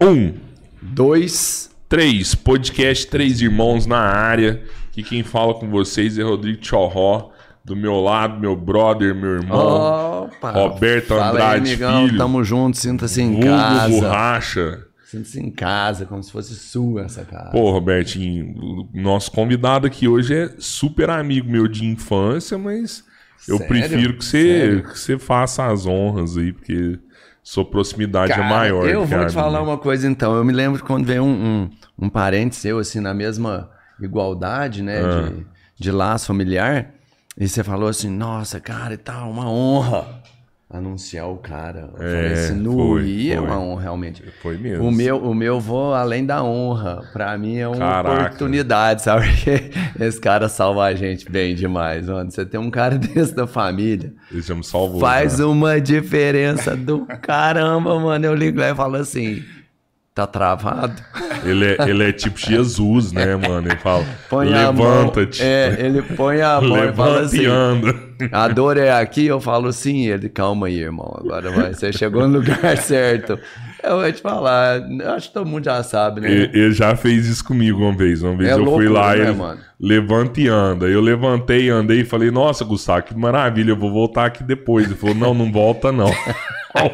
[0.00, 0.34] Um,
[0.80, 1.70] Dois.
[1.88, 4.62] três, podcast Três Irmãos na área.
[4.92, 7.30] Que quem fala com vocês é Rodrigo Tchorró.
[7.62, 10.24] Do meu lado, meu brother, meu irmão.
[10.24, 10.50] Opa.
[10.52, 12.06] Roberto Fala aí, Andrade amigão.
[12.06, 12.18] Filho.
[12.18, 13.88] Tamo junto, sinta-se em casa.
[13.88, 14.84] Borracha.
[15.04, 17.50] Sinta-se em casa, como se fosse sua essa casa.
[17.50, 23.04] Pô, Robertinho, nosso convidado aqui hoje é super amigo meu de infância, mas
[23.46, 23.68] eu Sério?
[23.68, 24.82] prefiro que você, Sério?
[24.84, 26.98] que você faça as honras aí, porque
[27.42, 28.88] sua proximidade Cara, é maior.
[28.88, 30.34] Eu vou te falar uma coisa então.
[30.36, 31.70] Eu me lembro quando veio um, um,
[32.06, 33.70] um parente seu, assim, na mesma
[34.00, 35.00] igualdade, né?
[35.00, 35.30] Ah.
[35.30, 35.46] De,
[35.78, 36.90] de laço familiar.
[37.38, 40.19] E você falou assim: nossa, cara, e tal, uma honra
[40.70, 41.90] anunciar o cara.
[41.98, 43.46] Eu É, falei assim: no foi, e é foi.
[43.46, 44.22] uma honra, realmente.
[44.40, 44.86] Foi mesmo.
[44.86, 47.02] O meu, o meu vou além da honra.
[47.12, 48.24] Pra mim é uma Caraca.
[48.26, 49.26] oportunidade, sabe?
[49.28, 52.30] Porque esse cara salva a gente bem demais, mano.
[52.30, 54.12] Você tem um cara desse da família.
[54.30, 55.00] Ele já me salvou.
[55.00, 55.46] Faz já.
[55.46, 58.24] uma diferença do caramba, mano.
[58.26, 59.42] Eu ligo lá e falo assim:
[60.14, 61.02] tá travado?
[61.44, 63.66] Ele, é, ele é tipo Jesus, né, mano?
[63.68, 64.86] Ele fala: Põe a mão.
[64.86, 65.42] levanta-te.
[65.42, 68.09] É, ele põe a mão e fala assim: anda.
[68.32, 69.26] A dor é aqui.
[69.26, 70.06] Eu falo sim.
[70.06, 71.16] Ele, calma aí, irmão.
[71.18, 71.74] Agora vai.
[71.74, 73.38] Você chegou no lugar certo.
[73.82, 76.30] Eu vou te falar, eu acho que todo mundo já sabe, né?
[76.30, 78.22] Ele, já fez isso comigo uma vez.
[78.22, 79.69] Uma vez É eu fui lá e né, ele mano?
[79.80, 80.86] Levanta e anda.
[80.86, 84.86] Eu levantei, andei e falei, nossa, Gustavo, que maravilha, eu vou voltar aqui depois.
[84.86, 86.10] Ele falou, não, não volta não.
[86.72, 86.90] Não.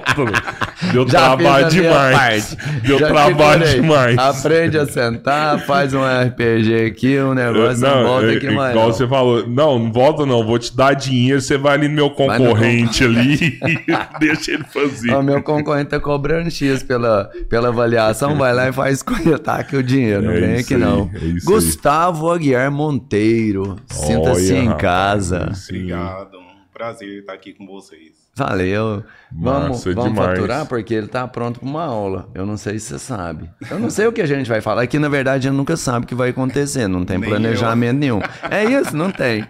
[0.93, 2.57] Deu trabalho demais.
[2.83, 4.17] Deu Já trabalho demais.
[4.19, 8.71] Aprende a sentar, faz um RPG aqui, um negócio, não, volta é- aqui é mais.
[8.71, 8.95] igual não.
[8.95, 12.05] você falou, não, não volta não, vou te dar dinheiro, você vai ali no meu
[12.07, 15.13] no concorrente ali e deixa ele fazer.
[15.15, 19.77] O meu concorrente tá cobrando X pela, pela avaliação, vai lá e faz escolhetar aqui
[19.77, 21.11] o dinheiro, não É vem aqui aí, não.
[21.15, 21.35] é aí.
[21.45, 25.51] Gustavo Aguiar Monteiro, sinta-se em casa.
[25.69, 28.27] Obrigado, um prazer estar aqui com vocês.
[28.37, 29.03] Valeu.
[29.33, 30.31] Vamos, Massa vamos demais.
[30.39, 32.29] faturar porque ele tá pronto para uma aula.
[32.35, 33.49] Eu não sei se você sabe.
[33.71, 34.83] Eu não sei o que a gente vai falar.
[34.83, 36.87] Aqui, na verdade, a gente nunca sabe o que vai acontecer.
[36.87, 38.21] Não tem Nem planejamento nenhum.
[38.51, 39.47] É isso, não tem.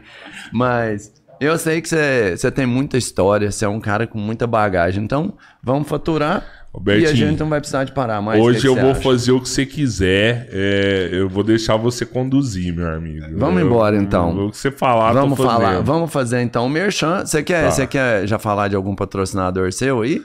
[0.53, 4.47] Mas eu sei que você, você tem muita história, você é um cara com muita
[4.47, 5.03] bagagem.
[5.03, 6.45] Então, vamos faturar.
[6.85, 8.41] E a gente não vai precisar de parar mais.
[8.43, 9.01] Hoje que eu que vou acha?
[9.01, 10.49] fazer o que você quiser.
[10.53, 13.25] é, eu vou deixar você conduzir, meu amigo.
[13.37, 14.47] Vamos Eu- embora, então.
[14.47, 17.25] O que você falar, Vamos falar, vamos fazer então o merchan.
[17.25, 17.71] Você quer, Tá.
[17.71, 20.23] você quer já falar de algum patrocinador seu aí?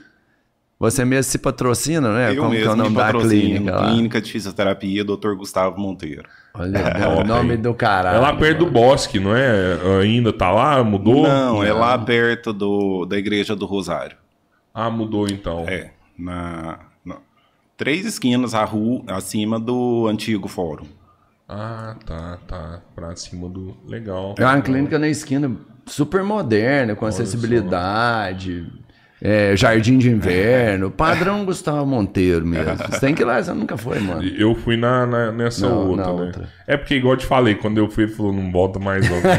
[0.80, 2.32] Você mesmo se patrocina, né?
[2.32, 3.88] Eu Como que é o mesmo nome me da patrocino, clínica lá?
[3.92, 5.34] Clínica de Fisioterapia, Dr.
[5.38, 6.24] Gustavo Monteiro.
[6.56, 8.18] Olha, é o nome do caralho.
[8.18, 9.78] É lá perto do bosque, não é?
[10.02, 10.84] Ainda tá lá?
[10.84, 11.22] Mudou?
[11.28, 14.18] Não, é lá perto do, da Igreja do Rosário.
[14.74, 15.66] Ah, mudou então.
[15.68, 17.18] É, na, na-
[17.76, 20.86] três esquinas a rua acima do antigo fórum.
[21.50, 22.82] Ah, tá, tá.
[22.96, 23.76] Pra cima do.
[23.86, 24.36] Legal.
[24.38, 25.52] É uma clínica na esquina
[25.86, 28.72] super moderna, com acessibilidade,
[29.22, 32.76] é, jardim de inverno, padrão Gustavo Monteiro mesmo.
[32.90, 34.24] Você tem que ir lá, você nunca foi, mano.
[34.24, 36.22] Eu fui na, na- nessa Não, outra, na né?
[36.26, 36.50] outra.
[36.68, 39.18] É porque, igual eu te falei, quando eu fui, ele falou, não volta mais não.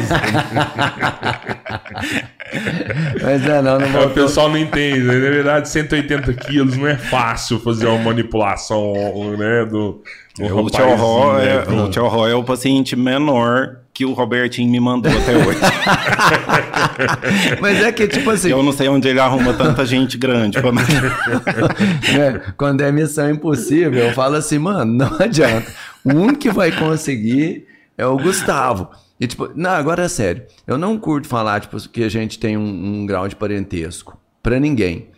[3.22, 5.00] Mas é, não, não É, o pessoal não entende.
[5.00, 5.14] né?
[5.14, 8.92] Na verdade, 180 quilos não é fácil fazer uma manipulação,
[9.38, 9.64] né?
[9.64, 10.02] Do,
[10.38, 14.12] do o Tio Ró rapazinho, é, né, o Ró é o paciente menor que o
[14.14, 15.58] Robertinho me mandou até hoje.
[17.60, 20.60] Mas é que, tipo assim, Eu não sei onde ele arruma tanta gente grande.
[20.60, 25.70] pra- né, quando é missão impossível, eu falo assim, mano, não adianta.
[26.04, 28.88] O único que vai conseguir é o Gustavo.
[29.20, 30.42] E tipo, não, agora é sério.
[30.66, 34.18] Eu não curto falar, tipo, que a gente tem um, um grau de parentesco.
[34.42, 35.08] Pra ninguém.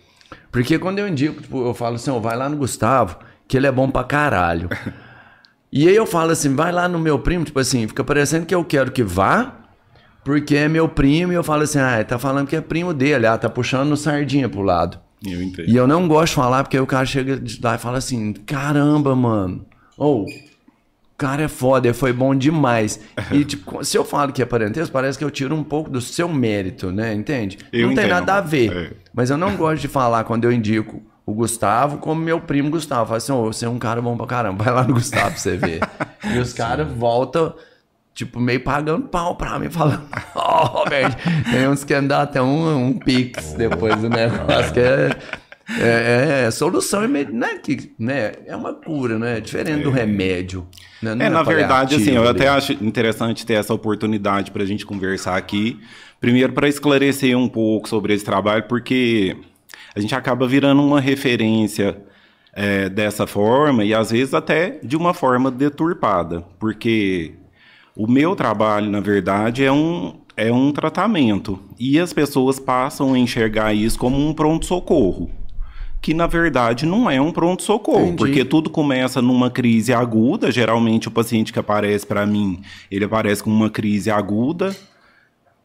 [0.52, 3.16] Porque quando eu indico, tipo, eu falo assim, ó, vai lá no Gustavo,
[3.48, 4.68] que ele é bom pra caralho.
[5.76, 8.54] E aí eu falo assim, vai lá no meu primo, tipo assim, fica parecendo que
[8.54, 9.56] eu quero que vá,
[10.22, 13.26] porque é meu primo, e eu falo assim, ah, tá falando que é primo dele,
[13.26, 15.00] ah, tá puxando sardinha pro lado.
[15.26, 15.68] Eu entendo.
[15.68, 17.98] E eu não gosto de falar, porque aí o cara chega de lá e fala
[17.98, 19.64] assim: caramba, mano.
[19.96, 23.00] Ou, o cara é foda, foi bom demais.
[23.32, 26.00] E, tipo, se eu falo que é parentesco, parece que eu tiro um pouco do
[26.00, 27.14] seu mérito, né?
[27.14, 27.58] Entende?
[27.72, 28.20] Eu não tem entendo.
[28.20, 28.76] nada a ver.
[28.76, 28.92] É.
[29.12, 33.02] Mas eu não gosto de falar quando eu indico o Gustavo como meu primo Gustavo.
[33.02, 35.30] Eu falo assim: ô, você é um cara bom pra caramba, vai lá no Gustavo
[35.30, 35.80] pra você ver.
[36.34, 37.54] e os caras voltam.
[38.12, 40.04] Tipo, meio pagando pau pra mim, falando,
[40.36, 41.16] ó, Roberto,
[41.50, 45.10] tem uns que dá até um, um pix depois do negócio, que é,
[45.80, 50.64] é, é solução imediata, né, que, né, é uma cura, né, diferente do remédio.
[51.02, 54.66] Né, não É, na verdade, assim, eu até acho interessante ter essa oportunidade para a
[54.66, 55.80] gente conversar aqui.
[56.20, 59.36] Primeiro, para esclarecer um pouco sobre esse trabalho, porque
[59.94, 61.96] a gente acaba virando uma referência
[62.52, 67.34] é, dessa forma e às vezes até de uma forma deturpada, porque
[67.96, 73.18] o meu trabalho, na verdade, é um, é um tratamento e as pessoas passam a
[73.18, 75.30] enxergar isso como um pronto-socorro
[76.04, 80.52] que na verdade não é um pronto-socorro, porque tudo começa numa crise aguda.
[80.52, 82.60] Geralmente o paciente que aparece para mim,
[82.90, 84.76] ele aparece com uma crise aguda,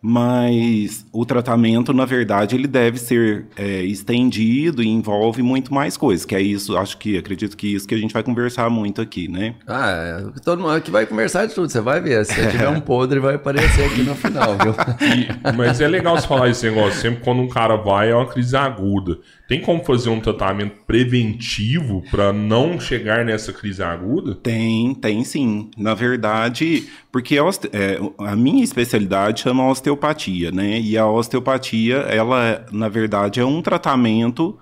[0.02, 6.26] mas o tratamento, na verdade, ele deve ser é, estendido e envolve muito mais coisas,
[6.26, 9.28] que é isso, acho que, acredito que isso que a gente vai conversar muito aqui,
[9.28, 9.56] né?
[9.68, 12.80] Ah, é, todo mundo aqui vai conversar de tudo, você vai ver, se tiver um
[12.80, 14.76] podre vai aparecer aqui no final, viu?
[15.10, 18.26] E, mas é legal você falar esse negócio, sempre quando um cara vai é uma
[18.26, 19.18] crise aguda.
[19.50, 24.36] Tem como fazer um tratamento preventivo para não chegar nessa crise aguda?
[24.36, 25.72] Tem, tem sim.
[25.76, 30.80] Na verdade, porque a, é, a minha especialidade chama osteopatia, né?
[30.80, 34.56] E a osteopatia, ela, na verdade, é um tratamento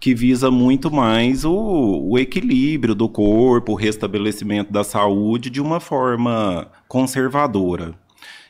[0.00, 5.80] que visa muito mais o, o, equilíbrio do corpo, o restabelecimento da saúde de uma
[5.80, 7.94] forma conservadora.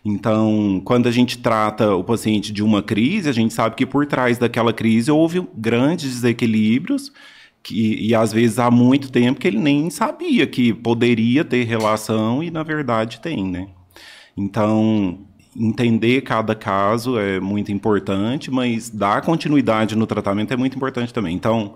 [0.04, 4.06] Então, quando a gente trata o paciente de uma crise, a gente sabe que por
[4.06, 7.12] trás daquela crise houve grandes desequilíbrios
[7.62, 12.42] que, e às vezes há muito tempo que ele nem sabia que poderia ter relação
[12.42, 13.68] e na verdade tem, né?
[14.36, 15.18] Então,
[15.56, 21.34] entender cada caso é muito importante, mas dar continuidade no tratamento é muito importante também.
[21.34, 21.74] Então,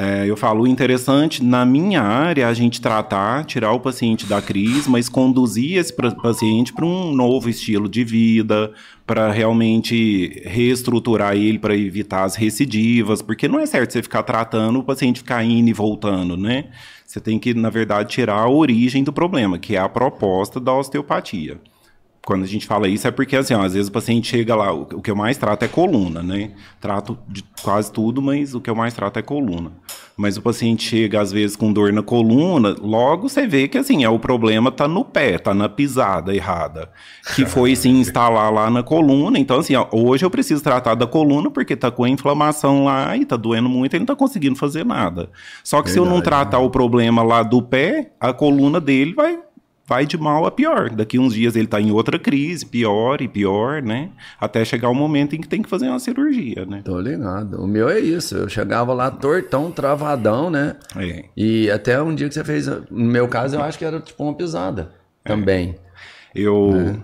[0.00, 4.88] é, eu falo, interessante na minha área a gente tratar, tirar o paciente da crise,
[4.88, 8.72] mas conduzir esse paciente para um novo estilo de vida,
[9.06, 14.78] para realmente reestruturar ele para evitar as recidivas, porque não é certo você ficar tratando
[14.78, 16.70] o paciente ficar indo e voltando, né?
[17.04, 20.72] Você tem que, na verdade, tirar a origem do problema, que é a proposta da
[20.72, 21.60] osteopatia
[22.30, 24.72] quando a gente fala isso é porque, assim, ó, às vezes o paciente chega lá,
[24.72, 26.52] o, que eu mais trato é coluna, né?
[26.80, 29.72] Trato de quase tudo, mas o que eu mais trato é coluna.
[30.16, 34.04] Mas o paciente chega, às vezes, com dor na coluna, logo você vê que, assim,
[34.04, 36.92] é, o problema tá no pé, tá na pisada errada,
[37.34, 39.36] que foi se instalar lá na coluna.
[39.36, 43.16] Então, assim, ó, hoje eu preciso tratar da coluna porque tá com a inflamação lá
[43.16, 45.30] e tá doendo muito, ele não tá conseguindo fazer nada.
[45.64, 46.64] Só que Verdade, se eu não tratar né?
[46.64, 49.36] o problema lá do pé, a coluna dele vai
[49.90, 50.88] vai de mal a pior.
[50.90, 54.10] Daqui uns dias ele está em outra crise, pior e pior, né?
[54.40, 56.80] Até chegar o momento em que tem que fazer uma cirurgia, né?
[56.84, 57.60] Tô ligado.
[57.60, 58.36] O meu é isso.
[58.36, 60.76] Eu chegava lá tortão, travadão, né?
[60.96, 61.24] É.
[61.36, 64.22] E até um dia que você fez, no meu caso, eu acho que era tipo
[64.22, 64.92] uma pisada
[65.24, 65.28] é.
[65.28, 65.74] também.
[66.32, 66.96] Eu, é.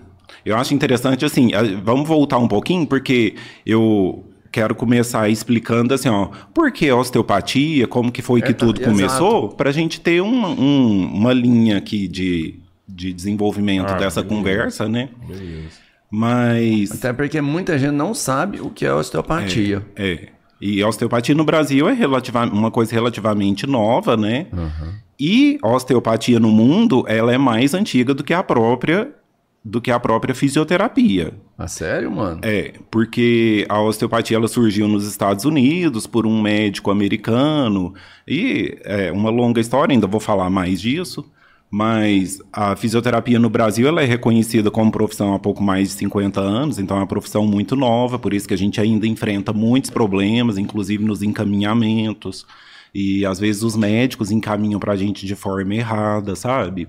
[0.45, 1.49] eu acho interessante, assim,
[1.83, 8.13] vamos voltar um pouquinho, porque eu quero começar explicando assim, ó, por que osteopatia, como
[8.13, 12.07] que foi que é, tudo começou, para a gente ter um, um, uma linha aqui
[12.07, 14.35] de, de desenvolvimento ah, dessa beleza.
[14.35, 15.09] conversa, né?
[15.27, 15.87] Beleza.
[16.09, 16.91] Mas.
[16.91, 19.85] Até porque muita gente não sabe o que é osteopatia.
[19.95, 20.11] É.
[20.11, 20.29] é.
[20.59, 24.47] E a osteopatia no Brasil é relativa, uma coisa relativamente nova, né?
[24.51, 24.93] Uhum.
[25.19, 29.11] E a osteopatia no mundo, ela é mais antiga do que a própria
[29.63, 31.33] do que a própria fisioterapia.
[31.57, 32.39] Ah, sério, mano?
[32.41, 37.93] É, porque a osteopatia ela surgiu nos Estados Unidos por um médico americano
[38.25, 41.29] e é uma longa história, ainda vou falar mais disso.
[41.69, 46.39] Mas a fisioterapia no Brasil ela é reconhecida como profissão há pouco mais de 50
[46.39, 49.89] anos, então é uma profissão muito nova, por isso que a gente ainda enfrenta muitos
[49.89, 52.45] problemas, inclusive nos encaminhamentos.
[52.95, 56.87] E às vezes os médicos encaminham para a gente de forma errada, sabe?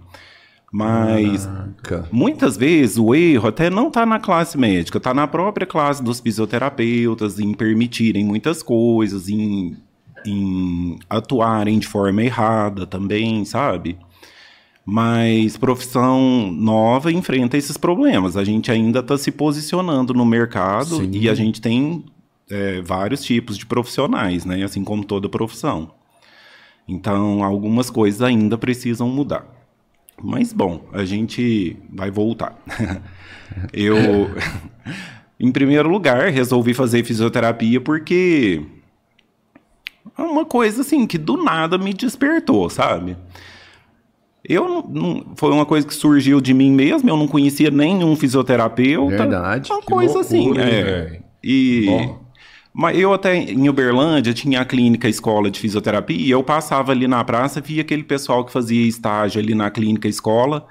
[0.71, 1.47] Mas
[1.83, 2.09] Caraca.
[2.13, 6.21] muitas vezes o erro até não está na classe médica, está na própria classe dos
[6.21, 9.77] fisioterapeutas em permitirem muitas coisas, em,
[10.27, 13.99] em atuarem de forma errada também, sabe?
[14.91, 18.39] Mas profissão nova enfrenta esses problemas.
[18.39, 21.11] A gente ainda está se posicionando no mercado Sim.
[21.13, 22.07] e a gente tem
[22.51, 24.63] é, vários tipos de profissionais, né?
[24.63, 25.91] Assim como toda profissão.
[26.89, 29.45] Então, algumas coisas ainda precisam mudar.
[30.23, 32.57] Mas bom, a gente vai voltar.
[33.75, 33.95] Eu,
[35.39, 38.63] em primeiro lugar, resolvi fazer fisioterapia porque
[40.17, 43.19] é uma coisa assim que do nada me despertou, sabe?
[44.49, 48.17] Eu não, não, foi uma coisa que surgiu de mim mesmo, eu não conhecia nenhum
[48.17, 49.19] fisioterapeuta.
[49.19, 49.71] Verdade.
[49.71, 51.21] Uma coisa assim, loucura, assim, é.
[51.45, 52.21] E Bom.
[52.73, 57.07] mas eu até em Uberlândia tinha a clínica escola de fisioterapia, e eu passava ali
[57.07, 60.67] na praça, via aquele pessoal que fazia estágio ali na clínica escola.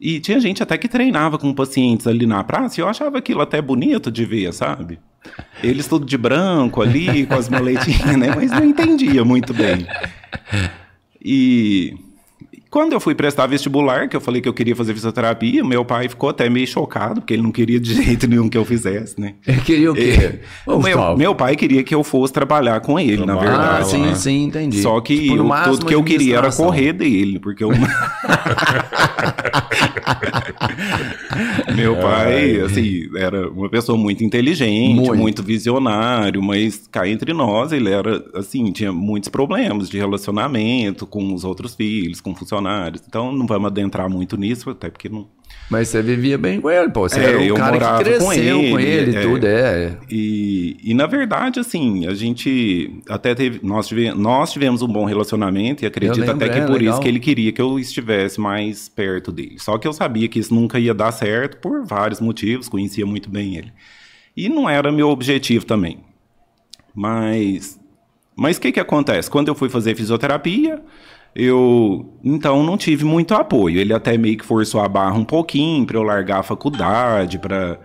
[0.00, 3.40] E tinha gente até que treinava com pacientes ali na praça, e eu achava aquilo
[3.40, 4.98] até bonito de ver, sabe?
[5.62, 8.34] Eles tudo de branco ali, com as maletinhas, né?
[8.34, 9.86] Mas não entendia muito bem.
[11.24, 11.94] E
[12.72, 16.08] Quando eu fui prestar vestibular, que eu falei que eu queria fazer fisioterapia, meu pai
[16.08, 19.34] ficou até meio chocado, porque ele não queria de jeito nenhum que eu fizesse, né?
[19.46, 20.38] Ele queria o quê?
[20.66, 23.80] Ô, Meu, meu pai queria que eu fosse trabalhar com ele, na Ah, verdade.
[23.82, 24.14] Ah, sim, né?
[24.14, 24.80] sim, entendi.
[24.80, 27.68] Só que Tipo, eu- máximo, tudo que eu queria era correr dele, porque eu...
[31.76, 35.14] Meu pai, assim, era uma pessoa muito inteligente, Muito.
[35.16, 35.42] muito.
[35.42, 41.44] visionário, mas cá entre nós, ele era, assim, tinha muitos problemas de relacionamento com os
[41.44, 42.61] outros filhos, com funcionários.
[43.06, 45.28] Então, não vamos adentrar muito nisso, até porque não...
[45.70, 47.08] Mas você vivia bem com ele, pô.
[47.08, 49.22] Você É, era um eu cara que cresceu com com ele, ele, é.
[49.22, 49.98] tudo, é.
[50.10, 53.60] E, e na verdade, assim, a gente até teve.
[53.62, 56.92] Nós, tive, nós tivemos um bom relacionamento e acredito lembro, até que é, por legal.
[56.92, 59.56] isso que ele queria que eu estivesse mais perto dele.
[59.58, 63.30] Só que eu sabia que isso nunca ia dar certo por vários motivos, conhecia muito
[63.30, 63.72] bem ele.
[64.36, 66.00] E não era meu objetivo também.
[66.94, 67.80] Mas.
[68.34, 69.30] Mas o que, que acontece?
[69.30, 70.82] Quando eu fui fazer fisioterapia,
[71.34, 73.78] eu então não tive muito apoio.
[73.78, 77.78] Ele até meio que forçou a barra um pouquinho para eu largar a faculdade, para.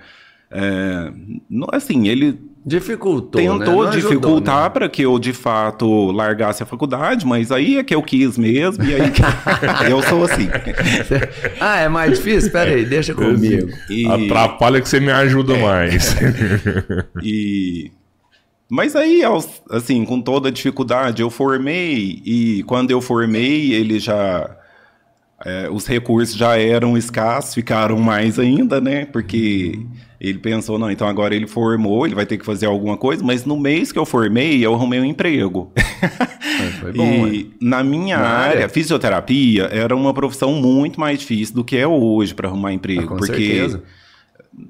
[1.74, 3.48] assim, ele Dificultou, né?
[3.66, 4.70] tentou Não ajudou, dificultar né?
[4.70, 8.84] para que eu de fato largasse a faculdade, mas aí é que eu quis mesmo,
[8.84, 9.22] e aí que-
[9.90, 10.50] eu sou assim.
[11.62, 12.52] ah, é mais difícil?
[12.52, 13.70] Pera aí, deixa comigo.
[13.90, 16.14] E, Atrapalha que você me ajuda mais.
[17.24, 17.90] e-
[18.70, 19.22] Mas aí,
[19.72, 24.58] assim, com toda a dificuldade, eu formei, e quando eu formei, ele já.
[25.46, 29.06] é, os recursos já eram escassos, ficaram mais ainda, né?
[29.06, 29.86] Porque
[30.20, 33.46] ele pensou, não, então agora ele formou, ele vai ter que fazer alguma coisa, mas
[33.46, 35.72] no mês que eu formei, eu arrumei um emprego.
[36.80, 38.70] Foi bom, e na minha Na área, área?
[38.70, 43.04] fisioterapia era uma profissão muito mais difícil do que é hoje para arrumar emprego.
[43.04, 43.84] Ah, com porque certeza.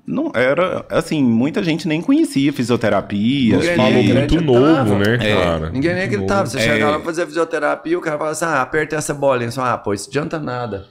[0.06, 3.58] Não era assim, muita gente nem conhecia fisioterapia.
[3.58, 4.84] Ninguém Falou nem muito acreditava.
[4.84, 5.36] novo, né, É.
[5.36, 5.70] cara?
[5.70, 6.46] Ninguém nem acreditava.
[6.46, 6.62] Você É.
[6.62, 9.52] chegava pra fazer fisioterapia, o cara falava assim: ah, aperta essa bolinha.
[9.52, 10.86] Só, ah, pô, isso adianta nada.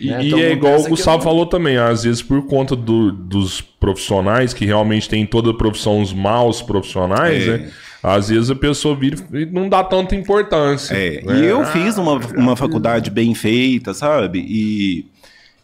[0.00, 0.24] E, Né?
[0.24, 1.24] e Todo é igual o que Gustavo não.
[1.24, 6.00] falou também, às vezes por conta do- dos profissionais, que realmente tem toda a profissão
[6.00, 7.58] os maus profissionais, É.
[7.58, 7.70] né?
[8.00, 10.94] Às vezes a pessoa vira e não dá tanta importância.
[10.94, 11.40] É, né?
[11.40, 14.38] e eu fiz uma, uma faculdade bem feita, sabe?
[14.38, 15.06] E,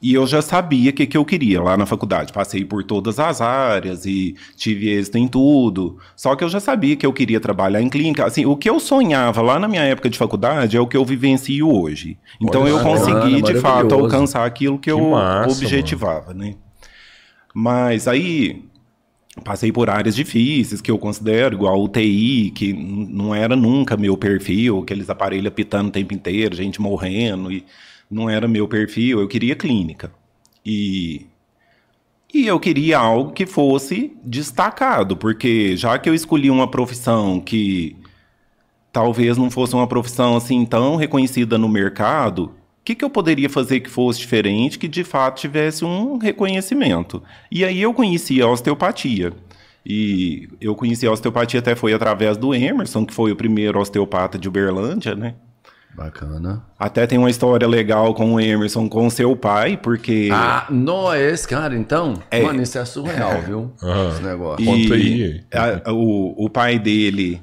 [0.05, 2.31] e eu já sabia o que, que eu queria lá na faculdade.
[2.31, 5.97] Passei por todas as áreas e tive êxito em tudo.
[6.15, 8.27] Só que eu já sabia que eu queria trabalhar em clínica.
[8.27, 11.07] Assim, o que eu sonhava lá na minha época de faculdade é o que eu
[11.07, 12.19] vivencio hoje.
[12.39, 16.57] Então Olha eu consegui, de fato, alcançar aquilo que, eu massa, objetivava, né?
[17.55, 18.63] Mas aí
[19.43, 24.81] passei por áreas difíceis que eu considero, igual UTI, que não era nunca meu perfil,
[24.81, 27.65] aqueles aparelhos apitando o tempo inteiro, gente morrendo, e
[28.15, 30.13] não era meu perfil, eu queria clínica.
[30.65, 31.27] E,
[32.33, 37.97] e eu queria algo que fosse destacado, porque já que eu escolhi uma profissão que
[38.93, 43.51] talvez não fosse uma profissão assim tão reconhecida no mercado, o que, que eu poderia
[43.51, 47.23] fazer que fosse diferente, que de fato tivesse um reconhecimento?
[47.51, 49.33] E aí eu conheci a osteopatia.
[49.85, 54.39] E eu conheci a osteopatia até foi através do Emerson, que foi o primeiro osteopata
[54.39, 55.35] de Uberlândia, né?
[55.97, 56.65] Bacana.
[56.79, 60.29] Até tem uma história legal com o Emerson, com o seu pai, porque...
[60.33, 62.15] Ah, não, é esse cara, então?
[62.31, 62.43] É.
[62.43, 63.73] Mano, isso é surreal, viu?
[63.83, 64.09] Aham.
[64.11, 64.63] Esse negócio.
[64.63, 65.45] E Conta aí.
[65.87, 67.41] a- o, o pai dele,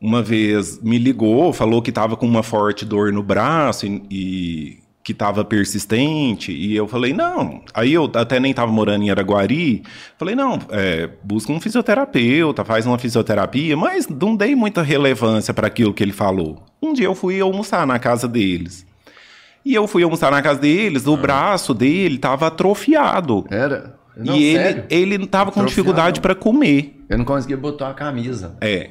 [0.00, 4.78] uma vez, me ligou, falou que estava com uma forte dor no braço e, e
[5.06, 6.50] que estava persistente.
[6.50, 7.62] E eu falei, não.
[7.72, 9.84] Aí eu até nem estava morando em Araguari.
[10.18, 13.76] Falei, não, é, busca um fisioterapeuta, faz uma fisioterapia.
[13.76, 16.60] Mas não dei muita relevância para aquilo que ele falou.
[16.82, 18.84] Um dia eu fui almoçar na casa deles.
[19.64, 23.46] E eu fui almoçar na casa deles, o braço dele estava atrofiado.
[23.48, 23.94] Era?
[24.16, 24.84] Não, e ele, sério?
[24.90, 25.68] ele tava com Atrofiado?
[25.68, 27.00] dificuldade para comer.
[27.08, 28.56] Eu não conseguia botar a camisa.
[28.60, 28.90] É.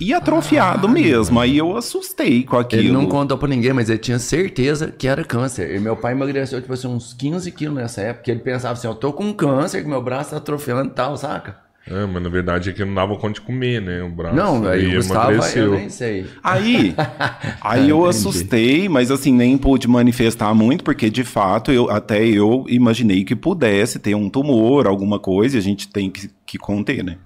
[0.00, 1.38] E atrofiado mesmo.
[1.38, 2.82] Aí eu assustei com aquilo.
[2.82, 5.74] Ele não contou pra ninguém, mas ele tinha certeza que era câncer.
[5.74, 8.30] E meu pai emagreceu, tipo assim, uns 15 quilos nessa época.
[8.30, 11.56] Ele pensava assim, eu tô com câncer, que meu braço tá atrofiando e tal, saca?
[11.86, 14.02] É, mas na verdade é que não dava conta de comer, né?
[14.02, 14.36] O braço.
[14.36, 15.74] não, aí o Gustavo, eu emagreceu.
[15.74, 16.26] nem sei.
[16.42, 16.94] Aí,
[17.60, 22.64] aí eu assustei, mas assim, nem pude manifestar muito, porque de fato eu até eu
[22.68, 27.02] imaginei que pudesse ter um tumor, alguma coisa, e a gente tem que, que conter,
[27.02, 27.16] né?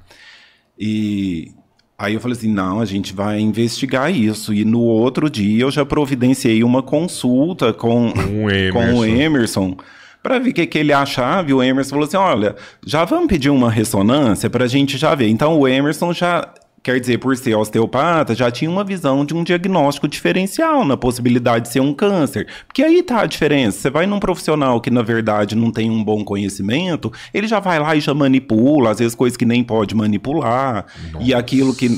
[0.78, 1.52] E
[1.98, 4.52] aí eu falei assim: não, a gente vai investigar isso.
[4.52, 9.06] E no outro dia eu já providenciei uma consulta com, Com o com o Emerson.
[9.06, 9.76] Emerson.
[10.22, 13.28] Para ver o que, que ele achava, e o Emerson falou assim: olha, já vamos
[13.28, 15.28] pedir uma ressonância para a gente já ver.
[15.28, 16.48] Então o Emerson já.
[16.86, 21.64] Quer dizer, por ser osteopata, já tinha uma visão de um diagnóstico diferencial na possibilidade
[21.64, 22.46] de ser um câncer.
[22.64, 23.76] Porque aí tá a diferença.
[23.80, 27.80] Você vai num profissional que, na verdade, não tem um bom conhecimento, ele já vai
[27.80, 30.86] lá e já manipula, às vezes coisas que nem pode manipular.
[31.10, 31.26] Nossa.
[31.26, 31.90] E aquilo que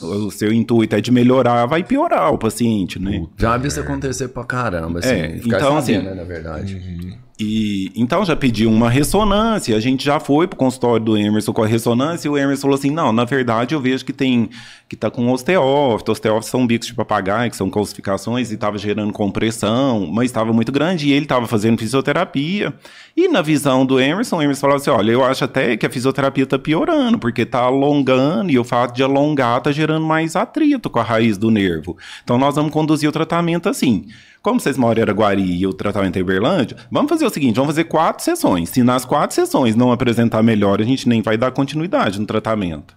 [0.00, 3.24] o seu intuito é de melhorar, vai piorar o paciente, né?
[3.38, 5.08] Já vi isso acontecer pra caramba, assim.
[5.08, 6.74] É, então, assim, né, na verdade.
[6.74, 7.12] Uhum.
[7.38, 11.62] E então já pediu uma ressonância, a gente já foi pro consultório do Emerson com
[11.62, 14.50] a ressonância e o Emerson falou assim: "Não, na verdade eu vejo que tem
[14.88, 19.10] que tá com osteófito, osteófitos são bicos de papagaio, que são calcificações e estava gerando
[19.12, 22.74] compressão, mas estava muito grande e ele estava fazendo fisioterapia.
[23.16, 25.90] E na visão do Emerson, o Emerson falou assim: "Olha, eu acho até que a
[25.90, 30.90] fisioterapia tá piorando, porque tá alongando e o fato de alongar tá gerando mais atrito
[30.90, 31.96] com a raiz do nervo.
[32.22, 34.06] Então nós vamos conduzir o tratamento assim.
[34.42, 37.54] Como vocês moram em Araguari e o tratamento é em Uberlândia, vamos fazer o seguinte:
[37.54, 38.70] vamos fazer quatro sessões.
[38.70, 42.94] Se nas quatro sessões não apresentar melhor, a gente nem vai dar continuidade no tratamento.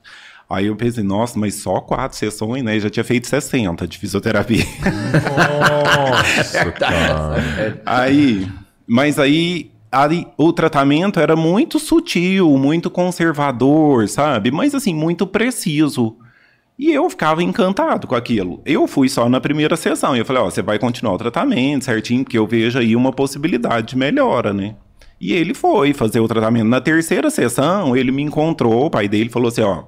[0.49, 2.75] Aí eu pensei, nossa, mas só quatro sessões, né?
[2.75, 4.63] Eu já tinha feito 60 de fisioterapia.
[6.23, 7.81] Nossa, cara.
[7.84, 8.47] Aí,
[8.88, 14.51] mas aí, aí o tratamento era muito sutil, muito conservador, sabe?
[14.51, 16.15] Mas assim, muito preciso.
[16.77, 18.61] E eu ficava encantado com aquilo.
[18.65, 21.85] Eu fui só na primeira sessão e eu falei, ó, você vai continuar o tratamento
[21.85, 24.75] certinho, porque eu vejo aí uma possibilidade de melhora, né?
[25.19, 26.67] E ele foi fazer o tratamento.
[26.67, 29.83] Na terceira sessão, ele me encontrou, o pai dele falou assim, ó,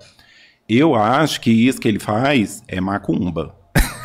[0.70, 3.54] eu acho que isso que ele faz é macumba.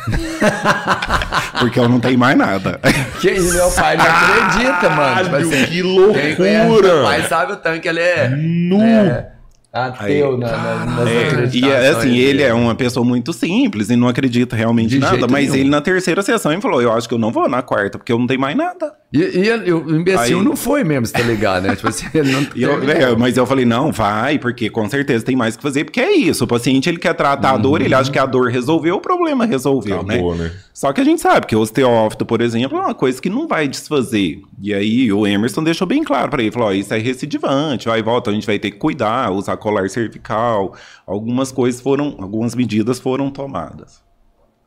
[1.59, 2.79] Porque eu não tenho mais nada.
[3.21, 5.23] Que meu pai não acredita, mano.
[5.23, 6.81] Tipo assim, que loucura!
[6.81, 8.29] meu pai sabe o tanque, ele é.
[8.29, 8.81] Nu!
[8.81, 9.31] É,
[9.73, 13.95] ateu na, na, nas é, E é, assim, ele é uma pessoa muito simples e
[13.95, 15.27] não acredita realmente em nada.
[15.27, 15.55] Mas nenhum.
[15.55, 18.13] ele na terceira sessão ele falou: Eu acho que eu não vou na quarta, porque
[18.13, 18.93] eu não tenho mais nada.
[19.13, 21.75] E, e o imbecil aí, não foi mesmo, você tá ligado, né?
[21.75, 25.35] Tipo assim, ele não eu, é, Mas eu falei, não, vai, porque com certeza tem
[25.35, 26.45] mais que fazer, porque é isso.
[26.45, 27.55] O paciente ele quer tratar uhum.
[27.55, 30.45] a dor, ele acha que a dor resolveu, o problema resolveu, Acabou, né?
[30.45, 30.51] né?
[30.73, 33.47] Só que a gente sabe que o osteófito, por exemplo, é uma coisa que não
[33.47, 34.41] vai desfazer.
[34.59, 37.99] E aí o Emerson deixou bem claro para ele, falou, oh, isso é recidivante, vai
[37.99, 42.55] e volta, a gente vai ter que cuidar, usar colar cervical, algumas coisas foram, algumas
[42.55, 44.01] medidas foram tomadas.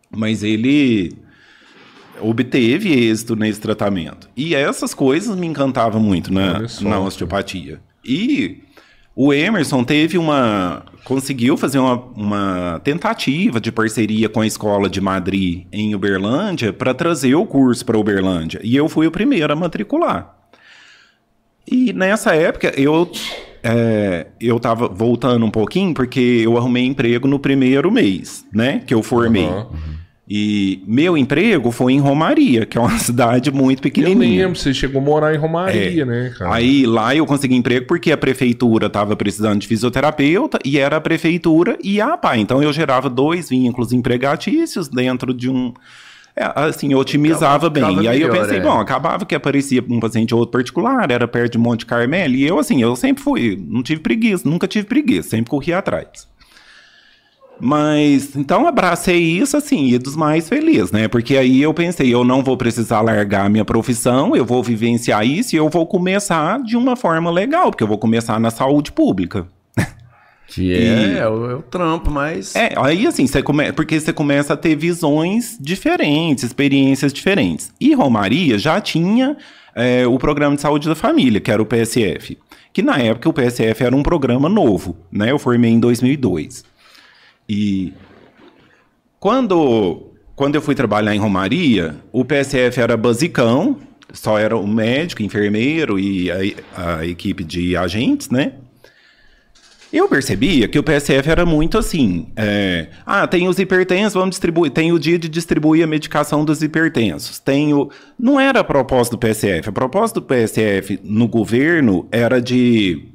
[0.09, 1.26] Mas ele
[2.21, 4.29] obteve êxito nesse tratamento.
[4.37, 7.81] E essas coisas me encantavam muito na, na osteopatia.
[8.05, 8.63] E
[9.15, 10.85] o Emerson teve uma.
[11.03, 16.93] conseguiu fazer uma, uma tentativa de parceria com a escola de Madrid em Uberlândia para
[16.93, 18.61] trazer o curso para Uberlândia.
[18.63, 20.37] E eu fui o primeiro a matricular.
[21.67, 23.11] E nessa época eu.
[23.69, 28.83] É, eu tava voltando um pouquinho porque eu arrumei emprego no primeiro mês, né?
[28.87, 29.47] Que eu formei.
[29.47, 29.97] Uhum.
[30.29, 34.41] E meu emprego foi em Romaria, que é uma cidade muito pequenininha.
[34.41, 36.05] Eu lembro, você chegou a morar em Romaria, é.
[36.05, 36.53] né, cara?
[36.53, 41.01] Aí lá eu consegui emprego porque a prefeitura estava precisando de fisioterapeuta e era a
[41.01, 42.37] prefeitura e a APA.
[42.37, 45.73] Então eu gerava dois vínculos empregatícios dentro de um.
[46.35, 47.85] É, assim, otimizava bem.
[48.03, 48.61] e aí melhor, eu pensei, é.
[48.61, 52.47] bom, acabava que aparecia um paciente ou outro particular, era perto de Monte Carmelo, e
[52.47, 56.29] eu, assim, eu sempre fui, não tive preguiça, nunca tive preguiça, sempre corri atrás.
[57.59, 61.09] Mas então abracei isso assim, e dos mais felizes, né?
[61.09, 65.27] Porque aí eu pensei, eu não vou precisar largar a minha profissão, eu vou vivenciar
[65.27, 68.93] isso e eu vou começar de uma forma legal, porque eu vou começar na saúde
[68.93, 69.47] pública.
[70.49, 72.55] Que é, é, o, é, o, trampo, mas.
[72.55, 77.73] É, aí assim, você come, porque você começa a ter visões diferentes, experiências diferentes.
[77.81, 79.37] E Romaria já tinha
[79.75, 82.39] é, o programa de saúde da família, que era o PSF.
[82.73, 85.33] Que na época o PSF era um programa novo, né?
[85.33, 86.63] Eu formei em 2002.
[87.49, 87.93] E
[89.19, 93.79] quando, quando eu fui trabalhar em Romaria, o PSF era basicão,
[94.13, 98.53] só era o médico, enfermeiro e a, a equipe de agentes, né?
[99.93, 102.27] Eu percebia que o PSF era muito assim.
[102.37, 104.73] É, ah, tem os hipertensos, vamos distribuir.
[104.73, 107.39] Tem o dia de distribuir a medicação dos hipertensos.
[107.39, 107.89] Tem o...
[108.19, 109.69] Não era a proposta do PSF.
[109.69, 113.09] A proposta do PSF no governo era de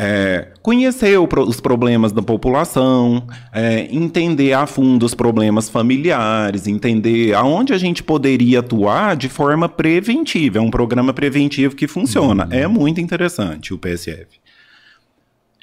[0.00, 7.72] é, conhecer os problemas da população, é, entender a fundo os problemas familiares, entender aonde
[7.72, 10.58] a gente poderia atuar de forma preventiva.
[10.58, 12.44] É um programa preventivo que funciona.
[12.44, 12.52] Uhum.
[12.52, 14.38] É muito interessante o PSF.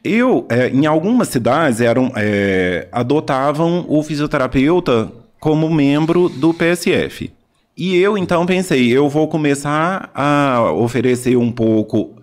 [0.03, 7.31] Eu, é, em algumas cidades, eram, é, adotavam o fisioterapeuta como membro do PSF.
[7.77, 12.15] E eu então pensei, eu vou começar a oferecer um pouco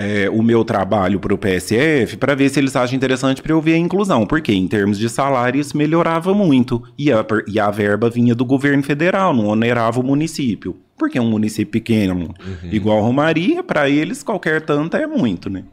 [0.00, 3.60] é, o meu trabalho para o PSF para ver se eles acham interessante para eu
[3.60, 8.08] ver a inclusão, porque em termos de salários melhorava muito e a, e a verba
[8.08, 10.74] vinha do governo federal, não onerava o município.
[10.96, 12.70] Porque é um município pequeno, uhum.
[12.70, 15.64] igual Romaria, para eles qualquer tanto é muito, né?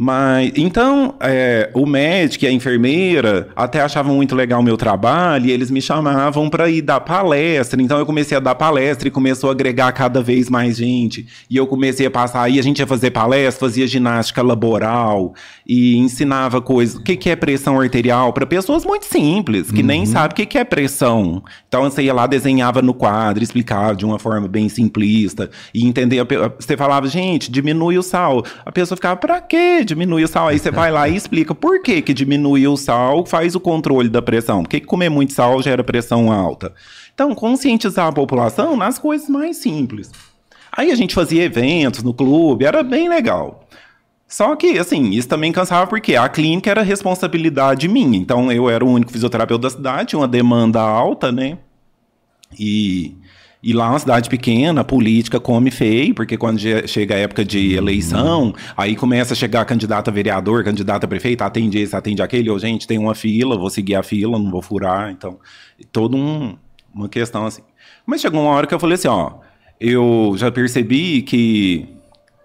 [0.00, 5.46] Mas então é, o médico e a enfermeira até achavam muito legal o meu trabalho
[5.46, 7.82] e eles me chamavam para ir dar palestra.
[7.82, 11.26] Então eu comecei a dar palestra e começou a agregar cada vez mais gente.
[11.50, 15.34] E eu comecei a passar aí a gente ia fazer palestra, fazia ginástica laboral
[15.66, 16.94] e ensinava coisas.
[16.94, 19.86] O que, que é pressão arterial para pessoas muito simples que uhum.
[19.88, 21.42] nem sabem o que, que é pressão.
[21.66, 26.24] Então você ia lá desenhava no quadro, explicava de uma forma bem simplista e entendia.
[26.56, 28.44] Você falava gente diminui o sal.
[28.64, 29.87] A pessoa ficava para quê?
[29.88, 30.48] Diminui o sal.
[30.48, 34.08] Aí você vai lá e explica por que, que diminui o sal, faz o controle
[34.08, 34.62] da pressão.
[34.62, 36.72] Por que, comer muito sal gera pressão alta?
[37.14, 40.10] Então, conscientizar a população nas coisas mais simples.
[40.70, 43.66] Aí a gente fazia eventos no clube, era bem legal.
[44.28, 48.18] Só que, assim, isso também cansava porque a clínica era responsabilidade minha.
[48.18, 51.58] Então, eu era o único fisioterapeuta da cidade, uma demanda alta, né?
[52.58, 53.16] E
[53.62, 57.44] e lá é uma cidade pequena, a política come feio, porque quando chega a época
[57.44, 62.22] de eleição, aí começa a chegar candidato a vereador, candidato a prefeito, atende esse, atende
[62.22, 65.38] aquele, ou gente, tem uma fila, vou seguir a fila, não vou furar, então,
[65.90, 66.56] toda um,
[66.94, 67.62] uma questão assim.
[68.06, 69.32] Mas chegou uma hora que eu falei assim, ó,
[69.80, 71.88] eu já percebi que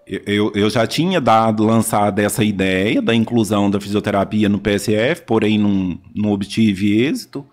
[0.06, 5.58] eu, eu já tinha dado, lançado essa ideia da inclusão da fisioterapia no PSF, porém
[5.58, 7.46] não, não obtive êxito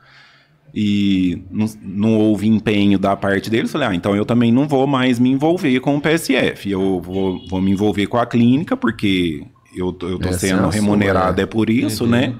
[0.73, 4.87] e não, não, houve empenho da parte deles, falei, ah, então eu também não vou
[4.87, 9.43] mais me envolver com o PSF, eu vou, vou me envolver com a clínica, porque
[9.75, 11.43] eu, eu tô sendo é remunerado sua, é.
[11.43, 12.27] é por isso, né?
[12.27, 12.33] uhum.
[12.33, 12.39] né?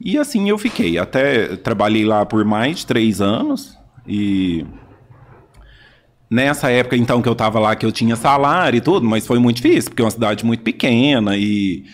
[0.00, 4.64] E assim eu fiquei, até trabalhei lá por mais de três anos, e
[6.30, 9.38] nessa época então que eu tava lá, que eu tinha salário e tudo, mas foi
[9.38, 11.84] muito difícil, porque é uma cidade muito pequena e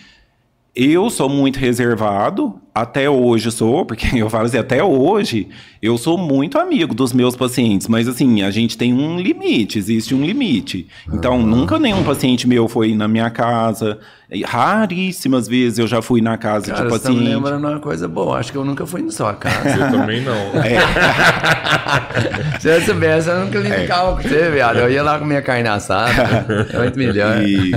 [0.75, 5.47] eu sou muito reservado, até hoje sou, porque eu falo assim, até hoje
[5.81, 10.13] eu sou muito amigo dos meus pacientes, mas assim, a gente tem um limite, existe
[10.13, 10.85] um limite.
[11.13, 11.45] Então, uhum.
[11.45, 13.99] nunca nenhum paciente meu foi na minha casa.
[14.43, 17.19] Raríssimas vezes eu já fui na casa Cara, de paciente.
[17.19, 19.69] Você tá me lembrando uma coisa boa, acho que eu nunca fui na sua casa.
[19.69, 20.35] Eu também não.
[20.65, 22.59] É.
[22.59, 24.23] Se eu soubesse, eu nunca limpava é.
[24.23, 24.79] com você, viado.
[24.79, 27.41] Eu ia lá com minha carne assada, muito melhor.
[27.43, 27.71] E...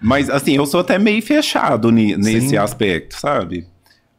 [0.00, 2.56] Mas, assim, eu sou até meio fechado nesse Sim.
[2.56, 3.66] aspecto, sabe?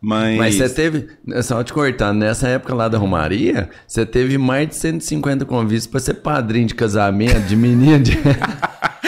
[0.01, 0.37] Mas...
[0.37, 1.07] Mas você teve,
[1.43, 5.99] só te cortando, nessa época lá da Romaria, você teve mais de 150 convites para
[5.99, 7.99] ser padrinho de casamento, de menino.
[7.99, 8.17] De...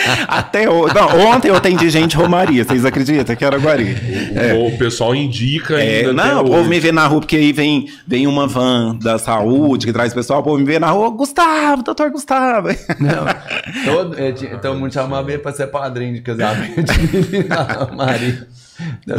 [0.28, 0.94] Até hoje.
[0.94, 3.96] Não, ontem eu atendi gente Romaria, vocês acreditam que era Guari?
[4.36, 4.54] É.
[4.54, 6.14] O pessoal indica é, ainda.
[6.14, 9.88] Não, o povo me vê na rua, porque aí vem, vem uma van da saúde
[9.88, 12.70] que traz o pessoal, o povo me vê na rua, Gustavo, doutor Gustavo.
[13.00, 13.26] Não,
[13.86, 14.16] todo,
[14.62, 17.48] todo mundo chamava ele para ser padrinho de casamento de
[17.90, 18.48] Romaria.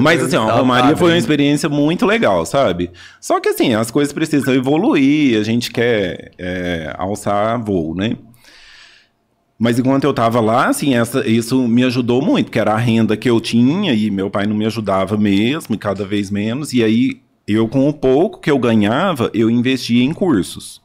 [0.01, 2.90] Mas assim, ó, a Romaria foi uma experiência muito legal, sabe?
[3.21, 8.16] Só que assim, as coisas precisam evoluir, a gente quer é, alçar voo, né?
[9.59, 13.17] Mas enquanto eu tava lá, assim, essa, isso me ajudou muito, porque era a renda
[13.17, 16.73] que eu tinha e meu pai não me ajudava mesmo, e cada vez menos.
[16.73, 20.82] E aí, eu com o pouco que eu ganhava, eu investia em cursos.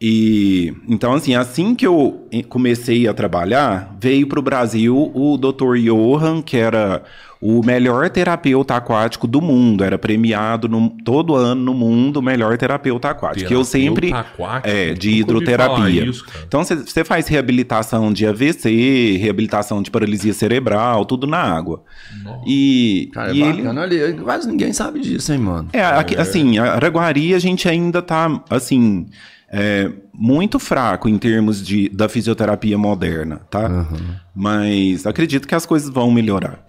[0.00, 5.78] E então, assim, assim que eu comecei a trabalhar, veio para o Brasil o Dr.
[5.78, 7.02] Johan, que era
[7.40, 9.84] o melhor terapeuta aquático do mundo.
[9.84, 13.48] Era premiado no, todo ano no mundo o melhor terapeuta aquático.
[13.48, 14.12] Terapeuta eu sempre.
[14.12, 14.68] Aquático?
[14.68, 16.04] É, de hidroterapia.
[16.04, 21.82] Isso, então você faz reabilitação de AVC, reabilitação de paralisia cerebral, tudo na água.
[22.22, 22.44] Nossa.
[22.46, 23.10] E.
[23.14, 23.84] Cara, e é bacana.
[23.84, 24.14] Ele...
[24.14, 25.68] Quase ninguém sabe disso, hein, mano?
[25.72, 26.20] É, aqui, é.
[26.20, 29.06] assim, a Araguari a gente ainda tá, assim.
[29.48, 33.68] É, muito fraco em termos de, da fisioterapia moderna, tá?
[33.68, 34.14] Uhum.
[34.34, 36.66] Mas acredito que as coisas vão melhorar.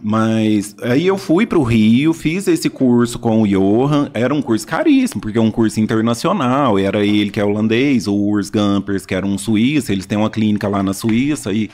[0.00, 4.10] Mas aí eu fui para o Rio, fiz esse curso com o Johan.
[4.12, 6.78] Era um curso caríssimo, porque é um curso internacional.
[6.78, 9.92] Era ele que é holandês, o Urs Gampers, que era um suíço.
[9.92, 11.52] Eles têm uma clínica lá na Suíça.
[11.52, 11.70] E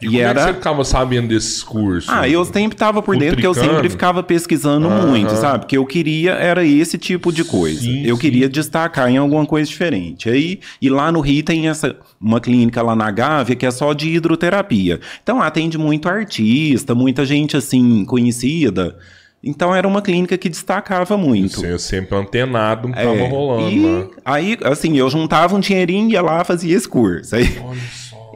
[0.00, 0.28] e, e como era...
[0.28, 2.08] é que você ficava sabendo desses cursos?
[2.08, 5.60] Ah, eu sempre estava por dentro, porque eu sempre ficava pesquisando muito, sabe?
[5.60, 7.80] Porque eu queria, era esse tipo de coisa.
[7.80, 8.20] Sim, eu sim.
[8.20, 10.30] queria destacar em alguma coisa diferente.
[10.30, 13.92] Aí, e lá no Rio tem essa, uma clínica lá na Gávea que é só
[13.92, 15.00] de hidroterapia.
[15.22, 18.96] Então atende muito artista, muita gente assim, conhecida.
[19.42, 21.60] Então era uma clínica que destacava muito.
[21.60, 23.70] Você sempre antenado, é, tava rolando.
[23.70, 24.06] E, né?
[24.24, 27.36] Aí, assim, eu juntava um dinheirinho, ia lá, fazia esse curso.
[27.36, 27.78] Aí, Olha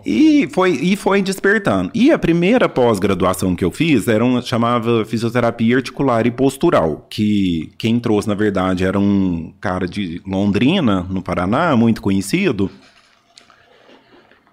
[0.04, 1.90] e foi, e foi despertando.
[1.94, 7.72] E a primeira pós-graduação que eu fiz era uma, chamava fisioterapia articular e postural, que
[7.78, 12.70] quem trouxe, na verdade, era um cara de Londrina, no Paraná, muito conhecido.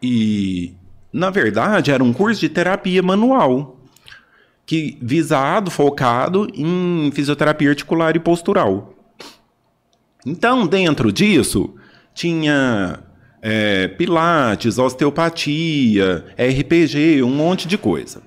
[0.02, 0.74] E,
[1.12, 3.78] na verdade, era um curso de terapia manual,
[4.66, 8.94] que visado, focado em fisioterapia articular e postural.
[10.26, 11.74] Então, dentro disso,
[12.14, 13.00] tinha
[13.42, 18.22] é, pilates, osteopatia, RPG, um monte de coisa.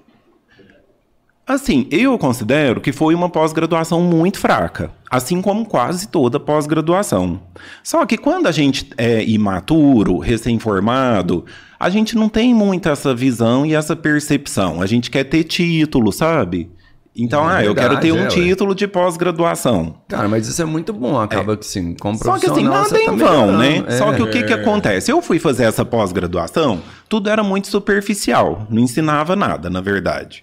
[1.44, 7.40] Assim, eu considero que foi uma pós-graduação muito fraca, assim como quase toda pós-graduação.
[7.83, 11.44] Só que quando a gente é imaturo, recém-formado,
[11.81, 14.81] a gente não tem muito essa visão e essa percepção.
[14.81, 16.70] A gente quer ter título, sabe?
[17.14, 19.96] Então, É ah, eu quero ter um é, título de pós-graduação.
[20.09, 21.20] Cara, mas isso é muito bom.
[21.20, 23.69] Acaba que sim, como Só que assim, nada tá em vão, né?
[23.69, 23.92] melhorando.
[23.98, 24.17] Só É.
[24.17, 25.13] que o que que acontece?
[25.13, 30.42] Eu fui fazer essa pós-graduação, tudo era muito superficial, não ensinava nada, na verdade.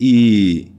[0.00, 0.70] E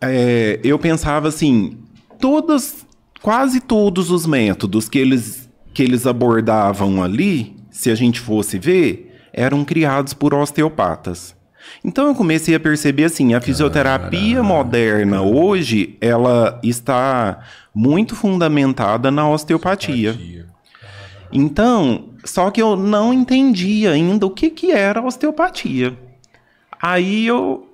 [0.00, 1.78] é, eu pensava assim,
[2.18, 2.86] todas,
[3.20, 9.14] quase todos os métodos que eles, que eles abordavam ali, se a gente fosse ver,
[9.32, 11.38] eram criados por osteopatas.
[11.84, 17.40] Então eu comecei a perceber assim, a fisioterapia moderna hoje, ela está
[17.74, 20.14] muito fundamentada na osteopatia.
[20.14, 20.46] Tia.
[21.32, 25.96] Então, só que eu não entendia ainda o que, que era osteopatia.
[26.82, 27.68] Aí eu,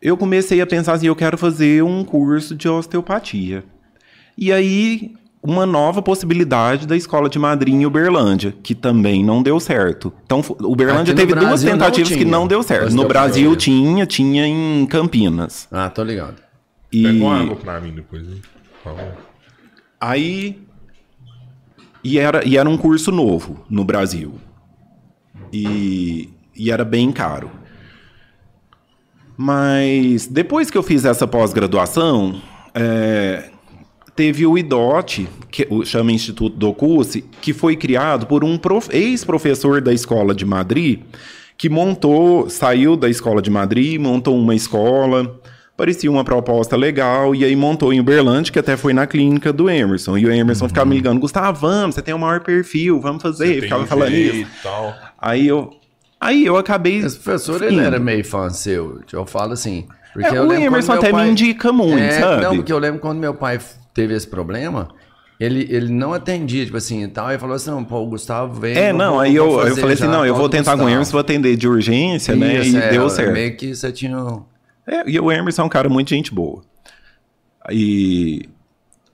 [0.00, 3.64] eu comecei a pensar assim, eu quero fazer um curso de osteopatia.
[4.36, 9.58] E aí, uma nova possibilidade da Escola de Madrid em Uberlândia, que também não deu
[9.58, 10.12] certo.
[10.24, 12.82] Então, Uberlândia no teve duas Brasil não tentativas que tinha não deu certo.
[12.82, 13.08] No osteopatia.
[13.08, 15.66] Brasil tinha, tinha em Campinas.
[15.72, 16.36] Ah, tô ligado.
[16.92, 17.02] E...
[17.02, 18.42] Pega uma água pra mim depois, hein?
[18.82, 19.16] Por favor.
[20.00, 20.58] Aí.
[22.02, 24.34] E era, e era um curso novo no Brasil.
[25.52, 27.50] E, e era bem caro.
[29.36, 32.40] Mas depois que eu fiz essa pós-graduação,
[32.74, 33.50] é,
[34.14, 38.88] teve o IDOT, que o- chama Instituto do Curse, que foi criado por um prof-
[38.92, 41.00] ex-professor da Escola de Madrid,
[41.56, 45.38] que montou, saiu da Escola de Madrid, montou uma escola,
[45.76, 49.68] parecia uma proposta legal, e aí montou em Uberlândia, que até foi na clínica do
[49.68, 50.16] Emerson.
[50.18, 53.46] E o Emerson ficava me ligando, Gustavo, vamos, você tem o maior perfil, vamos fazer.
[53.52, 54.46] Tem ficava falando isso.
[54.62, 54.94] tal.
[55.18, 55.70] Aí eu,
[56.20, 56.98] aí eu acabei...
[56.98, 59.00] Esse professor, ele era meio fã seu.
[59.12, 59.86] Eu falo assim.
[60.12, 62.42] Porque É, eu o Emerson até me pai- indica muito, É, sabe?
[62.42, 63.60] Não, porque eu lembro quando meu pai
[63.94, 64.88] teve esse problema,
[65.40, 67.30] ele, ele não atendia, tipo assim, e tal.
[67.30, 68.76] Ele falou assim, não, pô, o Gustavo vem...
[68.76, 70.88] É, não, aí eu, eu falei assim, não, eu vou tentar com o.
[70.88, 72.60] Emerson, vou atender de urgência, né?
[72.60, 73.32] Isso, E é, deu certo.
[73.32, 74.42] Meio que você tinha...
[74.86, 76.62] É, e o Emerson é um cara muito gente boa.
[77.70, 78.48] E...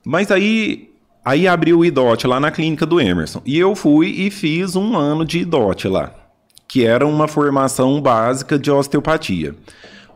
[0.05, 0.89] Mas aí,
[1.23, 3.41] aí abriu o IDOT lá na clínica do Emerson.
[3.45, 6.13] E eu fui e fiz um ano de IDOT lá,
[6.67, 9.55] que era uma formação básica de osteopatia.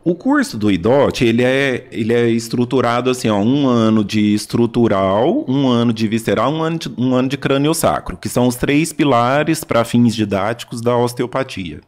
[0.04, 5.44] O curso do IDOT, ele é, ele é estruturado assim, ó, um ano de estrutural,
[5.46, 8.56] um ano de visceral, um ano de, um ano de crânio sacro, que são os
[8.56, 11.80] três pilares para fins didáticos da osteopatia.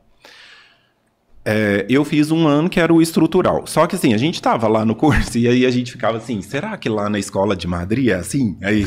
[1.47, 3.67] É, eu fiz um ano que era o estrutural.
[3.67, 6.41] Só que assim, a gente tava lá no curso e aí a gente ficava assim,
[6.41, 8.57] será que lá na escola de Madrid é assim?
[8.63, 8.87] Aí,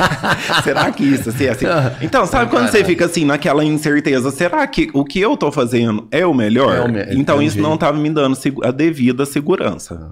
[0.62, 1.64] será que isso assim, é assim?
[2.02, 6.06] Então, sabe quando você fica assim naquela incerteza, será que o que eu tô fazendo
[6.10, 6.76] é o melhor?
[6.76, 7.62] É o me- então isso entendi.
[7.70, 10.10] não tava me dando a devida segurança.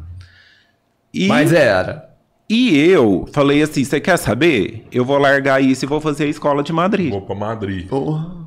[1.12, 2.08] E, Mas era.
[2.48, 4.86] e eu falei assim, você quer saber?
[4.90, 7.10] Eu vou largar isso e vou fazer a escola de Madrid.
[7.10, 7.86] Vou pra Madrid.
[7.88, 8.43] Porra.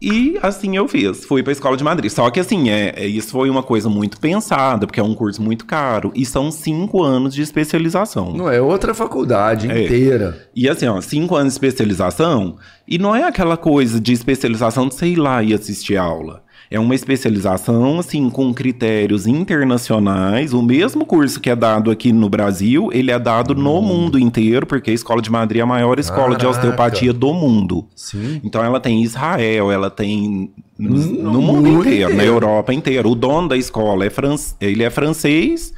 [0.00, 2.10] E assim eu fiz, fui para a escola de Madrid.
[2.10, 5.40] Só que assim, é, é- isso foi uma coisa muito pensada, porque é um curso
[5.40, 8.32] muito caro e são cinco anos de especialização.
[8.34, 9.84] Não, é outra faculdade É.
[9.84, 10.46] inteira.
[10.54, 14.94] E assim, ó, cinco anos de especialização, e não é aquela coisa de especialização de
[14.94, 16.42] sei lá e assistir aula.
[16.70, 20.52] É uma especialização, assim, com critérios internacionais.
[20.52, 24.66] O mesmo curso que é dado aqui no Brasil, ele é dado no mundo inteiro,
[24.66, 26.48] porque a Escola de Madrid é a maior escola de Caraca.
[26.58, 27.86] osteopatia do mundo.
[27.94, 28.40] Sim.
[28.42, 32.32] Então ela tem em Israel, ela tem no, No no mundo mundo inteiro, na inteiro.
[32.34, 33.08] Europa inteira.
[33.08, 34.34] O dono da escola é fran...
[34.60, 35.72] ele é francês,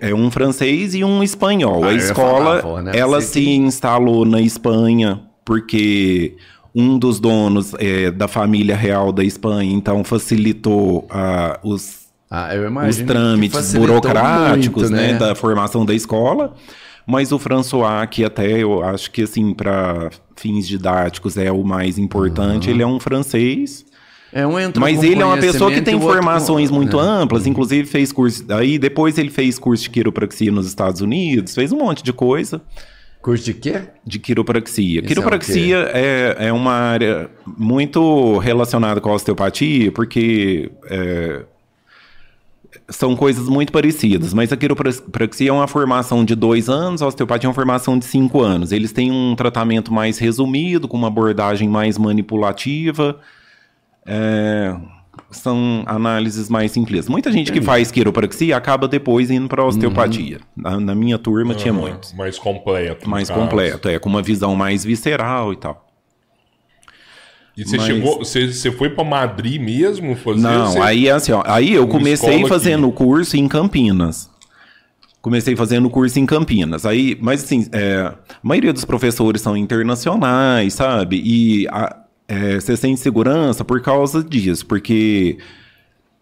[0.00, 1.84] é um francês e um espanhol.
[1.84, 2.92] Ah, a escola, falar, pô, né?
[2.94, 6.36] ela Você se instalou na Espanha porque
[6.74, 12.00] um dos donos é, da família real da Espanha, então facilitou ah, os
[12.30, 12.50] Ah,
[12.88, 16.54] os trâmites burocráticos, muito, né, da formação da escola.
[17.06, 21.98] Mas o François, que até eu acho que assim para fins didáticos é o mais
[21.98, 23.84] importante, ele é um francês.
[24.32, 27.02] É um Mas ele é uma pessoa que tem outro com- formações muito É.
[27.02, 28.44] amplas, inclusive fez curso.
[28.50, 32.62] Aí depois ele fez curso de quiropraxia nos Estados Unidos, fez um monte de coisa
[33.22, 33.82] Curso de quê?
[34.04, 35.00] de quiropraxia.
[35.00, 41.44] Isso quiropraxia é, é, uma área muito relacionada com a osteopatia, porque é,
[42.88, 47.46] são coisas muito parecidas, mas a quiropraxia é uma formação de dois anos, a osteopatia
[47.46, 48.72] é uma formação de cinco anos.
[48.72, 53.20] Eles têm um tratamento mais resumido, com uma abordagem mais manipulativa.
[54.06, 54.74] É,
[55.30, 57.08] são análises mais simples.
[57.08, 60.40] Muita gente que faz quiropraxia acaba depois indo para osteopatia.
[60.56, 63.08] Na, na minha turma tinha Aham, muitos Mais completo.
[63.08, 63.40] mais caso.
[63.40, 65.86] completo, é, com uma visão mais visceral e tal.
[67.56, 70.40] E você Mas- chegou, você, você foi pra Madrid mesmo fazer?
[70.40, 70.78] Não, você...
[70.78, 74.30] aí assim, ó, aí eu comecei fazendo o curso em Campinas.
[75.20, 76.86] Comecei fazendo o curso em Campinas.
[76.86, 81.20] Aí, mas assim, é, a maioria dos professores são internacionais, sabe?
[81.22, 81.94] E a,
[82.30, 85.36] é, você sente segurança por causa disso, porque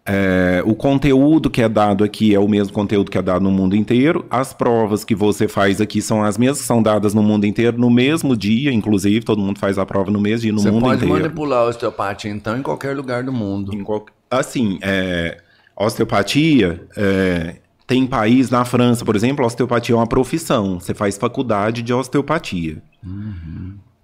[0.05, 3.51] é, o conteúdo que é dado aqui é o mesmo conteúdo que é dado no
[3.51, 4.25] mundo inteiro.
[4.29, 7.77] As provas que você faz aqui são as mesmas que são dadas no mundo inteiro
[7.77, 10.81] no mesmo dia, inclusive, todo mundo faz a prova no mesmo dia no Você mundo
[10.81, 11.13] pode inteiro.
[11.21, 13.71] manipular a osteopatia, então, em qualquer lugar do mundo.
[13.83, 15.37] Qual- Assim, é,
[15.77, 20.79] osteopatia, é, tem país, na França, por exemplo, a osteopatia é uma profissão.
[20.79, 22.81] Você faz faculdade de osteopatia.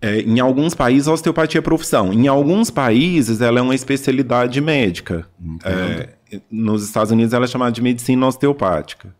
[0.02, 2.14] É, em alguns países, a osteopatia é profissão.
[2.14, 5.26] Em alguns países, ela é uma especialidade médica.
[5.64, 6.10] É,
[6.52, 9.14] nos Estados Unidos, ela é chamada de medicina osteopática.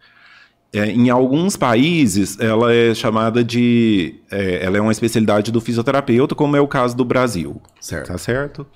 [0.74, 4.16] É, em alguns países, ela é chamada de.
[4.30, 7.62] é, ela é uma especialidade do fisioterapeuta, como é o caso do Brasil.
[7.80, 8.08] Certo.
[8.08, 8.68] Tá certo?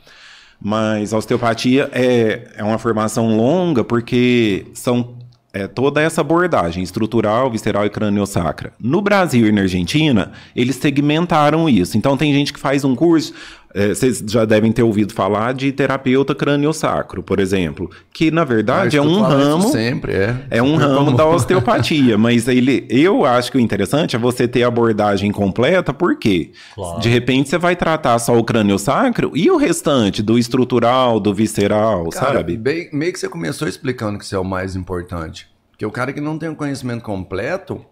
[0.61, 5.18] Mas a osteopatia é, é uma formação longa porque são
[5.53, 8.73] é, toda essa abordagem estrutural, visceral e craniosacra.
[8.79, 11.97] No Brasil e na Argentina, eles segmentaram isso.
[11.97, 13.33] Então tem gente que faz um curso,
[13.73, 18.97] é, vocês já devem ter ouvido falar de terapeuta craniosacro, por exemplo, que na verdade
[18.97, 20.35] é Eu um ramo Sempre, é.
[20.49, 24.63] é um ramo da osteopatia, mas ele, eu acho que o interessante é você ter
[24.63, 26.51] a abordagem completa, por quê?
[26.73, 26.99] Claro.
[26.99, 31.33] De repente você vai tratar só o crânio sacro e o restante do estrutural, do
[31.33, 32.57] visceral, Cara, sabe?
[32.57, 35.47] bem- meio que você começou explicando que isso é o mais importante.
[35.71, 37.85] Porque o cara que não tem o conhecimento completo,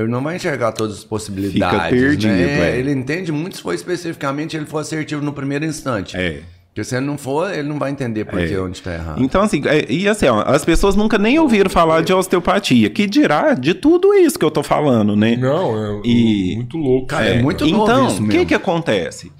[0.00, 1.76] ele não vai enxergar todas as possibilidades.
[1.78, 2.70] Fica perdido, né?
[2.70, 2.78] é.
[2.78, 6.16] Ele entende muito se for especificamente ele for assertivo no primeiro instante.
[6.16, 6.40] É.
[6.68, 9.20] Porque se ele não for, ele não vai entender por que onde está errado.
[9.20, 13.08] Então, assim, é, e assim, ó, as pessoas nunca nem ouviram falar de osteopatia, que
[13.08, 15.36] dirá de tudo isso que eu tô falando, né?
[15.36, 17.08] Não, é E- muito louco.
[17.08, 19.32] Cara, é muito novo Então, o que que acontece?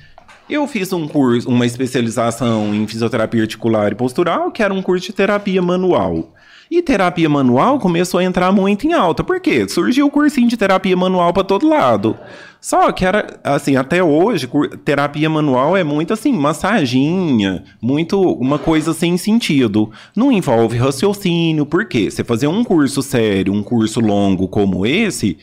[0.48, 5.06] Eu fiz um curso, uma especialização em fisioterapia articular e postural, que era um curso
[5.06, 6.34] de terapia manual.
[6.71, 9.25] E terapia manual começou a entrar muito em alta.
[9.25, 9.68] Por quê?
[9.68, 12.16] Surgiu o cursinho de terapia manual para todo lado.
[12.61, 14.49] Só que era, assim, até hoje,
[14.85, 19.91] terapia manual é muito assim, massaginha, muito uma coisa sem sentido.
[20.14, 22.09] Não envolve raciocínio, por quê?
[22.09, 25.39] Você fazer um curso sério, um curso longo como esse,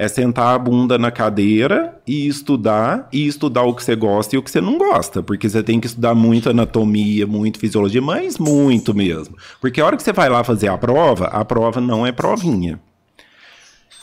[0.00, 4.38] é sentar a bunda na cadeira e estudar, e estudar o que você gosta e
[4.38, 5.24] o que você não gosta.
[5.24, 9.36] Porque você tem que estudar muito anatomia, muito fisiologia, mas muito mesmo.
[9.60, 12.78] Porque a hora que você vai lá fazer a prova, a prova não é provinha.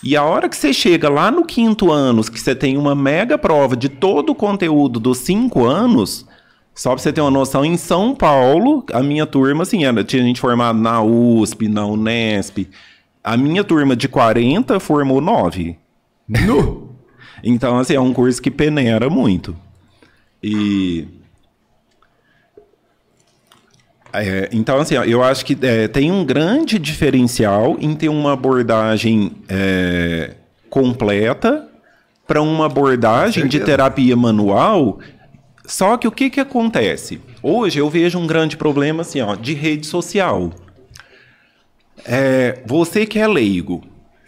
[0.03, 3.37] E a hora que você chega lá no quinto ano, que você tem uma mega
[3.37, 6.25] prova de todo o conteúdo dos cinco anos,
[6.73, 10.21] só pra você ter uma noção, em São Paulo, a minha turma, assim, era, tinha
[10.21, 12.67] gente formada na USP, na Unesp.
[13.23, 15.84] A minha turma de 40 formou 9.
[17.43, 19.55] Então, assim, é um curso que peneira muito.
[20.41, 21.07] E.
[24.11, 29.33] É, então, assim, eu acho que é, tem um grande diferencial em ter uma abordagem
[29.49, 30.35] é,
[30.69, 31.67] completa
[32.25, 34.99] para uma abordagem de terapia manual.
[35.65, 37.19] Só que o que, que acontece?
[37.43, 40.51] Hoje eu vejo um grande problema assim, ó, de rede social.
[42.05, 43.83] É, você que é leigo,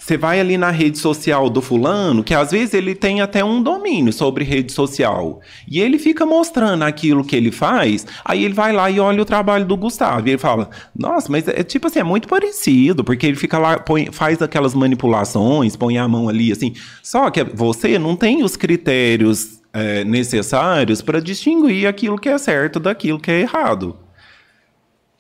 [0.08, 3.62] você vai ali na rede social do fulano, que às vezes ele tem até um
[3.62, 8.72] domínio sobre rede social, e ele fica mostrando aquilo que ele faz, aí ele vai
[8.72, 12.00] lá e olha o trabalho do Gustavo, e ele fala, nossa, mas é tipo assim,
[12.00, 16.54] é muito parecido, porque ele fica lá, põe- faz aquelas manipulações, põe a mão ali,
[16.54, 22.38] assim, só que você não tem os critérios é, necessários para distinguir aquilo que é
[22.38, 24.07] certo daquilo que é errado.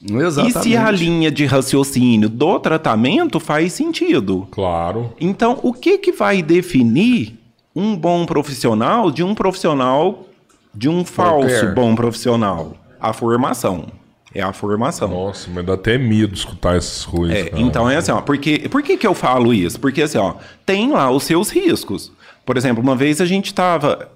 [0.03, 0.59] Exatamente.
[0.59, 4.47] E se a linha de raciocínio do tratamento faz sentido?
[4.51, 5.13] Claro.
[5.19, 7.37] Então, o que, que vai definir
[7.75, 10.25] um bom profissional de um profissional
[10.73, 11.73] de um falso Qualquer.
[11.73, 12.77] bom profissional?
[12.99, 13.85] A formação.
[14.33, 15.07] É a formação.
[15.07, 17.35] Nossa, mas dá até medo escutar essas coisas.
[17.35, 19.79] É, então é assim, ó, porque, por que, que eu falo isso?
[19.79, 20.35] Porque assim, ó,
[20.65, 22.11] tem lá os seus riscos.
[22.45, 24.09] Por exemplo, uma vez a gente tava.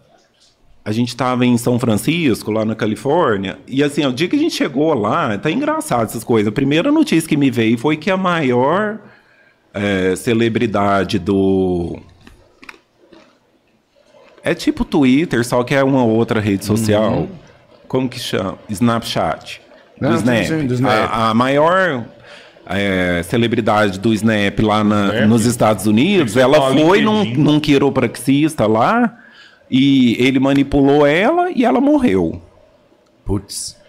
[0.84, 4.40] A gente tava em São Francisco, lá na Califórnia, e assim, o dia que a
[4.40, 6.48] gente chegou lá, tá engraçado essas coisas.
[6.48, 8.98] A primeira notícia que me veio foi que a maior
[9.74, 12.00] é, celebridade do.
[14.44, 17.28] É tipo Twitter, só que é uma outra rede social.
[17.88, 18.58] Como que chama?
[18.70, 19.62] Snapchat.
[20.00, 20.44] Do Não, Snap.
[20.46, 21.10] sim, do Snap.
[21.12, 22.06] A, a maior
[22.66, 25.28] é, celebridade do Snap lá na- Snap?
[25.28, 29.16] nos Estados Unidos, ela foi num, num quiropraxista lá
[29.72, 32.42] e ele manipulou ela e ela morreu.
[33.24, 33.80] Putz.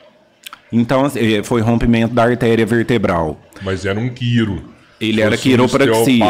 [0.73, 3.39] Então, assim, eh, foi rompimento da artéria vertebral.
[3.61, 4.63] Mas era um quiro.
[5.01, 6.25] Ele Se era fosse um quiropraxista.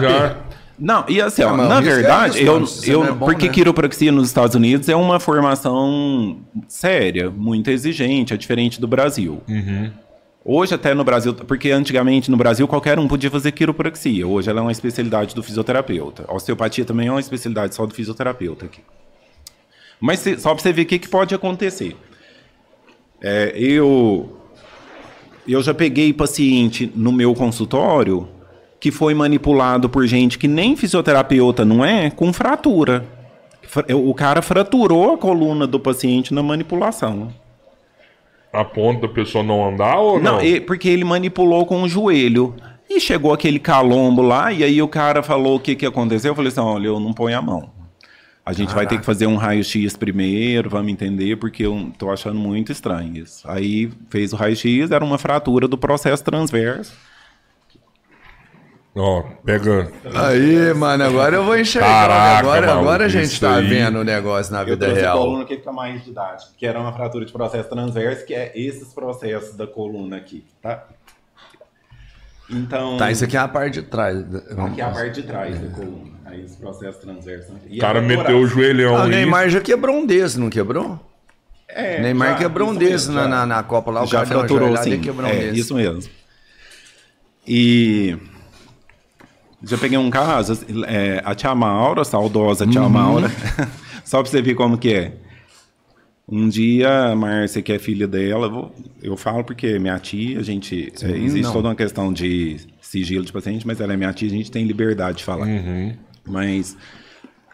[0.00, 0.36] já...
[0.76, 3.46] Não, e assim, ó, Ah, mas na é verdade, isso, eu, eu, é bom, porque
[3.46, 3.52] né?
[3.52, 9.40] quiropraxia nos Estados Unidos é uma formação séria, muito exigente, é diferente do Brasil.
[10.44, 14.26] Hoje até no Brasil, porque antigamente no Brasil qualquer um podia fazer quiropraxia.
[14.26, 16.24] Hoje ela é uma especialidade do fisioterapeuta.
[16.28, 18.80] A osteopatia também é uma especialidade só do fisioterapeuta aqui.
[19.98, 21.96] Mas se- só para você ver o que, que pode acontecer.
[23.22, 24.38] É, eu
[25.48, 28.28] eu já peguei paciente no meu consultório
[28.80, 33.06] que foi manipulado por gente que nem fisioterapeuta não é, com fratura.
[33.62, 37.32] Fra- O cara fraturou a coluna do paciente na manipulação.
[38.54, 40.38] A ponto da pessoa não andar ou não?
[40.38, 42.54] Não, porque ele manipulou com o joelho.
[42.88, 46.30] E chegou aquele calombo lá, e aí o cara falou o que, que aconteceu.
[46.30, 47.70] Eu falei assim: olha, eu não ponho a mão.
[48.46, 52.38] A gente vai ter que fazer um raio-x primeiro, vamos entender, porque eu tô achando
[52.38, 53.42] muito estranho isso.
[53.48, 56.92] Aí fez o raio-x, era uma fratura do processo transverso.
[58.96, 59.90] Ó, pega.
[60.14, 61.88] Aí, mano, agora eu vou enxergar.
[61.88, 63.66] Caraca, agora, maluco, agora a gente tá aí.
[63.66, 65.18] vendo o negócio na vida real.
[65.18, 68.92] coluna que fica mais didático, que era uma fratura de processo transverso, que é esses
[68.94, 70.86] processos da coluna aqui, tá?
[72.48, 72.96] Então.
[72.96, 74.16] Tá, isso aqui é a parte de trás.
[74.58, 76.14] Aqui é a parte de trás da coluna.
[76.26, 77.52] Aí esse processo transverso.
[77.68, 79.08] E O cara meteu o joelhão Ah, o.
[79.08, 81.00] Neymar já quebrou um desse, não quebrou?
[81.68, 84.38] É, Neymar já, quebrou um desse na, na, na Copa lá, o já cara deu
[84.38, 84.92] uma fraturou, sim.
[84.92, 85.58] e quebrou um é, desse.
[85.58, 86.02] isso mesmo.
[87.46, 88.16] E
[89.66, 92.70] já peguei um caso, é, a tia Maura, saudosa Uhum.
[92.70, 93.30] tia Maura,
[94.04, 95.12] só pra você ver como que é.
[96.26, 100.38] Um dia, a Márcia, que é filha dela, eu vou- eu falo porque minha tia,
[100.38, 100.90] a gente.
[101.02, 101.52] é, existe não.
[101.52, 104.64] toda uma questão de sigilo de paciente, mas ela é minha tia, a gente tem
[104.66, 105.46] liberdade de falar.
[106.26, 106.76] Mas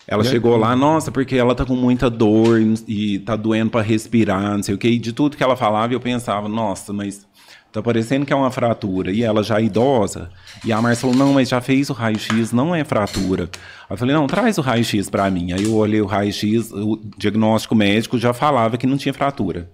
[0.06, 4.54] ela chegou lá, nossa, porque ela tá com muita dor e tá doendo pra respirar,
[4.56, 4.88] não sei o quê.
[4.88, 7.26] E de tudo que ela falava, eu pensava, nossa, mas
[7.72, 9.10] tá parecendo que é uma fratura.
[9.12, 10.30] E ela já é idosa.
[10.64, 13.44] E a Márcia falou, não, mas já fez o raio-x, não é fratura.
[13.88, 15.52] Aí eu falei, não, traz o raio-x pra mim.
[15.52, 19.70] Aí eu olhei o raio-x, o diagnóstico médico já falava que não tinha fratura.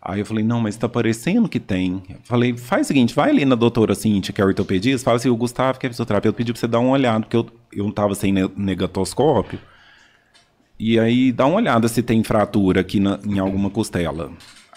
[0.00, 2.02] Aí eu falei, não, mas tá parecendo que tem.
[2.08, 5.28] Eu falei, faz o seguinte, vai ali na doutora Cintia, que é ortopedista, fala assim,
[5.28, 7.90] o Gustavo, que é fisioterapeuta, pediu pra você dar uma olhada, porque eu, eu não
[7.90, 9.58] tava sem ne- negatoscópio.
[10.78, 14.30] E aí dá uma olhada se tem fratura aqui na- em alguma costela.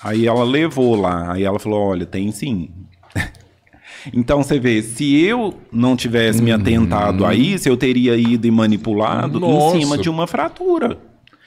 [0.04, 2.70] Aí ela levou lá, aí ela falou, olha, tem sim.
[4.12, 8.52] Então você vê, se eu não tivesse me atentado a isso, eu teria ido e
[8.52, 9.78] manipulado Nossa.
[9.78, 10.98] em cima de uma fratura.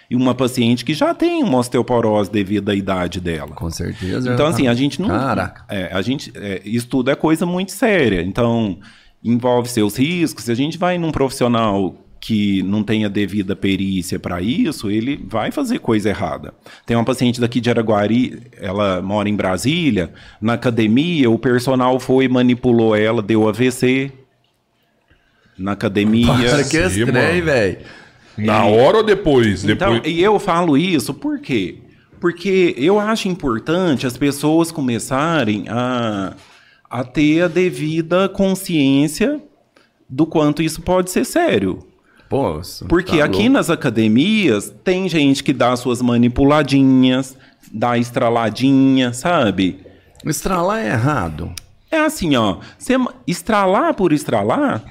[0.08, 3.56] E uma paciente que já tem uma osteoporose devido à idade dela.
[3.56, 4.32] Com certeza.
[4.32, 5.08] Então, assim, a gente não.
[5.08, 5.64] Caraca.
[5.68, 8.22] É, a gente, é, isso tudo é coisa muito séria.
[8.22, 8.78] Então,
[9.22, 10.44] envolve seus riscos.
[10.44, 15.50] Se a gente vai num profissional que não tenha devida perícia para isso, ele vai
[15.50, 16.54] fazer coisa errada.
[16.86, 20.10] Tem uma paciente daqui de Araguari, ela mora em Brasília,
[20.40, 24.10] na academia, o personal foi, manipulou ela, deu AVC.
[25.58, 26.28] Na academia.
[26.28, 27.78] Cara, que estranho, velho.
[28.38, 29.62] Na hora ou depois?
[29.62, 30.10] Então, depois...
[30.10, 31.76] e eu falo isso por quê?
[32.18, 36.32] Porque eu acho importante as pessoas começarem a,
[36.88, 39.42] a ter a devida consciência
[40.08, 41.86] do quanto isso pode ser sério.
[42.34, 43.52] Pô, Porque tá aqui louco.
[43.52, 47.36] nas academias tem gente que dá suas manipuladinhas,
[47.72, 49.80] dá estraladinha, sabe?
[50.24, 51.52] Estralar é errado.
[51.90, 52.58] É assim, ó.
[52.78, 52.94] Você
[53.26, 54.82] estralar por estralar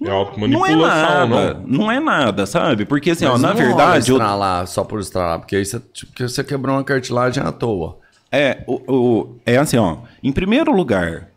[0.00, 0.06] É
[0.46, 1.54] não é nada.
[1.54, 1.66] não.
[1.66, 2.84] Não é nada, sabe?
[2.84, 4.10] Porque assim, ó, Mas na não rola verdade.
[4.10, 7.98] eu- estralar só por estralar, porque aí você, tipo, você quebrou uma cartilagem à toa.
[8.30, 9.98] É, o, o- é assim, ó.
[10.22, 11.28] Em primeiro lugar,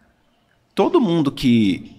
[0.76, 1.96] todo mundo que.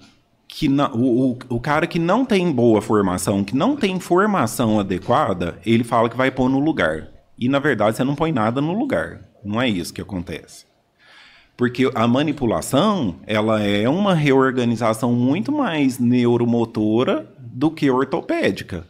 [0.55, 5.59] Que na- o, o, cara que não tem boa formação, que não tem formação adequada,
[5.65, 7.09] ele fala que vai pôr no lugar.
[7.39, 9.21] E na verdade você não põe nada no lugar.
[9.43, 10.67] Não é isso que acontece.
[11.57, 18.87] Porque a manipulação, ela é uma reorganização muito mais neuromotora do que ortopédica.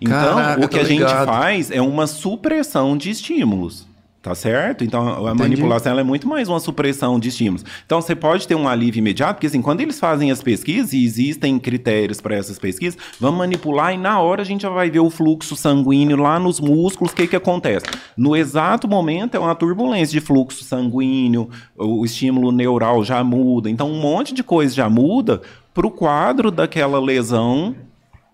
[0.00, 1.26] Então, Caraca, o que a gente ligado.
[1.26, 3.86] faz é uma supressão de estímulos.
[4.26, 4.82] Tá certo?
[4.82, 7.64] Então, a manipulação ela é muito mais uma supressão de estímulos.
[7.86, 11.04] Então, você pode ter um alívio imediato, porque assim, quando eles fazem as pesquisas, e
[11.04, 14.98] existem critérios para essas pesquisas, vamos manipular e na hora a gente já vai ver
[14.98, 17.86] o fluxo sanguíneo lá nos músculos, o que que acontece?
[18.16, 23.88] No exato momento é uma turbulência de fluxo sanguíneo, o estímulo neural já muda, então
[23.88, 25.40] um monte de coisa já muda
[25.72, 27.76] para o quadro daquela lesão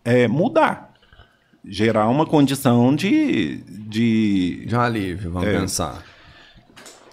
[0.03, 0.92] é, mudar.
[1.65, 3.59] Gerar uma condição de,
[3.89, 5.59] de De um alívio, vamos É.
[5.61, 6.03] pensar.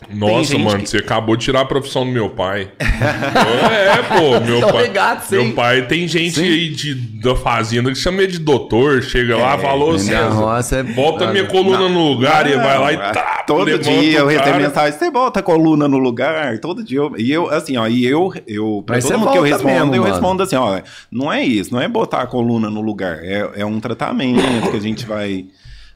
[0.10, 2.72] Nossa, mano, que- você acabou de tirar a profissão do meu pai.
[2.80, 4.84] é, pô, meu Tô pai.
[4.84, 5.36] ligado, sim.
[5.36, 9.58] Meu pai tem gente aí de, da fazenda que chama ele de doutor, chega lá,
[9.58, 13.12] falou assim, minha roça é- volta minha coluna no lugar e vai lá e Não,
[13.12, 13.44] tá.
[13.46, 17.00] Todo dia eu recebo mensagem, você bota a coluna no lugar, todo dia.
[17.00, 19.56] Eu, e eu, assim, ó, e eu, eu pra Mas todo mundo que eu volta
[19.58, 20.14] respondo, mesmo, eu mano.
[20.14, 20.80] respondo assim, ó,
[21.12, 24.78] não é isso, não é botar a coluna no lugar, é, é um tratamento que
[24.78, 25.46] a gente vai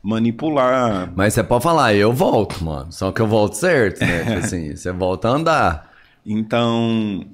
[0.04, 1.12] manipular.
[1.16, 2.92] Mas você pode falar, eu volto, mano.
[2.92, 4.24] Só que eu volto certo, né?
[4.26, 5.92] Tipo assim, você volta a andar.
[6.26, 7.26] Então,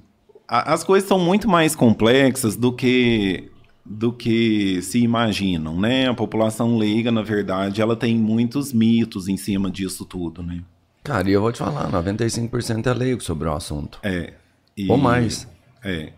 [0.47, 3.51] a- as coisas são muito mais complexas do que
[3.91, 6.07] do que se imaginam, né?
[6.07, 10.61] A população leiga, na verdade, ela tem muitos mitos em cima disso tudo, né?
[11.03, 13.97] Cara, e eu vou te falar, 95% é leigo sobre o assunto.
[14.03, 14.33] É.
[14.77, 15.47] E- Ou mais.
[15.83, 16.13] É.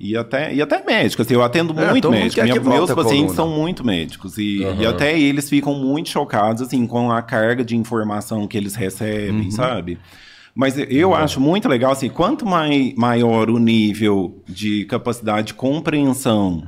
[0.00, 2.34] E até, e até médicos, assim, eu atendo É, muito todo mundo médico.
[2.36, 4.38] quer Minha- meus pacientes são muito médicos.
[4.38, 8.74] E, e até eles ficam muito chocados, assim, com a carga de informação que eles
[8.76, 9.50] recebem, Uhum.
[9.50, 9.98] sabe?
[10.54, 16.62] Mas eu acho muito legal, assim, quanto mai, maior o nível de capacidade de compreensão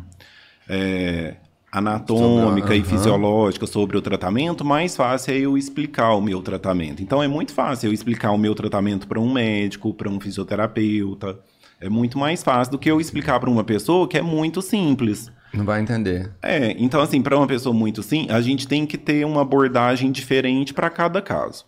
[0.68, 1.34] é,
[1.72, 7.02] anatômica Sobre e fisiológica sobre o tratamento, mais fácil é eu explicar o meu tratamento.
[7.02, 11.38] Então é muito fácil eu explicar o meu tratamento para um médico, para um fisioterapeuta.
[11.80, 15.30] É muito mais fácil do que eu explicar para uma pessoa que é muito simples.
[15.52, 16.30] Não vai entender.
[16.42, 20.12] É, então assim, para uma pessoa muito sim, a gente tem que ter uma abordagem
[20.12, 21.64] diferente para cada caso.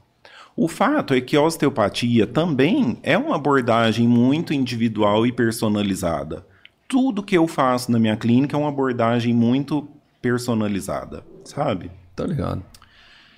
[0.55, 6.45] O fato é que a osteopatia também é uma abordagem muito individual e personalizada.
[6.87, 9.89] Tudo que eu faço na minha clínica é uma abordagem muito
[10.21, 11.91] personalizada, sabe?
[12.15, 12.63] Tô ligado.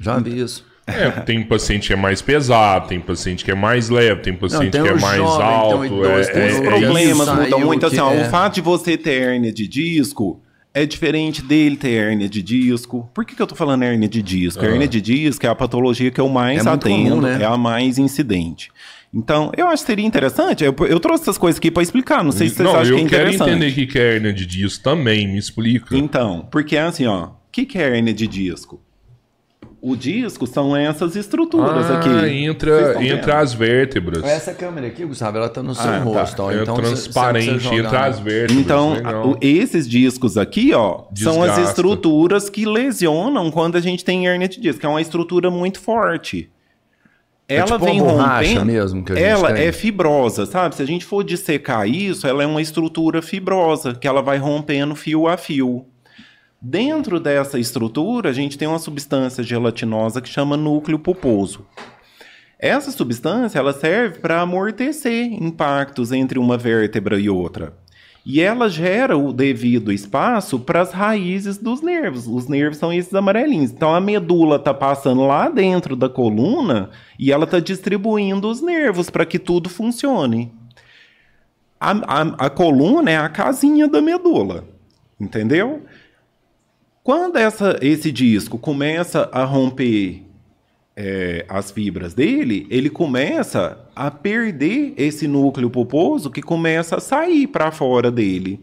[0.01, 0.67] Já vi isso.
[0.87, 4.71] É, tem paciente que é mais pesado, tem paciente que é mais leve, tem paciente
[4.71, 5.85] tem que é o mais jovem, tem o alto.
[5.87, 7.35] idoso, é, tem é, é problemas isso.
[7.37, 8.23] mudam muito assim, ó, é.
[8.23, 10.43] o fato de você ter hérnia de disco
[10.75, 13.09] é diferente dele ter hérnia de disco.
[13.15, 14.63] Por que, que eu tô falando hérnia de disco?
[14.63, 17.39] A hérnia de disco é a patologia que eu mais É atendo, comum, né?
[17.41, 18.71] é a mais incidente.
[19.13, 20.65] Então, eu acho que seria interessante.
[20.65, 22.25] Eu, eu trouxe essas coisas aqui para explicar.
[22.25, 23.51] Não sei se vocês Não, acham eu que é quero interessante.
[23.51, 25.97] entender o que que é hernia de disco também, me explica.
[25.97, 27.27] Então, porque é assim, ó.
[27.27, 28.83] O que, que é hérnia de disco?
[29.87, 32.09] O disco são essas estruturas ah, aqui.
[32.43, 34.25] Entra, entra as vértebras.
[34.25, 35.99] Essa câmera aqui, Gustavo, ela tá no seu Ah, tá.
[35.99, 36.43] rosto.
[36.43, 36.51] ó.
[36.51, 38.65] é então, transparente, você jogar- entra as vértebras.
[38.65, 39.37] Então, legal.
[39.43, 41.61] esses discos aqui, ó, são as Desgasta.
[41.69, 45.79] estruturas que lesionam quando a gente tem hérnia de disco, que é uma estrutura muito
[45.79, 46.49] forte.
[47.47, 48.65] É Ela tipo vem rompendo.
[48.65, 49.65] mesmo que a gente ela tem.
[49.67, 50.77] é fibrosa, sabe?
[50.77, 54.95] Se a gente for dissecar isso, ela é uma estrutura fibrosa, que ela vai rompendo
[54.95, 55.85] fio a fio.
[56.67, 61.67] Dentro dessa estrutura, a gente tem uma substância gelatinosa que chama núcleo pulposo.
[62.59, 67.75] Essa substância ela serve para amortecer impactos entre uma vértebra e outra.
[68.25, 72.27] E ela gera o devido espaço para as raízes dos nervos.
[72.27, 73.71] Os nervos são esses amarelinhos.
[73.71, 76.89] Então a medula está passando lá dentro da coluna
[77.19, 80.51] e ela está distribuindo os nervos para que tudo funcione.
[81.79, 84.65] A, a- a coluna é a casinha da medula.
[85.21, 85.83] Entendeu?
[87.05, 90.23] Quando essa, esse disco começa a romper
[90.97, 97.47] é, as fibras dele, ele começa a perder esse núcleo pulposo que começa a sair
[97.47, 98.59] para fora dele.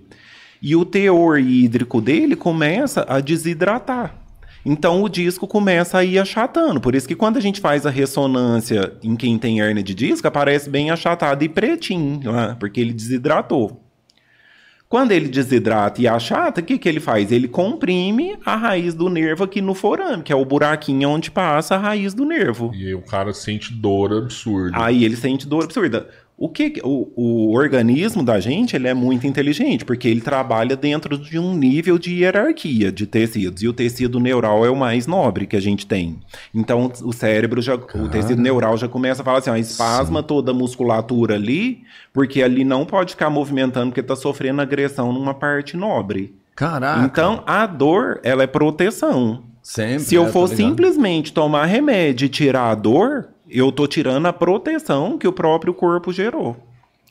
[0.59, 4.15] E o teor hídrico dele começa a desidratar.
[4.65, 6.81] Então o disco começa a ir achatando.
[6.81, 10.27] Por isso que quando a gente faz a ressonância em quem tem hernia de disco,
[10.27, 12.57] aparece bem achatado e pretinho, né?
[12.59, 13.90] porque ele desidratou.
[14.91, 17.31] Quando ele desidrata e achata, o que, que ele faz?
[17.31, 21.75] Ele comprime a raiz do nervo aqui no forame, que é o buraquinho onde passa
[21.75, 22.73] a raiz do nervo.
[22.75, 24.75] E aí o cara sente dor absurda.
[24.77, 26.09] Aí ele sente dor absurda.
[26.41, 31.15] O que o, o organismo da gente ele é muito inteligente porque ele trabalha dentro
[31.15, 35.45] de um nível de hierarquia de tecidos e o tecido neural é o mais nobre
[35.45, 36.19] que a gente tem.
[36.51, 40.49] Então o cérebro já, o tecido neural já começa a falar assim, ó, espasma toda
[40.49, 45.77] a musculatura ali porque ali não pode ficar movimentando porque está sofrendo agressão numa parte
[45.77, 46.33] nobre.
[46.55, 47.05] Caraca.
[47.05, 49.43] Então a dor ela é proteção.
[49.61, 49.99] sempre.
[49.99, 54.25] Se eu né, for tá simplesmente tomar remédio e tirar a dor, eu tô tirando
[54.25, 56.55] a proteção que o próprio corpo gerou.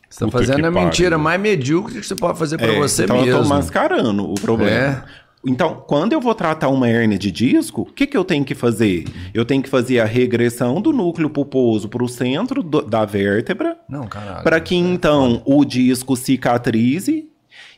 [0.09, 1.19] Você tá fazendo a mentira pariu.
[1.25, 3.43] mais medíocre que você pode fazer pra É, você então eu mesmo.
[3.43, 4.71] tô mascarando o problema.
[4.71, 5.21] É.
[5.47, 8.55] Então, quando eu vou tratar uma hérnia de disco, o que, que eu tenho que
[8.55, 9.05] fazer?
[9.33, 13.79] Eu tenho que fazer a regressão do núcleo pulposo para o centro do- da vértebra,
[13.89, 14.43] Não, caralho.
[14.43, 17.27] para que então o disco cicatrize.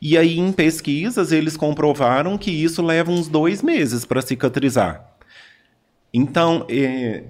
[0.01, 5.05] E aí, em pesquisas, eles comprovaram que isso leva uns dois meses para cicatrizar.
[6.13, 7.23] Então, é,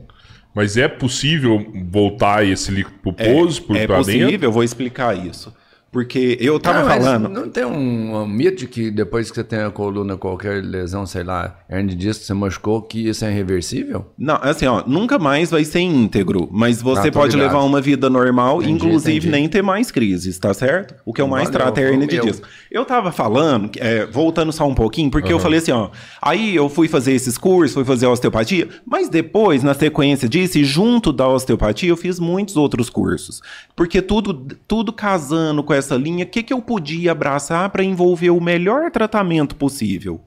[0.54, 4.46] Mas é possível voltar esse líquido pulposo por é pra possível, dentro?
[4.46, 5.52] eu vou explicar isso.
[5.92, 7.28] Porque eu tava Não, falando.
[7.28, 11.04] Não tem um, um mito de que depois que você tem a coluna, qualquer lesão,
[11.04, 14.06] sei lá, hernia de disco, você machucou, que isso é irreversível?
[14.16, 17.52] Não, assim, ó, nunca mais vai ser íntegro, mas você Ah, pode ligado.
[17.52, 19.30] levar uma vida normal, Entendi, inclusive entendi.
[19.30, 20.94] nem ter mais crises, tá certo?
[21.04, 22.48] O que eu mais Valeu, trato é hernia de disco.
[22.70, 25.90] Eu tava falando, é, voltando só um pouquinho, porque eu falei assim, ó,
[26.22, 30.64] aí eu fui fazer esses cursos, fui fazer osteopatia, mas depois, na sequência disso, e
[30.64, 33.42] junto da osteopatia, eu fiz muitos outros cursos.
[33.76, 38.30] Porque tudo, tudo casando com essa linha, o que, que eu podia abraçar para envolver
[38.30, 40.20] o melhor tratamento possível?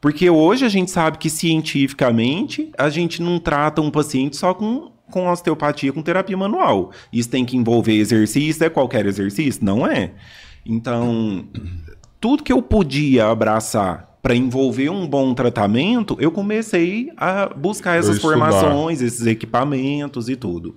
[0.00, 4.92] Porque hoje a gente sabe que cientificamente a gente não trata um paciente só com,
[5.10, 6.92] com osteopatia, com terapia manual.
[7.12, 9.64] Isso tem que envolver exercício, é qualquer exercício?
[9.64, 10.12] Não é.
[10.64, 11.46] Então,
[12.20, 18.20] tudo que eu podia abraçar para envolver um bom tratamento, eu comecei a buscar essas
[18.20, 20.76] formações, esses equipamentos e tudo.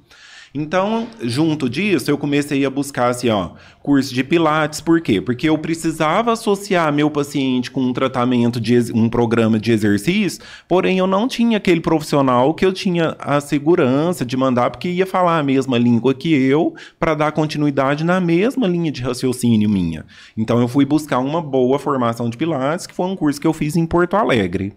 [0.54, 3.52] Então, junto disso, eu comecei a buscar assim, ó,
[3.84, 5.22] curso de pilates, por quê?
[5.22, 10.98] Porque eu precisava associar meu paciente com um tratamento de um programa de exercício, porém
[10.98, 15.38] eu não tinha aquele profissional que eu tinha a segurança de mandar porque ia falar
[15.40, 20.06] a mesma língua que eu para dar continuidade na mesma linha de raciocínio minha.
[20.36, 23.54] Então eu fui buscar uma boa formação de pilates, que foi um curso que eu
[23.54, 24.74] fiz em Porto Alegre.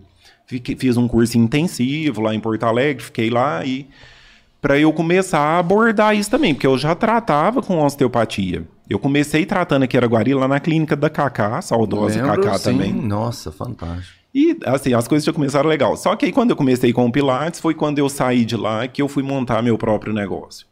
[0.46, 3.86] Fiquei- fiz um curso intensivo lá em Porto Alegre, fiquei lá e
[4.62, 8.64] para eu começar a abordar isso também, porque eu já tratava com osteopatia.
[8.88, 12.64] Eu comecei tratando aqui em Araguari, lá na clínica da Cacá, saudosa Lembro, Cacá sim.
[12.70, 12.92] também.
[12.92, 14.22] Nossa, fantástico.
[14.32, 15.96] E, assim, as coisas já começaram legal.
[15.96, 18.86] Só que aí, quando eu comecei com o Pilates, foi quando eu saí de lá
[18.86, 20.66] que eu fui montar meu próprio negócio.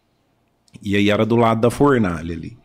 [0.81, 2.57] E aí era do lado da fornalha ali.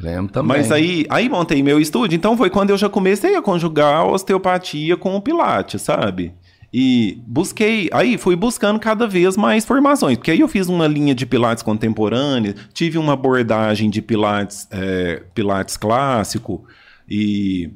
[0.00, 0.56] Lembro também.
[0.56, 4.04] Mas aí, aí montei meu estúdio, então foi quando eu já comecei a conjugar a
[4.04, 6.34] osteopatia com o Pilates, sabe?
[6.72, 11.14] E busquei, aí fui buscando cada vez mais formações, porque aí eu fiz uma linha
[11.14, 16.64] de Pilates contemporânea, tive uma abordagem de Pilates, é, Pilates clássico,
[17.08, 17.70] e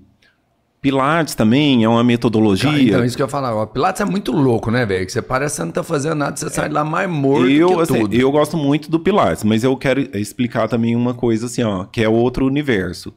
[0.80, 2.70] Pilates também é uma metodologia.
[2.70, 3.54] Cara, então, isso que eu ia falar.
[3.54, 5.08] O Pilates é muito louco, né, velho?
[5.08, 7.82] Você parece que você não tá fazendo nada, você sai lá mais morto eu, que
[7.82, 8.14] assim, tudo.
[8.14, 12.02] eu gosto muito do Pilates, mas eu quero explicar também uma coisa assim, ó, que
[12.02, 13.12] é outro universo.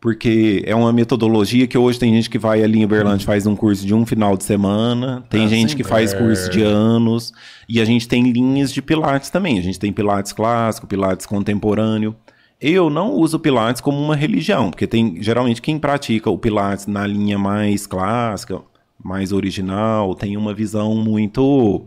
[0.00, 3.46] Porque é uma metodologia que hoje tem gente que vai ali em Uberlândia e faz
[3.46, 6.62] um curso de um final de semana, tem Ah, gente sim, que faz curso de
[6.62, 7.32] anos,
[7.68, 9.58] e a gente tem linhas de Pilates também.
[9.58, 12.14] A gente tem Pilates clássico, Pilates contemporâneo.
[12.60, 17.04] Eu não uso Pilates como uma religião, porque tem geralmente quem pratica o Pilates na
[17.06, 18.60] linha mais clássica,
[19.02, 21.86] mais original, tem uma visão muito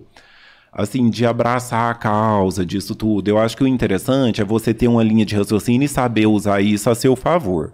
[0.71, 3.27] assim, de abraçar a causa disso tudo.
[3.27, 6.61] Eu acho que o interessante é você ter uma linha de raciocínio e saber usar
[6.61, 7.73] isso a seu favor.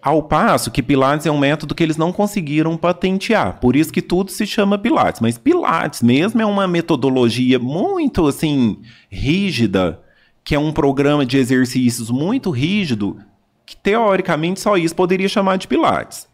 [0.00, 4.00] Ao passo que Pilates é um método que eles não conseguiram patentear, por isso que
[4.00, 5.20] tudo se chama Pilates.
[5.20, 8.78] Mas Pilates mesmo é uma metodologia muito assim
[9.10, 10.00] rígida,
[10.44, 13.18] que é um programa de exercícios muito rígido,
[13.66, 16.28] que teoricamente só isso poderia chamar de Pilates.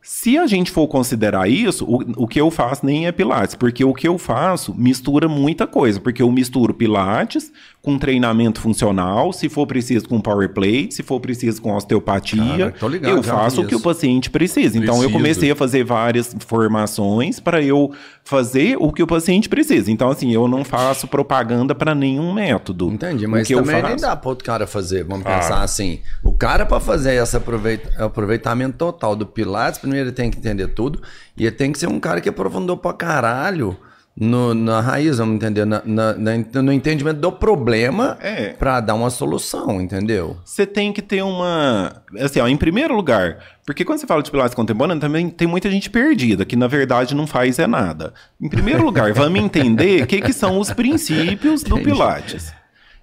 [0.00, 3.84] Se a gente for considerar isso, o, o que eu faço nem é Pilates, porque
[3.84, 7.52] o que eu faço mistura muita coisa, porque eu misturo Pilates
[7.86, 12.92] com treinamento funcional, se for preciso com power plate, se for preciso com osteopatia, Cara,
[12.92, 14.76] ligado, eu faço o que o paciente precisa.
[14.76, 15.12] Então eu Precisa.
[15.12, 17.92] comecei a fazer várias formações para eu
[18.24, 19.88] fazer o que o paciente precisa.
[19.88, 22.90] Então assim, eu não faço propaganda para nenhum método.
[22.90, 25.04] Entendi, O mas eu também nem faço- dá pro outro cara fazer.
[25.04, 25.36] Vamos Ah.
[25.38, 26.00] pensar assim.
[26.24, 30.66] O cara, pra fazer esse aproveita- aproveitamento total do Pilates, primeiro ele tem que entender
[30.66, 31.00] tudo.
[31.36, 33.76] E ele tem que ser um cara que aprofundou pra caralho
[34.18, 38.48] no- na raiz, vamos entender, na- na- na- no entendimento do problema É.
[38.50, 40.36] pra dar uma solução, entendeu?
[40.44, 42.02] Você tem que ter uma.
[42.18, 45.70] Assim, ó, em primeiro lugar, porque quando você fala de Pilates contemporâneo, também tem muita
[45.70, 48.14] gente perdida, que na verdade não faz é nada.
[48.40, 52.54] Em primeiro lugar, vamos entender o que, que são os princípios do Pilates.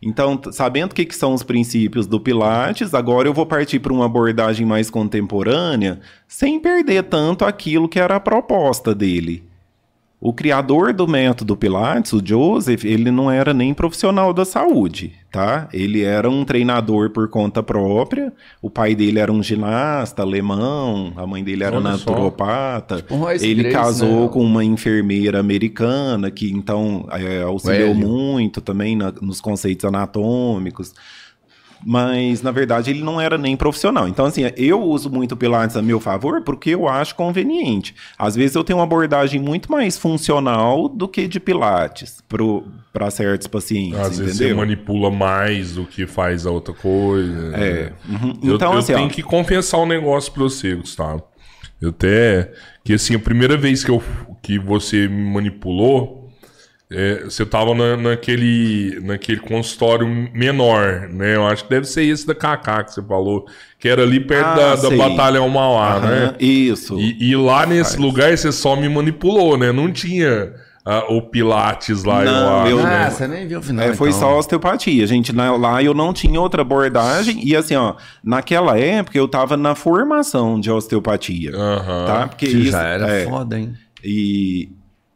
[0.06, 3.94] Então, sabendo o que, que são os princípios do Pilates, agora eu vou partir para
[3.94, 9.44] uma abordagem mais contemporânea, sem perder tanto aquilo que era a proposta dele.
[10.26, 15.68] O criador do método Pilates, o Joseph, ele não era nem profissional da saúde, tá?
[15.74, 18.32] Ele era um treinador por conta própria.
[18.62, 23.04] O pai dele era um ginasta alemão, a mãe dele era Olha naturopata.
[23.12, 24.30] um Royce ele Grace, casou né?
[24.30, 30.94] com uma enfermeira americana que então é, auxiliou muito também na- nos conceitos anatômicos.
[31.86, 34.08] Mas, na verdade, ele não era nem profissional.
[34.08, 37.94] Então, assim, eu uso muito o Pilates a meu favor porque eu acho conveniente.
[38.18, 42.24] Às vezes eu tenho uma abordagem muito mais funcional do que de Pilates
[42.94, 44.58] para certos pacientes, Às vezes você entendeu?
[44.58, 47.56] manipula mais do que faz a outra coisa.
[47.58, 47.92] É.
[48.10, 48.34] uhum.
[48.44, 51.24] Eu, Então, eu assim, tenho ó, que confessar um negócio pra você, Gustavo.
[51.82, 52.52] Eu até.
[52.86, 54.02] Que assim, a primeira vez que, eu,
[54.42, 56.23] que você me manipulou,
[56.94, 61.36] é, você tava na, naquele, naquele consultório menor, né?
[61.36, 63.46] Eu acho que deve ser esse da Kaká que você falou,
[63.80, 64.98] que era ali perto Ah, da, da sei.
[64.98, 66.36] Batalhão Mauá, Aham, né?
[66.40, 67.00] Isso.
[67.00, 69.72] E, e lá nesse lugar você só me manipulou, né?
[69.72, 70.54] Não tinha
[70.86, 72.88] ah, o Pilates lá, Não, eu acho.
[72.88, 73.06] né?
[73.06, 73.86] Ah, você nem viu o final.
[73.86, 74.20] É, foi então.
[74.20, 75.08] só osteopatia.
[75.08, 77.40] Gente, na- lá eu não tinha outra abordagem.
[77.44, 81.56] E assim, ó, naquela época eu tava na formação de osteopatia.
[81.56, 82.06] Aham.
[82.06, 82.28] Tá?
[82.28, 83.74] Porque Que isso, já era é, foda, hein?
[84.04, 84.70] E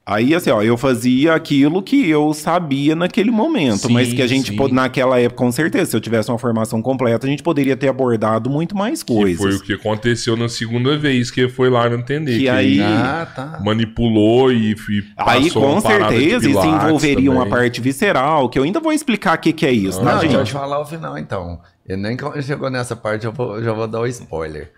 [0.07, 4.27] aí, assim, ó, eu fazia aquilo que eu sabia naquele momento, Sim, mas que a
[4.27, 7.75] gente, pod- naquela época, com certeza, se eu tivesse uma formação completa, a gente poderia
[7.75, 9.37] ter abordado muito mais Que coisas.
[9.41, 12.33] foi o que aconteceu na segunda vez que foi lá não entender.
[12.37, 13.59] Que Que, aí- ele Ah, tá.
[13.63, 17.49] manipulou e, e Aí, passou com uma certeza, isso envolveria uma também.
[17.59, 20.35] parte visceral, que eu ainda vou explicar o que, que é isso, Não, tá, deixa
[20.35, 20.47] eu gente?
[20.47, 21.59] te falar o final então.
[21.87, 24.71] E nem chegou nessa parte eu vou, já vou dar o spoiler.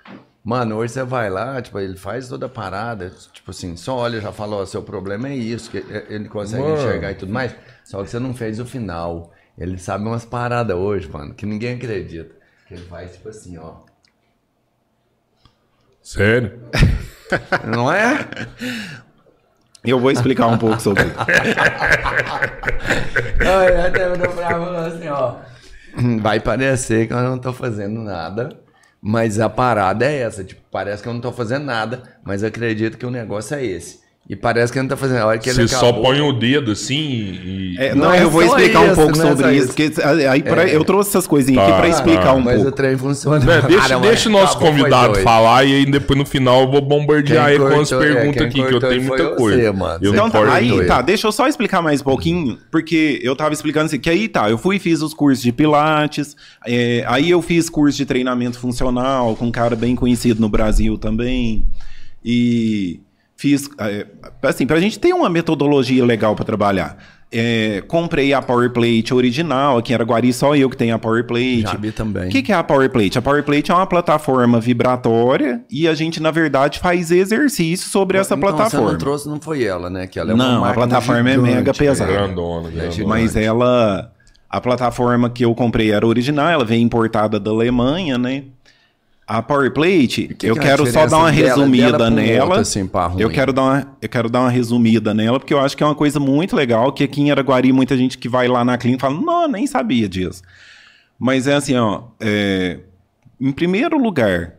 [0.50, 4.20] Mano, hoje você vai lá, tipo, ele faz toda a parada, tipo assim, só olha,
[4.20, 5.78] já falou, ó, seu problema é isso, que
[6.10, 6.74] ele consegue Mano.
[6.76, 7.56] enxergar e tudo mais.
[7.84, 9.32] Só que você não fez o final.
[9.56, 12.34] Ele sabe umas paradas hoje, mano, que ninguém acredita.
[12.68, 13.76] Que ele faz tipo assim, ó.
[16.02, 16.60] Sério?
[17.68, 18.28] Não é?
[19.84, 21.14] Eu vou explicar um pouco sobre isso.
[23.48, 25.36] Ai, até eu tô bravo assim, ó.
[26.20, 28.50] Vai parecer que eu não tô fazendo nada,
[29.02, 30.44] mas a parada é essa.
[30.44, 34.00] Tipo, parece que eu não tô fazendo nada, mas acredito que o negócio é esse.
[34.30, 35.22] E parece que eu não tô fazendo.
[35.22, 37.76] A hora que ele Você só põe o dedo assim e.
[37.80, 39.58] É, Não não, é eu vou explicar um isso, pouco não é sobre só isso,
[39.66, 39.68] isso.
[39.74, 40.76] porque aí pra- É.
[40.76, 42.70] eu trouxe essas coisinhas Tá, aqui pra explicar um mas pouco.
[42.70, 43.40] o trem funciona.
[43.40, 46.26] Né, deixa Cara, deixa o mas nosso acabou, foi convidado falar e aí depois no
[46.28, 49.24] final eu vou bombardear Quem ele com as é, perguntas aqui, que eu tenho muita
[49.30, 49.74] você, coisa.
[49.74, 50.00] mano.
[50.00, 53.20] Eu Você não Então tá, aí tá, deixa eu só explicar mais um pouquinho, porque
[53.24, 56.36] eu tava explicando assim, que aí tá, eu fui e fiz os cursos de Pilates,
[56.68, 61.00] é, aí eu fiz curso de treinamento funcional com um cara bem conhecido no Brasil
[61.00, 61.66] também,
[62.24, 63.00] e
[63.40, 64.06] fiz, é,
[64.44, 66.98] assim, pra gente ter uma metodologia legal pra trabalhar.
[67.32, 71.26] É, comprei a Power Plate original, aqui em Araguari só eu que tenho a Power
[71.26, 71.62] Plate.
[71.62, 72.28] Já vi também.
[72.28, 73.18] O que, que é a Power Plate?
[73.18, 78.18] A Power Plate é uma plataforma vibratória e a gente, na verdade, faz exercício sobre
[78.18, 78.88] essa Então, plataforma.
[78.88, 80.06] Você não trouxe, não foi ela, né?
[80.06, 82.12] Que ela é uma Não, a plataforma é gigante, mega pesada.
[82.12, 82.26] velho.
[82.26, 83.08] Grandona, grandona.
[83.08, 84.12] Mas ela.
[84.50, 88.46] A plataforma que eu comprei era original, ela veio importada da Alemanha, né?
[89.30, 92.10] A Power Plate, que eu que é quero só diferença dar uma dela- resumida dela
[92.10, 92.60] nela.
[92.62, 95.84] assim, eu quero dar uma, eu quero dar uma resumida nela, porque eu acho que
[95.84, 98.76] é uma coisa muito legal, que aqui em Araguari muita gente que vai lá na
[98.76, 100.42] clínica fala, não, nem sabia disso.
[101.20, 102.80] Mas é assim, ó, é,
[103.40, 104.56] em primeiro lugar,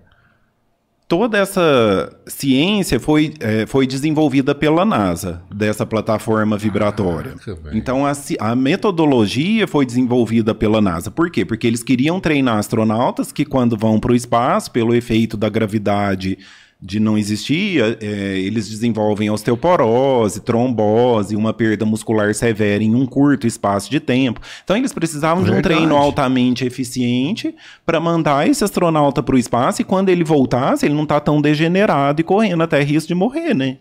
[1.10, 7.34] toda essa ciência foi, é, foi desenvolvida pela NASA, dessa plataforma vibratória.
[7.44, 7.76] Velho.
[7.76, 11.10] então, a, a metodologia foi desenvolvida pela NASA.
[11.10, 11.44] Por quê?
[11.44, 16.38] Porque eles queriam treinar astronautas que, quando vão para o espaço, pelo efeito da gravidade
[16.82, 23.46] de não existir, é, eles desenvolvem osteoporose, trombose, uma perda muscular severa em um curto
[23.46, 24.40] espaço de tempo.
[24.64, 25.76] Então, eles precisavam de um Verdade.
[25.76, 27.54] treino altamente eficiente
[27.84, 31.40] para mandar esse astronauta para o espaço e quando ele voltasse, ele não tá tão
[31.40, 33.76] degenerado e correndo até risco de morrer, né?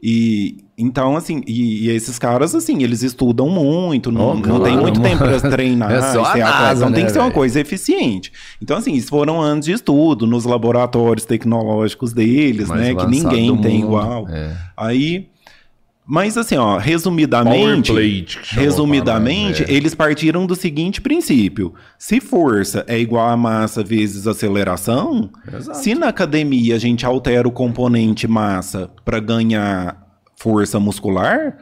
[0.00, 4.62] E então, assim, e, e esses caras, assim, eles estudam muito, não, Oh, não claro,
[4.62, 5.10] tem muito mano.
[5.10, 8.32] tempo para treinar, É só ser NASA, então tem né, que ser uma coisa eficiente.
[8.62, 12.94] Então, assim, isso foram anos de estudo nos laboratórios tecnológicos deles, Mais né?
[12.94, 13.86] Que ninguém tem mundo.
[13.86, 14.28] igual.
[14.28, 14.56] É.
[14.76, 15.28] Aí.
[16.10, 17.92] Mas assim, ó, resumidamente.
[18.54, 19.76] Resumidamente, a parada, é.
[19.76, 25.76] eles partiram do seguinte princípio: se força é igual a massa vezes aceleração, Exato.
[25.76, 30.02] se na academia a gente altera o componente massa para ganhar
[30.34, 31.58] força muscular,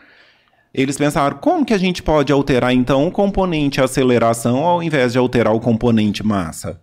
[0.72, 5.18] eles pensaram como que a gente pode alterar então o componente aceleração ao invés de
[5.18, 6.80] alterar o componente massa?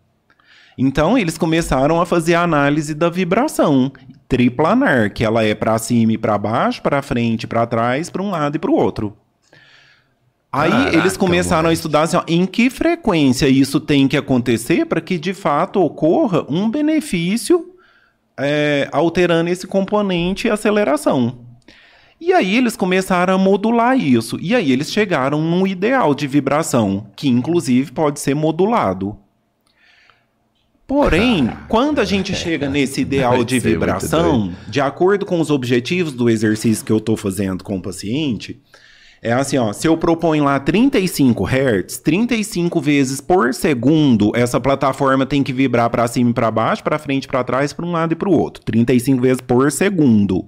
[0.77, 3.91] Então eles começaram a fazer a análise da vibração
[4.27, 8.23] triplanar, que ela é para cima e para baixo, para frente e para trás, para
[8.23, 9.15] um lado e para o outro.
[10.51, 14.85] Aí Caraca, eles começaram a estudar assim, ó, em que frequência isso tem que acontecer
[14.85, 17.73] para que de fato ocorra um benefício
[18.37, 21.39] é, alterando esse componente aceleração.
[22.19, 24.39] E aí eles começaram a modular isso.
[24.41, 29.17] E aí eles chegaram num ideal de vibração, que inclusive pode ser modulado.
[30.93, 36.29] Porém, quando a gente chega nesse ideal de vibração, de acordo com os objetivos do
[36.29, 38.61] exercício que eu estou fazendo com o paciente,
[39.19, 45.25] é assim, ó, se eu proponho lá 35 Hz, 35 vezes por segundo, essa plataforma
[45.25, 48.11] tem que vibrar para cima e para baixo, para frente, para trás, para um lado
[48.13, 48.63] e para o outro.
[48.63, 50.45] 35 vezes por segundo.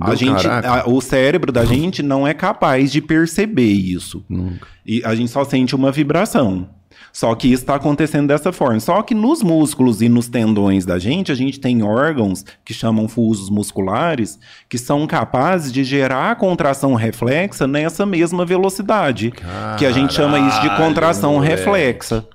[0.00, 4.24] A gente, a- o cérebro da gente não é capaz de perceber isso.
[4.28, 4.68] Nunca.
[4.86, 6.68] E a gente só sente uma vibração.
[7.12, 8.80] Só que isso está acontecendo dessa forma.
[8.80, 13.08] Só que nos músculos e nos tendões da gente, a gente tem órgãos que chamam
[13.08, 14.38] fusos musculares,
[14.68, 19.32] que são capazes de gerar contração reflexa nessa mesma velocidade.
[19.78, 21.56] que a gente chama isso de contração moleque.
[21.56, 22.26] reflexa.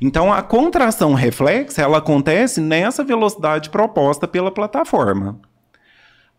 [0.00, 5.38] Então, a contração reflexa, ela acontece nessa velocidade proposta pela plataforma.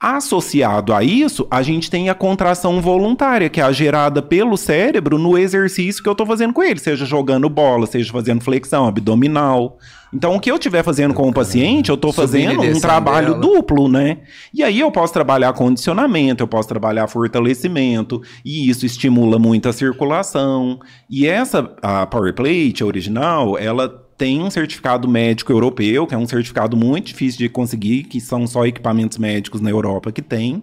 [0.02, 5.20] Associado a isso, a gente tem a contração voluntária, que é a gerada pelo cérebro
[5.20, 9.78] no exercício que eu estou fazendo com ele, seja jogando bola, seja fazendo flexão abdominal.
[10.12, 13.42] Então, o que eu estiver fazendo com o paciente, eu estou fazendo um trabalho dela.
[13.42, 14.18] duplo, né?
[14.52, 19.74] E aí eu posso trabalhar condicionamento, eu posso trabalhar fortalecimento, e isso estimula muito a
[19.74, 20.80] circulação.
[21.08, 26.28] E essa, a Power Plate original, ela tem um certificado médico europeu, que é um
[26.28, 30.62] certificado muito difícil de conseguir, que são só equipamentos médicos na Europa que tem.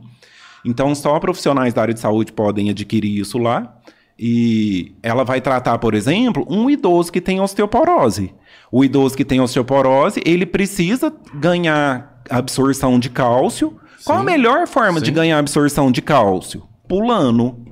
[0.65, 3.77] Então, só profissionais da área de saúde podem adquirir isso lá.
[4.17, 8.33] E ela vai tratar, por exemplo, um idoso que tem osteoporose.
[8.71, 13.77] O idoso que tem osteoporose, ele precisa ganhar absorção de cálcio.
[14.05, 15.15] Qual a Sim, melhor forma de sim.
[15.15, 16.63] ganhar absorção de cálcio?
[16.87, 17.68] Pulando.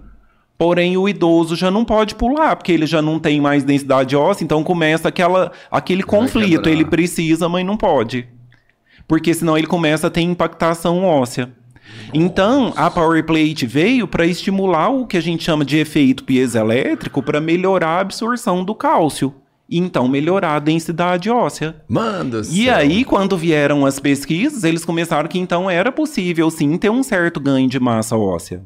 [0.59, 4.45] Porém, o idoso já não pode pular, porque ele já não tem mais densidade óssea,
[4.45, 6.49] então começa aquela, aquele conflito.
[6.49, 6.71] quebrar.
[6.71, 8.27] Ele precisa, mas não pode.
[9.07, 11.53] Porque senão ele começa a ter impactação óssea.
[12.13, 17.23] Então, a Power Plate veio para estimular o que a gente chama de efeito piezoelétrico
[17.23, 19.35] para melhorar a absorção do cálcio.
[19.69, 21.77] E então melhorar a densidade óssea.
[21.89, 26.89] Manda E aí, quando vieram as pesquisas, eles começaram que então era possível sim ter
[26.89, 28.63] um certo ganho de massa óssea.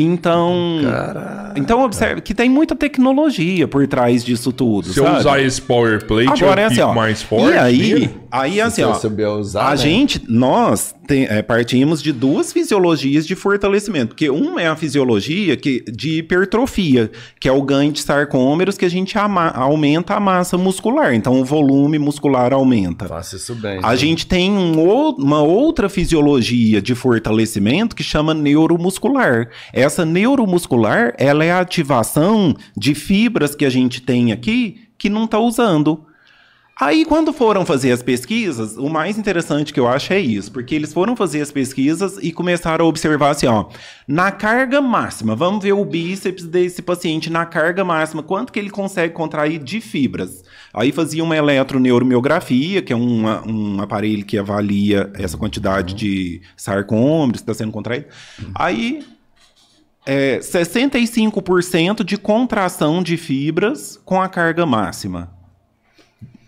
[0.00, 1.52] Então, Caralho.
[1.56, 4.88] então observe que tem muita tecnologia por trás disso tudo.
[4.92, 5.18] Se eu sabe?
[5.18, 6.94] usar esse power plate, Agora é eu assim, fico ó.
[6.94, 7.54] mais forte.
[7.54, 9.76] e aí, aí assim, eu ó, souber usar, a né?
[9.76, 15.56] gente, nós tem- é, partimos de duas fisiologias de fortalecimento, porque uma é a fisiologia
[15.56, 20.20] que, de hipertrofia, que é o ganho de sarcômeros que a gente ama- aumenta a
[20.20, 23.06] massa muscular, então o volume muscular aumenta.
[23.06, 23.80] Faça isso bem.
[23.82, 24.76] A gente tem um
[25.18, 29.48] uma outra fisiologia de fortalecimento que chama neuromuscular.
[29.86, 35.24] Essa neuromuscular, ela é a ativação de fibras que a gente tem aqui que não
[35.24, 36.04] está usando.
[36.78, 40.74] Aí, quando foram fazer as pesquisas, o mais interessante que eu acho é isso, porque
[40.74, 43.66] eles foram fazer as pesquisas e começaram a observar assim, ó,
[44.06, 48.68] na carga máxima, vamos ver o bíceps desse paciente na carga máxima, quanto que ele
[48.68, 50.42] consegue contrair de fibras.
[50.74, 57.40] Aí fazia uma eletroneuromiografia, que é uma- um aparelho que avalia essa quantidade de sarcômeros
[57.40, 58.06] que está sendo contraído.
[58.54, 59.02] Aí
[60.06, 65.30] é, 65% de contração de fibras com a carga máxima.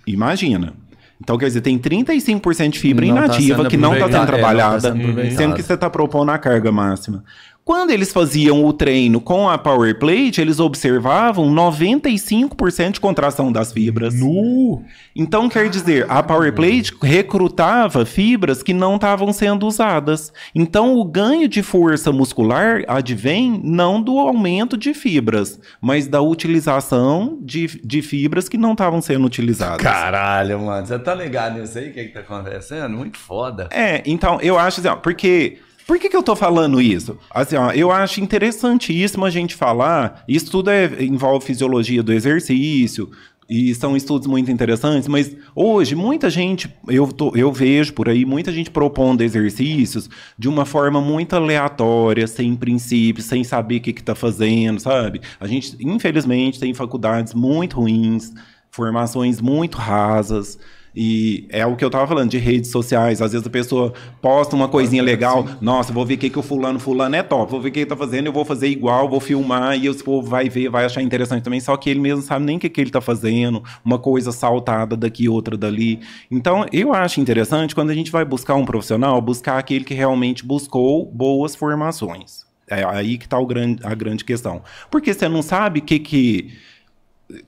[0.06, 0.74] Imagina.
[1.20, 4.16] Então, quer dizer, tem 35% de fibra Não tá inativa sendo que não está sendo
[4.16, 7.24] aproveitado, é, não tá trabalhada, sendo sendo que você está propondo a carga máxima.
[7.68, 13.74] Quando eles faziam o treino com a Power Plate, eles observavam 95% de contração das
[13.74, 14.18] fibras.
[14.18, 14.82] Nu!
[15.14, 20.32] Então, quer dizer, a Power Plate recrutava fibras que não estavam sendo usadas.
[20.54, 27.38] Então, o ganho de força muscular advém não do aumento de fibras, mas da utilização
[27.42, 29.82] de, de fibras que não estavam sendo utilizadas.
[29.82, 30.86] Caralho, mano.
[30.86, 31.90] Você tá ligado nisso aí?
[31.90, 32.96] O que que tá acontecendo?
[32.96, 33.68] Muito foda.
[33.70, 35.58] É, então, eu acho assim, ó, porque.
[35.88, 37.16] Por que, que eu tô falando isso?
[37.30, 40.22] Assim, ó, eu acho interessantíssimo a gente falar.
[40.28, 43.10] Isso tudo é- envolve fisiologia do exercício.
[43.48, 48.26] E são estudos muito interessantes, mas hoje muita gente, eu, tô- eu vejo por aí,
[48.26, 53.90] muita gente propondo exercícios de uma forma muito aleatória, sem princípios, sem saber o que
[53.92, 55.22] está fazendo, sabe?
[55.40, 58.34] A gente, infelizmente, tem faculdades muito ruins,
[58.70, 60.58] formações muito rasas.
[60.94, 63.20] E é o que eu tava falando de redes sociais.
[63.22, 65.46] Às vezes a pessoa posta uma coisinha legal.
[65.60, 67.50] Nossa, vou ver o que, que o fulano, fulano é top.
[67.50, 69.76] Vou ver o que ele tá fazendo, eu vou fazer igual, vou filmar.
[69.78, 71.60] E o povo vai ver, vai achar interessante também.
[71.60, 73.62] Só que ele mesmo sabe nem o que, que ele tá fazendo.
[73.84, 76.00] Uma coisa saltada daqui, outra dali.
[76.30, 80.44] Então, eu acho interessante quando a gente vai buscar um profissional, buscar aquele que realmente
[80.44, 82.46] buscou boas formações.
[82.70, 84.62] É aí que tá o grande, a grande questão.
[84.90, 86.52] Porque você não sabe o que que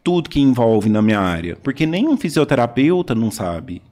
[0.04, 3.82] tudo que envolve na minha área, porque nenhum fisioterapeuta não sabe.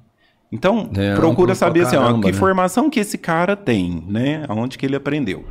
[0.50, 2.32] Então, É, procura saber assim, ó, que né?
[2.32, 4.44] formação que esse cara tem, né?
[4.48, 5.44] Aonde que ele aprendeu.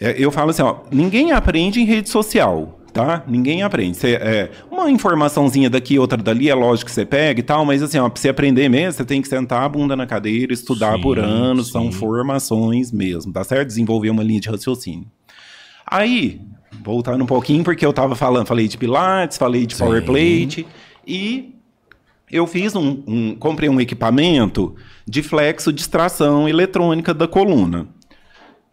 [0.00, 3.22] É, eu falo assim, ó, ninguém aprende em rede social, tá?
[3.26, 3.96] Ninguém aprende.
[3.96, 7.82] Você, é, uma informaçãozinha daqui, outra dali, é lógico que você pega e tal, mas
[7.82, 10.96] assim, ó, pra você aprender mesmo, você tem que sentar a bunda na cadeira, estudar
[10.96, 11.92] Sim, por anos, são sim.
[11.98, 13.68] formações mesmo, tá certo?
[13.68, 15.06] Desenvolver uma linha de raciocínio.
[15.86, 16.40] Aí,
[16.84, 20.02] voltando um pouquinho, porque eu tava falando, falei de Pilates, falei de Power.
[20.04, 20.66] Plate,
[21.06, 21.54] e
[22.30, 24.74] eu fiz um, um- comprei um equipamento
[25.06, 27.86] de flexo distração eletrônica da coluna.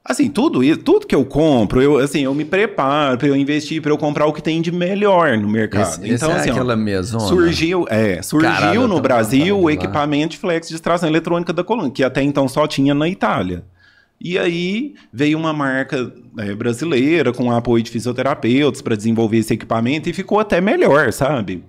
[0.05, 3.81] Assim, tudo isso, tudo que eu compro, eu, assim, eu me preparo para eu investir,
[3.81, 5.83] para eu comprar o que tem de melhor no mercado.
[5.83, 7.25] Esse, então, esse é assim, aquela mesona.
[7.25, 11.63] surgiu, é, surgiu Caralho, no Brasil o de equipamento de flex de extração eletrônica da
[11.63, 13.63] coluna, que até então só tinha na Itália.
[14.23, 20.09] E aí veio uma marca é, brasileira com apoio de fisioterapeutas para desenvolver esse equipamento
[20.09, 21.61] e ficou até melhor, sabe?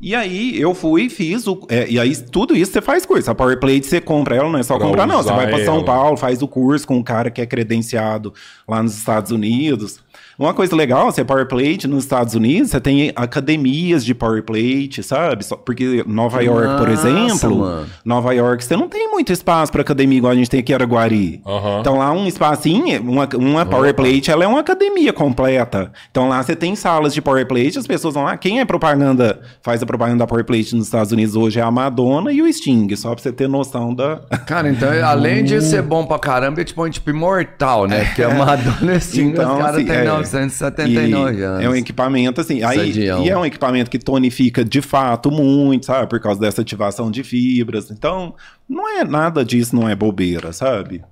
[0.00, 1.66] E aí eu fui e fiz o.
[1.68, 3.30] é, e aí tudo isso você faz curso.
[3.30, 5.22] A Power Plate você compra ela, não é só Pra comprar, não.
[5.22, 5.84] Você vai para São.
[5.84, 8.32] Paulo, faz o curso com um cara que é credenciado
[8.66, 10.00] lá nos Estados Unidos.
[10.40, 14.42] Uma coisa legal, você é Power Plate nos Estados Unidos, você tem academias de Power
[14.42, 15.44] Plate, sabe?
[15.66, 17.86] Porque Nova Que York, por exemplo, mano.
[18.02, 20.74] Nova York, você não tem muito espaço para academia igual a gente tem aqui em
[20.76, 21.42] Araguari.
[21.78, 25.92] Então lá um espacinho, uma, uma Power Plate, ela é uma academia completa.
[26.10, 29.42] Então lá você tem salas de Power Plate, as pessoas vão lá, quem é propaganda,
[29.62, 32.50] faz a propaganda da Power Plate nos Estados Unidos hoje é a Madonna e o
[32.50, 34.22] Sting, só pra você ter noção da...
[34.46, 38.06] Cara, então, além de ser bom pra caramba, é tipo, um tipo imortal, né?
[38.06, 40.29] Porque a Madonna assim, Então, os caras assim, têm é.
[40.32, 41.64] 979 E anos.
[41.64, 42.62] É um equipamento, assim.
[42.62, 43.24] Aí, Sadião.
[43.24, 46.08] e é um equipamento que tonifica de fato muito, sabe?
[46.08, 47.90] Por causa dessa ativação de fibras.
[47.90, 48.34] Então,
[48.68, 51.02] não é nada disso, não é bobeira, sabe?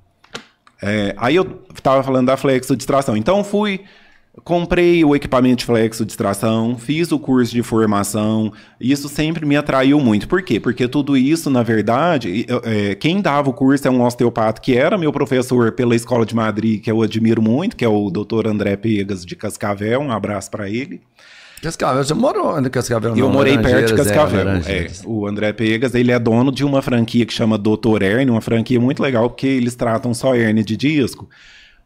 [0.80, 1.44] É, aí eu
[1.82, 3.16] tava falando da flexo distração.
[3.16, 3.80] Então, fui.
[4.44, 8.52] Comprei o equipamento de flexo distração, fiz o curso de formação.
[8.80, 10.28] Isso sempre me atraiu muito.
[10.28, 10.58] Por quê?
[10.60, 14.76] Porque tudo isso, na verdade, eu- é, quem dava o curso é um osteopata que
[14.76, 18.46] era meu professor pela Escola de Madrid, que eu admiro muito, que é o Dr.
[18.48, 20.00] André Pegas de Cascavel.
[20.00, 21.00] Um abraço para ele.
[21.62, 23.10] Cascavel, você morou no Cascavel?
[23.16, 24.40] Eu não, morei perto de é, Cascavel.
[24.40, 25.02] É, Laranjeiras.
[25.04, 28.78] o André Pegas, ele é dono de uma franquia que chama Doutor Hernia, uma franquia
[28.80, 31.28] muito legal, porque eles tratam só hernia de disco.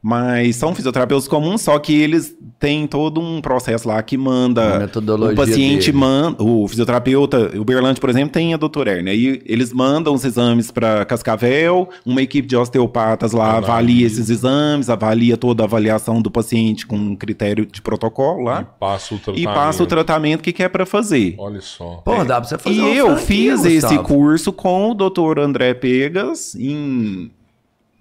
[0.05, 4.79] Mas são fisioterapeutas comuns, só que eles têm todo um processo lá que Uma manda.
[4.81, 5.97] metodologia O paciente dele.
[5.99, 6.43] manda.
[6.43, 9.12] O fisioterapeuta, o Berlante, por exemplo, tem a doutor Hernia.
[9.12, 13.73] Aí eles mandam os exames para Cascavel, uma equipe de osteopatas lá Analisa.
[13.73, 18.62] avalia esses exames, avalia toda a avaliação do paciente com um critério de protocolo lá.
[18.62, 19.55] E passa o E tratamento.
[19.55, 21.37] passa o tratamento que quer para fazer.
[21.39, 22.03] Olha só.
[22.05, 24.03] Pô, dá pra você fazer E eu fiz esse Gustavo.
[24.03, 25.39] curso com o Dr.
[25.39, 27.31] André Pegas em,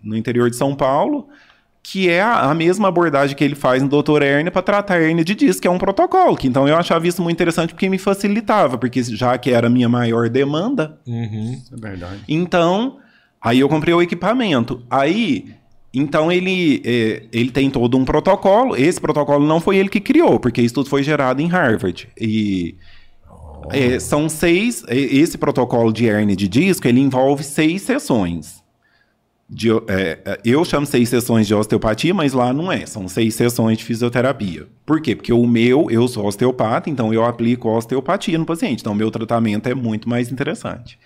[0.03, 1.27] no interior de São Paulo,
[1.83, 4.21] que é a, a mesma abordagem que ele faz no Dr.
[4.21, 6.37] Hernia para tratar a hernia de disco, que é um protocolo.
[6.37, 9.69] Que, então eu achava isso muito interessante porque me facilitava, porque já que era a
[9.69, 11.59] minha maior demanda, Uhum.
[11.71, 12.19] É verdade.
[12.29, 12.97] então,
[13.41, 14.83] aí eu comprei o equipamento.
[14.89, 15.53] Aí,
[15.93, 18.75] então ele, é, ele tem todo um protocolo.
[18.77, 22.07] Esse protocolo não foi ele que criou, porque isso tudo foi gerado em Harvard.
[22.19, 22.75] E
[23.71, 24.83] é, são seis.
[24.87, 28.60] é, Esse protocolo de hernia de disco ele envolve seis sessões.
[29.53, 32.85] De, é, é, eu chamo seis sessões de osteopatia, mas lá não é.
[32.85, 34.65] São seis sessões de fisioterapia.
[34.85, 35.13] Por quê?
[35.13, 38.79] Porque o meu, eu sou osteopata, então eu aplico osteopatia no paciente.
[38.79, 40.97] Então, o meu tratamento é muito mais interessante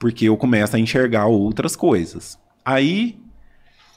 [0.00, 2.38] porque eu começo a enxergar outras coisas.
[2.64, 3.18] Aí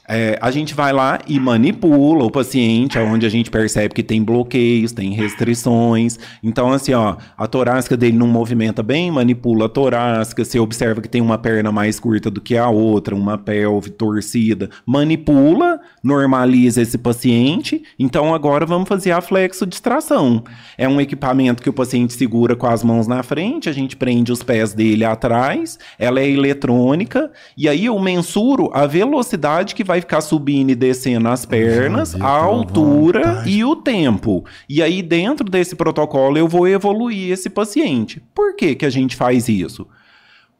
[0.08, 4.22] é, a gente vai lá e manipula o paciente, onde a gente percebe que tem
[4.22, 6.18] bloqueios, tem restrições.
[6.42, 10.44] Então, assim, ó, a torácica dele não movimenta bem, manipula a torácica.
[10.44, 14.68] Você observa que tem uma perna mais curta do que a outra, uma pelve torcida.
[14.84, 17.82] Manipula, normaliza esse paciente.
[17.98, 20.44] Então, agora vamos fazer a flexodistração.
[20.76, 24.32] É um equipamento que o paciente segura com as mãos na frente, a gente prende
[24.32, 29.93] os pés dele atrás, ela é eletrônica, e aí eu mensuro a velocidade que vai
[30.00, 34.44] ficar subindo e descendo as pernas, a altura e o tempo.
[34.68, 38.22] E aí, dentro desse protocolo, eu vou evoluir esse paciente.
[38.34, 39.86] Por que, que a gente faz isso?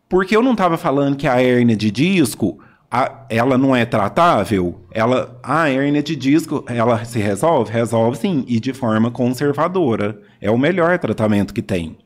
[0.09, 2.59] Porque eu não estava falando que a hérnia de disco,
[2.91, 4.85] a- ela não é tratável?
[4.93, 7.73] Ela, a hérnia de disco, ela se resolve?
[7.73, 10.21] Resolve sim, e de forma conservadora.
[10.41, 11.97] É o melhor tratamento que tem.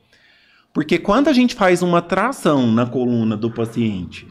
[0.72, 4.28] Porque quando a gente faz uma tração na coluna do paciente,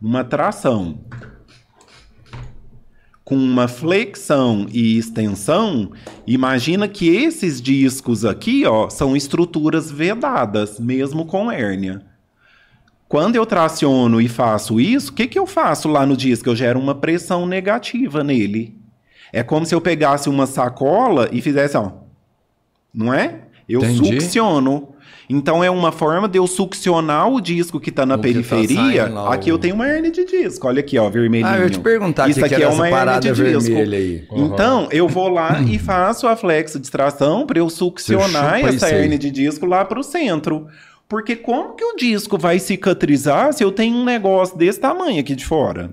[0.00, 1.00] uma tração
[3.28, 5.90] com uma flexão e extensão,
[6.26, 12.00] imagina que esses discos aqui, ó, são estruturas vedadas, mesmo com hérnia.
[13.06, 16.48] Quando eu traciono e faço isso, o que, que eu faço lá no disco?
[16.48, 18.74] Eu gero uma pressão negativa nele.
[19.30, 21.92] É como se eu pegasse uma sacola e fizesse, ó.
[22.94, 23.42] Não é?
[23.68, 24.22] Eu Entendi.
[24.22, 24.94] succiono.
[25.30, 29.08] Então é uma forma de eu succionar o disco que está na O tá periferia.
[29.08, 30.66] lá, aqui o- eu tenho uma hernia de disco.
[30.66, 31.46] Olha aqui, ó, vermelhinho.
[31.46, 33.76] Ah, eu te perguntar Isso que aqui que é uma hernia de disco.
[33.76, 34.24] aí.
[34.30, 34.46] Uhum.
[34.46, 39.66] Então, eu vou lá e faço a flexodistração para eu succionar essa hernia de disco
[39.66, 40.66] lá para o centro.
[41.08, 45.34] Porque como que o disco vai cicatrizar se eu tenho um negócio desse tamanho aqui
[45.34, 45.90] de fora?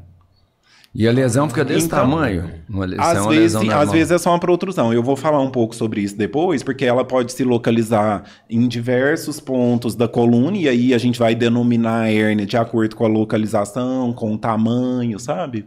[0.97, 2.49] E a lesão fica desse Então, tamanho?
[2.69, 3.83] Uma lesão, Às uma vezes, lesão normal.
[3.83, 4.93] às vezes é só uma protrusão.
[4.93, 9.41] Eu vou falar um pouco sobre isso depois, porque ela pode se localizar em diversos
[9.41, 13.09] pontos da coluna, e aí a gente vai denominar a hérnia de acordo com a
[13.09, 15.65] localização, com o tamanho, sabe?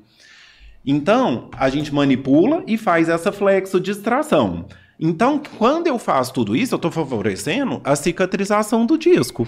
[0.84, 4.64] Então, a gente manipula e faz essa flexodistração.
[4.98, 9.46] Então, quando eu faço tudo isso, eu estou favorecendo a cicatrização do disco.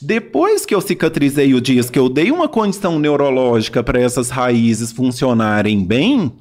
[0.00, 5.82] Depois que eu cicatrizei o disco, eu dei uma condição neurológica para essas raízes funcionarem
[5.82, 6.32] bem,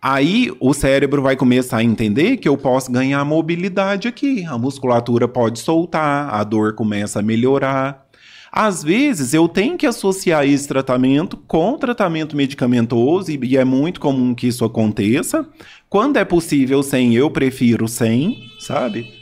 [0.00, 4.44] aí o cérebro vai começar a entender que eu posso ganhar mobilidade aqui.
[4.44, 8.04] A musculatura pode soltar, a dor começa a melhorar.
[8.52, 14.32] Às vezes eu tenho que associar esse tratamento com tratamento medicamentoso, e é muito comum
[14.32, 15.44] que isso aconteça.
[15.88, 19.12] Quando é possível sem, eu prefiro sem, sabe?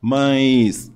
[0.00, 0.91] Mas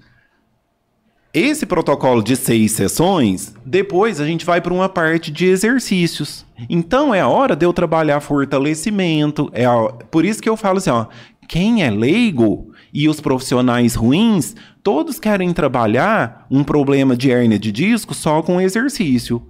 [1.38, 6.46] esse protocolo de seis sessões, depois a gente vai para uma parte de exercícios.
[6.66, 9.50] Então é a hora de eu trabalhar fortalecimento.
[9.52, 9.88] É a...
[10.10, 11.06] Por isso que eu falo assim, ó,
[11.46, 17.70] quem é leigo e os profissionais ruins, todos querem trabalhar um problema de hérnia de
[17.70, 19.46] disco só com exercício.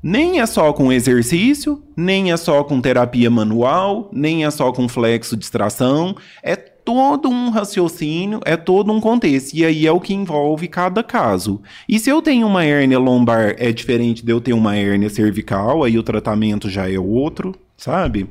[0.00, 4.88] Nem é só com exercício, nem é só com terapia manual, nem é só com
[4.88, 9.54] flexo distração, é todo um raciocínio, é todo um contexto.
[9.54, 11.62] E aí é o que envolve cada caso.
[11.88, 15.82] E se eu tenho uma hérnia lombar, é diferente de eu ter uma hérnia cervical,
[15.82, 18.28] aí o tratamento já é outro, sabe?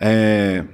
[0.00, 0.64] É...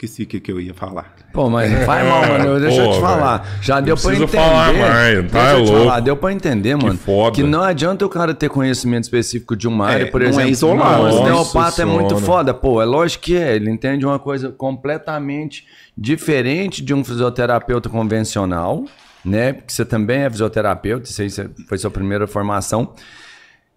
[0.00, 1.12] Esqueci o que, que eu ia falar.
[1.32, 2.60] Pô, mas não faz mal, mano.
[2.60, 3.38] Deixa Pô, eu te falar.
[3.38, 3.62] Véio.
[3.62, 4.28] Já deu pra entender.
[4.28, 6.00] Falar mais, tá Deixa eu te falar.
[6.00, 6.96] Deu pra entender, mano.
[6.96, 7.34] Que, foda.
[7.34, 10.38] que não adianta o cara ter conhecimento específico de uma área, é, por exemplo.
[10.38, 11.02] Não é isolado.
[11.02, 12.54] o osteopata é muito foda.
[12.54, 13.56] Pô, é lógico que é.
[13.56, 15.66] Ele entende uma coisa completamente
[15.96, 18.84] diferente de um fisioterapeuta convencional,
[19.24, 19.52] né?
[19.52, 21.28] Porque você também é fisioterapeuta, isso aí
[21.68, 22.94] foi sua primeira formação.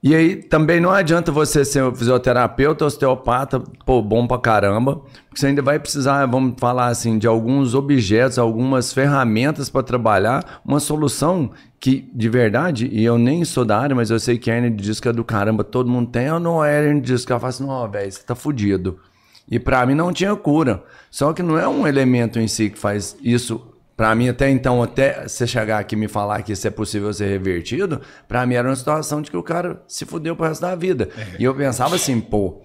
[0.04, 5.48] E aí também não adianta você ser fisioterapeuta, osteopata, pô, bom pra caramba, porque você
[5.48, 11.52] ainda vai precisar, vamos falar assim, de alguns objetos, algumas ferramentas para trabalhar, uma solução
[11.80, 14.72] que, de verdade, e eu nem sou da área, mas eu sei que a hernia
[14.72, 17.32] de disco é do caramba, todo mundo tem, ou não é hernia de disco?
[17.32, 18.98] Ela fala assim, não, velho, você tá fudido.
[19.48, 20.84] E para mim não tinha cura.
[21.12, 23.71] Só que não é um elemento em si que faz isso
[24.02, 27.14] para mim, até então, até você chegar aqui e me falar que isso é possível
[27.14, 30.62] ser revertido, para mim era uma situação de que o cara se fudeu pro resto
[30.62, 31.08] da vida.
[31.16, 31.36] É.
[31.38, 32.64] E eu pensava assim, pô,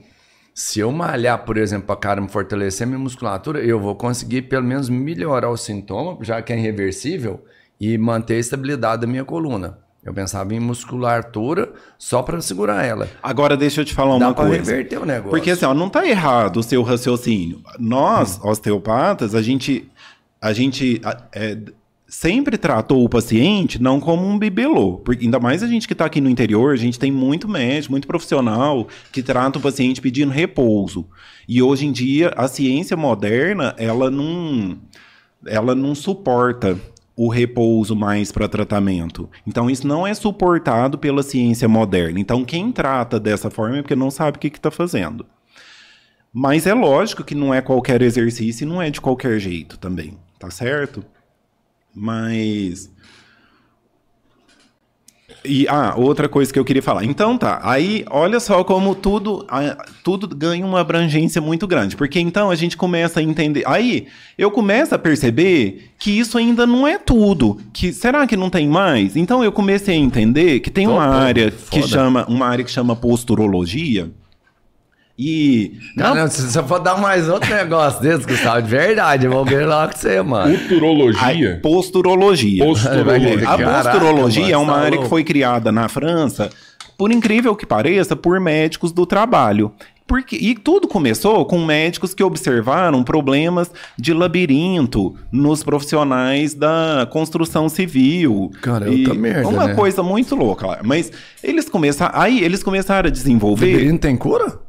[0.55, 4.65] se eu malhar, por exemplo, para cara me fortalecer minha musculatura, eu vou conseguir pelo
[4.65, 7.45] menos melhorar o sintoma, já que é irreversível,
[7.79, 9.77] e manter a estabilidade da minha coluna.
[10.03, 13.11] Eu pensava em musculatura só para segurar ela.
[13.23, 14.55] Agora deixa eu te falar uma Dá coisa.
[14.55, 15.31] reverter o negócio.
[15.31, 17.61] Porque assim, ó, não tá errado o seu raciocínio.
[17.79, 18.49] Nós, hum.
[18.49, 19.91] osteopatas, a gente
[20.47, 21.01] a gente
[21.32, 21.59] é,
[22.06, 24.98] sempre tratou o paciente não como um bibelô.
[24.98, 27.93] Porque ainda mais a gente que está aqui no interior, a gente tem muito médico,
[27.93, 31.05] muito profissional que trata o paciente pedindo repouso.
[31.48, 34.78] E hoje em dia, a ciência moderna, ela não,
[35.44, 36.78] ela não suporta
[37.16, 39.28] o repouso mais para tratamento.
[39.44, 42.20] Então, isso não é suportado pela ciência moderna.
[42.20, 45.27] Então, quem trata dessa forma é porque não sabe o que está fazendo.
[46.32, 50.16] Mas é lógico que não é qualquer exercício e não é de qualquer jeito também
[50.39, 51.05] tá certo?
[51.95, 52.91] Mas.
[55.45, 57.05] E, ah, outra coisa que eu queria falar.
[57.05, 59.47] Então tá, aí olha só como tudo,
[60.03, 61.97] tudo ganha uma abrangência muito grande.
[61.97, 63.63] Porque então a gente começa a entender.
[63.67, 67.61] Aí eu começo a perceber que isso ainda não é tudo.
[67.73, 69.17] Que será que não tem mais?
[69.17, 72.97] Então eu comecei a entender que tem uma área que chama uma área que chama
[72.97, 74.11] posturologia
[75.18, 75.78] e.
[75.97, 79.44] Não, não, se você for dar mais outro negócio desse, Gustavo, de verdade, eu vou
[79.44, 80.59] ver lá com você, mano.
[80.59, 81.60] Futurologia?
[81.62, 82.64] posturologia.
[82.64, 83.48] Posturologia.
[83.48, 86.51] A posturologia é uma tá área que foi criada na França,
[86.98, 89.72] por incrível que pareça, por médicos do trabalho.
[90.06, 97.68] Porque, e tudo começou com médicos que observaram problemas de labirinto nos profissionais da construção
[97.68, 98.52] civil.
[98.62, 99.74] Cara, e merda, Uma né?
[99.74, 100.78] coisa muito louca.
[100.84, 101.10] Mas
[101.43, 102.12] eles começaram.
[102.16, 103.72] Aí eles começaram a desenvolver.
[103.72, 104.65] Labirinto tem cura?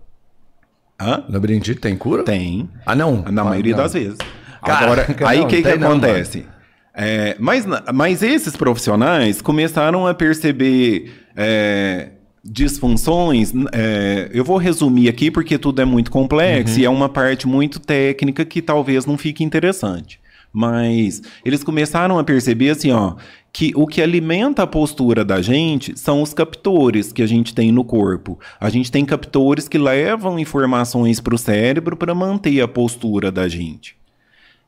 [1.00, 1.24] Hã?
[1.30, 2.24] Labirintite tem cura?
[2.24, 2.70] Tem.
[2.86, 3.22] Ah, não?
[3.30, 3.84] Na ah, maioria não.
[3.84, 4.18] das vezes.
[4.62, 6.46] Agora, aí o que, que acontece?
[6.94, 7.64] É, mas,
[7.94, 12.10] mas esses profissionais começaram a perceber é,
[12.44, 13.54] disfunções.
[13.72, 16.82] É, eu vou resumir aqui porque tudo é muito complexo uhum.
[16.82, 20.20] e é uma parte muito técnica que talvez não fique interessante.
[20.52, 23.16] Mas eles começaram a perceber assim, ó,
[23.58, 27.72] que o que alimenta a postura da gente são os captores que a gente tem
[27.72, 28.40] no corpo.
[28.60, 33.48] A gente tem captores que levam informações para o cérebro para manter a postura da
[33.48, 33.98] gente.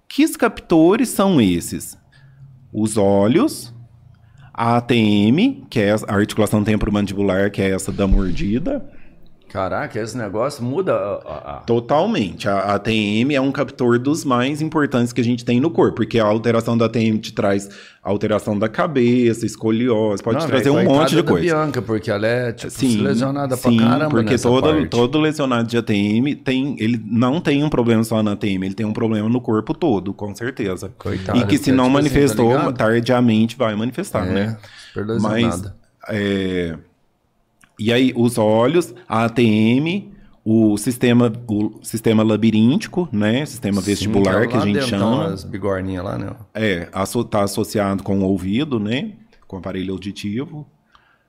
[0.07, 1.95] Que captores são esses?
[2.74, 3.72] Os olhos,
[4.52, 8.84] a ATM, que é a articulação temporomandibular, que é essa da mordida,
[9.50, 11.58] Caraca, esse negócio muda a, a...
[11.62, 12.48] Totalmente.
[12.48, 15.96] A, a TM é um captor dos mais importantes que a gente tem no corpo,
[15.98, 17.68] porque a alteração da TM te traz
[18.04, 21.42] alteração da cabeça, escoliose, pode Não, te trazer velho, um monte de coisa.
[21.42, 24.88] Bianca, porque ela é, tipo, Sim, lesionada sim, pra caramba porque todo, parte.
[24.88, 28.86] todo lesionado de ATM tem, ele não tem um problema só na ATM, ele tem
[28.86, 30.92] um problema no corpo todo, com certeza.
[30.98, 32.74] Coitado, e que se não tipo assim, tá manifestou, ligado?
[32.78, 34.58] tardiamente vai manifestar, É, né?
[35.22, 35.62] Mas,
[36.08, 36.78] é,
[37.80, 40.11] e aí, os olhos, a ATM,
[40.43, 43.45] o sistema, o sistema labiríntico, né?
[43.45, 45.27] Sistema vestibular, Sim, que a gente chama.
[45.27, 46.31] As bigorninhas lá, né?
[46.53, 49.14] É, está associado com o ouvido, né?
[49.47, 50.68] Com o aparelho auditivo.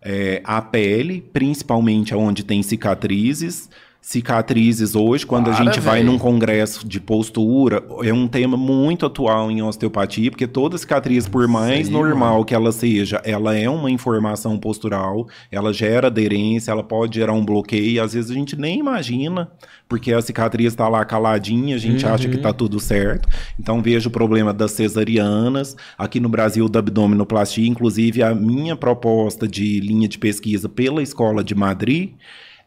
[0.03, 3.69] É, a pele, principalmente onde tem cicatrizes.
[4.03, 6.05] Cicatrizes hoje, quando a Para, gente vai véi.
[6.05, 11.47] num congresso de postura, é um tema muito atual em osteopatia, porque toda cicatriz, por
[11.47, 16.83] mais aí, normal que ela seja, ela é uma informação postural, ela gera aderência, ela
[16.83, 19.53] pode gerar um bloqueio, às vezes a gente nem imagina,
[19.87, 23.29] porque a cicatriz está lá caladinha, a gente acha que está tudo certo.
[23.59, 29.47] Então vejo o problema das cesarianas, aqui no Brasil da abdominoplastia, inclusive a minha proposta
[29.47, 32.13] de linha de pesquisa pela Escola de Madrid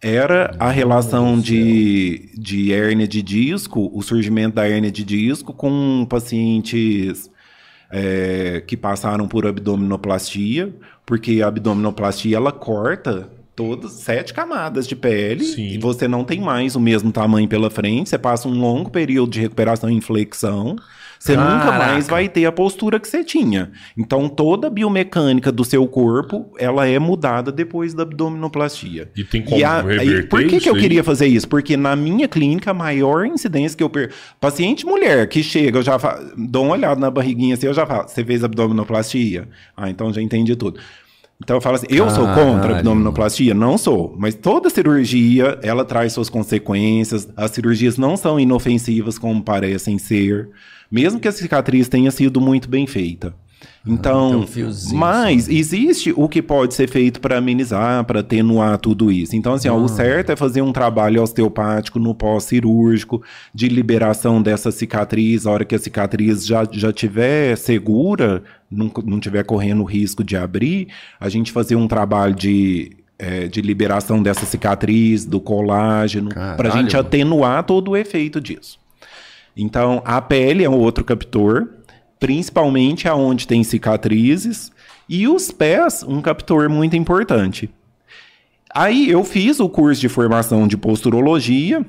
[0.04, 6.06] era a relação de, de hérnia de disco, o surgimento da hérnia de disco com
[6.10, 7.32] pacientes
[7.90, 10.76] é, que passaram por abdominoplastia,
[11.06, 15.68] porque a abdominoplastia ela corta todas sete camadas de pele Sim.
[15.68, 19.32] e você não tem mais o mesmo tamanho pela frente, você passa um longo período
[19.32, 20.76] de recuperação e inflexão.
[21.24, 21.78] Você nunca Caraca.
[21.94, 23.72] mais vai ter a postura que você tinha.
[23.98, 29.10] Então, toda a biomecânica do seu corpo, ela é mudada depois da abdominoplastia.
[29.16, 31.48] E tem como E a- reverter por que, que eu queria fazer isso?
[31.48, 34.14] Porque na minha clínica, a maior incidência que eu perco.
[34.38, 36.20] Paciente mulher que chega, eu já fa...
[36.38, 39.48] dou uma olhada na barriguinha assim, eu já falo, você fez abdominoplastia?
[39.78, 40.78] Ah, então já entendi tudo.
[41.42, 43.54] Então eu falo assim, eu sou contra a abdominoplastia?
[43.54, 44.14] Não sou.
[44.20, 47.30] Mas toda cirurgia, ela traz suas consequências.
[47.38, 50.50] As cirurgias não são inofensivas como parecem ser.
[50.92, 53.34] Mesmo que a cicatriz tenha sido muito bem feita.
[53.84, 58.78] tem Então, um fiozinho mas existe o que pode ser feito para amenizar, para atenuar
[58.78, 59.36] tudo isso.
[59.36, 59.78] Então, assim, ó, Ah.
[59.78, 63.22] o certo é fazer um trabalho osteopático no pós-cirúrgico,
[63.54, 69.20] de liberação dessa cicatriz, a hora que a cicatriz já, já tiver segura, não, não
[69.20, 70.88] tiver correndo risco de abrir,
[71.20, 76.78] a gente fazer um trabalho de, é, de liberação dessa cicatriz, do colágeno, para a
[76.78, 78.83] gente atenuar todo o efeito disso.
[79.56, 81.70] Então, a pele é um outro captor,
[82.20, 84.72] principalmente aonde tem cicatrizes,
[85.08, 87.70] e os pés, um captor muito importante.
[88.74, 91.86] Aí eu fiz o curso de formação de posturologia,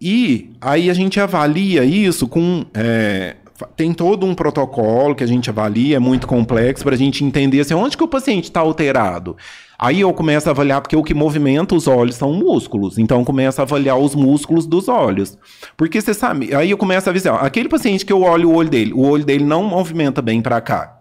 [0.00, 2.64] e aí a gente avalia isso com.
[2.74, 3.36] é,
[3.76, 7.60] tem todo um protocolo que a gente avalia, é muito complexo, para a gente entender
[7.60, 9.36] assim, onde que o paciente está alterado.
[9.82, 12.98] Aí eu começo a avaliar, porque o que movimenta os olhos são músculos.
[12.98, 15.36] Então eu começo a avaliar os músculos dos olhos.
[15.76, 18.70] Porque você sabe, aí eu começo a avisar, aquele paciente que eu olho o olho
[18.70, 21.00] dele, o olho dele não movimenta bem para cá.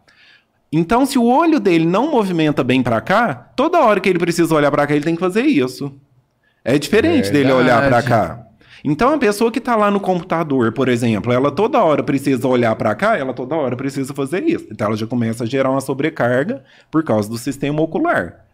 [0.74, 4.56] Então, se o olho dele não movimenta bem para cá, toda hora que ele precisa
[4.56, 5.94] olhar para cá, ele tem que fazer isso.
[6.66, 8.08] É diferente dele olhar para Verdade.
[8.08, 8.48] cá.
[8.84, 12.76] Então, a pessoa que está lá no computador, por exemplo, ela toda hora precisa olhar
[12.76, 14.66] para cá, ela toda hora precisa fazer isso.
[14.72, 18.50] Então, ela já começa a gerar uma sobrecarga por causa do sistema ocular.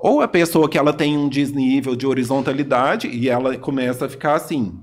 [0.00, 4.34] Ou a pessoa que ela tem um desnível de horizontalidade e ela começa a ficar
[4.34, 4.80] assim.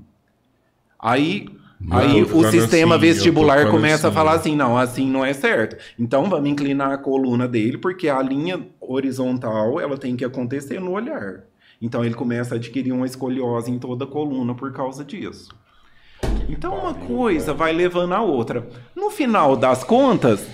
[1.00, 1.48] Aí,
[1.82, 4.16] Não, aí o sistema assim, vestibular começa a assim.
[4.16, 5.76] falar assim, não, assim não é certo.
[5.98, 10.92] Então vamos inclinar a coluna dele, porque a linha horizontal ela tem que acontecer no
[10.92, 11.44] olhar.
[11.82, 15.50] Então ele começa a adquirir uma escoliose em toda a coluna por causa disso.
[16.50, 18.68] Então uma coisa vai levando a outra.
[18.96, 20.48] No final das contas,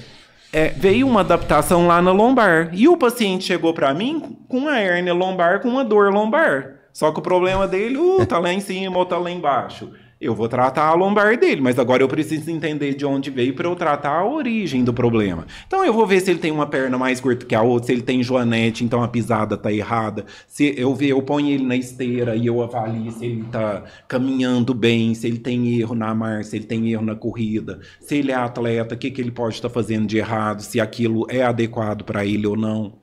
[0.53, 2.69] é, veio uma adaptação lá na lombar.
[2.71, 6.75] E o paciente chegou para mim com uma hérnia lombar, com uma dor lombar.
[6.93, 9.91] Só que o problema dele, uh, tá lá em cima ou tá lá embaixo.
[10.23, 13.67] Eu vou tratar a lombar dele, mas agora eu preciso entender de onde veio para
[13.67, 15.45] eu tratar a origem do problema.
[15.67, 17.91] Então eu vou ver se ele tem uma perna mais curta que a outra, se
[17.91, 20.25] ele tem joanete, então a pisada tá errada.
[20.47, 24.73] Se eu ver, eu ponho ele na esteira e eu avalio se ele tá caminhando
[24.73, 28.31] bem, se ele tem erro na marcha, se ele tem erro na corrida, se ele
[28.31, 32.03] é atleta, o que, que ele pode estar fazendo de errado, se aquilo é adequado
[32.03, 33.02] para ele ou não.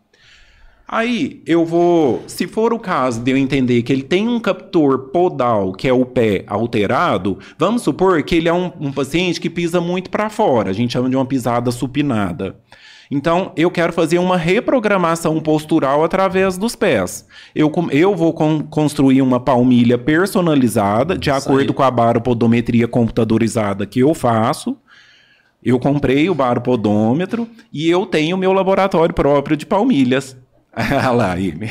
[0.93, 5.11] Aí eu vou, se for o caso de eu entender que ele tem um captor
[5.13, 9.49] podal, que é o pé alterado, vamos supor que ele é um, um paciente que
[9.49, 12.57] pisa muito para fora, a gente chama de uma pisada supinada.
[13.09, 17.25] Então, eu quero fazer uma reprogramação postural através dos pés.
[17.55, 21.73] Eu, eu vou con- construir uma palmilha personalizada, de acordo aí.
[21.73, 24.77] com a baropodometria computadorizada que eu faço.
[25.63, 30.37] Eu comprei o baropodômetro e eu tenho o meu laboratório próprio de palmilhas.
[30.77, 31.69] Olha lá ele.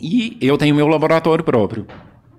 [0.00, 1.86] E eu tenho meu laboratório próprio.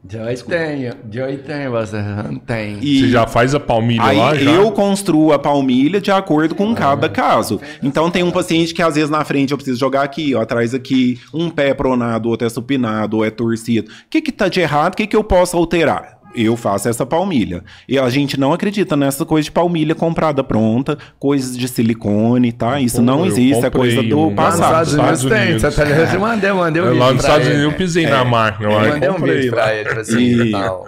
[0.07, 2.79] Joy tem, Joy tem, você não tem.
[2.81, 4.33] E Você já faz a palmilha aí lá?
[4.33, 4.51] Já?
[4.51, 7.59] eu construo a palmilha de acordo com cada caso.
[7.83, 10.73] Então tem um paciente que às vezes na frente eu preciso jogar aqui, ó, atrás
[10.73, 13.91] aqui, um pé é pronado, outro é supinado, ou é torcido.
[13.91, 14.93] O que que tá de errado?
[14.93, 16.18] O que que eu posso alterar?
[16.35, 17.63] Eu faço essa palmilha.
[17.87, 22.79] E a gente não acredita nessa coisa de palmilha comprada pronta, coisas de silicone, tá?
[22.79, 24.87] Isso Pô, não eu existe, é coisa do um- Lá nos passado.
[24.87, 25.61] Estados Unidos tem, Unidos.
[25.63, 26.13] você tá ligado?
[26.13, 27.55] Eu mandei, eu mandei um É, lá nos pra Estados ele.
[27.57, 30.51] Unidos eu pisei na máquina lá Eu e mandei um vídeo pra ele, tipo assim,
[30.51, 30.87] tal.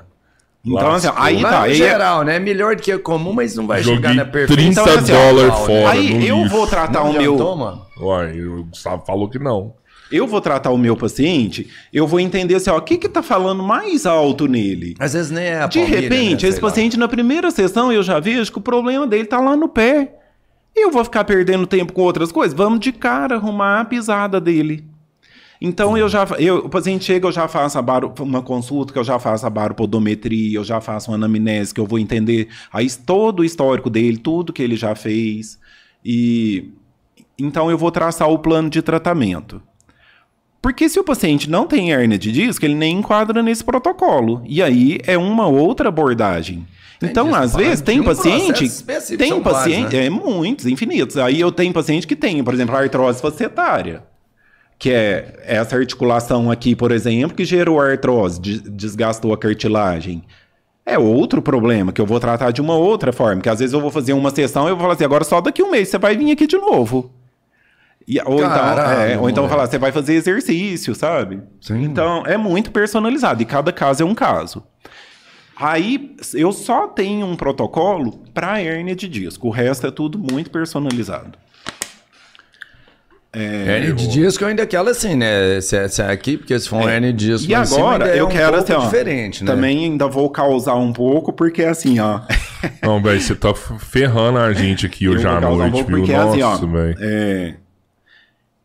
[0.64, 1.50] Então, assim, aí tá.
[1.52, 2.38] no aí é- geral, né?
[2.38, 4.84] Melhor do que comum, mas não vai chegar Joguei na 30 perfeição.
[4.84, 6.50] Então, assim, dólares Aí fora no Aí eu lixo.
[6.56, 7.56] vou tratar Não o meu.
[7.56, 7.82] mano?
[8.00, 9.74] Uai, o Gustavo falou que não.
[10.12, 13.24] Eu vou tratar o meu paciente, eu vou entender assim, ó, o que que tá
[13.24, 14.96] falando mais alto nele?
[15.00, 16.50] Às vezes nem é a De palmilha, repente, né?
[16.50, 16.70] esse lá.
[16.70, 20.16] paciente na primeira sessão eu já vejo que o problema dele tá lá no pé.
[20.76, 22.56] E eu vou ficar perdendo tempo com outras coisas?
[22.58, 24.86] Vamos de cara arrumar a pisada dele.
[25.62, 29.04] Então eu já, eu, o paciente chega, eu já faço baro, uma consulta, que eu
[29.04, 33.42] já faço a baropodometria, eu já faço uma anamnese, que eu vou entender aí todo
[33.42, 35.60] o histórico dele, tudo que ele já fez.
[36.04, 36.72] E
[37.38, 39.62] então eu vou traçar o plano de tratamento.
[40.62, 44.44] Porque se o paciente não tem hérnia de disco, ele nem enquadra nesse protocolo.
[44.46, 46.68] E aí é uma outra abordagem.
[47.02, 47.44] então, Entendi.
[47.44, 48.70] às vezes, tem um paciente.
[49.18, 49.96] Tem são vários, paciente.
[49.96, 50.06] né?
[50.06, 51.18] É muitos, infinitos.
[51.18, 54.04] Aí eu tenho paciente que tem, por exemplo, artrose facetária.
[54.78, 60.24] Que é essa articulação aqui, por exemplo, que gerou artrose, de- desgastou a cartilagem.
[60.86, 63.42] É outro problema que eu vou tratar de uma outra forma.
[63.42, 65.40] Que às vezes eu vou fazer uma sessão e eu vou falar assim, agora só
[65.42, 67.12] daqui um mês você vai vir aqui de novo.
[68.08, 71.42] E- ou, então, é, ou então falar, você vai fazer exercício, sabe?
[71.62, 71.84] Sim.
[71.84, 74.64] Então, é muito personalizado e cada caso é um caso.
[75.56, 79.48] Aí, eu só tenho um protocolo para hérnia de disco.
[79.48, 81.38] O resto é tudo muito personalizado.
[83.34, 85.62] Hernia de disco ainda aquela assim, né?
[85.62, 88.04] Se é, se é aqui, porque se for um hernia de disco E cima, agora,
[88.06, 89.52] ainda é eu um quero assim, ó, diferente, né?
[89.54, 92.20] Também ainda vou causar um pouco, porque assim, ó.
[92.84, 95.98] Não, velho, você tá ferrando a gente aqui hoje à causar um noite, pouco, viu?
[96.00, 96.96] porque assim, ó, Nossa, velho.
[97.00, 97.56] é,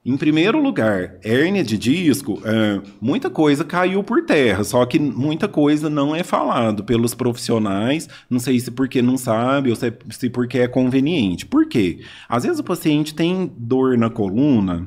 [0.07, 5.49] em primeiro lugar, hérnia de disco, é, muita coisa caiu por terra, só que muita
[5.49, 10.31] coisa não é falado pelos profissionais, não sei se porque não sabe ou se, se
[10.31, 11.45] porque é conveniente.
[11.45, 12.05] Por quê?
[12.29, 14.87] Às vezes o paciente tem dor na coluna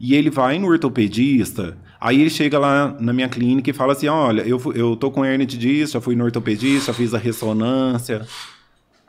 [0.00, 4.08] e ele vai no ortopedista, aí ele chega lá na minha clínica e fala assim,
[4.08, 8.26] olha, eu, eu tô com hérnia de disco, já fui no ortopedista, fiz a ressonância,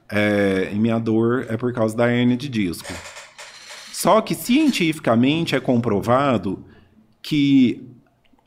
[0.08, 2.94] é, e minha dor é por causa da hérnia de disco.
[4.06, 6.64] Só que cientificamente é comprovado
[7.24, 7.90] que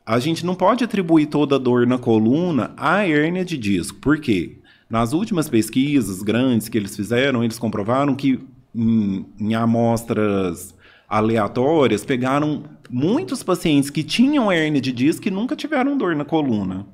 [0.05, 3.99] a gente não pode atribuir toda a dor na coluna à hérnia de disco.
[3.99, 4.59] Por quê?
[4.89, 8.39] Nas últimas pesquisas grandes que eles fizeram, eles comprovaram que
[8.73, 10.73] em, em amostras
[11.09, 16.87] aleatórias pegaram muitos pacientes que tinham hérnia de disco e nunca tiveram dor na coluna.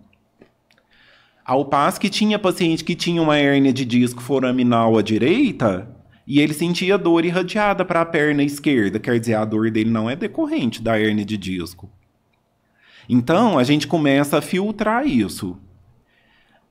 [1.45, 5.94] Ao passo que tinha paciente que tinha uma hérnia de disco foraminal à direita
[6.27, 10.09] e ele sentia dor irradiada para a perna esquerda, quer dizer, a dor dele não
[10.09, 11.89] é decorrente da hérnia de disco.
[13.07, 15.57] Então, a gente começa a filtrar isso.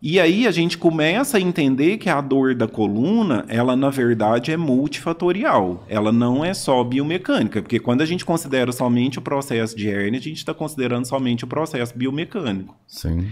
[0.07, 4.53] E aí a gente começa a entender que a dor da coluna, ela na verdade
[4.53, 5.83] é multifatorial.
[5.89, 10.21] Ela não é só biomecânica, porque quando a gente considera somente o processo de hérnia,
[10.21, 13.31] a gente está considerando somente o processo biomecânico Sim.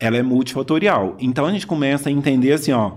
[0.00, 1.16] ela é multifatorial.
[1.20, 2.96] Então a gente começa a entender assim, ó,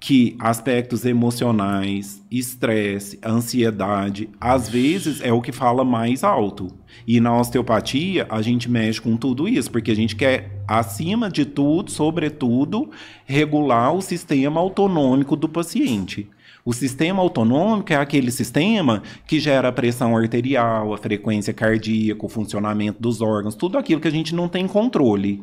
[0.00, 6.68] que aspectos emocionais, estresse, ansiedade, às vezes é o que fala mais alto.
[7.06, 11.44] E na osteopatia, a gente mexe com tudo isso, porque a gente quer, acima de
[11.44, 12.90] tudo, sobretudo,
[13.26, 16.28] regular o sistema autonômico do paciente.
[16.64, 22.28] O sistema autonômico é aquele sistema que gera a pressão arterial, a frequência cardíaca, o
[22.28, 25.42] funcionamento dos órgãos, tudo aquilo que a gente não tem controle.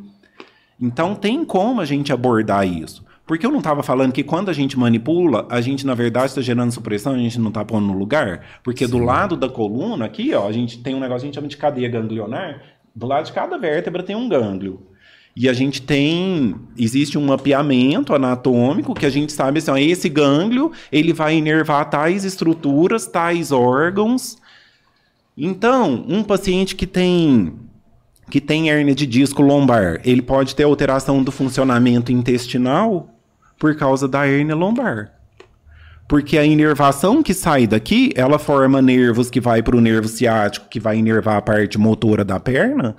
[0.80, 3.04] Então tem como a gente abordar isso.
[3.26, 6.40] Porque eu não estava falando que quando a gente manipula, a gente na verdade está
[6.40, 8.60] gerando supressão, a gente não está pondo no lugar.
[8.62, 11.34] Porque do lado da coluna, aqui, ó, a gente tem um negócio que a gente
[11.34, 12.62] chama de cadeia ganglionar.
[12.94, 14.80] Do lado de cada vértebra tem um gânglio.
[15.34, 16.54] E a gente tem.
[16.78, 21.90] Existe um mapeamento anatômico que a gente sabe assim, ó, esse gânglio ele vai inervar
[21.90, 24.38] tais estruturas, tais órgãos.
[25.36, 27.52] Então, um paciente que tem
[28.30, 33.15] que tem hérnia de disco lombar, ele pode ter alteração do funcionamento intestinal
[33.58, 35.12] por causa da hérnia lombar.
[36.08, 40.68] Porque a inervação que sai daqui, ela forma nervos que vai para o nervo ciático,
[40.68, 42.94] que vai inervar a parte motora da perna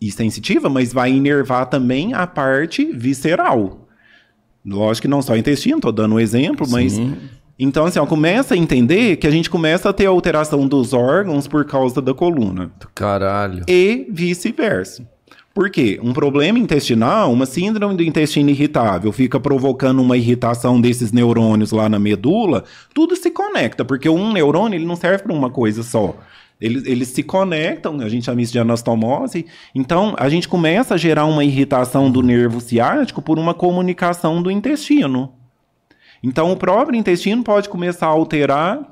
[0.00, 3.88] e sensitiva, mas vai inervar também a parte visceral.
[4.64, 7.16] Lógico que não só intestino, estou dando um exemplo, mas Sim.
[7.58, 11.46] Então, assim, ó, começa a entender que a gente começa a ter alteração dos órgãos
[11.46, 12.72] por causa da coluna.
[12.92, 13.64] Caralho.
[13.68, 15.08] E vice-versa.
[15.54, 16.00] Por quê?
[16.02, 21.88] Um problema intestinal, uma síndrome do intestino irritável, fica provocando uma irritação desses neurônios lá
[21.88, 22.64] na medula,
[22.94, 26.16] tudo se conecta, porque um neurônio ele não serve para uma coisa só.
[26.58, 29.44] Eles, eles se conectam, a gente chama isso de anastomose.
[29.74, 34.50] Então, a gente começa a gerar uma irritação do nervo ciático por uma comunicação do
[34.50, 35.32] intestino.
[36.22, 38.91] Então, o próprio intestino pode começar a alterar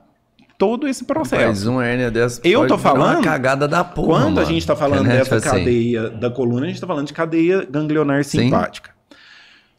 [0.60, 1.46] todo esse processo.
[1.46, 4.46] Mas uma hérnia dessa Eu tô falando- uma cagada da porra, Quando a mano.
[4.46, 7.14] gente está falando É, dessa tipo assim, cadeia da coluna, a gente está falando de
[7.14, 8.40] cadeia ganglionar Sim.
[8.42, 8.90] simpática.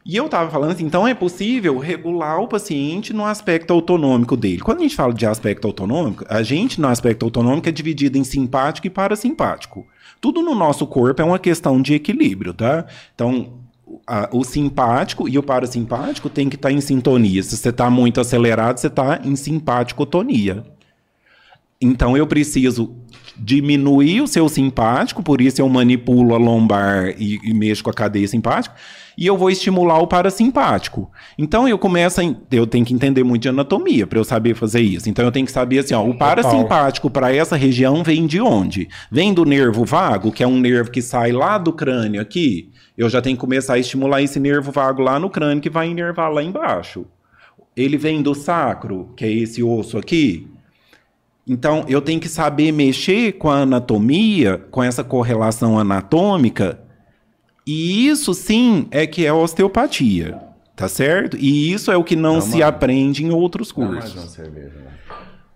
[0.04, 4.58] E eu estava falando assim, então é possível regular o paciente no aspecto autonômico dele.
[4.60, 8.24] Quando a gente fala de aspecto autonômico, a gente no aspecto autonômico é dividido em
[8.24, 9.86] simpático e parasimpático.
[10.20, 12.84] Tudo no nosso corpo é uma questão de equilíbrio, tá?
[13.14, 13.60] Então,
[14.04, 17.40] a- o simpático e o parasimpático tem que estar em sintonia.
[17.40, 20.64] Se você está muito acelerado, você está em simpaticotonia.
[21.82, 22.96] Então eu preciso
[23.36, 27.94] diminuir o seu simpático, por isso eu manipulo a lombar e, e mexo com a
[27.94, 28.74] cadeia simpática,
[29.16, 31.10] e eu vou estimular o parasimpático.
[31.36, 34.80] Então eu começo a, eu tenho que entender muito de anatomia para eu saber fazer
[34.80, 35.08] isso.
[35.08, 38.88] Então eu tenho que saber assim, ó, o parasimpático para essa região vem de onde?
[39.10, 42.70] Vem do nervo vago, que é um nervo que sai lá do crânio aqui.
[42.96, 45.90] Eu já tenho que começar a estimular esse nervo vago lá no crânio que vai
[45.90, 47.06] inervar lá embaixo.
[47.74, 50.46] Ele vem do sacro, que é esse osso aqui.
[51.46, 56.80] Então, eu tenho que saber mexer com a anatomia, com essa correlação anatômica,
[57.66, 60.38] e isso sim é que é osteopatia,
[60.76, 61.36] tá certo?
[61.36, 62.64] E isso é o que não, Não, se mano.
[62.66, 64.22] aprende em outros Dá mais cursos.
[64.22, 64.92] uma cerveja, né?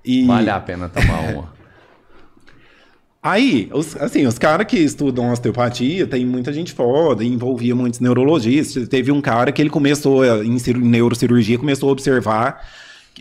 [0.04, 1.52] E Vale a pena tomar uma.
[3.22, 8.88] aí, os, assim, os caras que estudam osteopatia, tem muita gente foda, envolvia muitos neurologistas.
[8.88, 12.64] Teve um cara que ele começou, em cir- neurocirurgia, começou a observar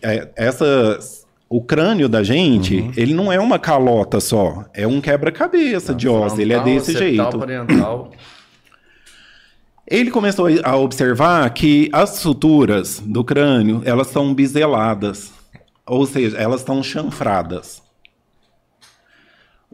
[0.02, 1.25] é, essas...
[1.48, 6.40] O crânio da gente, ele não é uma calota só, é um quebra-cabeça de ossos,
[6.40, 7.40] ele é desse jeito.
[9.88, 15.32] Ele começou a observar que as suturas do crânio, elas são biseladas,
[15.86, 17.84] ou seja, elas estão chanfradas.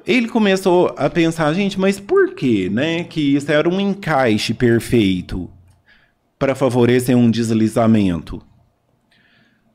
[0.06, 5.50] Ele começou a pensar, gente, mas por que, né, que isso era um encaixe perfeito
[6.38, 8.42] para favorecer um deslizamento?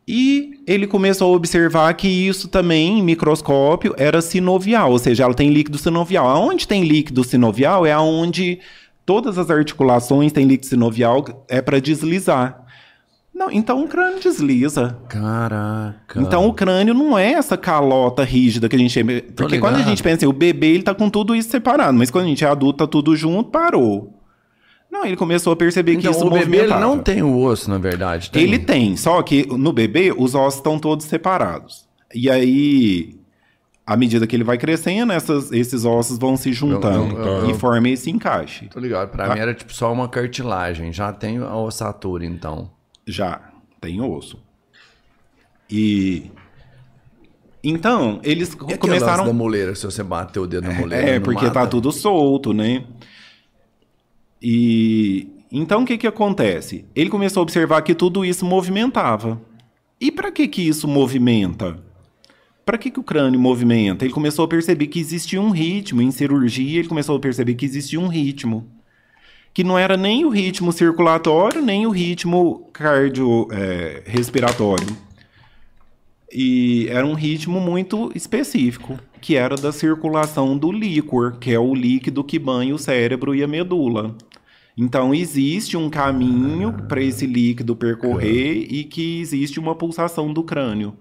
[0.09, 5.35] E ele começou a observar que isso também, em microscópio, era sinovial, ou seja, ela
[5.35, 6.29] tem líquido sinovial.
[6.29, 8.61] Aonde tem líquido sinovial é aonde
[9.05, 12.67] todas as articulações têm líquido sinovial, é para deslizar.
[13.35, 14.97] Não, então o crânio desliza.
[15.09, 16.21] Caraca.
[16.21, 19.21] Então o crânio não é essa calota rígida que a gente chama.
[19.37, 22.11] Porque quando a gente pensa assim, o bebê ele tá com tudo isso separado, mas
[22.11, 24.16] quando a gente é adulto, tá tudo junto, parou.
[24.97, 27.69] Não, ele começou a perceber que então, isso o bebê ele não tem o osso,
[27.69, 28.31] na verdade.
[28.31, 28.43] Tem?
[28.45, 31.87] Ele tem, só que no bebê os ossos estão todos separados.
[32.15, 33.15] E aí,
[33.87, 37.55] à medida que ele vai crescendo, essas- esses ossos vão se juntando eu- eu- e
[37.55, 38.69] formam esse encaixe.
[38.69, 39.11] Tô ligado.
[39.11, 39.35] Pra Tá.
[39.35, 40.93] mim era tipo só uma cartilagem.
[40.93, 42.71] Já tem a ossatura, então.
[43.07, 43.41] Já
[43.81, 44.39] tem osso.
[45.71, 46.31] E
[47.63, 51.11] então eles E começaram da moleira, se você bater o dedo na moleira.
[51.11, 51.61] É, porque mata?
[51.61, 52.85] tá tudo solto, né?
[54.41, 56.85] E então o que que acontece?
[56.95, 59.41] Ele começou a observar que tudo isso movimentava.
[60.01, 61.79] E para que que isso movimenta?
[62.65, 64.05] Para que que o crânio movimenta?
[64.05, 67.65] Ele começou a perceber que existia um ritmo em cirurgia, ele começou a perceber que
[67.65, 68.69] existia um ritmo
[69.57, 74.87] que não era nem o ritmo circulatório, nem o ritmo cardio é, respiratório.
[76.33, 81.75] E era um ritmo muito específico, que era da circulação do líquor, que é o
[81.75, 84.17] líquido que banha o cérebro e a medula.
[84.77, 90.95] Então existe um caminho para esse líquido percorrer e que existe uma pulsação do crânio.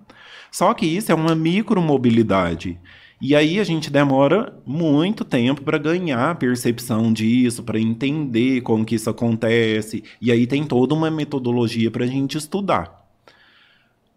[0.49, 2.79] Só que isso é uma micromobilidade.
[3.21, 8.85] E aí a gente demora muito tempo para ganhar a percepção disso, para entender como
[8.85, 10.03] que isso acontece.
[10.21, 13.04] E aí tem toda uma metodologia para a gente estudar.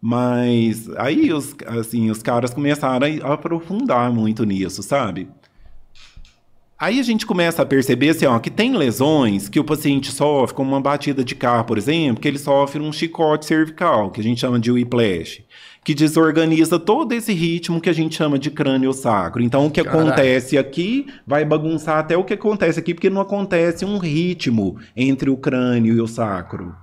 [0.01, 5.27] Mas aí os, assim, os caras começaram a aprofundar muito nisso, sabe?
[6.79, 10.55] Aí a gente começa a perceber assim, ó, que tem lesões que o paciente sofre,
[10.55, 14.23] como uma batida de carro, por exemplo, que ele sofre um chicote cervical, que a
[14.23, 15.43] gente chama de whiplash,
[15.83, 19.43] que desorganiza todo esse ritmo que a gente chama de crânio sacro.
[19.43, 20.07] Então o que Caralho.
[20.07, 25.29] acontece aqui vai bagunçar até o que acontece aqui, porque não acontece um ritmo entre
[25.29, 26.73] o crânio e o sacro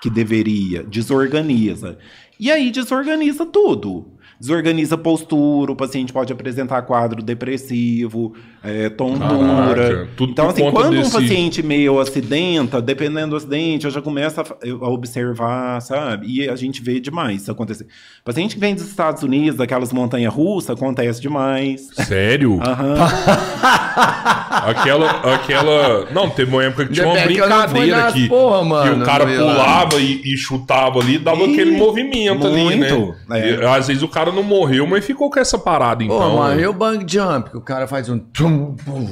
[0.00, 1.98] que deveria, desorganiza.
[2.40, 4.06] E aí desorganiza tudo.
[4.40, 8.34] desorganiza postura, o paciente pode apresentar quadro depressivo,
[8.64, 10.08] é, tontura.
[10.18, 14.44] Então, assim, quando desse- um paciente meio acidenta, dependendo do acidente, eu já começo a,
[14.80, 16.26] a observar, sabe?
[16.26, 17.86] E a gente vê demais isso acontecer.
[18.24, 21.88] Paciente que vem dos Estados Unidos, daquelas montanhas russas, acontece demais.
[21.92, 22.58] Sério?
[22.62, 22.94] Aham.
[24.50, 26.06] Aquela, aquela.
[26.10, 30.00] Não, teve uma época que tinha uma brincadeira que, porra, mano, que o cara pulava
[30.00, 32.92] e, e chutava ali, dava Ih, aquele movimento ali, né?
[32.92, 33.50] muito, é.
[33.50, 36.36] E, às vezes o cara não morreu, mas ficou com essa parada, Pô, então.
[36.36, 36.62] mano, né?
[36.62, 37.50] e o bang jump?
[37.50, 39.08] Que o cara faz um tum, pum,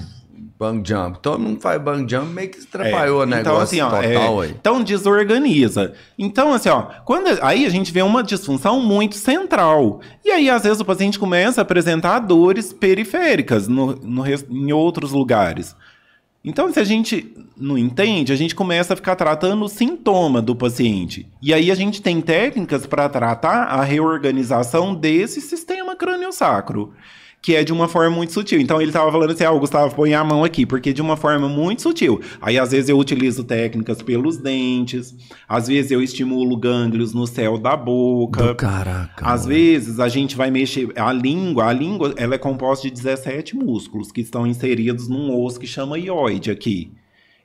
[0.59, 1.21] bang jump.
[1.21, 4.47] Todo mundo faz bang jump, meio que atrapalhou o então, negócio assim, ó, total é,
[4.47, 4.55] aí.
[4.59, 5.93] Então desorganiza.
[6.19, 10.01] Então, assim, ó, quando, aí a gente vê uma disfunção muito central.
[10.25, 15.13] E aí, às vezes, o paciente começa a apresentar dores periféricas no, no em outros
[15.13, 15.77] lugares.
[16.45, 20.55] Então, se a gente não entende, a gente começa a ficar tratando o sintoma do
[20.55, 21.27] paciente.
[21.43, 26.95] E aí a gente tem técnicas para tratar a reorganização desse sistema crânio-sacro,
[27.41, 28.61] que é de uma forma muito sutil.
[28.61, 31.17] Então ele estava falando assim: ah, o Gustavo, põe a mão aqui, porque de uma
[31.17, 32.21] forma muito sutil.
[32.41, 35.15] Aí às vezes eu utilizo técnicas pelos dentes,
[35.49, 38.49] às vezes eu estimulo gânglios no céu da boca.
[38.49, 39.25] Do caraca.
[39.25, 39.55] Às mano.
[39.55, 44.11] vezes a gente vai mexer a língua, a língua ela é composta de 17 músculos
[44.11, 46.93] que estão inseridos num osso que chama ióide aqui,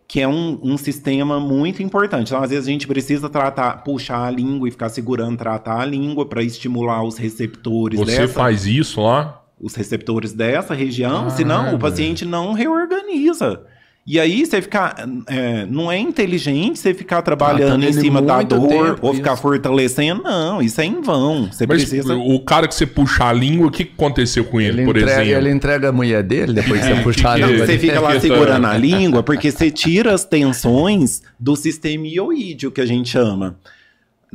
[0.08, 2.30] que é um, um sistema muito importante.
[2.30, 5.86] Então às vezes a gente precisa tratar, puxar a língua e ficar segurando, tratar a
[5.86, 9.43] língua para estimular os receptores Você dessa, faz isso lá?
[9.64, 11.76] Os receptores dessa região, Ah, senão velho.
[11.78, 13.62] o paciente não reorganiza.
[14.06, 14.96] E aí você ficar.
[15.28, 19.32] é, não é inteligente você ficar trabalhando Tratando em cima da dor tempo, ou ficar
[19.32, 19.42] isso.
[19.42, 20.22] fortalecendo.
[20.24, 21.50] Não, isso é em vão.
[21.50, 22.14] Você Mas precisa.
[22.14, 24.98] o cara que você puxa a língua, o que que aconteceu com ele, Ele por
[24.98, 25.40] entrega, exemplo?
[25.48, 27.66] ele entrega a mulher dele depois de É, você puxar a que- Não, que- língua
[27.66, 32.72] você fica lá que- segurando a língua porque você tira as tensões do sistema ioídeo,
[32.72, 33.56] que a gente chama.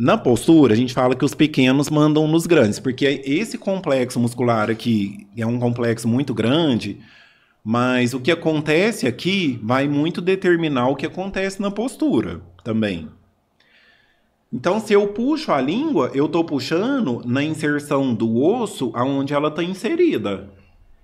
[0.01, 4.71] Na postura, a gente fala que os pequenos mandam nos grandes, porque esse complexo muscular
[4.71, 7.01] aqui é um complexo muito grande,
[7.65, 13.09] mas o que acontece aqui vai muito determinar o que acontece na postura também.
[14.53, 19.49] Então, se eu puxo a língua, eu estou puxando na inserção do osso aonde ela
[19.49, 20.49] está inserida.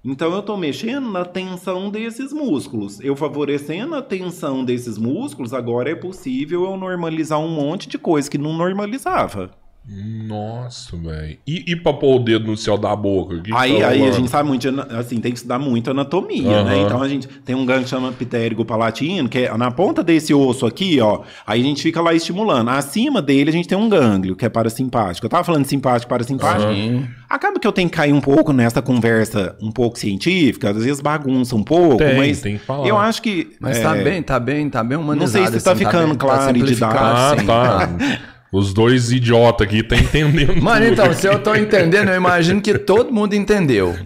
[0.04, 3.00] Então eu estou mexendo na tensão desses músculos.
[3.00, 8.30] Eu favorecendo a tensão desses músculos, agora é possível eu normalizar um monte de coisa
[8.30, 9.50] que não normalizava.
[9.86, 11.36] Nossa, velho.
[11.46, 13.34] E, e pra pôr o dedo no céu da boca?
[13.34, 14.66] O que Aí, tá aí a gente sabe muito,
[14.98, 16.64] assim, tem que estudar muito anatomia, Aham.
[16.64, 16.78] né?
[16.78, 20.32] Então a gente tem um gânglio que chama pitérigo palatino, que é na ponta desse
[20.32, 21.20] osso aqui, ó.
[21.46, 22.70] Aí a gente fica lá estimulando.
[22.70, 25.26] Acima dele a gente tem um gânglio, que é parasimpático.
[25.26, 26.72] Eu tava falando simpático, parasimpático.
[26.72, 27.06] Sim.
[27.28, 31.00] Acaba que eu tenho que cair um pouco nessa conversa um pouco científica, às vezes
[31.00, 32.86] bagunça um pouco, Tem, mas tem que falar.
[32.88, 33.50] eu acho que.
[33.60, 35.42] Mas é, tá bem, tá bem, tá bem humanizado.
[35.44, 37.90] Não sei se tá assim, ficando bem- claro e simplificado, Ah, tá.
[38.54, 40.62] Os dois idiotas aqui tá entendendo.
[40.62, 43.96] Mano, então, se eu tô entendendo, eu imagino que todo mundo entendeu.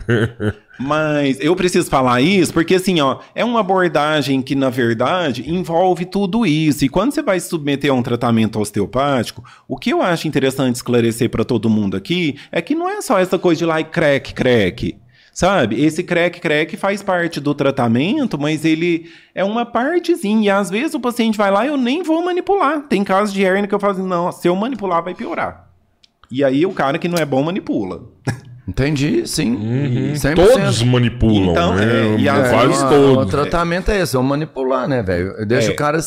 [0.80, 6.06] Mas eu preciso falar isso porque, assim, ó, é uma abordagem que, na verdade, envolve
[6.06, 6.82] tudo isso.
[6.82, 10.76] E quando você vai se submeter a um tratamento osteopático, o que eu acho interessante
[10.76, 13.84] esclarecer para todo mundo aqui é que não é só essa coisa de lá e
[13.84, 14.96] crack, crack.
[15.38, 15.80] Sabe?
[15.80, 20.42] Esse crack, crack faz parte do tratamento, mas ele é uma partezinha.
[20.46, 22.80] E às vezes o paciente vai lá e eu nem vou manipular.
[22.88, 25.68] Tem casos de hernia que eu falo assim, não, se eu manipular vai piorar.
[26.28, 28.02] E aí o cara que não é bom manipula.
[28.66, 29.54] Entendi, sim.
[29.54, 30.12] Uhum.
[30.14, 30.34] 100%.
[30.34, 31.84] Todos manipulam, Então, né?
[31.84, 33.26] é, e o- todos.
[33.26, 35.46] O tratamento é esse, vamos manipular, né, velho?
[35.46, 35.72] Deixa É.
[35.72, 36.00] o cara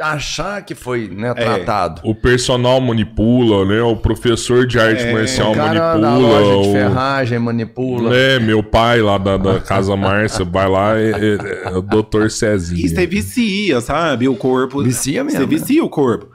[0.00, 2.00] achar que foi né, tratado.
[2.04, 3.82] O personal manipula, né?
[3.82, 6.38] O professor de arte marcial O cara da manipula.
[6.40, 8.16] loja de o- ferragem manipula.
[8.16, 12.28] É, meu pai lá da, da Casa Márcia vai lá, é, é- é o Dr.
[12.30, 12.84] Cezinho.
[12.84, 14.28] E você vicia, sabe?
[14.28, 14.82] O corpo.
[14.82, 15.58] Vicia mesmo, Você né?
[15.58, 16.28] vicia o corpo.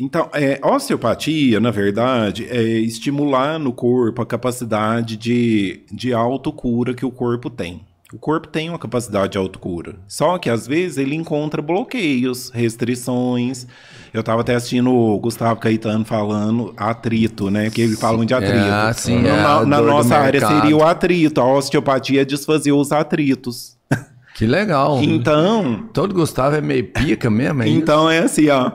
[0.00, 7.04] Então, é, osteopatia, na verdade, é estimular no corpo a capacidade de, de autocura que
[7.06, 7.82] o corpo tem.
[8.12, 9.94] O corpo tem uma capacidade de autocura.
[10.06, 13.66] Só que, às vezes, ele encontra bloqueios, restrições.
[14.12, 17.70] Eu estava até assistindo o Gustavo Caetano falando atrito, né?
[17.70, 18.54] Que eles falam de atrito.
[18.54, 21.40] Ah, sim, na, é, na- na nossa área seria o atrito.
[21.40, 23.76] A osteopatia é desfazer os atritos.
[24.34, 25.02] Que legal.
[25.02, 27.76] Então, Todo Gustavo é meio pica mesmo, é isso?
[27.78, 28.72] então é assim, ó.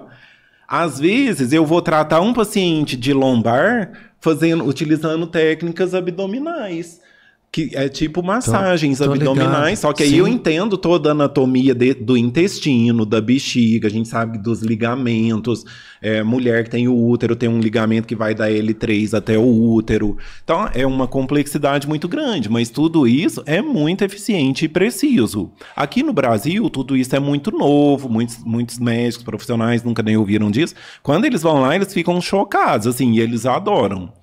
[0.68, 7.00] Às vezes eu vou tratar um paciente de lombar fazendo, utilizando técnicas abdominais.
[7.58, 9.76] Que é tipo massagens tô abdominais, ligado.
[9.78, 10.18] só que aí Sim.
[10.18, 15.64] eu entendo toda a anatomia de- do intestino, da bexiga, a gente sabe dos ligamentos.
[16.00, 19.72] É, mulher que tem o útero tem um ligamento que vai da L3 até o
[19.74, 20.16] útero.
[20.44, 25.52] Então é uma complexidade muito grande, mas tudo isso é muito eficiente e preciso.
[25.76, 30.52] Aqui no Brasil, tudo isso é muito novo, muitos, muitos médicos profissionais nunca nem ouviram
[30.52, 30.76] disso.
[31.02, 34.14] Quando eles vão lá, eles ficam chocados, assim, e eles adoram.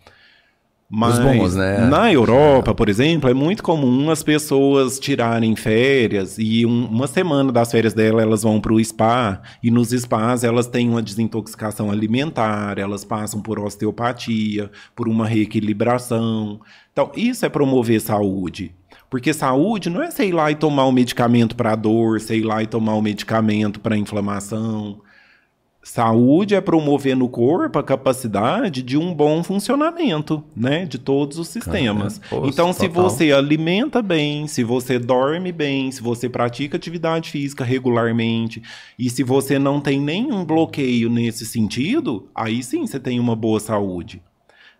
[0.88, 1.88] Mas bons, né?
[1.88, 7.50] na Europa, por exemplo, é muito comum as pessoas tirarem férias e um- uma semana
[7.50, 11.90] das férias dela elas vão para o spa e nos spas elas têm uma desintoxicação
[11.90, 16.60] alimentar, elas passam por osteopatia, por uma reequilibração.
[16.92, 18.72] Então, isso é promover saúde.
[19.10, 22.66] Porque saúde não é sei lá e tomar um medicamento para dor, sei lá e
[22.66, 25.00] tomar um medicamento para inflamação.
[25.84, 31.48] Saúde é promover no corpo a capacidade de um bom funcionamento, né, de todos os
[31.48, 32.18] sistemas.
[32.30, 33.02] Pô, então, se total.
[33.02, 38.62] você alimenta bem, se você dorme bem, se você pratica atividade física regularmente
[38.98, 43.60] e se você não tem nenhum bloqueio nesse sentido, aí sim você tem uma boa
[43.60, 44.22] saúde,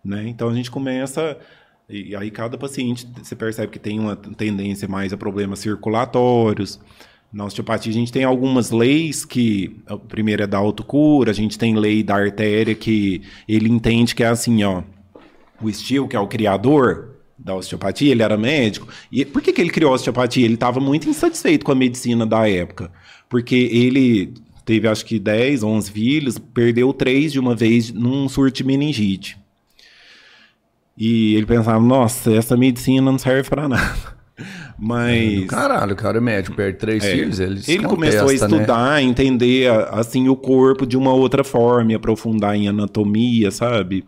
[0.03, 0.27] né?
[0.27, 1.37] Então a gente começa
[1.87, 6.81] e aí cada paciente você percebe que tem uma tendência mais a problemas circulatórios.
[7.35, 11.59] Na osteopatia a gente tem algumas leis que a primeira é da autocura, a gente
[11.59, 14.85] tem lei da artéria que ele entende que é assim, ó,
[15.61, 18.87] o Steele, que é o criador da osteopatia, ele era médico.
[19.11, 20.45] E por que, que ele criou a osteopatia?
[20.45, 22.93] Ele estava muito insatisfeito com a medicina da época.
[23.29, 24.33] Porque ele
[24.65, 29.37] teve acho que 10, 11 filhos, perdeu três de uma vez num surto de meningite.
[30.97, 34.14] E ele pensava, nossa, essa medicina não serve para nada.
[34.79, 38.35] Mas Caralho, o cara é médico, perde três é, filhos, ele ele começou a né?
[38.35, 44.05] estudar, a entender assim o corpo de uma outra forma, e aprofundar em anatomia, sabe?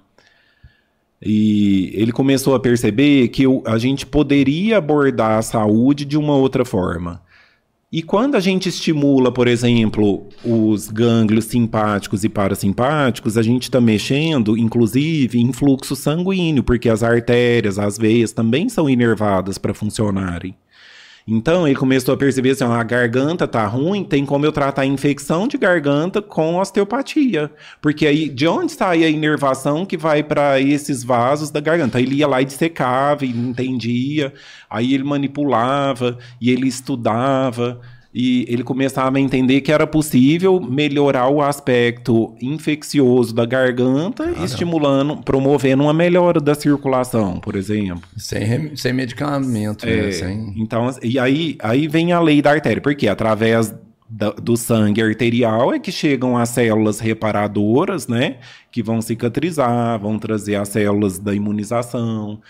[1.22, 6.64] E ele começou a perceber que a gente poderia abordar a saúde de uma outra
[6.64, 7.22] forma.
[7.92, 13.80] E quando a gente estimula, por exemplo, os gânglios simpáticos e parasimpáticos, a gente está
[13.80, 20.56] mexendo, inclusive, em fluxo sanguíneo, porque as artérias, as veias também são inervadas para funcionarem.
[21.28, 24.86] Então ele começou a perceber assim, a garganta tá ruim, tem como eu tratar a
[24.86, 27.50] infecção de garganta com osteopatia.
[27.82, 32.00] Porque aí, de onde sai a inervação que vai para esses vasos da garganta?
[32.00, 34.32] Ele ia lá e dissecava, e entendia,
[34.70, 37.80] aí ele manipulava, e ele estudava,
[38.18, 45.18] e ele começava a entender que era possível melhorar o aspecto infeccioso da garganta, estimulando,
[45.18, 48.00] promovendo uma melhora da circulação, por exemplo.
[48.16, 50.08] Sem, sem medicamento, né?
[50.08, 50.54] É, Sem...
[50.56, 53.74] Então, e aí, aí vem a lei da artéria, porque através
[54.08, 58.36] da- do sangue arterial é que chegam as células reparadoras, né?
[58.72, 62.40] Que vão cicatrizar, vão trazer as células da imunização.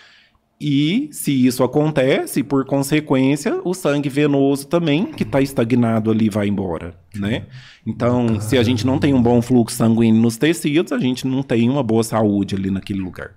[0.59, 6.49] E se isso acontece, por consequência, o sangue venoso também, que está estagnado ali, vai
[6.49, 7.45] embora, né?
[7.87, 11.43] Então, se a gente não tem um bom fluxo sanguíneo nos tecidos, a gente não
[11.43, 13.33] tem uma boa saúde ali naquele lugar.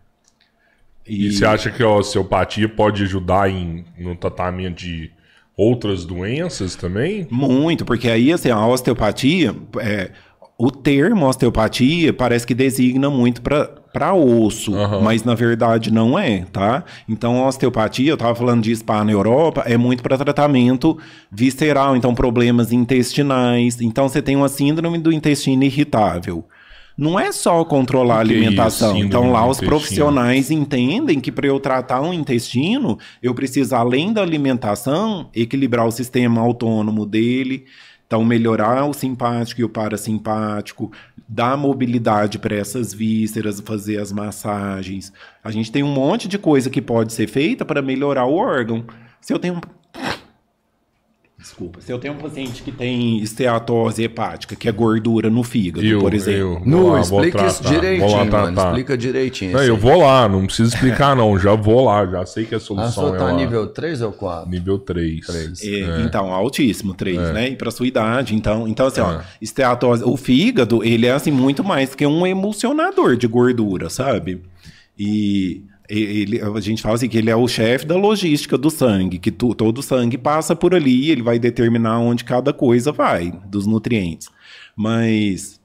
[1.05, 5.11] E você acha que a osteopatia pode ajudar em, no tratamento de
[5.57, 7.27] outras doenças também?
[7.29, 10.11] Muito, porque aí assim, a osteopatia, é,
[10.57, 13.78] o termo osteopatia parece que designa muito para
[14.13, 15.01] osso, Aham.
[15.01, 16.83] mas na verdade não é, tá?
[17.07, 20.97] Então a osteopatia, eu tava falando de spa na Europa, é muito para tratamento
[21.31, 23.81] visceral, então problemas intestinais.
[23.81, 26.45] Então você tem uma síndrome do intestino irritável.
[26.99, 28.97] Não é só controlar a é isso, alimentação.
[28.97, 34.21] então lá os profissionais entendem que para eu tratar um intestino, eu preciso, além da
[34.21, 37.65] alimentação, equilibrar o sistema autônomo dele.
[38.05, 40.91] Então, melhorar o simpático e o parasimpático,
[41.29, 45.13] dar mobilidade para essas vísceras, fazer as massagens.
[45.43, 48.83] A gente tem um monte de coisa que pode ser feita para melhorar o órgão.
[49.21, 49.61] Se eu tenho
[51.39, 51.79] Desculpa.
[51.79, 55.99] Se eu tenho um paciente que tem esteatose hepática, que é gordura no fígado, Eu,
[55.99, 56.39] por exemplo.
[56.39, 58.29] eu lá, vou explica isso vou lá direitinho, mano.
[58.29, 58.67] tratar.
[58.67, 59.51] Explica direitinho.
[59.53, 59.81] Não, isso eu aí.
[59.81, 62.91] vou lá, não precisa explicar não, já vou lá, já sei que a A solução
[62.91, 63.33] sua é tá lá.
[63.33, 64.49] nível 3 ou 4?
[64.49, 65.25] nível 3.
[65.63, 67.49] É, Então, altíssimo, 3, né?
[67.49, 68.35] E para sua idade.
[68.35, 69.21] Então, então assim, ó, É.
[69.41, 74.41] esteatose, o fígado, ele é assim muito mais que um emulsionador de gordura, sabe?
[74.97, 79.17] E ele, a gente fala assim que ele é o chefe da logística do sangue,
[79.17, 82.91] que tu- todo o sangue passa por ali, e ele vai determinar onde cada coisa
[82.91, 84.29] vai, dos nutrientes.
[84.75, 85.58] Mas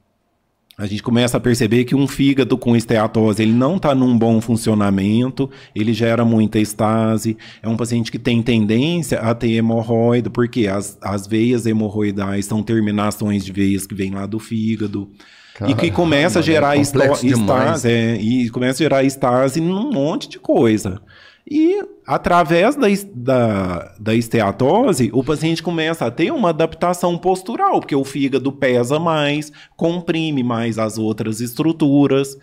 [0.76, 4.40] a gente começa a perceber que um fígado com esteatose ele não está num bom
[4.40, 7.36] funcionamento, ele gera muita estase.
[7.62, 12.62] É um paciente que tem tendência a ter hemorroida, porque as, as veias hemorroidais são
[12.62, 15.08] terminações de veias que vêm lá do fígado.
[15.68, 17.22] e que começa a é gerar demais.
[17.22, 21.00] estase, é, e começa a gerar estase num monte de coisa.
[21.50, 27.94] E através da, da, da esteatose, o paciente começa a ter uma adaptação postural, porque
[27.94, 32.36] o fígado pesa mais, comprime mais as outras estruturas.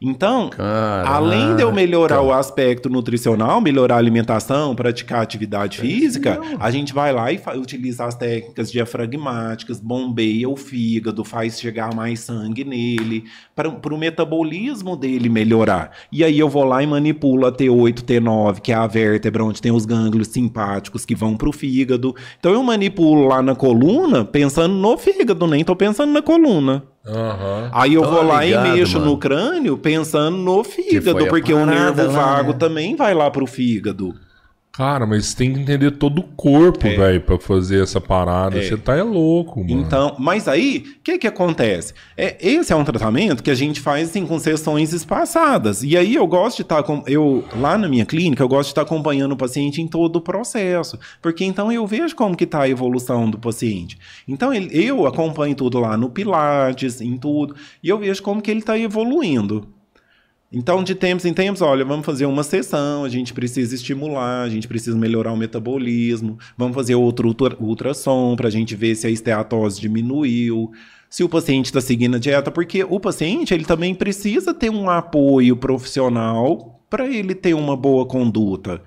[0.00, 1.10] Então, Caraca.
[1.10, 6.94] além de eu melhorar o aspecto nutricional, melhorar a alimentação, praticar atividade física, a gente
[6.94, 13.24] vai lá e utiliza as técnicas diafragmáticas, bombeia o fígado, faz chegar mais sangue nele,
[13.56, 15.90] para o metabolismo dele melhorar.
[16.12, 19.60] E aí eu vou lá e manipulo a T8, T9, que é a vértebra onde
[19.60, 22.14] tem os gânglios simpáticos que vão para o fígado.
[22.38, 26.84] Então eu manipulo lá na coluna, pensando no fígado, nem tô pensando na coluna.
[27.06, 27.70] Aham.
[27.72, 29.12] Aí eu Tô vou lá ligado, e mexo mano.
[29.12, 32.58] no crânio pensando no fígado, porque o nervo lá, vago né?
[32.58, 34.14] também vai lá pro fígado.
[34.78, 38.56] Cara, mas você tem que entender todo o corpo, velho, pra fazer essa parada.
[38.60, 38.62] É.
[38.62, 39.72] Você tá é louco, mano.
[39.82, 41.92] Então, mas aí, o que que acontece?
[42.16, 45.82] É, esse é um tratamento que a gente faz assim, com sessões espaçadas.
[45.82, 48.70] E aí eu gosto de estar com eu lá na minha clínica, eu gosto de
[48.70, 52.60] estar acompanhando o paciente em todo o processo, porque então eu vejo como que tá
[52.62, 53.98] a evolução do paciente.
[54.28, 58.48] Então ele- eu acompanho tudo lá no pilates, em tudo, e eu vejo como que
[58.48, 59.66] ele está evoluindo.
[60.50, 64.48] Então, de tempos em tempos, olha, vamos fazer uma sessão, a gente precisa estimular, a
[64.48, 69.06] gente precisa melhorar o metabolismo, vamos fazer outro ultra- ultrassom para a gente ver se
[69.06, 70.70] a esteatose diminuiu,
[71.10, 74.88] se o paciente está seguindo a dieta, porque o paciente ele também precisa ter um
[74.88, 78.80] apoio profissional para ele ter uma boa conduta.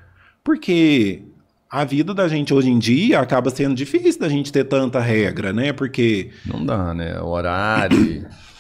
[0.44, 1.22] Porque
[1.70, 5.54] a vida da gente hoje em dia acaba sendo difícil da gente ter tanta regra,
[5.54, 5.72] né?
[5.72, 7.20] Porque Não dá, né?
[7.22, 8.26] Horário.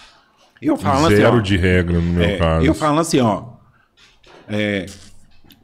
[0.67, 2.65] eu falo assim, Zero ó, de regra no meu É, caso.
[2.65, 3.43] Eu falo assim, ó.
[4.47, 4.85] é,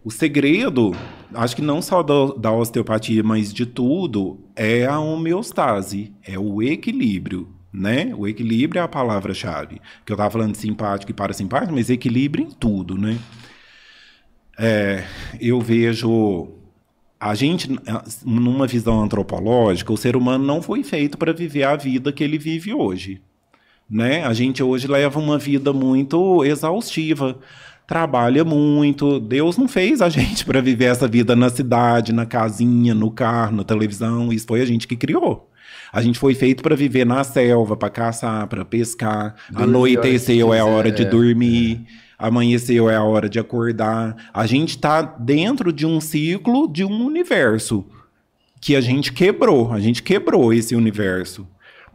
[0.04, 0.96] o segredo,
[1.34, 6.62] acho que não só da, da osteopatia, mas de tudo, é a homeostase, é o
[6.62, 7.50] equilíbrio.
[7.72, 8.12] Né?
[8.18, 9.80] O equilíbrio é a palavra-chave.
[10.06, 13.20] Que eu tava falando de simpático e parasimpático, mas equilíbrio em tudo, né?
[14.58, 15.04] É,
[15.40, 16.48] eu vejo
[17.20, 17.70] a gente,
[18.26, 22.38] numa visão antropológica, o ser humano não foi feito para viver a vida que ele
[22.40, 23.22] vive hoje
[23.90, 24.24] né?
[24.24, 27.38] A gente hoje leva uma vida muito exaustiva,
[27.88, 29.20] trabalha muito.
[29.20, 33.56] Deus não fez a gente para viver essa vida na cidade, na casinha, no carro,
[33.56, 34.32] na televisão.
[34.32, 35.50] Isso foi a gente que criou.
[35.92, 39.36] A gente foi feito para viver na selva, para caçar, para pescar.
[39.50, 41.06] Dormir Anoiteceu é a hora de é.
[41.06, 41.86] dormir.
[42.20, 44.16] Amanheceu é a hora de acordar.
[44.34, 47.86] A gente está dentro de um ciclo, de um universo
[48.60, 49.72] que a gente quebrou.
[49.72, 51.48] A gente quebrou esse universo.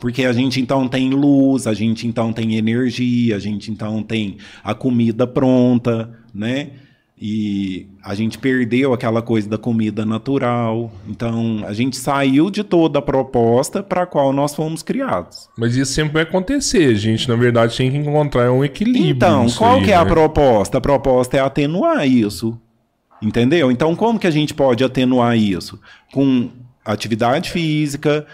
[0.03, 4.37] Porque a gente então tem luz, a gente então tem energia, a gente então tem
[4.65, 6.71] a comida pronta, né?
[7.17, 10.93] E a gente perdeu aquela coisa da comida natural.
[11.09, 15.49] Então a gente saiu de toda a proposta para a qual nós fomos criados.
[15.57, 16.89] Mas isso sempre vai acontecer.
[16.89, 19.09] A gente, na verdade, tem que encontrar um equilíbrio.
[19.09, 20.11] Então, qual aí, que é a né?
[20.11, 20.79] proposta?
[20.79, 22.61] A proposta é atenuar isso.
[23.23, 23.71] Entendeu?
[23.71, 25.79] Então, como que a gente pode atenuar isso?
[26.13, 26.51] Com
[26.85, 28.27] atividade física,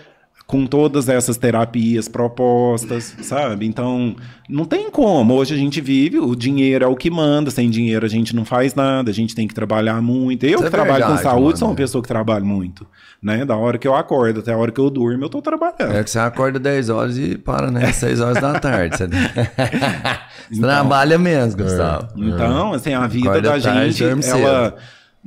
[0.49, 3.66] com todas essas terapias propostas, sabe?
[3.66, 4.16] Então,
[4.49, 5.35] não tem como.
[5.35, 8.47] Hoje a gente vive, o dinheiro é o que manda, sem dinheiro a gente não
[8.47, 10.45] faz nada, a gente tem que trabalhar muito.
[10.45, 11.57] Eu Isso que é trabalho com verdade, saúde mano.
[11.59, 12.87] sou uma pessoa que trabalha muito,
[13.23, 13.45] né?
[13.45, 15.95] Da hora que eu acordo até a hora que eu durmo, eu tô trabalhando.
[15.95, 17.93] É que você acorda 10 horas e para, né?
[17.93, 18.97] 6 horas da tarde.
[18.97, 19.07] Você,
[20.51, 22.09] você trabalha mesmo, Gustavo.
[22.16, 24.75] Então, assim, a vida Acorda da tarde, gente, ela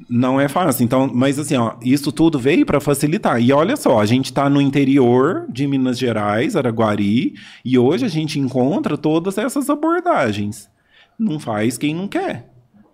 [0.10, 0.84] não é fácil.
[0.84, 3.42] Então, mas assim, ó, isso tudo veio para facilitar.
[3.42, 7.34] E olha só, a gente está no interior de Minas Gerais, Araguari,
[7.64, 10.70] e hoje a gente encontra todas essas abordagens.
[11.18, 12.50] Não faz quem não quer.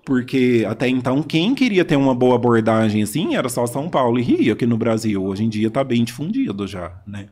[0.05, 4.23] Porque até então, quem queria ter uma boa abordagem assim era só São Paulo e
[4.23, 5.23] Rio aqui no Brasil.
[5.23, 7.27] Hoje em dia está bem difundido já, né?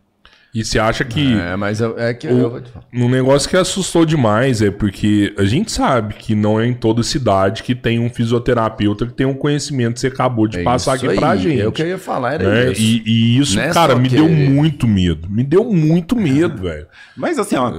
[0.56, 2.86] E você acha que É, mas eu- é que o- eu vou te falar.
[2.94, 7.04] um negócio que assustou demais é porque a gente sabe que não é em toda
[7.04, 10.94] cidade que tem um fisioterapeuta que tem um conhecimento que você acabou de É passar
[10.94, 11.40] aqui pra aí.
[11.40, 11.60] gente.
[11.60, 12.72] Eu que ia falar era né?
[12.72, 12.82] isso.
[12.82, 14.50] E, e isso, é cara, me deu querer.
[14.50, 15.28] muito medo.
[15.30, 16.88] Me deu muito medo, velho.
[17.18, 17.70] Mas assim, ó.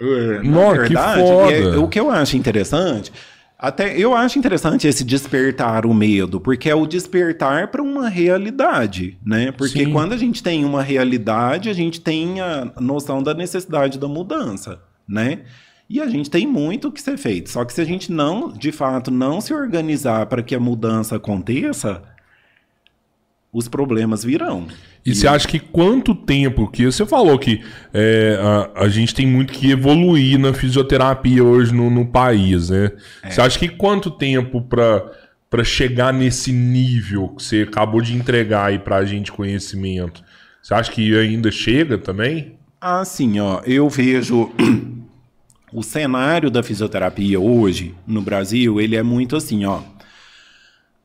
[0.00, 1.52] é, na que verdade, foda.
[1.52, 3.12] é- o que eu acho interessante,
[3.62, 9.18] até eu acho interessante esse despertar o medo, porque é o despertar para uma realidade,
[9.24, 9.52] né?
[9.52, 9.92] Porque Sim.
[9.92, 14.80] quando a gente tem uma realidade, a gente tem a noção da necessidade da mudança,
[15.06, 15.40] né?
[15.90, 17.50] E a gente tem muito o que ser feito.
[17.50, 21.16] Só que se a gente não, de fato, não se organizar para que a mudança
[21.16, 22.02] aconteça,
[23.52, 24.68] os problemas virão.
[25.04, 27.60] E você acha que quanto tempo, que você falou que
[27.92, 32.92] é, a, a gente tem muito que evoluir na fisioterapia hoje no, no país, né?
[33.20, 33.30] É.
[33.30, 38.78] Você acha que quanto tempo pra chegar nesse nível que você acabou de entregar aí
[38.78, 40.22] pra gente conhecimento?
[40.62, 42.54] Você acha que ainda chega também?
[42.80, 44.52] Assim, ó, eu vejo
[45.74, 49.80] o cenário da fisioterapia hoje no Brasil, ele é muito assim, ó.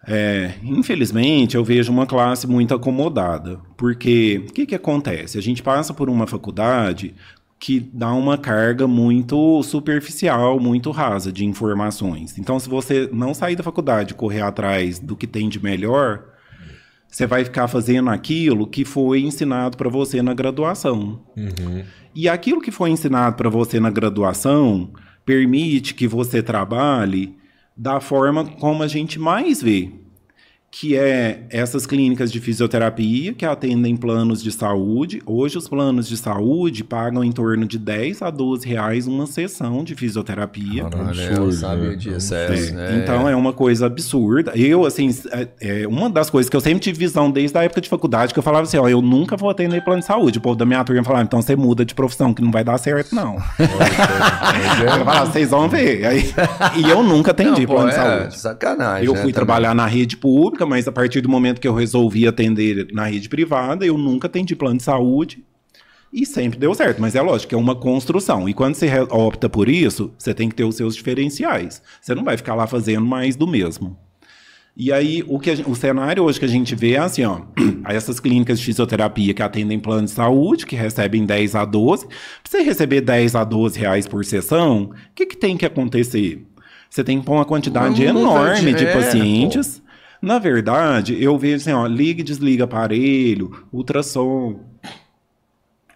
[0.08, 5.38] É, infelizmente, eu vejo uma classe muito acomodada, porque o que, que acontece?
[5.38, 7.16] A gente passa por uma faculdade
[7.60, 12.38] que dá uma carga muito superficial, muito rasa de informações.
[12.38, 16.26] Então, se você não sair da faculdade e correr atrás do que tem de melhor,
[17.08, 21.22] você vai ficar fazendo aquilo que foi ensinado para você na graduação.
[21.36, 21.84] Uhum.
[22.14, 24.92] E aquilo que foi ensinado para você na graduação
[25.26, 27.36] permite que você trabalhe
[27.76, 29.92] da forma como a gente mais vê,
[30.78, 35.22] que é essas clínicas de fisioterapia que atendem planos de saúde.
[35.26, 39.86] Hoje os planos de saúde pagam em torno de 10 a 12 reais uma sessão
[39.86, 40.84] de fisioterapia.
[40.84, 41.96] Caralho, absurdo, sabia né?
[41.96, 42.36] disso.
[42.36, 42.98] É, É, é.
[42.98, 44.52] Então é uma coisa absurda.
[44.54, 47.80] Eu, assim, é, é uma das coisas que eu sempre tive visão desde a época
[47.80, 50.40] de faculdade, que eu falava assim, ó, eu nunca vou atender plano de saúde.
[50.40, 52.78] O povo da minha turma falava, então você muda de profissão, que não vai dar
[52.80, 53.36] certo, não.
[53.58, 56.06] eu falava, vocês vão ver.
[56.06, 56.34] Aí,
[56.76, 58.40] e eu nunca atendi Não, pô, plano de é saúde.
[58.40, 59.06] sacanagem.
[59.06, 59.34] Eu né, fui também.
[59.34, 63.30] trabalhar na rede pública, mas a partir do momento que eu resolvi atender na rede
[63.30, 65.44] privada, eu nunca atendi plano de saúde.
[66.12, 68.48] E sempre deu certo, mas é lógico é uma construção.
[68.48, 71.82] E quando você opta por isso, você tem que ter os seus diferenciais.
[72.00, 73.98] Você não vai ficar lá fazendo mais do mesmo.
[74.78, 77.42] E aí, o, que o cenário hoje que a gente vê é assim, ó.
[77.88, 82.08] Essas clínicas de fisioterapia que atendem plano de saúde, que recebem 10 a 12.
[82.08, 86.46] Para você receber 10 a 12 reais por sessão, o que, que tem que acontecer?
[86.90, 89.82] Você tem que pôr uma quantidade enorme de é, pacientes.
[90.26, 94.60] Na verdade, eu vejo assim, ó, liga e desliga aparelho, ultrassom.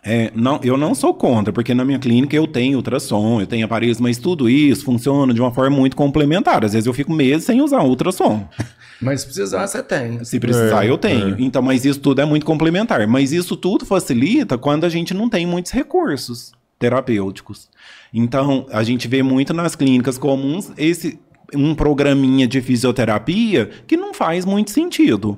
[0.02, 3.66] É, não, eu não sou contra, porque na minha clínica eu tenho ultrassom, eu tenho
[3.66, 6.64] aparelhos, mas tudo isso funciona de uma forma muito complementar.
[6.64, 8.48] Às vezes eu fico meses sem usar ultrassom.
[9.02, 10.22] Mas se precisar, você tem.
[10.26, 11.34] Se precisar, É, eu tenho.
[11.40, 13.08] Então, mas isso tudo é muito complementar.
[13.08, 17.70] Mas isso tudo facilita quando a gente não tem muitos recursos terapêuticos.
[18.14, 21.18] Então, a gente vê muito nas clínicas comuns esse
[21.56, 25.38] um programinha de fisioterapia que não faz muito sentido.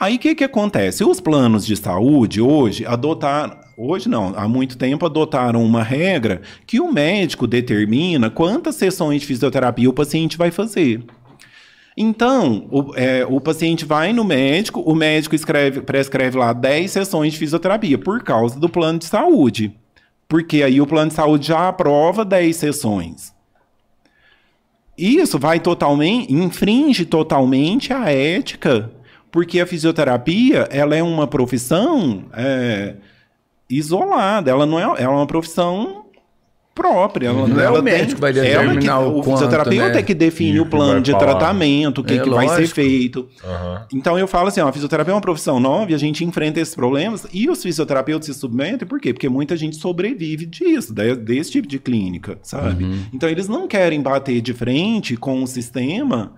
[0.00, 1.04] Aí o que, que acontece?
[1.04, 6.80] Os planos de saúde hoje adotaram, hoje não, há muito tempo adotaram uma regra que
[6.80, 11.04] o médico determina quantas sessões de fisioterapia o paciente vai fazer.
[11.96, 17.34] Então, o, é, o paciente vai no médico, o médico escreve, prescreve lá 10 sessões
[17.34, 19.76] de fisioterapia por causa do plano de saúde.
[20.26, 23.34] Porque aí o plano de saúde já aprova 10 sessões.
[24.96, 28.90] Isso vai totalmente, infringe totalmente a ética,
[29.30, 32.96] porque a fisioterapia ela é uma profissão é,
[33.68, 36.01] isolada, ela não é, ela é uma profissão
[36.74, 37.28] própria.
[37.28, 39.98] Ela, Não é ela o médico que vai determinar o o quanto, fisioterapeuta né?
[39.98, 41.24] é que define E o que plano de falar.
[41.26, 43.28] tratamento, o que, É, que vai ser feito.
[43.44, 43.86] Aham.
[43.92, 46.60] Então eu falo assim, ó, a fisioterapia é uma profissão nova e a gente enfrenta
[46.60, 49.12] esses problemas e os fisioterapeutas se submetem, por quê?
[49.12, 52.86] Porque muita gente sobrevive disso, de- desse tipo de clínica, sabe?
[53.12, 56.32] Então eles não querem bater de frente com o sistema,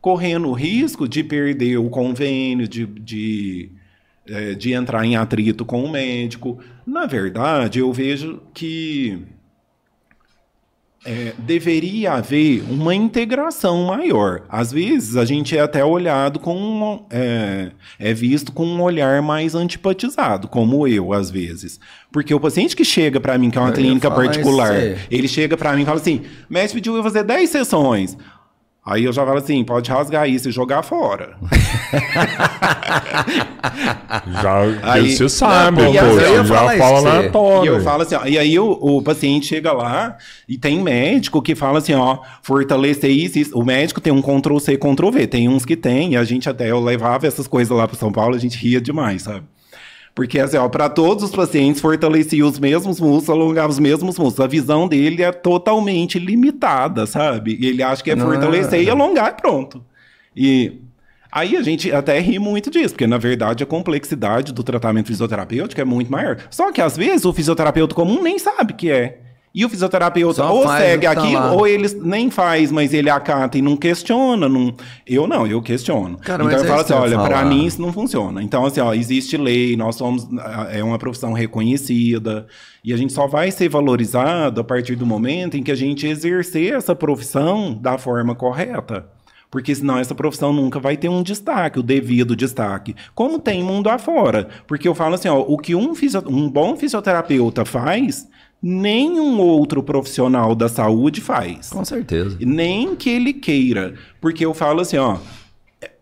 [0.00, 3.70] correndo o risco de perder o convênio, de, de,
[4.26, 6.58] eh, de entrar em atrito com o médico.
[6.86, 9.18] Na verdade, eu vejo que
[11.04, 14.42] é, deveria haver uma integração maior.
[14.48, 19.22] Às vezes a gente é até olhado com um, é, é visto com um olhar
[19.22, 21.80] mais antipatizado, como eu às vezes,
[22.12, 24.96] porque o paciente que chega para mim que é uma Eu clínica particular, aí.
[25.10, 28.16] ele chega para mim e fala assim: "Mestre pediu eu fazer 10 sessões".
[28.84, 31.36] Aí eu já falo assim, pode rasgar isso e jogar fora.
[34.42, 37.64] Já Aí- você sabe, Não, pô, você já fala na tora.
[37.64, 40.16] E eu falo assim, ó, e aí o, o paciente chega lá
[40.48, 43.58] e tem médico que fala assim, ó, fortalecer isso, isso.
[43.58, 45.26] O médico tem um Ctrl C, Ctrl V.
[45.26, 48.10] Tem uns que tem, e a gente até, eu levava essas coisas lá para São
[48.10, 49.42] Paulo, a gente ria demais, sabe?
[50.14, 54.40] Porque assim, ó, para todos os pacientes fortalecia os mesmos músculos, alongava os mesmos músculos.
[54.40, 57.58] A visão dele é totalmente limitada, sabe?
[57.60, 58.82] Ele acha que é Não, fortalecer é.
[58.84, 59.84] e alongar e pronto.
[60.36, 60.80] E
[61.32, 65.80] Aí a gente até ri muito disso, porque na verdade a complexidade do tratamento fisioterapêutico
[65.80, 66.38] é muito maior.
[66.50, 69.20] Só que às vezes o fisioterapeuta comum nem sabe que é.
[69.52, 73.58] E o fisioterapeuta Só ou segue tá aquilo, ou ele nem faz, mas ele acata
[73.58, 74.48] e não questiona.
[74.48, 74.72] Não...
[75.04, 76.18] Eu não, eu questiono.
[76.18, 77.44] Cara, então eu é falo assim: olha, falar.
[77.46, 78.40] mim isso não funciona.
[78.42, 80.28] Então, assim, ó, existe lei, nós somos.
[80.70, 82.46] É uma profissão reconhecida.
[82.84, 86.06] E a gente só vai ser valorizado a partir do momento em que a gente
[86.06, 89.06] exercer essa profissão da forma correta.
[89.50, 92.94] Porque senão essa profissão nunca vai ter um destaque, o devido destaque.
[93.16, 94.48] Como tem mundo afora.
[94.66, 95.92] Porque eu falo assim, ó, o que um,
[96.28, 98.28] um bom fisioterapeuta faz,
[98.62, 101.70] nenhum outro profissional da saúde faz.
[101.70, 102.36] Com certeza.
[102.40, 103.94] Nem que ele queira.
[104.20, 105.18] Porque eu falo assim, ó,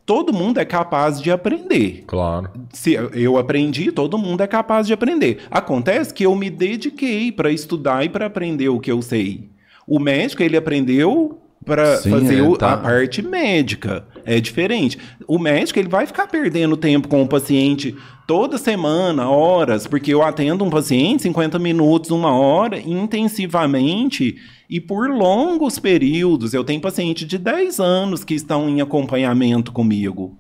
[0.05, 2.05] todo mundo é capaz de aprender.
[2.07, 2.51] Claro.
[2.73, 5.41] Se eu aprendi, todo mundo é capaz de aprender.
[5.51, 9.51] Acontece que eu me dediquei para estudar e para aprender o que eu sei.
[9.87, 12.73] O médico, ele aprendeu para fazer é, tá.
[12.73, 14.07] a parte médica.
[14.31, 14.99] É diferente.
[15.27, 17.97] O médico ele vai ficar perdendo tempo com o paciente
[18.27, 24.37] toda semana, horas, porque eu atendo um paciente 50 minutos, uma hora, intensivamente
[24.69, 26.53] e por longos períodos.
[26.53, 30.37] Eu tenho paciente de 10 anos que estão em acompanhamento comigo.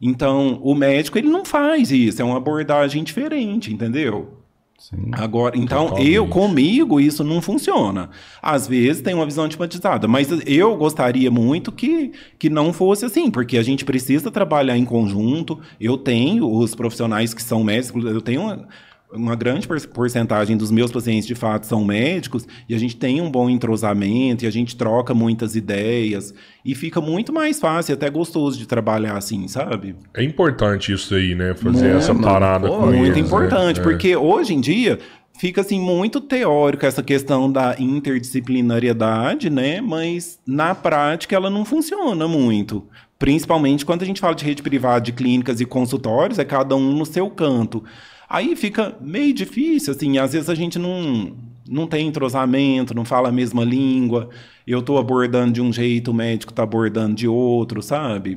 [0.00, 4.37] Então, o médico ele não faz isso, é uma abordagem diferente, entendeu?
[4.78, 6.12] Sim, Agora, então, totalmente.
[6.12, 8.10] eu comigo isso não funciona.
[8.40, 13.28] Às vezes tem uma visão antimatizada, mas eu gostaria muito que, que não fosse assim,
[13.28, 15.58] porque a gente precisa trabalhar em conjunto.
[15.80, 18.66] Eu tenho os profissionais que são médicos, eu tenho
[19.12, 23.30] uma, grande porcentagem dos meus pacientes de fato são médicos e a gente tem um
[23.30, 28.58] bom entrosamento e a gente troca muitas ideias e fica muito mais fácil, até gostoso
[28.58, 29.96] de trabalhar assim, sabe?
[30.14, 31.54] É importante isso aí, né?
[31.54, 33.20] Fazer muito, essa parada pô, com Muito eles, né?
[33.20, 33.82] importante, né?
[33.82, 34.98] porque hoje em dia
[35.38, 39.80] fica assim muito teórico essa questão da interdisciplinariedade, né?
[39.80, 42.86] Mas na prática ela não funciona muito.
[43.18, 46.92] Principalmente quando a gente fala de rede privada de clínicas e consultórios, é cada um
[46.92, 47.82] no seu canto.
[48.28, 51.34] Aí fica meio difícil, assim, às vezes a gente não,
[51.66, 54.28] não tem entrosamento, não fala a mesma língua,
[54.66, 58.34] eu estou abordando de um jeito, o médico está abordando de outro, sabe?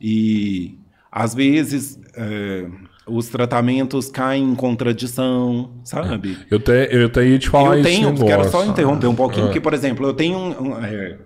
[0.00, 0.78] E
[1.10, 2.66] às vezes é,
[3.06, 6.38] os tratamentos caem em contradição, sabe?
[6.50, 8.24] Eu até, eu até ia te falar eu tenho, isso.
[8.24, 9.52] Quero só interromper um pouquinho, ah.
[9.52, 11.18] que, por exemplo, eu tenho um, um, é,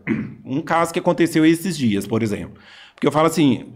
[0.44, 2.54] um caso que aconteceu esses dias, por exemplo.
[2.94, 3.66] Porque eu falo assim,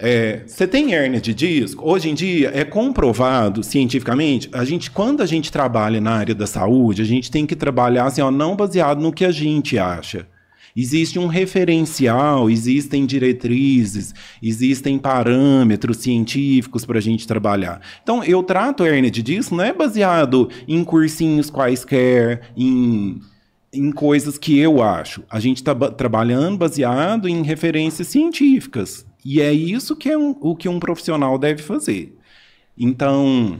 [0.00, 1.82] é, você tem hérnia de disco?
[1.84, 4.48] Hoje em dia é comprovado cientificamente.
[4.52, 8.04] A gente, quando a gente trabalha na área da saúde, a gente tem que trabalhar
[8.04, 10.28] assim, ó, não baseado no que a gente acha.
[10.76, 17.80] Existe um referencial, existem diretrizes, existem parâmetros científicos para a gente trabalhar.
[18.00, 23.18] Então, eu trato hérnia de disco não é baseado em cursinhos quaisquer, em,
[23.72, 25.24] em coisas que eu acho.
[25.28, 29.07] A gente está trabalhando baseado em referências científicas.
[29.24, 32.16] E é isso que é um, o que um profissional deve fazer.
[32.76, 33.58] Então,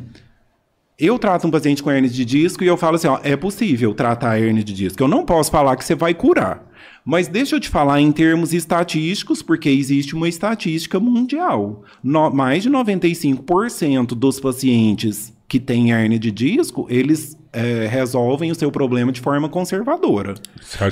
[0.98, 3.94] eu trato um paciente com hernia de disco e eu falo assim, ó, é possível
[3.94, 5.02] tratar a hernia de disco.
[5.02, 6.66] Eu não posso falar que você vai curar.
[7.04, 11.84] Mas deixa eu te falar em termos estatísticos, porque existe uma estatística mundial.
[12.02, 18.54] No, mais de 95% dos pacientes que têm hernia de disco, eles é, resolvem o
[18.54, 20.34] seu problema de forma conservadora.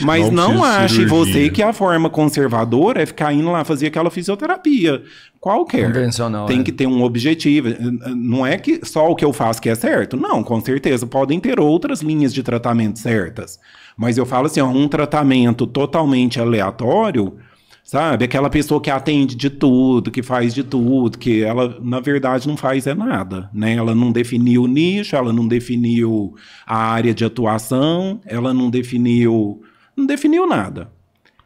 [0.02, 4.10] Mas não, não ache você que a forma conservadora é ficar indo lá fazer aquela
[4.10, 5.02] fisioterapia
[5.38, 5.92] qualquer.
[5.92, 6.46] Convencional.
[6.46, 6.62] Tem é.
[6.62, 7.68] que ter um objetivo.
[8.16, 10.16] Não é que só o que eu faço que é certo.
[10.16, 11.06] Não, com certeza.
[11.06, 13.60] Podem ter outras linhas de tratamento certas.
[13.96, 17.36] Mas eu falo assim, ó, um tratamento totalmente aleatório
[17.86, 18.24] Sabe?
[18.24, 22.56] Aquela pessoa que atende de tudo, que faz de tudo, que ela, na verdade, não
[22.56, 23.74] faz é nada, né?
[23.76, 26.34] Ela não definiu o nicho, ela não definiu
[26.66, 29.62] a área de atuação, ela não definiu...
[29.96, 30.90] Não definiu nada.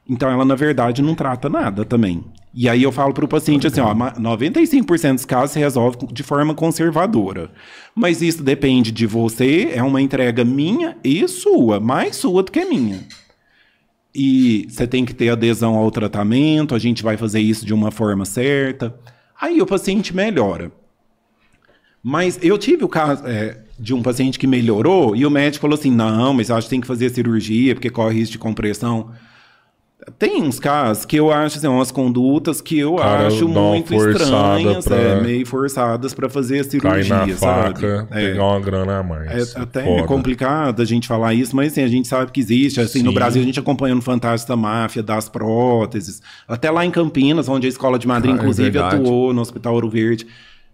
[0.08, 2.24] Então, ela, na verdade, não trata nada também.
[2.54, 6.22] E aí eu falo para o paciente assim, ó, 95% dos casos se resolve de
[6.22, 7.50] forma conservadora.
[7.94, 12.64] Mas isso depende de você, é uma entrega minha e sua, mais sua do que
[12.64, 13.00] minha
[14.14, 17.90] e você tem que ter adesão ao tratamento, a gente vai fazer isso de uma
[17.90, 18.94] forma certa.
[19.40, 20.72] Aí o paciente melhora.
[22.02, 25.78] Mas eu tive o caso é, de um paciente que melhorou e o médico falou
[25.78, 29.10] assim: não, mas acho que tem que fazer cirurgia porque corre risco de compressão.
[30.18, 34.84] Tem uns casos que eu acho, assim, umas condutas que eu Cara, acho muito estranhas,
[34.86, 34.96] pra...
[34.96, 37.80] é, meio forçadas para fazer a cirurgia, Cair na sabe?
[37.80, 39.54] Faca, é, pegar uma grana a mais.
[39.54, 42.80] É até é complicado a gente falar isso, mas assim, a gente sabe que existe.
[42.80, 43.04] Assim, Sim.
[43.04, 46.22] no Brasil a gente acompanha no Fantástico da Máfia, das próteses.
[46.48, 49.74] Até lá em Campinas, onde a Escola de Madrid, ah, é inclusive, atuou no Hospital
[49.74, 50.26] Ouro Verde.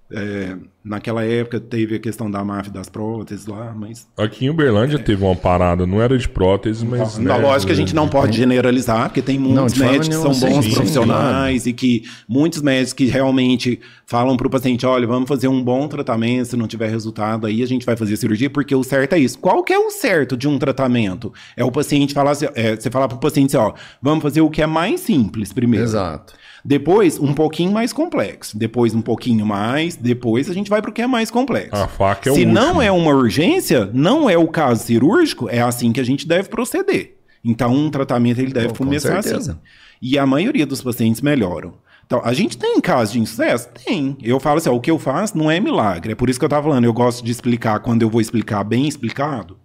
[0.09, 4.07] É, naquela época teve a questão da máfia das próteses lá, mas.
[4.17, 5.03] Aqui em Uberlândia é.
[5.03, 7.19] teve uma parada, não era de próteses, mas.
[7.19, 10.33] Na né, lógica, a gente não pode generalizar, porque tem muitos não, médicos que são
[10.33, 15.09] bons sim, profissionais sim, e que muitos médicos que realmente falam para o paciente: olha,
[15.09, 18.49] vamos fazer um bom tratamento, se não tiver resultado, aí a gente vai fazer cirurgia,
[18.49, 19.37] porque o certo é isso.
[19.41, 21.33] Qual que é o certo de um tratamento?
[21.57, 24.41] É o paciente falar assim, é, você falar para o paciente assim, ó, vamos fazer
[24.41, 25.85] o que é mais simples primeiro.
[25.85, 26.35] Exato.
[26.67, 28.59] Depois, um pouquinho mais complexo.
[28.59, 29.95] Depois, um pouquinho mais.
[29.95, 31.81] Depois, a gente vai para o que é mais complexo.
[31.81, 35.61] A faca é Se o não é uma urgência, não é o caso cirúrgico, é
[35.61, 37.19] assim que a gente deve proceder.
[37.45, 39.57] Então, um tratamento ele deve oh, começar assim.
[40.03, 41.75] E a maioria dos pacientes melhoram.
[42.05, 43.69] Então, a gente tem casos de insucesso?
[43.85, 44.17] Tem.
[44.21, 46.13] Eu falo assim, ó, o que eu faço não é milagre.
[46.13, 48.65] É por isso que eu estava falando, eu gosto de explicar quando eu vou explicar
[48.65, 49.57] bem explicado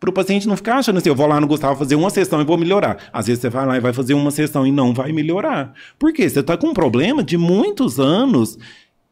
[0.00, 2.40] para o paciente não ficar achando assim, eu vou lá no Gustavo fazer uma sessão
[2.40, 2.96] e vou melhorar.
[3.12, 5.74] Às vezes você vai lá e vai fazer uma sessão e não vai melhorar.
[5.98, 6.28] Por quê?
[6.28, 8.58] Você está com um problema de muitos anos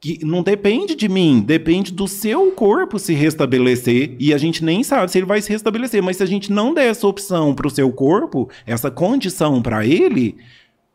[0.00, 4.82] que não depende de mim, depende do seu corpo se restabelecer e a gente nem
[4.82, 7.66] sabe se ele vai se restabelecer, mas se a gente não der essa opção para
[7.66, 10.36] o seu corpo, essa condição para ele,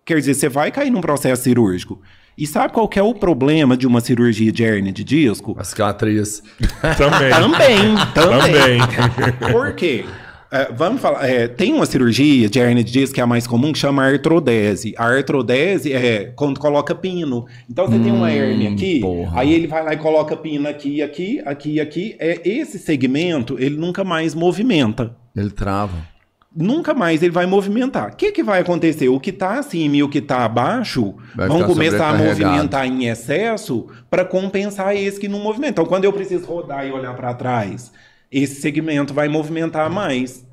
[0.06, 2.02] Quer dizer, você vai cair num processo cirúrgico.
[2.38, 5.56] E sabe qual que é o problema de uma cirurgia de hernia de disco?
[5.58, 6.42] A cicatriz.
[6.98, 7.30] Também.
[7.32, 8.80] Também, também.
[8.80, 9.52] Também.
[9.52, 10.06] Por quê?
[10.52, 13.48] É, vamos falar, é, tem uma cirurgia de hernia de disco que é a mais
[13.48, 14.94] comum, que chama artrodese.
[15.00, 17.48] A artrodese é quando coloca pino.
[17.68, 19.42] Então você tem uma hernia aqui, porra.
[19.42, 22.16] aí ele vai lá e coloca pino aqui, aqui, aqui, aqui.
[22.20, 25.16] É, esse segmento, ele nunca mais movimenta.
[25.36, 26.13] Ele trava.
[26.56, 28.12] Nunca mais ele vai movimentar.
[28.12, 29.10] O que, que vai acontecer?
[29.10, 33.06] O que está acima e o que está abaixo Vai vão começar a movimentar em
[33.08, 35.72] excesso para compensar esse que não movimenta.
[35.72, 37.92] Então, quando eu preciso rodar e olhar para trás,
[38.32, 40.46] esse segmento vai movimentar mais.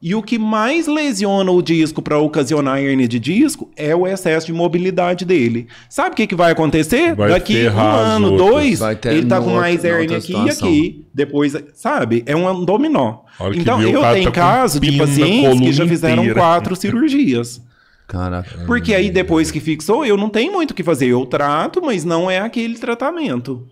[0.00, 4.46] E o que mais lesiona o disco para ocasionar hernia de disco é o excesso
[4.46, 5.66] de mobilidade dele.
[5.88, 7.14] Sabe o que, que vai acontecer?
[7.14, 8.50] Vai Daqui um ano, outras.
[8.50, 11.06] dois, Vai ter ele tá com mais hernia aqui e aqui.
[11.14, 12.22] Depois, sabe?
[12.26, 13.20] É um dominó.
[13.38, 16.40] A hora que Então, eu tenho tá caso de pacientes que já fizeram inteira.
[16.40, 17.62] quatro cirurgias.
[18.06, 18.64] Caraca.
[18.66, 21.06] Porque aí depois que fixou, eu não tenho muito o que fazer.
[21.08, 23.66] Eu trato, mas não é aquele tratamento.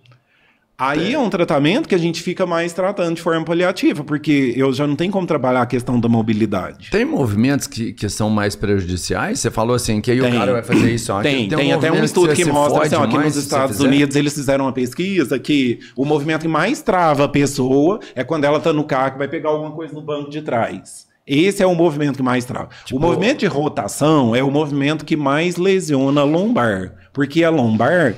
[0.77, 1.19] Aí é.
[1.19, 4.97] um tratamento que a gente fica mais tratando de forma paliativa, porque eu já não
[4.97, 6.91] tenho como trabalhar a questão da mobilidade.
[6.91, 9.39] Tem movimentos que, que são mais prejudiciais?
[9.39, 10.33] Você falou assim, que aí o Tem.
[10.33, 11.13] cara vai fazer isso.
[11.13, 13.81] ó, Tem, aqui tem, até um estudo que se mostra assim, ó, que nos Estados.
[13.81, 18.45] Unidos eles fizeram uma pesquisa que o movimento que mais trava a pessoa é quando
[18.45, 21.07] ela tá no carro que vai pegar alguma coisa no banco de trás.
[21.27, 22.69] Esse é o movimento que mais trava.
[22.85, 27.51] Tipo o movimento de rotação é o movimento que mais lesiona a lombar, porque a
[27.51, 28.15] lombar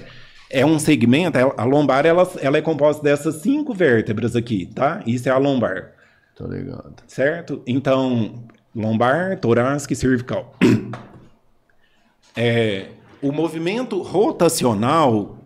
[0.50, 5.02] é um segmento, a lombar ela, ela é composta dessas cinco vértebras aqui, tá?
[5.06, 5.92] Isso é a lombar,
[6.34, 6.94] Tô ligado.
[7.06, 7.62] certo?
[7.66, 8.44] Então,
[8.74, 10.54] lombar, torácica e cervical.
[12.38, 12.88] É,
[13.22, 15.38] o movimento rotacional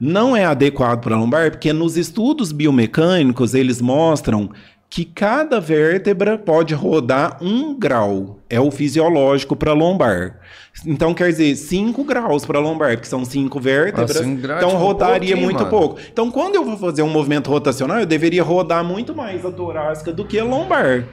[0.00, 4.50] não é adequado para a lombar, porque nos estudos biomecânicos eles mostram
[4.94, 8.38] que cada vértebra pode rodar um grau.
[8.48, 10.38] É o fisiológico para lombar.
[10.86, 14.16] Então quer dizer 5 graus para lombar, porque são cinco vértebras.
[14.16, 15.70] Ah, cinco então tipo, rodaria pouquinho, muito mano.
[15.70, 15.98] pouco.
[16.12, 20.12] Então quando eu vou fazer um movimento rotacional, eu deveria rodar muito mais a torácica
[20.12, 21.04] do que a lombar.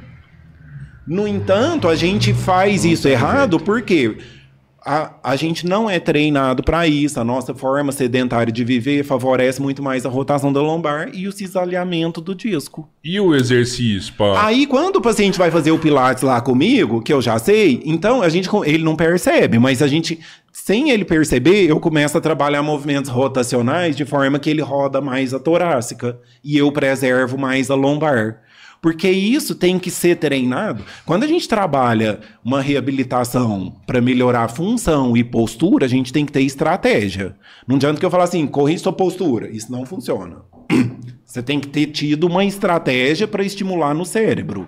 [1.08, 4.16] No entanto, a gente faz isso errado porque
[4.84, 7.20] a, a gente não é treinado para isso.
[7.20, 11.32] A nossa forma sedentária de viver favorece muito mais a rotação da lombar e o
[11.32, 12.90] cisalhamento do disco.
[13.04, 14.46] E o exercício, pá?
[14.46, 18.22] Aí, quando o paciente vai fazer o Pilates lá comigo, que eu já sei, então
[18.22, 20.20] a gente ele não percebe, mas a gente,
[20.52, 25.34] sem ele perceber, eu começo a trabalhar movimentos rotacionais de forma que ele roda mais
[25.34, 28.42] a torácica e eu preservo mais a lombar.
[28.82, 30.84] Porque isso tem que ser treinado.
[31.06, 36.26] Quando a gente trabalha uma reabilitação para melhorar a função e postura, a gente tem
[36.26, 37.36] que ter estratégia.
[37.68, 39.50] Não adianta que eu falar assim, corrija sua postura.
[39.52, 40.38] Isso não funciona.
[41.24, 44.68] Você tem que ter tido uma estratégia para estimular no cérebro,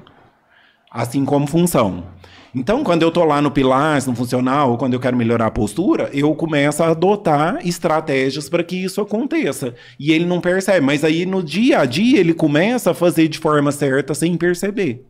[0.92, 2.06] assim como função.
[2.56, 5.52] Então, quando eu tô lá no Pilates, no funcional, ou quando eu quero melhorar a
[5.52, 9.74] postura, eu começo a adotar estratégias para que isso aconteça.
[10.00, 13.40] E ele não percebe, mas aí no dia a dia ele começa a fazer de
[13.40, 15.04] forma certa sem perceber.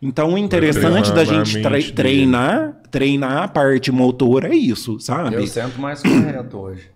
[0.00, 5.34] Então, o interessante da gente tre- treinar, treinar a parte motora é isso, sabe?
[5.36, 6.90] Eu sento mais correto hoje.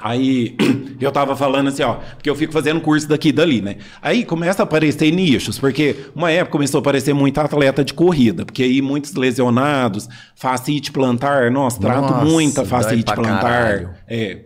[0.00, 0.56] Aí
[1.00, 3.76] eu tava falando assim, ó, porque eu fico fazendo curso daqui e dali, né?
[4.02, 8.44] Aí começa a aparecer nichos, porque uma época começou a aparecer muito atleta de corrida,
[8.44, 13.40] porque aí muitos lesionados, facite plantar, nossa, trato Nossa, muita facite plantar.
[13.40, 13.90] caralho.
[14.06, 14.40] É.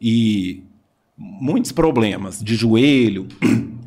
[0.00, 0.62] E
[1.18, 3.26] muitos problemas de joelho.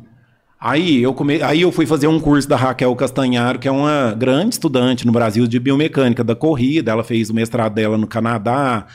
[0.66, 1.42] Aí eu, come...
[1.42, 5.12] aí eu fui fazer um curso da Raquel Castanharo, que é uma grande estudante no
[5.12, 6.90] Brasil de biomecânica da corrida.
[6.90, 8.86] Ela fez o mestrado dela no Canadá,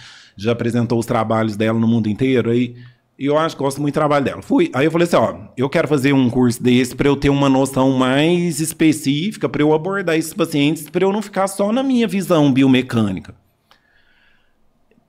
[0.43, 2.49] já apresentou os trabalhos dela no mundo inteiro.
[2.49, 2.75] Aí,
[3.17, 4.41] e eu acho que gosto muito do trabalho dela.
[4.41, 7.29] Fui, aí eu falei assim: ó, eu quero fazer um curso desse para eu ter
[7.29, 11.83] uma noção mais específica, para eu abordar esses pacientes, para eu não ficar só na
[11.83, 13.35] minha visão biomecânica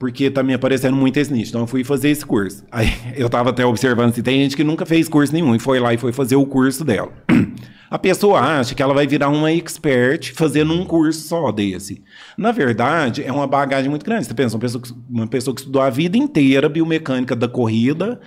[0.01, 1.51] porque tá me aparecendo muito esse nicho.
[1.51, 2.65] Então eu fui fazer esse curso.
[2.71, 5.79] Aí eu tava até observando se tem gente que nunca fez curso nenhum e foi
[5.79, 7.13] lá e foi fazer o curso dela.
[7.91, 12.01] A pessoa acha que ela vai virar uma expert fazendo um curso só desse.
[12.37, 14.25] Na verdade, é uma bagagem muito grande.
[14.25, 18.21] Você pensa, uma pessoa que, uma pessoa que estudou a vida inteira biomecânica da corrida,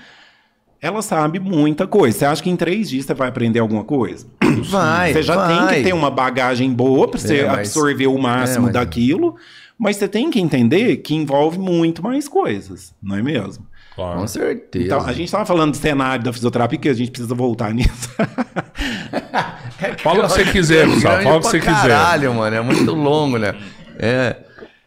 [0.83, 2.19] ela sabe muita coisa.
[2.19, 4.27] Você acha que em três dias você vai aprender alguma coisa?
[4.69, 5.49] Vai, Você já vai.
[5.69, 8.73] tem que ter uma bagagem boa para você É, mas- absorver o máximo É, mas-
[8.75, 9.35] daquilo,
[9.79, 13.67] mas você tem que entender que envolve muito mais coisas, não é mesmo?
[13.95, 14.19] Claro.
[14.21, 14.85] Com certeza.
[14.87, 18.11] Então, a gente estava falando do cenário da fisioterapia, que a gente precisa voltar nisso.
[20.03, 21.15] Fala o que você quiser, Gustavo.
[21.15, 21.73] Grande Fala o que você quiser.
[21.75, 22.57] Caralho, mano.
[22.57, 23.55] É muito longo, né?
[23.99, 24.37] É.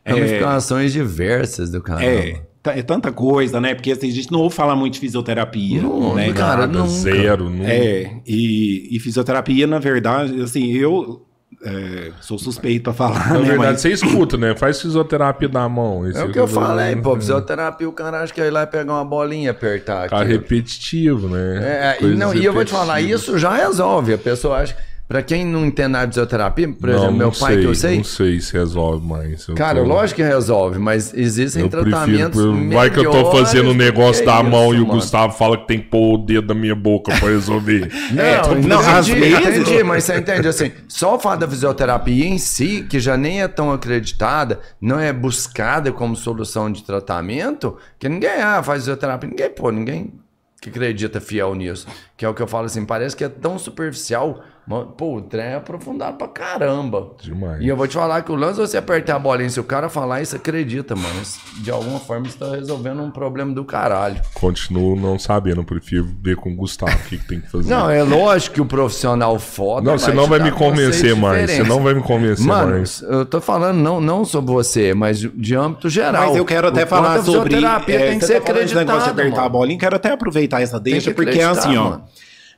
[0.05, 2.01] Ramificações diversas do canal.
[2.01, 3.75] é, tá- é tanta coisa, né?
[3.75, 6.31] Porque assim, a gente não ouve falar muito de fisioterapia, Não, né?
[6.33, 6.89] cara, Nada, nunca.
[6.89, 7.49] zero.
[7.49, 7.65] Não...
[7.65, 11.25] É, e, e fisioterapia, na verdade, assim, eu
[11.63, 13.47] é, sou suspeito pra falar, Na né?
[13.47, 14.55] verdade, Mas você escuta, né?
[14.55, 16.07] Faz fisioterapia da mão.
[16.07, 17.15] Esse É o que eu falei, pô.
[17.15, 20.15] Fisioterapia, o cara acha que é ir lá pegar uma bolinha e apertar aqui.
[20.15, 21.97] Ficar repetitivo, né?
[21.99, 24.13] É, e, não, e eu vou te falar, isso já resolve.
[24.13, 24.77] A pessoa acha.
[25.07, 27.97] Pra quem não entende nada de fisioterapia, por exemplo, meu pai sei, que eu sei.
[27.97, 29.47] Não sei se resolve mais.
[29.47, 31.91] Eu Cara, tô- lógico que resolve, mas existem Eu prefiro.
[31.91, 32.41] tratamentos.
[32.73, 34.95] Vai que eu tô fazendo um negócio da isso, mão e o mano.
[34.99, 37.89] Gustavo fala que tem que pôr o dedo da minha boca pra resolver.
[38.11, 41.47] Não, É, entendi, não, às vezes- entendi, mas você entende assim, só o fato da
[41.47, 46.83] fisioterapia em si, que já nem é tão acreditada, não é buscada como solução de
[46.83, 50.13] tratamento, que ninguém ah, faz fisioterapia, ninguém, pô, ninguém
[50.61, 51.87] que acredita fiel nisso.
[52.17, 55.21] Que é o que eu falo assim, parece que é tão superficial, mas, pô, o
[55.21, 57.11] trem é aprofundado pra caramba.
[57.21, 57.61] Demais.
[57.61, 59.63] E eu vou te falar que o lance é você apertar a bolinha, se o
[59.63, 61.21] cara falar isso, acredita, mano.
[61.21, 64.19] Isso, De alguma forma você tá resolvendo um problema do caralho.
[64.33, 67.69] Continuo não sabendo, prefiro ver com o Gustavo o que, que tem que fazer.
[67.69, 69.89] Não, é lógico que o profissional foda.
[69.89, 71.51] Não, você não vai me convencer mais.
[71.51, 73.01] Você não vai me convencer Mano, mais.
[73.03, 76.29] eu tô falando não, não sobre você, mas de, âmbito geral.
[76.29, 77.53] Mas eu quero até O falar quanto a sobre.
[77.55, 79.49] fisioterapia é, tem que você ser tá de acreditada, apertar a mano.
[79.51, 81.99] bolinha, quero até aproveitar essa deixa, que porque é assim, ó.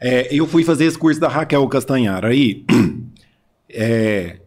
[0.01, 2.65] É, eu fui fazer esse curso da Raquel Castanhara aí.
[3.69, 4.37] é,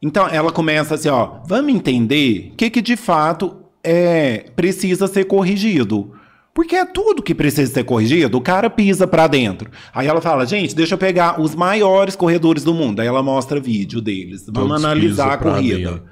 [0.00, 1.40] então ela começa assim, ó.
[1.46, 6.12] Vamos entender o que, que de fato é, precisa ser corrigido.
[6.54, 9.70] Porque é tudo que precisa ser corrigido, o cara pisa pra dentro.
[9.92, 13.00] Aí ela fala, gente, deixa eu pegar os maiores corredores do mundo.
[13.00, 14.46] Aí ela mostra vídeo deles.
[14.46, 15.90] Vamos Todos analisar pisam a corrida.
[15.90, 16.02] dentro.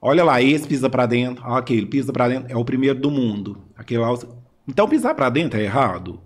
[0.00, 3.58] Olha lá, esse pisa pra dentro, aquele pisa pra dentro, é o primeiro do mundo.
[3.76, 4.12] Aquele lá,
[4.68, 6.20] então pisar pra dentro é errado.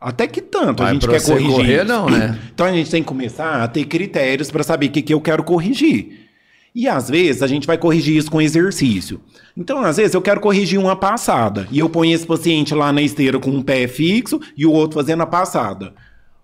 [0.00, 1.50] Até que tanto a gente quer corrigir?
[1.50, 2.38] correr, não, né?
[2.54, 5.20] Então a gente tem que começar a ter critérios para saber o que, que eu
[5.20, 6.28] quero corrigir.
[6.74, 9.20] E às vezes a gente vai corrigir isso com exercício.
[9.56, 11.66] Então, às vezes, eu quero corrigir uma passada.
[11.72, 15.00] E eu ponho esse paciente lá na esteira com um pé fixo e o outro
[15.00, 15.94] fazendo a passada.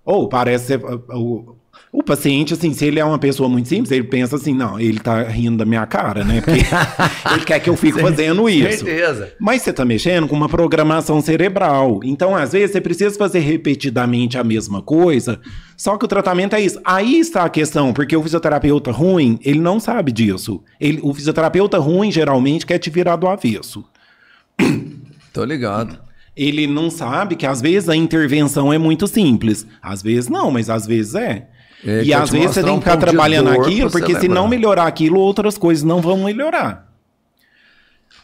[0.04, 0.84] Ou parece ser.
[0.84, 1.56] uh,
[1.92, 4.98] O, paciente, assim, se ele é uma pessoa muito simples, ele pensa assim: não, ele
[4.98, 6.40] tá rindo da minha cara, né?
[6.40, 6.60] Porque
[7.32, 8.84] ele quer que eu fique fazendo isso.
[8.84, 9.32] Certeza.
[9.38, 12.00] Mas você está mexendo com uma programação cerebral.
[12.04, 15.40] Então, às vezes, você precisa fazer repetidamente a mesma coisa,
[15.76, 16.80] só que o tratamento é isso.
[16.84, 20.62] Aí está a questão, porque o fisioterapeuta ruim, ele não sabe disso.
[20.80, 23.84] Ele, o fisioterapeuta ruim, geralmente, quer te virar do avesso.
[25.32, 25.98] Tô ligado.
[26.36, 29.66] Ele não sabe que, às vezes, a intervenção é muito simples.
[29.80, 31.48] Às vezes, não, mas às vezes é.
[31.86, 34.48] É, e às vezes você tem um que ficar de trabalhando aquilo, porque se não
[34.48, 36.92] melhorar aquilo, outras coisas não vão melhorar.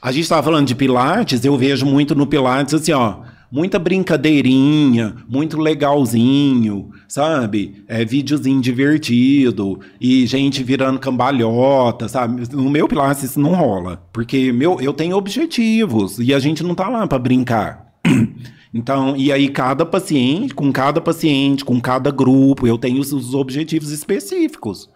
[0.02, 3.18] A gente estava falando de Pilates, eu vejo muito no Pilates assim, ó,
[3.52, 7.82] muita brincadeirinha, muito legalzinho, sabe?
[7.86, 12.42] É videozinho divertido e gente virando cambalhota, sabe?
[12.50, 16.74] No meu Pilates isso não rola, porque meu, eu tenho objetivos e a gente não
[16.74, 17.92] tá lá para brincar.
[18.72, 23.34] Então, e aí cada paciente, com cada paciente, com cada grupo, eu tenho os, os
[23.34, 24.88] objetivos específicos.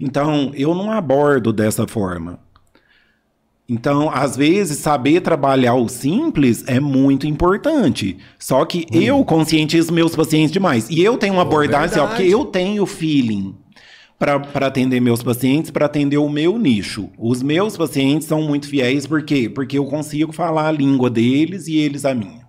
[0.00, 2.40] Então, eu não abordo dessa forma.
[3.68, 8.16] Então, às vezes, saber trabalhar o simples é muito importante.
[8.38, 10.88] Só que eu conscientizo meus pacientes demais.
[10.88, 13.54] E eu tenho uma abordagem, assim, ó, porque eu tenho feeling
[14.18, 17.10] para atender meus pacientes, para atender o meu nicho.
[17.18, 19.50] Os meus pacientes são muito fiéis, por quê?
[19.50, 22.47] Porque eu consigo falar a língua deles e eles a minha.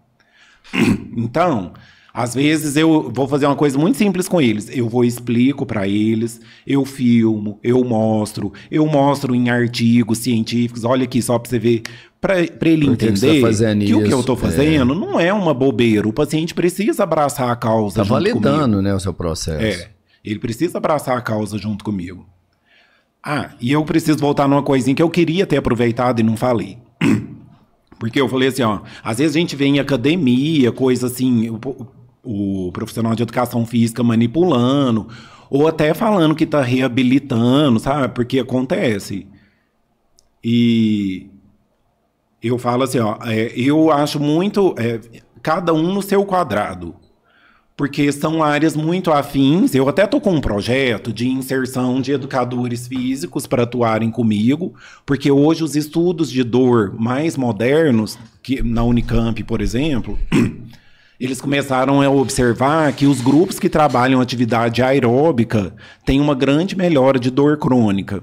[1.18, 1.74] Então,
[2.14, 4.70] às vezes eu vou fazer uma coisa muito simples com eles.
[4.76, 10.84] Eu vou explico para eles, eu filmo, eu mostro, eu mostro em artigos científicos.
[10.84, 11.84] Olha aqui só para você ver,
[12.20, 14.96] para ele Por que que você entender tá fazendo que o que eu estou fazendo
[14.96, 16.08] não é uma bobeira.
[16.08, 17.98] O paciente precisa abraçar a causa.
[17.98, 18.40] Tá junto comigo.
[18.40, 19.64] validando, né, o seu processo.
[19.64, 19.90] É.
[20.24, 22.28] Ele precisa abraçar a causa junto comigo.
[23.24, 26.78] Ah, e eu preciso voltar numa coisinha que eu queria ter aproveitado e não falei.
[28.00, 31.88] Porque eu falei assim, ó, às vezes a gente vê em academia, coisa assim, o,
[32.24, 35.10] o profissional de educação física manipulando,
[35.50, 38.14] ou até falando que tá reabilitando, sabe?
[38.14, 39.28] Porque acontece.
[40.42, 41.28] E
[42.42, 45.00] eu falo assim, ó, é, eu acho muito é,
[45.42, 46.96] cada um no seu quadrado.
[47.80, 49.74] Porque são áreas muito afins.
[49.74, 54.74] Eu até tô com um projeto de inserção de educadores físicos para atuarem comigo,
[55.06, 60.20] porque hoje os estudos de dor mais modernos, que na Unicamp, por exemplo,
[61.18, 65.74] eles começaram a observar que os grupos que trabalham atividade aeróbica
[66.06, 68.22] têm uma grande melhora de dor crônica.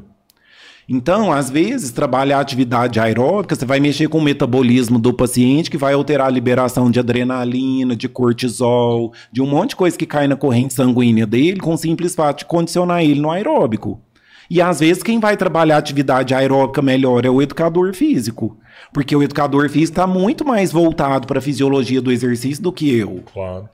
[0.88, 5.76] Então, às vezes, trabalhar atividade aeróbica, você vai mexer com o metabolismo do paciente, que
[5.76, 10.28] vai alterar a liberação de adrenalina, de cortisol, de um monte de coisa que cai
[10.28, 14.00] na corrente sanguínea dele, com o simples fato de condicionar ele no aeróbico.
[14.48, 18.56] E às vezes quem vai trabalhar atividade aeróbica melhor é o educador físico.
[18.92, 22.96] Porque o educador físico está muito mais voltado para a fisiologia do exercício do que
[22.96, 23.24] eu.
[23.32, 23.68] Claro.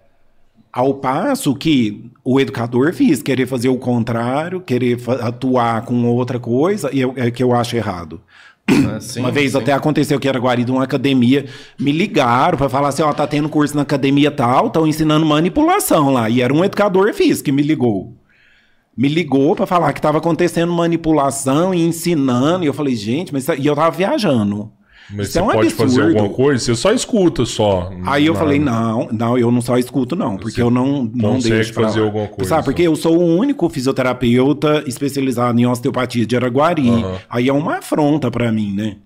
[0.73, 6.89] Ao passo que o educador físico querer fazer o contrário, querer atuar com outra coisa,
[6.93, 8.21] e eu- é que eu acho errado.
[8.97, 9.59] Assim, uma vez sim.
[9.59, 11.45] até aconteceu que era guarida uma academia,
[11.79, 16.11] me ligaram para falar assim, ó, tá tendo curso na academia tal, estão ensinando manipulação
[16.11, 16.31] lá.
[16.31, 18.17] E era um educador físico que me ligou.
[18.97, 22.65] Me ligou para falar que estava acontecendo manipulação e ensinando.
[22.65, 24.71] E eu falei, gente, mas e eu tava viajando.
[25.11, 25.91] Mas Isso você é um pode absurdo.
[25.91, 26.65] fazer alguma coisa?
[26.65, 27.93] Você só escuta só.
[28.07, 31.05] Aí eu Não- falei, não, não, eu não só escuto, não, porque Você eu não,
[31.15, 32.07] não consegue deixo fazer lá.
[32.07, 36.89] alguma coisa, Sabe, porque eu sou o único fisioterapeuta especializado em osteopatia de Araguari.
[36.89, 37.17] Aham.
[37.29, 38.97] Aí é uma afronta pra mim, né?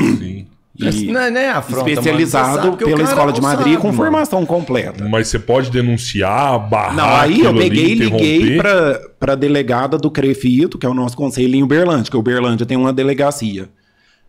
[0.00, 0.46] Sim.
[0.74, 1.84] E Não é nem afronta, mano.
[1.84, 3.98] Você especializado pela Escola de não Madrid sabe, com mano.
[3.98, 5.06] formação completa.
[5.06, 10.10] Mas você pode denunciar, barrar Não, aí eu peguei e liguei pra, pra delegada do
[10.10, 13.68] CREFITO, que é o nosso conselho em Uberlândia, que Uberlândia tem uma delegacia.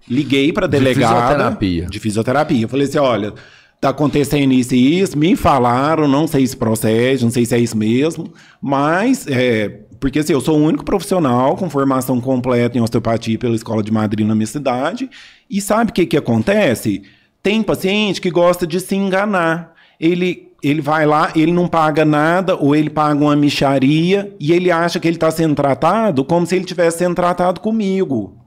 [0.09, 1.85] Liguei pra delegada fisioterapia.
[1.85, 2.61] de fisioterapia.
[2.63, 3.33] Eu falei assim, olha,
[3.79, 7.59] tá acontecendo isso e isso, me falaram, não sei se procede, não sei se é
[7.59, 8.31] isso mesmo,
[8.61, 13.55] mas é, porque assim, eu sou o único profissional com formação completa em osteopatia pela
[13.55, 15.09] Escola de Madrid na minha cidade,
[15.49, 17.03] e sabe o que que acontece?
[17.41, 19.73] Tem paciente que gosta de se enganar.
[19.99, 24.71] Ele ele vai lá, ele não paga nada, ou ele paga uma micharia, e ele
[24.71, 28.37] acha que ele está sendo tratado como se ele estivesse sendo tratado comigo.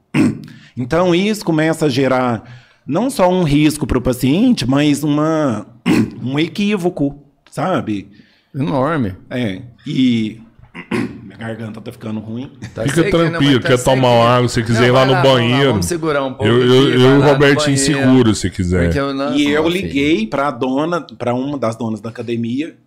[0.77, 2.43] Então isso começa a gerar
[2.85, 5.65] não só um risco para o paciente, mas uma,
[6.23, 8.09] um equívoco, sabe?
[8.55, 9.15] Enorme.
[9.29, 9.61] É.
[9.85, 10.39] E
[11.23, 12.51] minha garganta tá ficando ruim.
[12.73, 15.05] Tá Fica sequinho, né, tranquilo, tá quer tomar uma água, se quiser Não, ir lá
[15.05, 15.71] no lá, banheiro.
[15.71, 16.45] Vamos segurar um pouco.
[16.45, 18.95] Eu, eu, eu e o Robertinho seguro, se quiser.
[18.95, 22.77] Eu não, E eu liguei para a dona, para uma das donas da academia,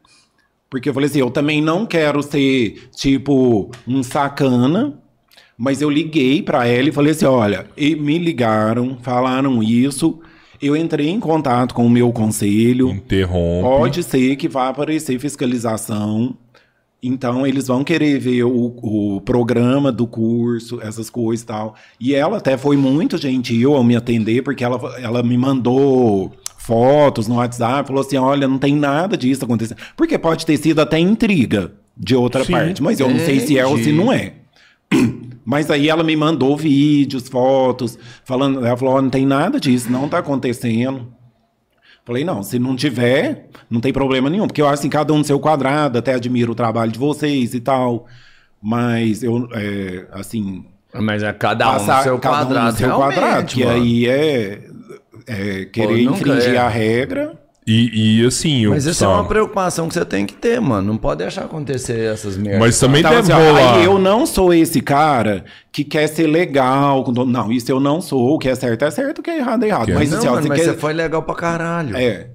[0.71, 4.95] porque eu falei assim, eu também não quero ser tipo um sacana,
[5.61, 10.19] mas eu liguei para ela e falei assim, olha, e me ligaram, falaram isso,
[10.61, 13.61] eu entrei em contato com o meu conselho, Interrompe.
[13.61, 16.35] pode ser que vá aparecer fiscalização.
[17.03, 21.75] Então, eles vão querer ver o, o programa do curso, essas coisas e tal.
[22.01, 27.29] E ela até foi muito gentil ao me atender, porque ela, ela me mandou fotos
[27.29, 29.79] no WhatsApp, falou assim: olha, não tem nada disso acontecendo.
[29.95, 32.53] Porque pode ter sido até intriga de outra Sim.
[32.53, 34.35] parte, mas eu não sei se é ou se não é.
[35.51, 39.91] Mas aí ela me mandou vídeos, fotos, falando, ela falou, "Ó, não tem nada disso,
[39.91, 41.13] não tá acontecendo.
[42.05, 45.19] Falei, não, se não tiver, não tem problema nenhum, porque eu acho assim, cada um
[45.19, 48.07] no seu quadrado, até admiro o trabalho de vocês e tal.
[48.63, 50.65] Mas eu, é, assim,
[50.95, 52.71] Mas é cada um passar no seu cada um quadrado.
[52.71, 54.71] no seu quadrado, que aí é,
[55.27, 56.59] é querer nunca infringir é.
[56.59, 57.37] a regra.
[57.67, 60.89] E, e assim, eu Mas isso é uma preocupação que você tem que ter, mano.
[60.89, 62.59] Não pode deixar acontecer essas merdas.
[62.61, 63.75] Mas também Então, deve assim, rolar.
[63.77, 67.05] aí eu não sou esse cara que quer ser legal.
[67.05, 68.35] com todo- Não, isso eu não sou.
[68.35, 69.85] O que é certo é certo, o que é errado é errado.
[69.85, 69.95] Que é?
[69.95, 70.67] Mas, não, assim, mano, você mas quer...
[70.67, 71.97] você foi legal pra caralho.
[71.97, 72.29] É.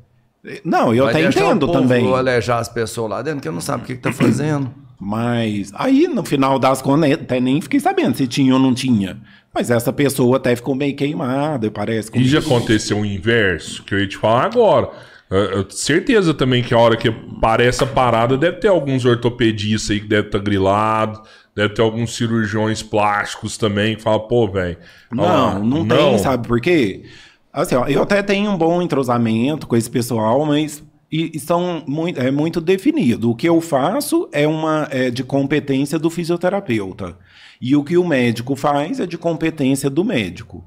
[0.63, 2.13] Não, eu Vai até entendo o povo também.
[2.13, 4.71] alejar as pessoas lá dentro que não sabe o que, que tá fazendo.
[4.99, 9.17] Mas aí, no final das contas, até nem fiquei sabendo se tinha ou não tinha.
[9.53, 12.09] Mas essa pessoa até ficou meio queimada, parece.
[12.13, 14.89] E já aconteceu o inverso, que eu ia te falar agora.
[15.29, 19.99] Eu, certeza também que a hora que aparece a parada, deve ter alguns ortopedistas aí
[19.99, 21.21] que deve estar grilado,
[21.55, 24.77] deve ter alguns cirurgiões plásticos também que falam, pô, velho.
[25.11, 27.05] Não, não, tem, sabe por quê?
[27.51, 31.83] Assim, ó, eu até tenho um bom entrosamento com esse pessoal, mas e, e são
[31.87, 33.31] muito, é muito definido.
[33.31, 37.17] O que eu faço é uma é de competência do fisioterapeuta.
[37.61, 40.63] E o que o médico faz é de competência do médico.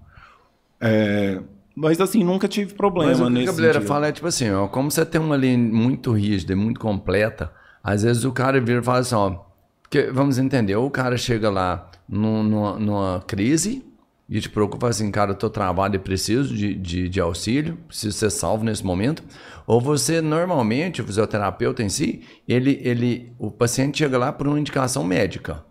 [0.81, 1.41] É,
[1.81, 3.87] mas assim, nunca tive problema Mas o que a sentido.
[3.87, 7.53] fala é tipo assim, ó, como você tem uma linha muito rígida e muito completa,
[7.83, 9.37] às vezes o cara vira e fala assim, ó,
[9.83, 13.85] porque, vamos entender, ou o cara chega lá num- numa, numa crise
[14.29, 18.17] e te preocupa assim, cara, eu tô travado e preciso de, de, de auxílio, preciso
[18.19, 19.23] ser salvo nesse momento,
[19.67, 24.61] ou você, normalmente, o fisioterapeuta em si, ele, ele, o paciente chega lá por uma
[24.61, 25.65] indicação médica,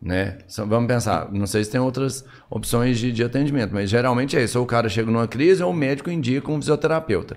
[0.00, 0.38] né?
[0.48, 4.42] Só Vamos pensar, não sei se tem outras opções de, de atendimento, mas geralmente é
[4.44, 4.58] isso.
[4.58, 7.36] Ou o cara chega numa crise ou o médico indica um fisioterapeuta.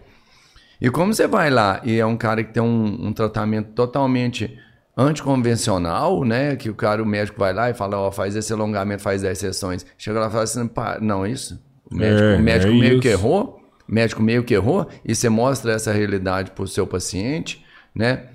[0.80, 4.58] E como você vai lá e é um cara que tem um, um tratamento totalmente
[4.98, 6.56] anticonvencional, né?
[6.56, 9.38] Que o cara, o médico vai lá e fala, ó, faz esse alongamento, faz 10
[9.38, 9.86] sessões.
[9.98, 11.60] Chega lá e fala assim, pá, não, isso.
[11.90, 13.18] O médico, É, o médico é meio que isso.
[13.18, 17.64] errou, o médico meio que errou, e você mostra essa realidade para o seu paciente,
[17.94, 18.26] né?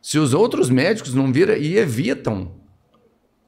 [0.00, 2.52] Se os outros médicos não viram e evitam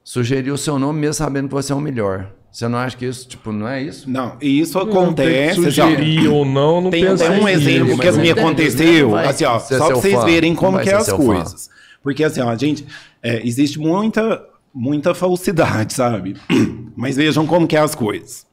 [0.08, 2.30] sugerir o seu nome mesmo sabendo que você é o melhor.
[2.50, 4.08] Você não acha que isso, tipo, não é isso?
[4.08, 5.50] Não, e isso Não, tem que acontece.
[5.50, 9.26] assim, sugerir ou não, não Tem pensa até um exemplo que me tem, aconteceu, vai
[9.26, 11.24] assim, ó, ser só pra vocês fã, verem como que é as seu fã.
[11.26, 11.68] coisas.
[12.02, 12.86] Porque assim, ó, gente,
[13.22, 14.42] é, existe muita,
[14.74, 16.36] muita falsidade, sabe?
[16.96, 18.46] Mas vejam como que é as coisas.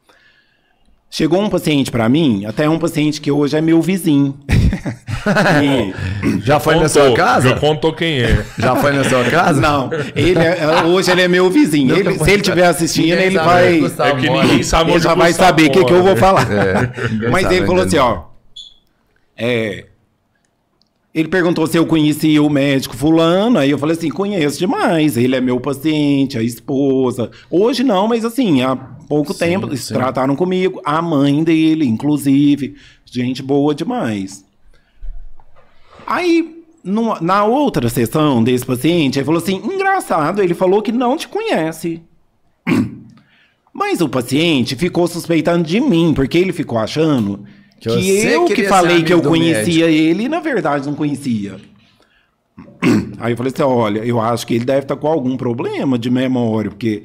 [1.16, 4.38] Chegou um paciente pra mim, até um paciente que hoje é meu vizinho.
[5.64, 5.94] E-
[6.42, 7.50] Já foi na Contou, sua casa?
[7.50, 8.46] Já contou quem é.
[8.60, 9.60] Já foi na sua casa?
[9.62, 11.96] Não, ele é- hoje ele é meu vizinho.
[11.96, 13.78] Ele- se ele estiver assistindo, Ninguém ele vai.
[13.84, 16.46] É que ninguém sabe Ele já vai saber o que, que eu vou falar.
[17.10, 18.24] ninguém Mas sabe ele falou onde assim, ó.
[19.38, 19.86] É,
[21.16, 25.34] ele perguntou se eu conhecia o médico fulano, aí eu falei assim, conheço demais, ele
[25.34, 27.32] é meu paciente, a esposa.
[27.50, 32.76] Hoje não, mas assim, há pouco tempo eles trataram comigo, a mãe dele, inclusive,
[33.06, 34.44] gente boa demais.
[36.06, 41.16] Aí, numa- na outra sessão desse paciente, ele falou assim, engraçado, ele falou que não
[41.16, 42.02] te conhece.
[43.74, 47.46] Mas o paciente ficou suspeitando de mim, porque ele ficou achando
[47.80, 51.58] Que que, eu que falei que eu conhecia ele e na verdade não conhecia.
[53.20, 56.10] Aí eu falei assim: olha, eu acho que ele deve estar com algum problema de
[56.10, 57.04] memória, porque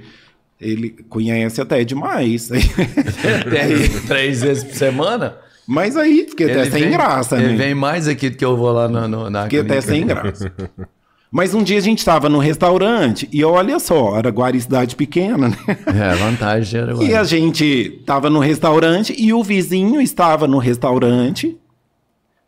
[0.60, 2.48] ele conhece até demais.
[2.48, 5.36] Tem três vezes por semana?
[5.66, 7.56] Mas aí fiquei até sem vem, graça, Ele né?
[7.56, 10.52] vem mais aqui do que eu vou lá no, no, na Fiquei até sem graça.
[11.30, 15.56] Mas um dia a gente estava no restaurante e olha só, Araguari cidade pequena, né?
[15.86, 21.56] É, vantagem era E a gente estava no restaurante e o vizinho estava no restaurante,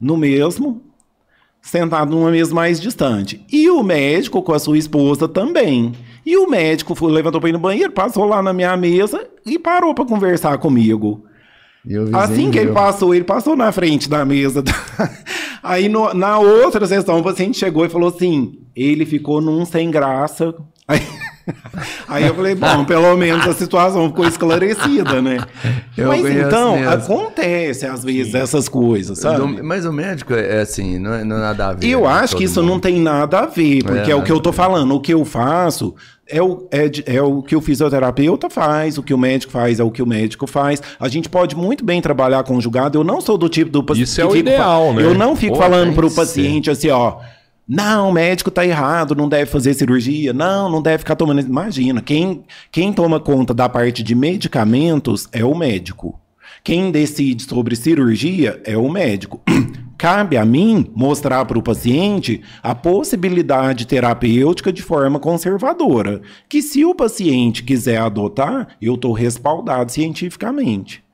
[0.00, 0.82] no mesmo,
[1.60, 3.40] sentado numa mesa mais distante.
[3.52, 5.92] E o médico com a sua esposa também.
[6.26, 9.60] E o médico foi, levantou para ir no banheiro, passou lá na minha mesa e
[9.60, 11.24] parou para conversar comigo.
[12.16, 14.62] Assim que ele passou, ele passou na frente da mesa.
[15.62, 19.90] Aí no- na outra sessão, o paciente chegou e falou assim: ele ficou num sem
[19.90, 20.54] graça.
[20.86, 21.00] Aí,
[22.08, 25.38] aí eu falei, bom, pelo menos a situação ficou esclarecida, né?
[25.96, 26.90] Eu Mas então, mesmo.
[26.90, 29.38] acontece às vezes essas coisas, sabe?
[29.38, 31.86] Do- mas o médico é assim, não é, não é nada a ver.
[31.86, 32.72] Eu acho que isso mundo.
[32.72, 34.94] não tem nada a ver, porque É, é, o que eu tô falando.
[34.94, 35.94] O que eu faço
[36.28, 39.84] é o, é, é o que o fisioterapeuta faz, o que o médico faz é
[39.84, 40.80] o que o médico faz.
[40.98, 42.98] A gente pode muito bem trabalhar conjugado.
[42.98, 44.06] Eu não sou do tipo do paciente.
[44.06, 45.02] Isso é o ideal, né?
[45.02, 47.16] Eu não fico Pô, falando pro que paciente assim, ó.
[47.66, 50.32] Não, o médico tá errado, não deve fazer cirurgia.
[50.32, 51.40] Não, não deve ficar tomando.
[51.40, 56.18] Imagina, quem, quem toma conta da parte de medicamentos é o médico.
[56.64, 59.40] Quem decide sobre cirurgia é o médico.
[59.98, 66.84] Cabe a mim mostrar para o paciente a possibilidade terapêutica de forma conservadora, que se
[66.84, 71.04] o paciente quiser adotar, eu estou respaldado cientificamente.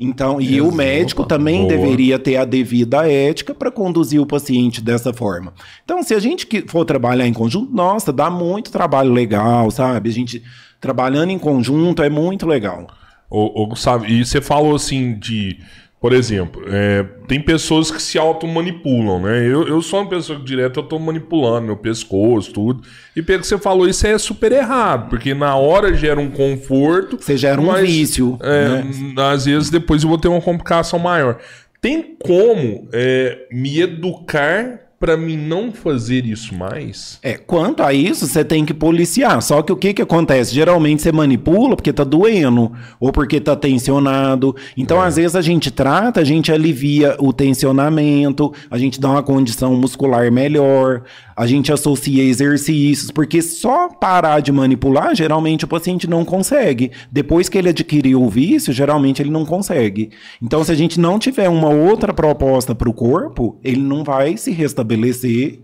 [0.00, 1.70] Então, e o médico também Boa.
[1.70, 5.52] deveria ter a devida ética para conduzir o paciente dessa forma.
[5.84, 10.08] Então, se a gente for trabalhar em conjunto, nossa, dá muito trabalho legal, sabe?
[10.08, 10.40] A gente
[10.80, 12.86] trabalhando em conjunto é muito legal.
[13.28, 15.58] Ô, ô, Gustavo, e você falou assim de.
[16.00, 19.44] Por exemplo, é, tem pessoas que se automanipulam, né?
[19.44, 22.82] Eu, eu sou uma pessoa que direto eu tô manipulando meu pescoço, tudo.
[23.16, 27.16] E pelo que você falou, isso é super errado, porque na hora gera um conforto.
[27.20, 31.38] Você gera um mas, vício, é, Às vezes depois eu vou ter uma complicação maior.
[31.80, 37.18] Tem como é, me educar pra mim não fazer isso mais?
[37.22, 39.40] É, quanto a isso, você tem que policiar.
[39.42, 40.54] Só que o que que acontece?
[40.54, 44.56] Geralmente você manipula porque tá doendo ou porque tá tensionado.
[44.76, 49.22] Então, às vezes a gente trata, a gente alivia o tensionamento, a gente dá uma
[49.22, 51.02] condição muscular melhor,
[51.38, 56.90] a gente associa exercícios, porque só parar de manipular, geralmente o paciente não consegue.
[57.12, 60.10] Depois que ele adquiriu o vício, geralmente ele não consegue.
[60.42, 64.36] Então, se a gente não tiver uma outra proposta para o corpo, ele não vai
[64.36, 65.60] se restabelecer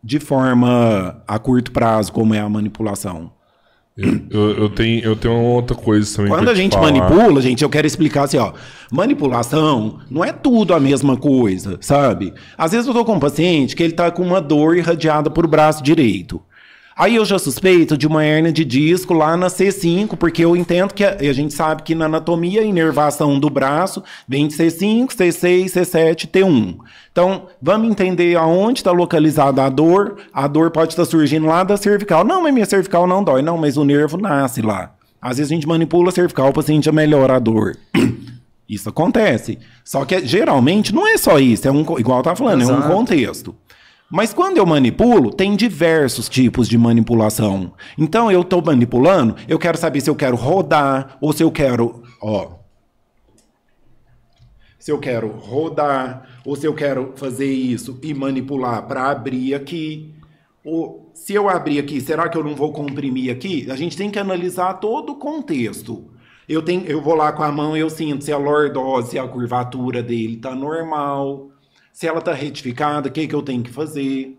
[0.00, 3.32] de forma a curto prazo, como é a manipulação.
[4.30, 6.30] Eu, eu, tenho, eu tenho uma outra coisa também.
[6.30, 6.92] Quando a te gente falar.
[6.92, 8.52] manipula, gente, eu quero explicar assim, ó.
[8.90, 12.32] Manipulação não é tudo a mesma coisa, sabe?
[12.56, 15.46] Às vezes eu tô com um paciente que ele tá com uma dor irradiada por
[15.46, 16.40] braço direito.
[17.00, 20.92] Aí eu já suspeito de uma hernia de disco lá na C5, porque eu entendo
[20.92, 25.06] que a, a gente sabe que na anatomia a inervação do braço vem de C5,
[25.06, 26.76] C6, C7, T1.
[27.10, 30.18] Então, vamos entender aonde está localizada a dor.
[30.30, 32.22] A dor pode estar surgindo lá da cervical.
[32.22, 33.40] Não, mas minha cervical não dói.
[33.40, 34.92] Não, mas o nervo nasce lá.
[35.22, 37.78] Às vezes a gente manipula a cervical, o paciente já melhora a dor.
[38.68, 39.58] Isso acontece.
[39.82, 42.78] Só que geralmente não é só isso, é um, igual eu tava falando, é um
[42.78, 42.88] Exato.
[42.88, 43.54] contexto.
[44.10, 47.72] Mas quando eu manipulo, tem diversos tipos de manipulação.
[47.96, 52.02] Então eu tô manipulando, eu quero saber se eu quero rodar ou se eu quero,
[52.20, 52.58] ó,
[54.80, 60.12] se eu quero rodar ou se eu quero fazer isso e manipular para abrir aqui.
[60.64, 63.70] Ou se eu abrir aqui, será que eu não vou comprimir aqui?
[63.70, 66.10] A gente tem que analisar todo o contexto.
[66.48, 69.18] Eu, tenho, eu vou lá com a mão e eu sinto se a lordose, se
[69.18, 71.50] a curvatura dele tá normal,
[72.00, 74.34] se ela tá retificada, o que, que eu tenho que fazer.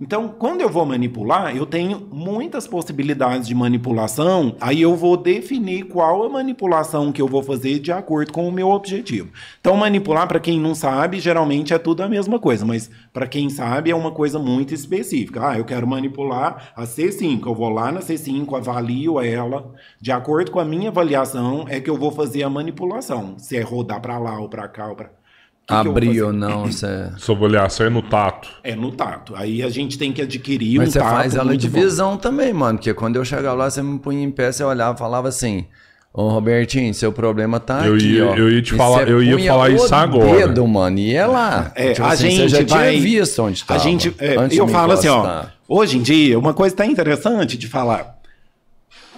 [0.00, 5.88] Então, quando eu vou manipular, eu tenho muitas possibilidades de manipulação, aí eu vou definir
[5.88, 9.32] qual a manipulação que eu vou fazer de acordo com o meu objetivo.
[9.60, 13.50] Então, manipular, para quem não sabe, geralmente é tudo a mesma coisa, mas para quem
[13.50, 15.48] sabe é uma coisa muito específica.
[15.48, 20.52] Ah, eu quero manipular a C5, eu vou lá na C5, avalio ela, de acordo
[20.52, 24.20] com a minha avaliação, é que eu vou fazer a manipulação, se é rodar para
[24.20, 25.21] lá ou para cá ou para
[25.66, 27.10] que Abrir ou não, você...
[27.18, 28.48] Sob olhação é no tato.
[28.64, 29.34] É no tato.
[29.36, 31.80] Aí a gente tem que adquirir Mas um você tato faz ela de bom.
[31.80, 32.78] visão também, mano.
[32.78, 35.66] Porque quando eu chegava lá, você me punha em pé, você olhava e falava assim...
[36.14, 38.34] Ô, Robertinho, seu problema tá Eu aqui, ia- ó.
[38.36, 40.46] eu ia te E falar- você eu ia falar o isso agora.
[40.46, 41.72] dedo, mano, e ia lá.
[41.74, 42.90] É, Tipo a assim, gente você já vai...
[42.90, 43.80] tinha visto onde A tava.
[43.80, 45.44] gente, é, eu falo assim, ó.
[45.66, 48.18] Hoje em dia, uma coisa tá interessante de falar.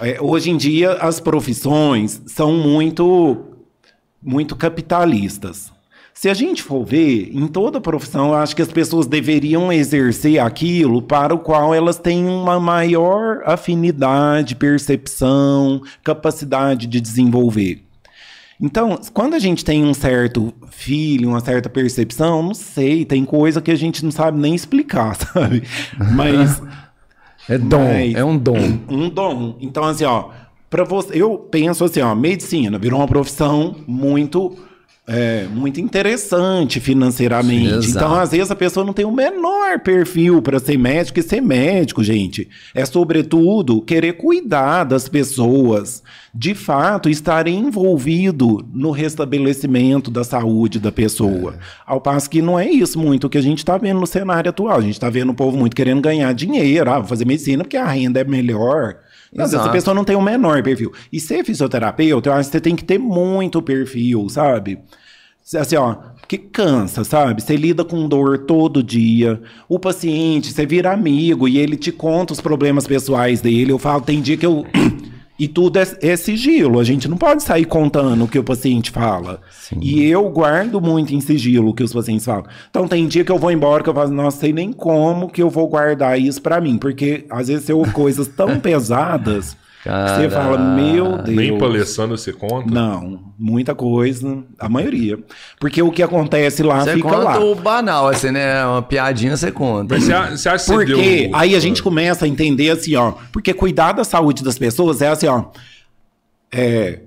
[0.00, 3.44] É, hoje em dia, as profissões são muito,
[4.22, 5.72] muito capitalistas.
[6.16, 10.38] Se a gente for ver, em toda profissão, eu acho que as pessoas deveriam exercer
[10.38, 17.82] aquilo para o qual elas têm uma maior afinidade, percepção, capacidade de desenvolver.
[18.60, 23.60] Então, quando a gente tem um certo feeling, uma certa percepção, não sei, tem coisa
[23.60, 25.64] que a gente não sabe nem explicar, sabe?
[26.14, 26.62] Mas
[27.48, 28.78] É dom, Mas- é um dom.
[28.88, 29.56] um dom.
[29.60, 30.30] Então, assim, ó,
[30.70, 34.56] para você, eu penso assim, ó, medicina virou uma profissão muito
[35.06, 37.86] é, muito interessante financeiramente.
[37.86, 41.22] Sim, então, às vezes a pessoa não tem o menor perfil para ser médico e
[41.22, 42.48] ser médico, gente.
[42.74, 46.02] É sobretudo querer cuidar das pessoas,
[46.34, 51.58] de fato, estar envolvido no restabelecimento da saúde da pessoa.
[51.86, 54.48] Ao passo que não é isso muito o que a gente está vendo no cenário
[54.48, 54.78] atual.
[54.78, 57.86] A gente está vendo o povo muito querendo ganhar dinheiro, ah, fazer medicina porque a
[57.86, 58.96] renda é melhor.
[59.38, 60.92] Às vezes a pessoa não tem o menor perfil.
[61.12, 64.78] E ser fisioterapeuta, eu acho que você tem que ter muito perfil, sabe?
[65.58, 65.96] Assim, ó,
[66.26, 67.42] que cansa, sabe?
[67.42, 69.42] Você lida com dor todo dia.
[69.68, 73.72] O paciente, você vira amigo e ele te conta os problemas pessoais dele.
[73.72, 74.64] Eu falo, tem dia que eu.
[75.38, 76.78] E tudo é, é sigilo.
[76.78, 79.40] A gente não pode sair contando o que o paciente fala.
[79.80, 82.44] E eu guardo muito em sigilo o que os pacientes falam.
[82.70, 85.42] Então tem dia que eu vou embora que eu falo, nossa, sei nem como que
[85.42, 86.78] eu vou guardar isso pra mim.
[86.78, 91.36] Porque às vezes eu coisas tão pesadas você fala, meu Deus.
[91.36, 92.72] Nem palestrando você conta.
[92.72, 95.18] Não, muita coisa, a maioria.
[95.60, 97.38] Porque o que acontece lá Você fica conta lá.
[97.38, 98.64] o banal, assim, né?
[98.64, 99.94] Uma piadinha você conta.
[99.94, 101.36] Mas você, você acha que você Porque deu...
[101.36, 103.12] aí a gente começa a entender assim, ó.
[103.30, 105.44] Porque cuidar da saúde das pessoas é assim, ó.
[106.50, 107.00] É,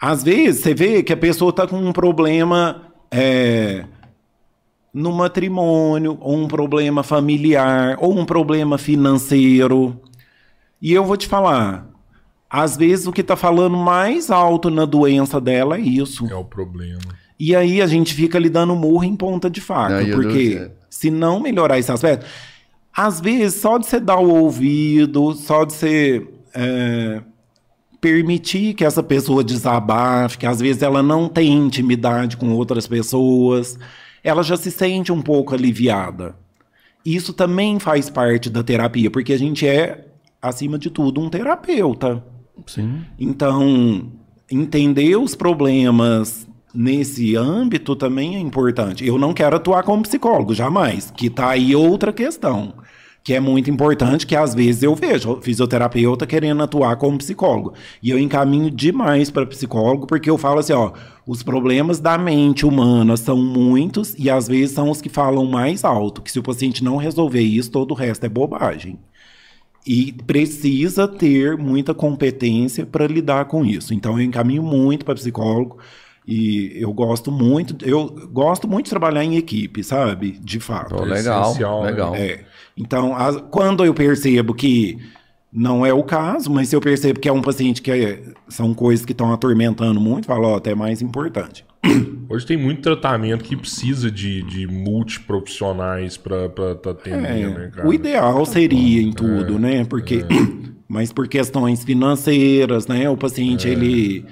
[0.00, 3.84] às vezes você vê que a pessoa tá com um problema é,
[4.94, 10.00] no matrimônio, ou um problema familiar, ou um problema financeiro.
[10.80, 11.89] E eu vou te falar,
[12.50, 16.26] às vezes o que tá falando mais alto na doença dela é isso.
[16.26, 16.98] É o problema.
[17.38, 20.02] E aí a gente fica ali dando murro em ponta de faca.
[20.02, 22.26] Eu porque se não melhorar esse aspecto,
[22.94, 27.22] às vezes só de você dar o ouvido, só de você é,
[28.00, 33.78] permitir que essa pessoa desabafe, que às vezes ela não tem intimidade com outras pessoas,
[34.24, 36.34] ela já se sente um pouco aliviada.
[37.06, 40.08] Isso também faz parte da terapia, porque a gente é,
[40.42, 42.22] acima de tudo, um terapeuta.
[42.66, 43.00] Sim.
[43.18, 44.10] Então,
[44.50, 49.06] entender os problemas nesse âmbito também é importante.
[49.06, 51.10] Eu não quero atuar como psicólogo, jamais.
[51.10, 52.74] Que tá aí outra questão.
[53.22, 57.74] Que é muito importante, que às vezes eu vejo fisioterapeuta querendo atuar como psicólogo.
[58.02, 60.92] E eu encaminho demais para psicólogo, porque eu falo assim, ó,
[61.26, 65.84] os problemas da mente humana são muitos e às vezes são os que falam mais
[65.84, 66.22] alto.
[66.22, 68.98] Que se o paciente não resolver isso, todo o resto é bobagem.
[69.86, 73.94] E precisa ter muita competência para lidar com isso.
[73.94, 75.78] Então eu encaminho muito para psicólogo
[76.28, 80.32] e eu gosto muito, eu gosto muito de trabalhar em equipe, sabe?
[80.32, 80.94] De fato.
[80.94, 81.90] Pô, legal, né?
[81.90, 82.14] legal.
[82.14, 82.44] É.
[82.76, 84.98] Então, as- quando eu percebo que
[85.52, 88.72] não é o caso, mas se eu percebo que é um paciente que é- são
[88.74, 91.64] coisas que estão atormentando muito, falo, ó, até mais importante.
[92.28, 97.70] Hoje tem muito tratamento que precisa de, de multiprofissionais pra estar tá atendendo, né, É,
[97.76, 97.88] cara?
[97.88, 99.84] o ideal seria em tudo, né?
[99.84, 100.24] Porque,
[100.88, 103.08] mas por questões financeiras, né?
[103.10, 104.24] O paciente ele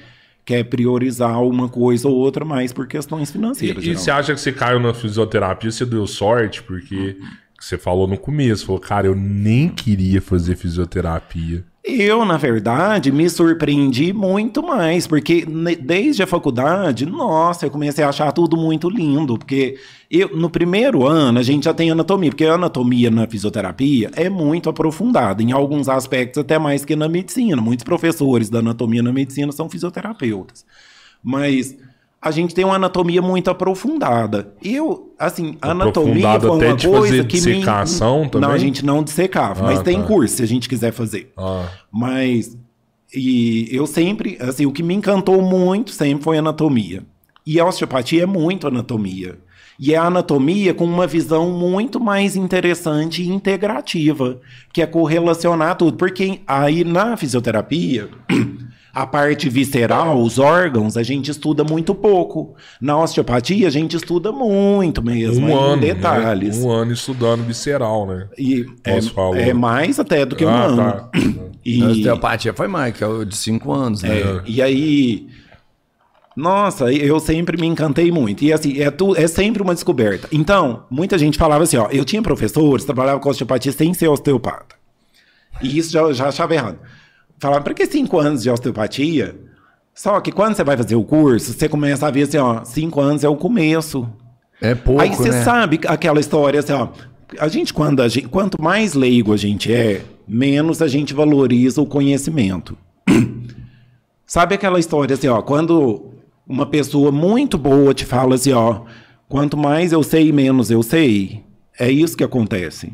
[0.44, 3.84] quer priorizar uma coisa ou outra, mas por questões financeiras.
[3.84, 7.16] E, e você acha que você caiu na fisioterapia, você deu sorte, porque
[7.60, 11.64] você falou no começo, falou, cara, eu nem queria fazer fisioterapia.
[11.84, 15.46] Eu, na verdade, me surpreendi muito mais, porque
[15.80, 19.78] desde a faculdade, nossa, eu comecei a achar tudo muito lindo, porque
[20.10, 24.28] eu, no primeiro ano a gente já tem anatomia, porque a anatomia na fisioterapia é
[24.28, 27.62] muito aprofundada, em alguns aspectos até mais que na medicina.
[27.62, 30.66] Muitos professores da anatomia na medicina são fisioterapeutas.
[31.22, 31.76] Mas
[32.20, 34.52] a gente tem uma anatomia muito aprofundada.
[34.62, 38.28] Eu, assim, a anatomia foi até uma de coisa fazer que dissecação me...
[38.30, 38.48] também?
[38.48, 40.06] Não, a gente não dissecava, Ah, mas tem tá.
[40.06, 41.32] curso se a gente quiser fazer.
[41.36, 42.56] Ah, Mas
[43.14, 47.02] e eu sempre, assim, o que me encantou muito sempre foi anatomia.
[47.46, 49.38] E a osteopatia é muito anatomia.
[49.80, 54.40] E é a anatomia com uma visão muito mais interessante e integrativa,
[54.72, 55.96] que é correlacionar tudo.
[55.96, 58.08] Porque aí na fisioterapia,
[58.98, 62.56] a parte visceral, os órgãos, a gente estuda muito pouco.
[62.80, 65.80] Na osteopatia, a gente estuda muito mesmo, um em ano.
[65.80, 66.58] detalhes.
[66.58, 66.66] Né?
[66.66, 68.26] Um ano estudando visceral, né?
[68.36, 70.76] E é, é mais até do que um ah, ano.
[70.76, 71.10] tá.
[71.64, 74.18] E- A osteopatia foi mais, que é o de 5 anos, né?
[74.18, 75.28] É, e aí.
[76.36, 78.42] Nossa, eu sempre me encantei muito.
[78.42, 80.28] E assim, é, tu, é sempre uma descoberta.
[80.32, 84.74] Então, muita gente falava assim: ó, eu tinha professores, trabalhava com osteopatia sem ser osteopata.
[85.62, 86.78] E isso já, já achava errado.
[87.38, 89.36] Falava, pra que cinco anos de osteopatia?
[89.94, 93.00] Só que quando você vai fazer o curso, você começa a ver assim: ó, cinco
[93.00, 94.08] anos é o começo.
[94.60, 95.42] É pouco, Aí você né?
[95.42, 96.88] sabe aquela história assim, ó.
[97.38, 101.80] A gente, quando a gente, quanto mais leigo a gente é, menos a gente valoriza
[101.80, 102.76] o conhecimento.
[104.26, 106.12] Sabe aquela história assim, ó, quando
[106.46, 108.82] uma pessoa muito boa te fala assim, ó,
[109.28, 111.44] quanto mais eu sei, menos eu sei.
[111.78, 112.92] É isso que acontece.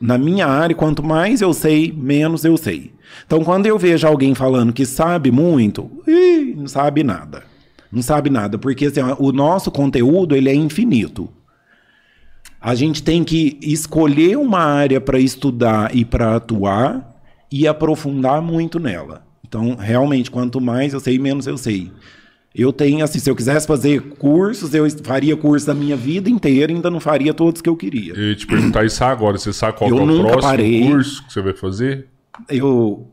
[0.00, 2.92] Na minha área, quanto mais eu sei, menos eu sei.
[3.26, 7.44] Então, quando eu vejo alguém falando que sabe muito, ih, não sabe nada.
[7.90, 11.28] Não sabe nada, porque assim, o nosso conteúdo ele é infinito.
[12.60, 17.16] A gente tem que escolher uma área para estudar e para atuar
[17.50, 19.24] e aprofundar muito nela.
[19.46, 21.92] Então, realmente, quanto mais eu sei, menos eu sei.
[22.58, 26.72] Eu tenho, assim, se eu quisesse fazer cursos, eu faria curso da minha vida inteira
[26.72, 28.14] e ainda não faria todos que eu queria.
[28.14, 29.36] Eu ia te perguntar isso agora.
[29.36, 30.88] Você sabe qual Eu é o nunca próximo parei.
[30.88, 32.06] curso que você vai fazer?
[32.48, 33.06] Eu.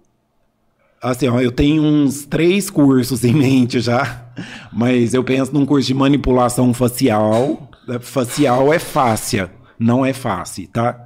[1.02, 4.28] Assim, ó, eu tenho uns três cursos em mente já,
[4.72, 7.70] mas eu penso num curso de manipulação facial.
[8.00, 10.98] Facial é fáscia, não é face, tá?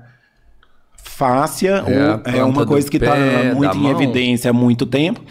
[1.03, 1.83] Fáscia
[2.25, 3.15] É é, uma coisa que está
[3.55, 3.91] muito em mão.
[3.91, 5.21] evidência há muito tempo.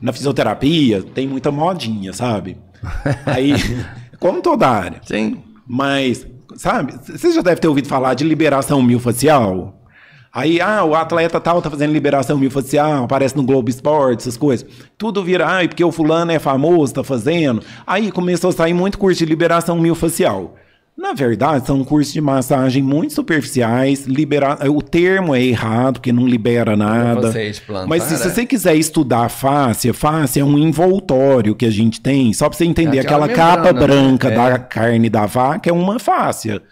[0.00, 2.58] Na fisioterapia tem muita modinha, sabe?
[3.26, 3.52] Aí,
[4.18, 5.00] como toda área.
[5.04, 5.42] Sim.
[5.66, 6.26] Mas,
[6.56, 9.76] sabe, você já deve ter ouvido falar de liberação miofascial.
[10.32, 14.68] Aí, ah, o atleta tal tá fazendo liberação miofascial, aparece no Globo Esporte, essas coisas.
[14.98, 17.62] Tudo vira, ai, porque o fulano é famoso, tá fazendo.
[17.86, 20.54] Aí começou a sair muito curso de liberação miofascial.
[20.96, 24.06] Na verdade, são cursos de massagem muito superficiais.
[24.06, 24.58] Libera...
[24.70, 27.30] O termo é errado, porque não libera nada.
[27.30, 28.16] você implantar, Mas se, é.
[28.16, 32.56] se você quiser estudar fáscia, fáscia é um envoltório que a gente tem, só para
[32.56, 32.96] você entender.
[32.96, 34.08] É aquela aquela, capa membrana, né?
[34.08, 34.34] branca É.
[34.34, 36.62] da carne da vaca é uma fáscia.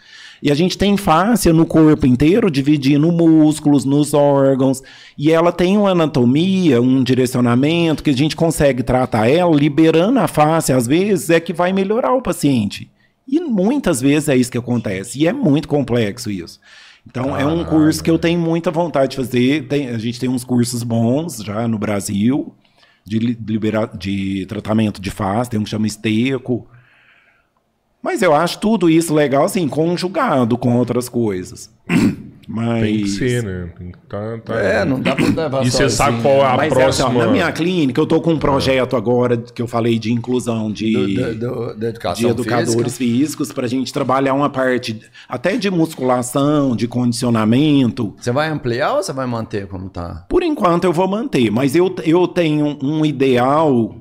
[0.42, 4.82] E a gente tem fáscia no corpo inteiro, dividindo músculos, nos órgãos.
[5.18, 10.28] E ela tem uma anatomia, um direcionamento que a gente consegue tratar ela, liberando a
[10.28, 12.90] fáscia, às vezes, é que vai melhorar o paciente.
[13.26, 15.18] E muitas vezes é isso que acontece.
[15.18, 16.60] E é muito complexo isso.
[17.06, 19.66] Então, é um curso que eu tenho muita vontade de fazer.
[19.68, 22.54] Tem- a gente tem uns cursos bons já no Brasil
[23.04, 26.66] de, li- libera- de tratamento de face, tem um que chama esteco.
[28.02, 31.70] Mas eu acho tudo isso legal, assim, conjugado com outras coisas.
[32.48, 32.82] Mas.
[32.82, 33.68] Tem que ser, né?
[33.78, 35.90] Tem que tá, tá- É, não dá pra levar E você sozinho.
[35.90, 37.26] sabe qual é a Mas é assim, ó, próxima...
[37.26, 40.92] na minha clínica, eu tô com um projeto agora que eu falei de inclusão de,
[40.92, 43.18] Do, do, do- educação de educadores física.
[43.18, 48.14] físicos para a gente trabalhar uma parte até de musculação, de condicionamento.
[48.18, 50.24] Você vai ampliar ou você vai manter como tá?
[50.28, 53.96] Por enquanto eu vou manter, mas eu, eu tenho um ideal.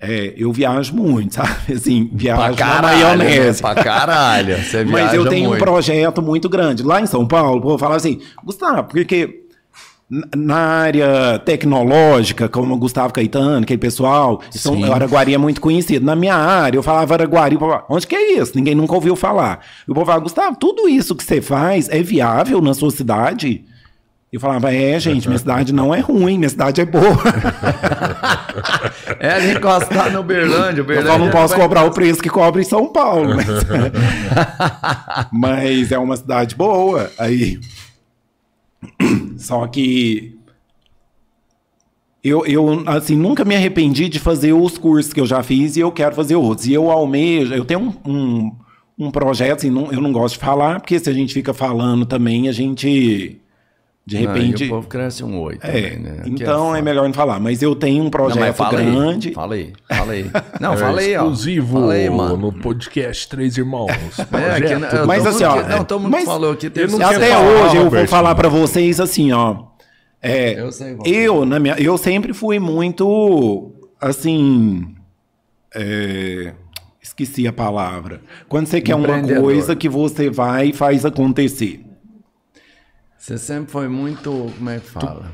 [0.00, 1.74] É, eu viajo muito, sabe?
[1.74, 2.82] Assim, viajo na né?
[2.82, 3.60] maionese.
[3.60, 4.56] Pra caralho.
[4.56, 5.60] Você Mas eu viaja tenho muito.
[5.60, 6.82] um projeto muito grande.
[6.82, 9.40] Lá em São Paulo, o povo fala assim, Gustavo, porque
[10.34, 14.92] na área tecnológica, como o Gustavo Caetano, aquele pessoal, São.
[14.92, 16.04] Araguari é muito conhecido.
[16.04, 18.52] Na minha área, eu falava Araguari, o povo falava, onde que é isso?
[18.56, 19.60] Ninguém nunca ouviu falar.
[19.86, 23.64] E o povo falava, Gustavo, tudo isso que você faz é viável na sua cidade?
[24.32, 27.22] Eu falava, é, gente, minha cidade não é ruim, minha cidade é boa.
[29.20, 30.80] É ali encostar no Uberlândia.
[30.80, 33.46] Eu Uberlândia só não posso vai- cobrar o preço que cobra em São Paulo, mas,
[35.30, 37.10] mas é uma cidade boa.
[37.18, 37.60] Aí,
[39.36, 40.36] só que
[42.22, 45.80] eu, eu assim nunca me arrependi de fazer os cursos que eu já fiz e
[45.80, 46.66] eu quero fazer outros.
[46.66, 48.52] E eu almejo, eu tenho um, um,
[49.06, 52.04] um projeto, assim, não- eu não gosto de falar porque se a gente fica falando
[52.06, 53.38] também a gente
[54.10, 56.22] de Não, repente e o povo cresce um oi é, também, né?
[56.24, 56.82] Que então é, foda.
[56.82, 57.38] melhor não falar.
[57.38, 59.28] Mas eu tenho um Não, projeto mas fala grande.
[59.28, 60.30] Aí, fala aí, fala aí.
[60.60, 61.20] Não, É fala aí, ó.
[61.20, 62.36] exclusivo Fala aí, mano.
[62.36, 63.86] no podcast Três Irmãos.
[64.18, 64.80] É, Projeto.
[64.80, 66.68] né, Mas todo assim, mundo ó, que- Não, todo mundo mas falou aqui.
[66.70, 68.08] Teve não Até falar, hoje eu vou Roberto.
[68.08, 69.64] falar pra vocês assim, ó.
[70.20, 74.86] É, Eu sei, eu, na minha, eu sempre fui muito, assim,
[75.74, 76.52] é,
[77.02, 78.20] Esqueci a palavra.
[78.48, 81.80] Quando você quer uma coisa que você vai e faz acontecer.
[83.20, 84.50] Você sempre foi muito.
[84.56, 85.30] Como é que fala?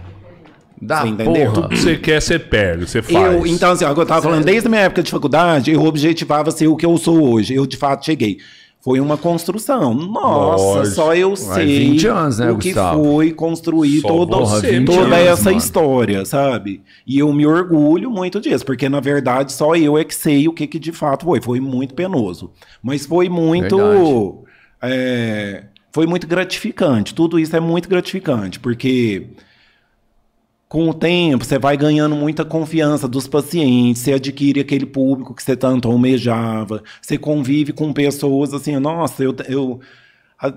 [0.83, 1.53] Da Você entendeu?
[1.53, 1.53] porra.
[1.55, 3.33] Tudo que você quer, você pega, você faz.
[3.33, 6.51] Eu, então, assim, agora eu tava falando, desde a minha época de faculdade, eu objetivava
[6.51, 7.55] ser o que eu sou hoje.
[7.55, 8.39] Eu, de fato, cheguei.
[8.81, 9.95] Foi uma construção.
[9.95, 10.95] Nossa, Lógico.
[10.97, 13.05] só eu sei 20 anos, né, o que Gustavo?
[13.05, 15.57] foi construir todo, você, toda 20 anos, essa mano.
[15.57, 16.83] história, sabe?
[17.07, 20.53] E eu me orgulho muito disso, porque, na verdade, só eu é que sei o
[20.53, 21.41] que, que de fato foi.
[21.41, 22.51] Foi muito penoso.
[22.83, 24.45] Mas foi muito...
[24.83, 25.65] É,
[25.97, 27.15] foi muito gratificante.
[27.15, 29.29] Tudo isso é muito gratificante, porque
[30.69, 35.43] com o tempo, você vai ganhando muita confiança dos pacientes, você adquire aquele público que
[35.43, 39.81] você tanto almejava, você convive com pessoas assim, nossa, eu, eu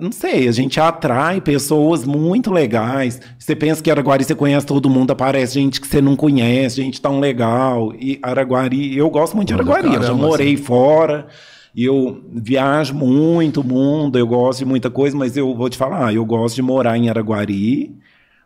[0.02, 3.22] não sei, a gente atrai pessoas muito legais.
[3.40, 7.00] Você pensa que Araguari você conhece todo mundo, aparece gente que você não conhece, gente
[7.00, 7.94] tão legal.
[7.96, 10.64] E Araguari, eu gosto muito de Araguari, eu já morei assim.
[10.64, 11.28] fora.
[11.76, 15.78] E eu viajo muito o mundo, eu gosto de muita coisa, mas eu vou te
[15.78, 17.96] falar, eu gosto de morar em Araguari.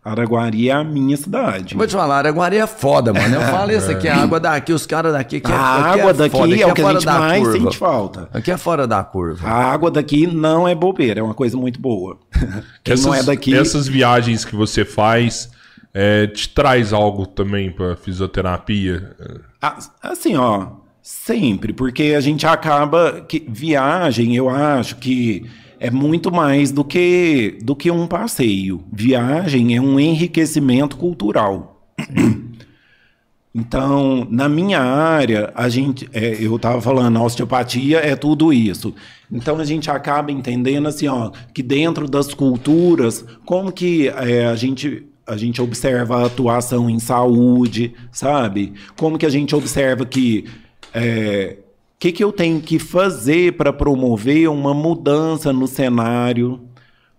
[0.04, 1.76] Araguari é a minha cidade.
[1.76, 3.36] Vou te falar, Araguari é foda, mano.
[3.36, 6.02] Eu falo isso aqui, a água daqui, os caras daqui que é, a aqui é
[6.02, 7.58] água daqui foda, aqui é o que a gente mais curva.
[7.58, 8.30] sente falta.
[8.34, 9.48] Aqui é fora da curva.
[9.48, 12.18] A água daqui não é bobeira, é uma coisa muito boa.
[12.84, 13.56] Quem essas, não é daqui.
[13.56, 15.50] essas viagens que você faz
[15.94, 19.16] é, te traz algo também pra fisioterapia?
[19.62, 20.68] Ah, Assim, ó,
[21.04, 25.46] sempre, porque a gente acaba que viagem, eu acho que
[25.78, 28.86] é muito mais do que do que um passeio.
[28.92, 31.86] Viagem é um enriquecimento cultural.
[33.56, 38.96] Então, na minha área, a gente, é, eu estava falando, a osteopatia é tudo isso.
[39.32, 44.56] Então, a gente acaba entendendo assim, ó, que dentro das culturas, como que é, a
[44.56, 48.74] gente a gente observa a atuação em saúde, sabe?
[48.98, 50.46] Como que a gente observa que
[50.94, 56.62] é, o que, que eu tenho que fazer para promover uma mudança no cenário?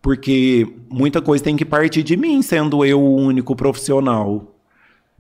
[0.02, 4.54] Porque muita coisa tem que partir de mim, sendo eu o único profissional.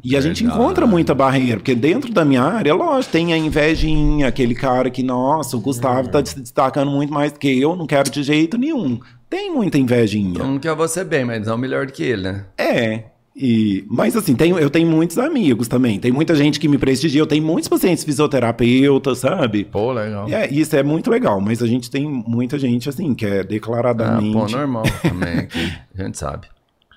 [0.04, 4.28] E a gente encontra muita barreira, porque dentro da minha área, lógico, tem a invejinha,
[4.28, 7.86] aquele cara que, nossa, o Gustavo tá se destacando muito mais do que eu, não
[7.86, 9.00] quero de jeito nenhum.
[9.30, 10.40] Tem muita invejinha.
[10.40, 12.44] Eu não quero você bem, mas não melhor do que ele, né?
[12.58, 13.04] É.
[13.36, 15.98] E, mas assim, tenho, eu tenho muitos amigos também.
[15.98, 17.20] Tem muita gente que me prestigia.
[17.20, 19.64] Eu tenho muitos pacientes fisioterapeutas, sabe?
[19.64, 20.28] Pô, legal.
[20.28, 23.42] É, isso é muito legal, mas a gente tem muita gente assim, que é Ah,
[23.42, 24.32] declaradamente.
[24.32, 25.72] pô, normal também aqui.
[25.98, 26.46] A gente sabe.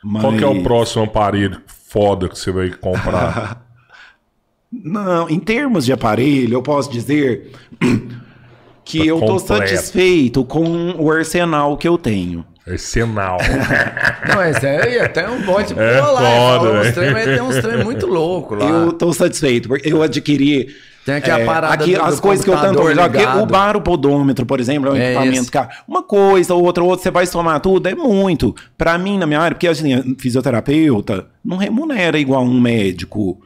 [0.04, 3.66] mas- Qual que é o próximo aparelho foda que você vai comprar?
[4.72, 7.52] Não, em termos de aparelho, eu posso dizer
[8.86, 9.48] que Tá eu tô completo.
[9.70, 12.46] satisfeito com o arsenal que eu tenho.
[12.70, 13.38] Arsenal.
[14.28, 16.20] Não, esse aí até um bote É pô lá.
[16.22, 18.66] foda, falou uns trem, mas tem uns trem muito louco lá.
[18.66, 20.68] Eu tô satisfeito, porque eu adquiri.
[21.06, 23.26] Tem aqui a parada do- as do coisas que eu tanto já, porque.
[23.26, 25.52] O baropodômetro, por exemplo, é um É equipamento esse.
[25.52, 25.70] caro.
[25.88, 28.54] Uma coisa, outra, outra, você vai somar tudo, é muito.
[28.78, 33.40] Pra mim, na minha área, porque assim, fisioterapeuta não remunera igual um médico.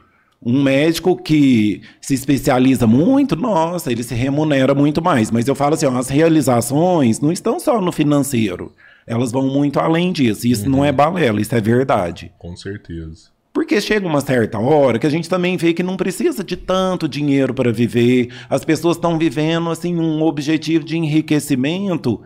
[0.44, 5.30] Um médico que se especializa muito, nossa, ele se remunera muito mais.
[5.30, 8.72] Mas eu falo assim, ó, as realizações não estão só no financeiro.
[9.06, 10.46] Elas vão muito além disso.
[10.46, 12.32] Isso não é balela, isso é verdade.
[12.38, 13.32] Com certeza.
[13.52, 17.06] Porque chega uma certa hora que a gente também vê que não precisa de tanto
[17.06, 18.32] dinheiro para viver.
[18.48, 22.22] As pessoas estão vivendo assim um objetivo de enriquecimento.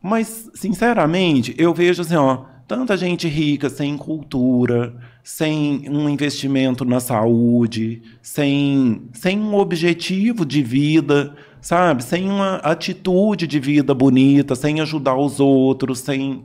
[0.00, 7.00] Mas, sinceramente, eu vejo assim, ó, tanta gente rica sem cultura, sem um investimento na
[7.00, 12.02] saúde, sem, sem um objetivo de vida, sabe?
[12.04, 16.44] Sem uma atitude de vida bonita, sem ajudar os outros, sem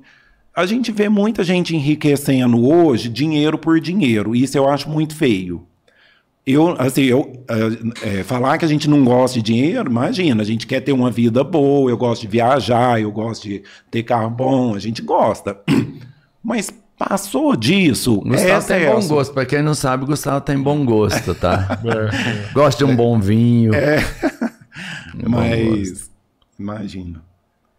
[0.55, 4.35] a gente vê muita gente enriquecendo hoje dinheiro por dinheiro.
[4.35, 5.65] Isso eu acho muito feio.
[6.45, 7.43] Eu, assim, eu,
[8.03, 10.91] é, é, falar que a gente não gosta de dinheiro, imagina, a gente quer ter
[10.91, 15.01] uma vida boa, eu gosto de viajar, eu gosto de ter carro bom, a gente
[15.01, 15.57] gosta.
[16.43, 18.17] Mas passou disso.
[18.17, 19.33] Gustavo tem bom gosto.
[19.33, 21.79] Pra quem não sabe, o Gustavo tem bom gosto, tá?
[21.83, 22.53] É.
[22.53, 23.73] Gosta de um bom vinho.
[25.15, 26.11] Bom Mas,
[26.57, 27.23] imagina.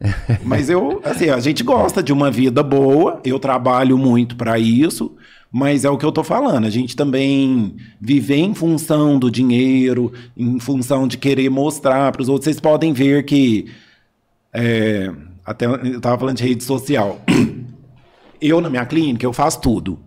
[0.44, 5.16] Mas eu, assim, a gente gosta de uma vida boa, eu trabalho muito para isso,
[5.56, 10.12] mas é o que eu tô falando, a gente também viver em função do dinheiro,
[10.36, 12.46] em função de querer mostrar para os outros.
[12.46, 13.70] Vocês podem ver que,
[14.52, 15.12] é,
[15.46, 17.20] até eu tava falando de rede social,
[18.42, 20.00] eu na minha clínica, eu faço tudo.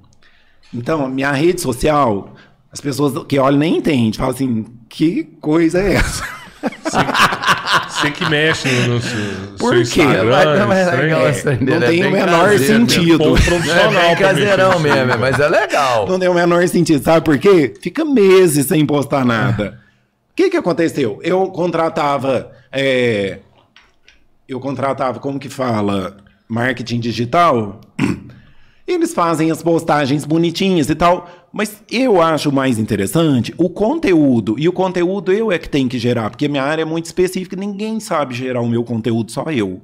[0.73, 2.35] Então, minha rede social,
[2.69, 6.27] as pessoas que olham nem entendem, falam assim, que coisa é essa?
[7.89, 9.19] Você que mexe no, no seu,
[9.57, 10.01] Por seu quê?
[10.01, 10.31] Instagram.
[10.31, 13.23] Mas não é não é tem o menor caseiro sentido.
[13.37, 14.15] É mim.
[14.19, 16.07] caseirão mesmo, mas é legal.
[16.07, 17.03] Não tem o menor sentido.
[17.03, 17.73] Sabe por quê?
[17.81, 19.79] Fica meses sem postar nada.
[20.35, 21.19] que, que aconteceu?
[21.23, 22.51] Eu contratava.
[22.71, 23.39] é,
[24.47, 26.17] eu contratava, como que fala?
[26.47, 27.81] Marketing digital.
[28.87, 34.55] Eles fazem as postagens bonitinhas e tal, mas eu acho mais interessante o conteúdo.
[34.57, 37.57] E o conteúdo eu é que tenho que gerar, porque minha área é muito específica,
[37.57, 39.81] ninguém sabe gerar o meu conteúdo, só eu.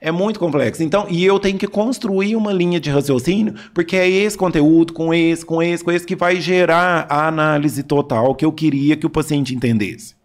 [0.00, 0.82] É muito complexo.
[0.82, 5.14] Então, e eu tenho que construir uma linha de raciocínio, porque é esse conteúdo com
[5.14, 9.06] esse, com esse, com esse que vai gerar a análise total que eu queria que
[9.06, 10.16] o paciente entendesse.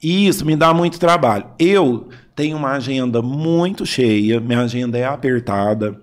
[0.00, 1.46] E isso me dá muito trabalho.
[1.58, 5.98] Eu tenho uma agenda muito cheia, minha agenda é apertada.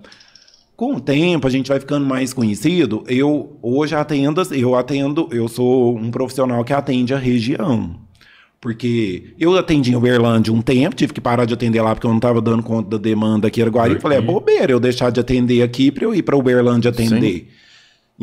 [0.76, 3.04] Com o tempo, a gente vai ficando mais conhecido.
[3.08, 7.96] Eu hoje atendo, eu atendo, eu sou um profissional que atende a região.
[8.60, 12.12] Porque eu atendi em Uberlândia um tempo, tive que parar de atender lá porque eu
[12.12, 14.00] não estava dando conta da demanda aqui em Araguari.
[14.00, 17.50] Falei, é bobeira eu deixar de atender aqui para eu ir para Uberlândia atender.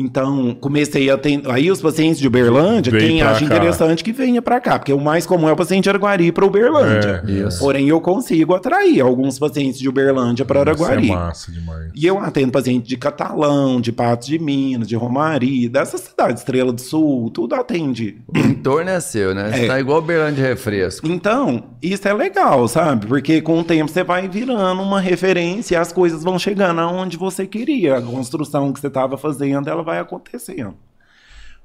[0.01, 1.49] Então, comecei a atender.
[1.49, 3.45] Aí, os pacientes de Uberlândia, Vem quem acha cá.
[3.45, 6.45] interessante que venha para cá, porque o mais comum é o paciente de Araguari para
[6.45, 7.23] Uberlândia.
[7.27, 7.59] É, Isso.
[7.59, 11.07] Porém, eu consigo atrair alguns pacientes de Uberlândia para Isso é Araguari.
[11.07, 11.91] massa demais.
[11.95, 16.71] E eu atendo paciente de Catalão, de Patos de Minas, de Romaria, dessa cidade, Estrela
[16.73, 18.17] do Sul, tudo atende.
[18.27, 19.51] O entorno é seu, né?
[19.51, 19.67] Você É.
[19.67, 21.07] tá igual de refresco.
[21.07, 23.05] Então, isso é legal, sabe?
[23.05, 27.17] Porque com o tempo você vai virando uma referência e as coisas vão chegando aonde
[27.17, 27.97] você queria.
[27.97, 30.75] A construção que você estava fazendo, ela vai acontecendo.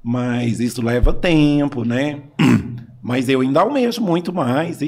[0.03, 2.21] Mas isso leva tempo, né?
[3.01, 4.79] Mas eu ainda almejo muito mais.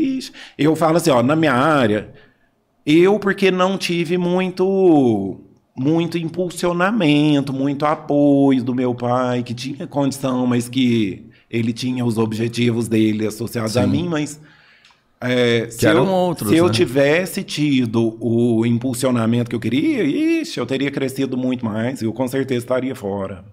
[0.58, 2.14] Eu falo assim, ó, na minha área,
[2.86, 5.40] eu porque não tive muito
[5.76, 12.18] muito impulsionamento, muito apoio do meu pai, que tinha condição, mas que ele tinha os
[12.18, 14.42] objetivos dele associados a mim, mas
[15.22, 16.72] é, se, eram eu, outros, se eu né?
[16.72, 22.28] tivesse tido o impulsionamento que eu queria, ixi, eu teria crescido muito mais, eu com
[22.28, 23.44] certeza estaria fora.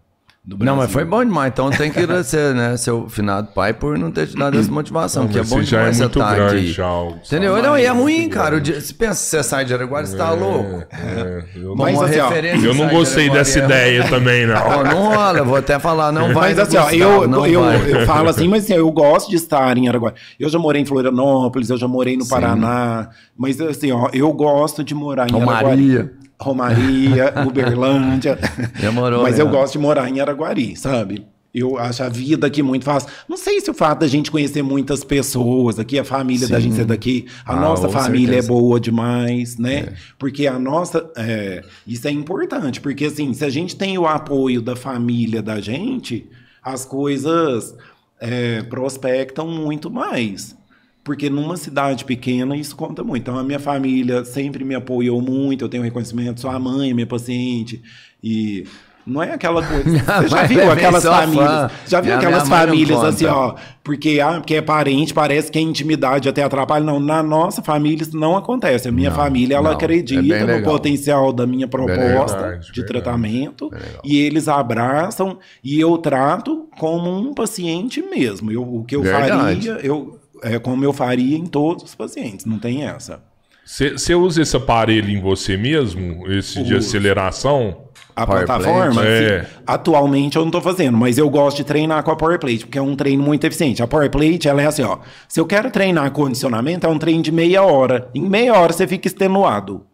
[0.49, 0.93] Do Não, mas Brasil.
[0.93, 1.53] foi bom demais.
[1.53, 2.77] Então tem que agradecer, né?
[2.77, 5.25] Seu finado pai por não ter te dado essa motivação.
[5.25, 6.67] Não, que é bom é demais você muito estar aqui.
[6.69, 6.87] já.
[7.27, 7.61] Entendeu?
[7.61, 8.61] Não, e é ruim, cara.
[8.61, 10.85] Dia- Você pensa que você sai de Araguari, você tá louco.
[10.93, 13.65] É, eu, Bom, Mas assim, ó, referência eu de não de gostei Araguari dessa é-
[13.65, 14.55] ideia também, não.
[14.55, 16.55] Ó, não rola, eu vou até falar, não vai.
[16.55, 17.93] Mas assim, ó, eu, não eu, vai.
[18.03, 20.15] eu falo assim, mas assim, eu gosto de estar em Araguari.
[20.39, 24.85] Eu já morei em Florianópolis, eu já morei no Paraná, mas assim, ó, eu gosto
[24.85, 25.57] de morar em Romaria.
[26.03, 26.26] Araguari.
[26.41, 28.39] Romaria, Uberlândia.
[28.81, 29.43] Já morou, Mas né?
[29.43, 31.27] eu gosto de morar em Araguari, sabe?
[31.55, 33.09] Eu acho a vida aqui muito fácil.
[33.27, 36.75] Não sei se o fato da gente conhecer muitas pessoas aqui, a família da gente
[36.75, 38.47] ser daqui, a Ah, nossa família certeza.
[38.47, 39.95] é boa demais, né?
[40.19, 41.09] Porque a nossa.
[41.17, 45.59] é, isso é importante, porque assim, se a gente tem o apoio da família da
[45.59, 46.29] gente,
[46.63, 47.75] as coisas
[48.21, 50.55] é, prospectam muito mais.
[51.07, 53.23] Porque numa cidade pequena isso conta muito.
[53.23, 57.07] Então a minha família sempre me apoiou muito, eu tenho reconhecimento, sua mãe é minha
[57.07, 57.81] paciente.
[58.25, 58.65] E
[59.07, 59.85] não é aquela coisa.
[60.19, 61.47] Você já mãe viu é aquelas famílias?
[61.49, 61.71] fã.
[61.87, 63.55] Já viu Minha- aquelas minha mãe famílias assim, ó,
[63.85, 66.85] porque, ah, porque é parente, parece que a intimidade até atrapalha.
[66.85, 68.89] Não, na nossa família isso não acontece.
[68.89, 70.73] A minha Não, família, ela não, é acredita bem no legal.
[70.73, 73.71] potencial da minha proposta verdade, de tratamento
[74.03, 78.51] e eles abraçam e eu trato como um paciente mesmo.
[78.51, 79.69] Eu, o que eu Verdade.
[79.69, 83.23] faria, eu, é como eu faria em todos os pacientes, não tem essa.
[83.65, 86.31] Você usa esse aparelho em você mesmo?
[86.31, 86.87] Esse de Uso.
[86.87, 87.79] aceleração?
[88.15, 89.09] A Power plataforma, plate?
[89.09, 89.47] assim, É.
[89.67, 92.79] atualmente eu não tô fazendo, mas eu gosto de treinar com a Power Plate, porque
[92.79, 93.83] é um treino muito eficiente.
[93.83, 94.99] A Power Plate, ela é assim, ó.
[95.29, 98.09] Se eu quero treinar condicionamento, é um treino de meia hora.
[98.15, 99.85] Em meia hora você fica extenuado.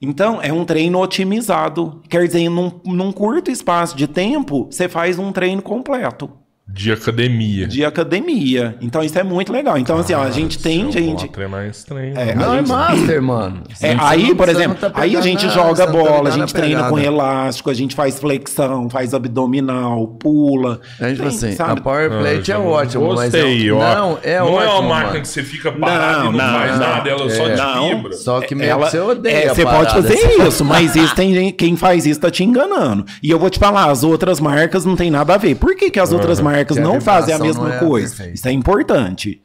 [0.00, 2.00] Então, é um treino otimizado.
[2.08, 6.30] Quer dizer, num, num curto espaço de tempo, você faz um treino completo
[6.72, 7.66] De academia.
[7.66, 8.76] de academia.
[8.80, 9.76] Então, isso é muito legal.
[9.76, 11.28] Então, assim, ó, a gente tem gente.
[11.28, 12.18] Treinar esse treino.
[12.18, 13.62] É, Não, é gente- master, mano.
[13.80, 16.76] É, aí, por exemplo, tá aí a gente joga não tá bola, a gente treina
[16.84, 16.90] pegada.
[16.90, 20.80] com elástico, a gente faz flexão, faz abdominal, pula.
[21.00, 21.80] É tipo Tem, assim, sabe?
[21.80, 23.94] a Power Plate é ótimo, mas Gostei, é, um- ó.
[23.94, 24.88] não, é não ótimo, é uma mano.
[24.88, 27.56] máquina que você fica parado Não, e não, não, faz nada, ela só É.
[27.56, 27.88] Não.
[27.96, 28.12] vibra.
[28.14, 31.34] Só que meio Ela- que você odeia é, você pode fazer isso, mas isso tem
[31.34, 33.04] gente, quem faz isso tá te enganando.
[33.22, 35.56] E eu vou te falar, as outras marcas não tem nada a ver.
[35.56, 38.08] Por que, que as outras marcas Que a não fazem a mesma é coisa?
[38.08, 38.34] perfeita.
[38.34, 39.42] Isso é importante.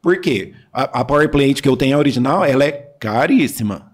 [0.00, 0.52] Por quê?
[0.72, 3.92] A, a Power que eu tenho a original, ela é caríssima.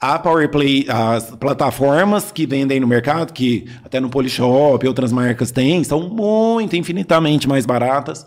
[0.00, 5.52] A PowerPlay, as plataformas que vendem no mercado, que até no Polishop e outras marcas
[5.52, 8.26] têm, são muito, infinitamente mais baratas.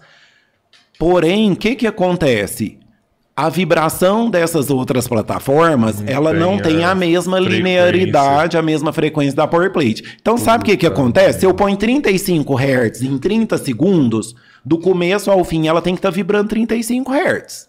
[0.97, 2.79] Porém, o que, que acontece?
[3.37, 7.57] A vibração dessas outras plataformas, ela tem não tem a mesma frequência.
[7.57, 10.15] linearidade, a mesma frequência da PowerPlate.
[10.21, 11.41] Então, sabe o que, que acontece?
[11.41, 14.33] Se eu ponho 35 Hz em 30 segundos,
[14.63, 17.67] do começo ao fim, ela tem que estar vibrando 35 Hz.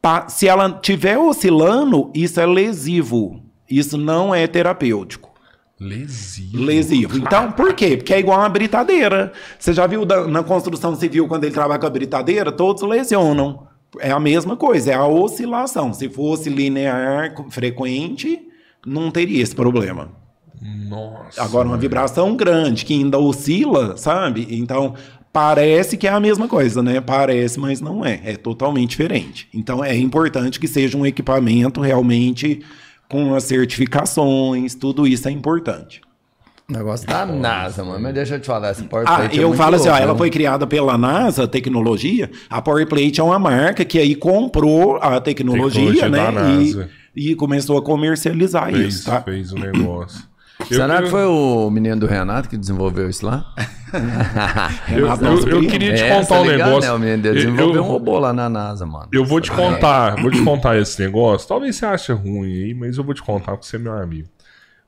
[0.00, 3.38] Pa- Se ela estiver oscilando, isso é lesivo.
[3.70, 5.30] Isso não é terapêutico.
[5.78, 6.56] Lesivo.
[6.62, 7.18] Lesivo.
[7.18, 7.96] Então, por quê?
[7.98, 9.32] Porque é igual uma britadeira.
[9.58, 13.66] Você já viu da- na construção civil, quando ele trabalha com a britadeira, todos lesionam.
[14.02, 15.92] É a mesma coisa, é a oscilação.
[15.92, 18.48] Se fosse linear, frequente,
[18.84, 20.10] não teria esse problema.
[20.60, 21.42] Nossa.
[21.42, 24.48] Agora, uma vibração grande que ainda oscila, sabe?
[24.50, 24.94] Então,
[25.32, 27.00] parece que é a mesma coisa, né?
[27.00, 28.20] Parece, mas não é.
[28.24, 29.48] É totalmente diferente.
[29.54, 32.60] Então, é importante que seja um equipamento realmente
[33.08, 36.00] com as certificações, tudo isso é importante.
[36.68, 38.00] O negócio da NASA, mano.
[38.00, 40.12] Mas deixa eu te falar, essa Ah, PowerPoint é eu muito falo assim, ó, ela
[40.12, 40.18] né?
[40.18, 42.30] foi criada pela NASA, tecnologia.
[42.48, 46.18] A PowerPlate é uma marca que aí comprou a tecnologia, Tecnologia né?
[46.18, 46.88] da NASA.
[47.14, 49.20] E, e começou a comercializar Fez, isso, tá?
[49.20, 50.22] fez o negócio.
[50.68, 53.44] Será Eu- que foi o menino do Renato que desenvolveu isso lá?
[54.88, 56.88] Eu, eu- eu queria te É, contar tá um ligado, negócio.
[56.90, 56.96] Né?
[56.96, 59.08] O menino dele desenvolveu eu- um robô lá na NASA, mano.
[59.12, 61.46] Eu vou te contar, vou te contar esse negócio.
[61.46, 64.28] Talvez você ache ruim aí, mas eu vou te contar porque você é meu amigo.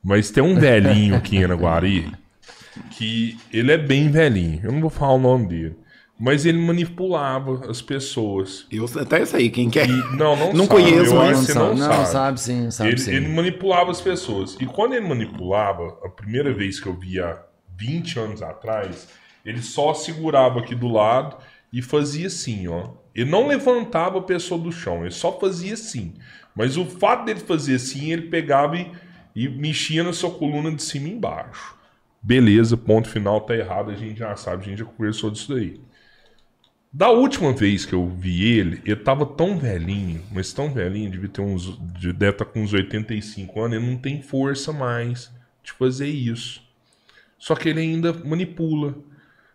[0.04, 2.12] Mas tem um velhinho aqui em Araguari
[2.90, 4.60] que ele é bem velhinho.
[4.62, 5.76] Eu não vou falar o nome dele.
[6.18, 8.66] Mas ele manipulava as pessoas.
[8.70, 9.86] Eu até sei quem que é.
[9.86, 12.08] E- não, não, Não sabe, conheço, eu mas que você não, não, sabe.
[12.08, 13.12] sabe sim, sabe ele, sim.
[13.12, 14.56] ele manipulava as pessoas.
[14.60, 17.42] E quando ele manipulava, a primeira vez que eu vi há
[17.76, 19.08] 20 anos atrás,
[19.44, 21.36] ele só segurava aqui do lado
[21.72, 22.90] e fazia assim, ó.
[23.12, 26.14] Ele não levantava a pessoa do chão, ele só fazia assim.
[26.54, 28.90] Mas o fato dele fazer assim, ele pegava e,
[29.34, 31.76] e mexia na sua coluna de cima e embaixo.
[32.22, 35.80] Beleza, ponto final, tá errado, a gente já sabe, a gente já conversou disso daí.
[36.96, 41.28] Da última vez que eu vi ele, ele tava tão velhinho, mas tão velhinho, devia
[41.28, 41.76] ter uns.
[41.76, 45.30] Deve estar com uns 85 anos, ele não tem força mais
[45.62, 46.62] de fazer isso.
[47.36, 48.94] Só que ele ainda manipula.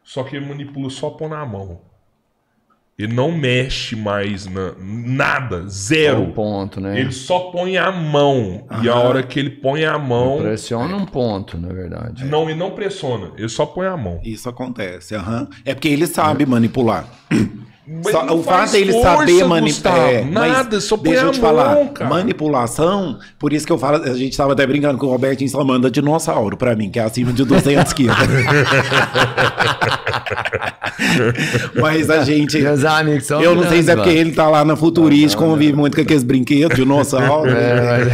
[0.04, 1.82] Só que ele manipula só pôr na mão.
[3.00, 6.28] Ele não mexe mais na nada, É o zero.
[6.34, 7.00] ponto, né?
[7.00, 8.66] Ele só põe a mão.
[8.84, 10.40] E a hora que ele põe a mão.
[10.40, 12.26] Pressiona um ponto, na verdade.
[12.26, 14.20] Não, ele não pressiona, ele só põe a mão.
[14.22, 15.48] Isso acontece, aham.
[15.64, 17.08] É porque ele sabe manipular.
[17.92, 20.26] Mas Só- o fato dele força, saber manipular.
[20.30, 21.86] Nada, só põe deixa a eu te mão, falar.
[21.90, 22.10] cara.
[22.10, 25.64] Manipulação, por isso que eu falo, a gente estava até brincando com o Robertinho só
[25.64, 28.16] manda dinossauro pra mim, que é acima de 200 quilos.
[31.82, 32.60] Mas a gente.
[32.60, 35.74] Meus amigos são Eu não sei se é porque ele tá lá na Futurista, convive
[35.74, 37.50] muito com aqueles brinquedos, dinossauro.
[37.50, 38.06] É,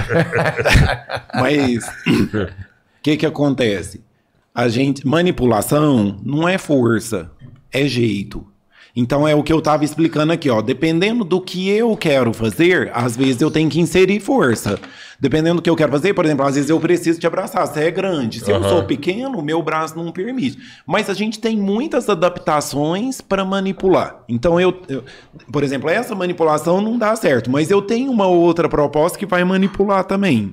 [1.33, 2.47] mas- Mas o
[3.03, 4.01] que que acontece?
[4.53, 7.29] A gente manipulação não é força,
[7.71, 8.45] é jeito.
[8.95, 10.61] Então é o que eu estava explicando aqui, ó.
[10.61, 14.79] Dependendo do que eu quero fazer, às vezes eu tenho que inserir força.
[15.19, 17.67] Dependendo do que eu quero fazer, por exemplo, às vezes eu preciso te abraçar.
[17.67, 18.39] Você é grande.
[18.39, 18.69] Se eu Aham.
[18.69, 20.57] sou pequeno, meu braço não permite.
[20.87, 24.23] Mas a gente tem muitas adaptações para manipular.
[24.29, 25.03] Então eu, eu-
[25.51, 29.43] por exemplo, essa manipulação não dá certo, mas eu tenho uma outra proposta que vai
[29.43, 30.51] manipular também.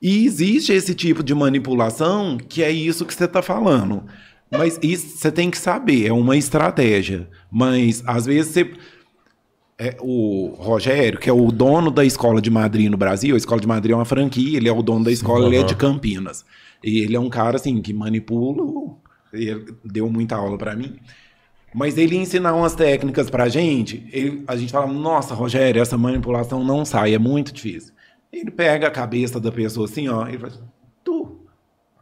[0.00, 4.04] E existe esse tipo de manipulação que é isso que você está falando.
[4.50, 7.28] Mas isso você tem que saber, é uma estratégia.
[7.50, 8.70] Mas às vezes você.
[9.78, 13.60] é, o Rogério, que é o dono da escola de Madrid no Brasil, a escola
[13.60, 16.44] de Madrid é uma franquia, ele é o dono da escola, ele é de Campinas.
[16.82, 18.96] E ele é um cara assim que manipula,
[19.32, 20.96] ele deu muita aula para mim.
[21.74, 26.64] Mas ele ensinar umas técnicas pra gente, ele- a gente fala, nossa, Rogério, essa manipulação
[26.64, 27.92] não sai, é muito difícil.
[28.32, 30.52] Ele pega a cabeça da pessoa assim, ó, e fala,
[31.04, 31.37] tu,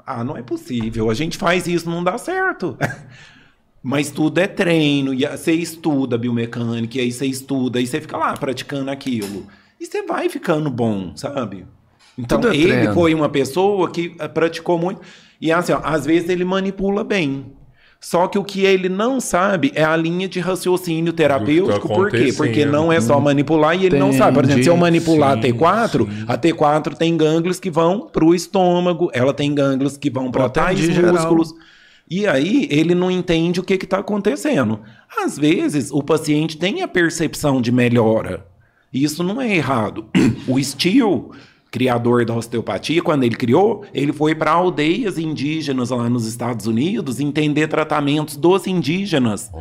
[0.07, 2.76] ah, não é possível, a gente faz isso, não dá certo.
[3.83, 8.17] Mas tudo é treino, e você estuda biomecânica, e aí você estuda, e você fica
[8.17, 9.47] lá praticando aquilo.
[9.81, 11.67] E você vai ficando bom, sabe?
[12.18, 12.94] Então, Tudo é ele treino.
[12.94, 15.02] foi uma pessoa que praticou muito.
[15.41, 17.52] E assim, ó, às vezes ele manipula bem.
[18.09, 21.89] Só que o que ele não sabe é a linha de raciocínio terapêutico.
[21.89, 22.33] tá Por quê?
[22.36, 24.35] Porque não é só manipular e ele não sabe.
[24.36, 24.93] Por exemplo, se eu Entendi.
[24.93, 26.25] manipular Sim, a T4, sim.
[26.28, 30.89] a T4 tem gânglios que vão pro estômago, ela tem gânglios que vão para tais
[30.89, 31.52] músculos.
[32.09, 34.78] E aí ele não entende o que está acontecendo.
[35.18, 38.47] Às vezes o paciente tem a percepção de melhora.
[38.94, 40.07] Isso não é errado.
[40.47, 41.25] O Steele,
[41.77, 47.21] criador da osteopatia, quando ele criou, ele foi para aldeias indígenas lá nos Estados Unidos
[47.21, 49.53] entender tratamentos dos indígenas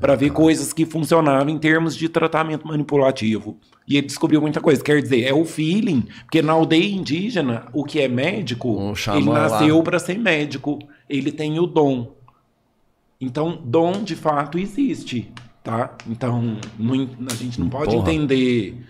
[0.00, 3.56] para ver coisas que funcionavam em termos de tratamento manipulativo.
[3.88, 4.84] E ele descobriu muita coisa.
[4.84, 9.30] Quer dizer, é o feeling, porque na aldeia indígena, o que é médico, xamã ele
[9.30, 10.78] nasceu para ser médico.
[11.10, 12.12] Ele tem o dom.
[13.20, 15.28] Então, dom de fato existe,
[15.64, 15.96] tá?
[16.08, 18.12] Então, não- a gente não pode Porra.
[18.12, 18.80] entender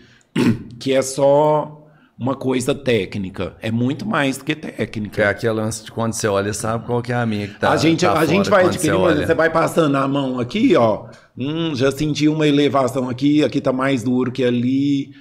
[0.79, 1.81] que é só
[2.18, 3.57] uma coisa técnica.
[3.60, 5.23] É muito mais do que técnica.
[5.23, 7.73] É aquele lance de quando você olha, sabe qual que é a minha que tá.
[7.73, 9.26] a gente, tá a fora gente vai você adquirindo, olha.
[9.26, 11.07] você vai passando a mão aqui, ó.
[11.36, 15.12] Hum, já senti uma elevação aqui, aqui tá mais duro que ali.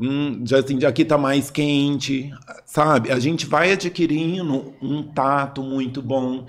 [0.00, 2.32] Hum, já assim, aqui tá mais quente,
[2.64, 3.12] sabe?
[3.12, 6.44] A gente vai adquirindo um tato muito bom.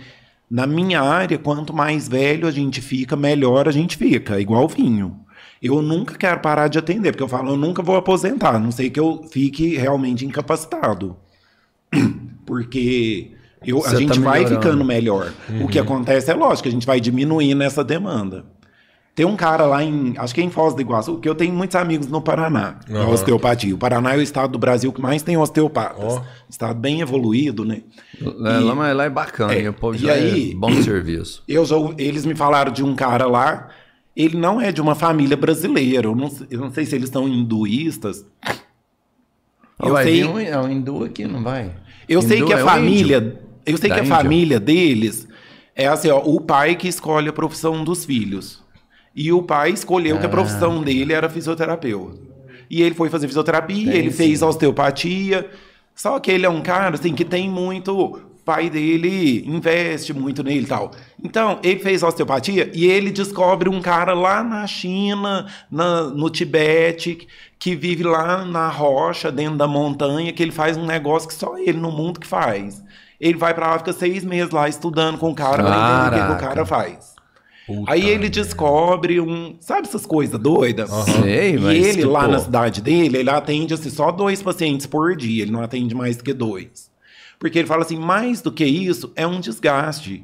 [0.49, 5.23] Na minha área, quanto mais velho a gente fica, melhor a gente fica, igual vinho.
[5.64, 8.69] Eu nunca quero parar de atender, porque eu falo, eu nunca vou aposentar, a não
[8.72, 11.16] sei que eu fique realmente incapacitado.
[12.45, 13.32] Porque
[13.66, 15.32] eu, a gente tá vai ficando melhor.
[15.61, 18.45] O que acontece é lógico, a gente vai diminuindo essa demanda.
[19.16, 21.53] Tem um cara lá em, acho que é em Foz do Iguaçu, que eu tenho
[21.53, 23.09] muitos amigos no Paraná, da Aham.
[23.11, 23.74] osteopatia.
[23.75, 26.03] O Paraná é o estado do Brasil que mais tem osteopatas.
[26.16, 26.24] Ó.
[26.50, 27.83] Estado bem evoluído, né?
[28.19, 31.43] Lá, E- lá, lá é bacana, É, o povo e já aí- é bom serviço.
[31.48, 33.69] Eu já, eles me falaram de um cara lá,
[34.16, 36.08] ele não é de uma família brasileira.
[36.08, 38.25] Eu não, sei- eu não sei se eles são hinduístas.
[39.82, 41.72] Eu vai sei- um, é um hindu aqui, não vai?
[42.08, 44.16] Eu sei Hindu que a é família, eu sei Da que a Índia.
[44.16, 45.27] família deles
[45.75, 48.61] é assim, ó, o pai que escolhe a profissão dos filhos.
[49.16, 50.19] E o pai escolheu Ah.
[50.19, 52.19] que a profissão dele era fisioterapeuta.
[52.69, 54.17] E ele foi fazer fisioterapia, Tem ele sim.
[54.17, 55.50] fez osteopatia.
[55.95, 60.63] Só que ele é um cara assim que tem muito pai dele investe muito nele
[60.63, 60.91] e tal.
[61.23, 67.27] Então, ele fez osteopatia e ele descobre um cara lá na China, na- no Tibete,
[67.57, 71.57] que vive lá na rocha, dentro da montanha, que ele faz um negócio que só
[71.57, 72.83] ele no mundo que faz.
[73.19, 75.72] Ele vai pra lá, fica seis meses lá estudando com o cara, pra
[76.09, 77.13] entender o que que o cara faz.
[77.65, 79.55] Puta Aí ele descobre um.
[79.61, 80.89] Sabe essas coisas doidas?
[81.22, 84.85] Sei, E mas, ele, tipo, lá na cidade dele, ele atende assim, só dois pacientes
[84.85, 86.91] por dia, ele não atende mais que dois.
[87.43, 90.23] Porque ele fala assim: mais do que isso, é um desgaste.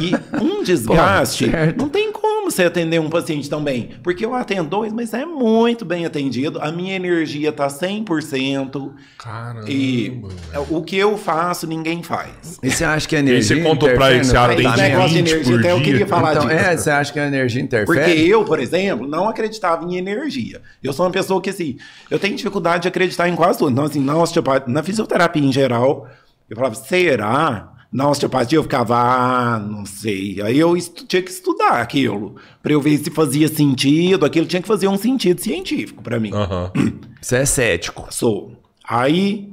[0.00, 0.12] E
[0.42, 1.78] um desgaste, certo.
[1.78, 3.90] não tem como você atender um paciente tão bem.
[4.02, 6.60] Porque eu atendo dois, mas é muito bem atendido.
[6.60, 8.92] A minha energia tá 100%.
[9.18, 9.70] Caramba.
[9.70, 10.66] E velho.
[10.70, 12.58] o que eu faço, ninguém faz.
[12.62, 13.56] E você acha que a E energia.
[13.56, 16.30] você contou pra ele você atende Esse negócio de 20 energia, até eu queria falar
[16.36, 16.58] Então, disso.
[16.60, 17.86] é, você acha que a energia interfere?
[18.00, 20.60] Porque eu, por exemplo, não acreditava em energia.
[20.82, 21.76] Eu sou uma pessoa que, assim,
[22.10, 23.70] eu tenho dificuldade de acreditar em quase tudo.
[23.72, 26.08] Então, assim, na osteopatia, na fisioterapia em geral,
[26.48, 27.72] eu falava, será?
[27.90, 30.40] Na osteopatia eu ficava, ah, não sei.
[30.42, 34.26] Aí eu tinha que estudar aquilo, pra eu ver se fazia sentido.
[34.26, 36.32] Aquilo tinha que fazer um sentido científico pra mim.
[36.32, 36.72] Aham.
[37.20, 38.06] Você é cético.
[38.10, 38.52] Sou.
[38.86, 39.48] Aí,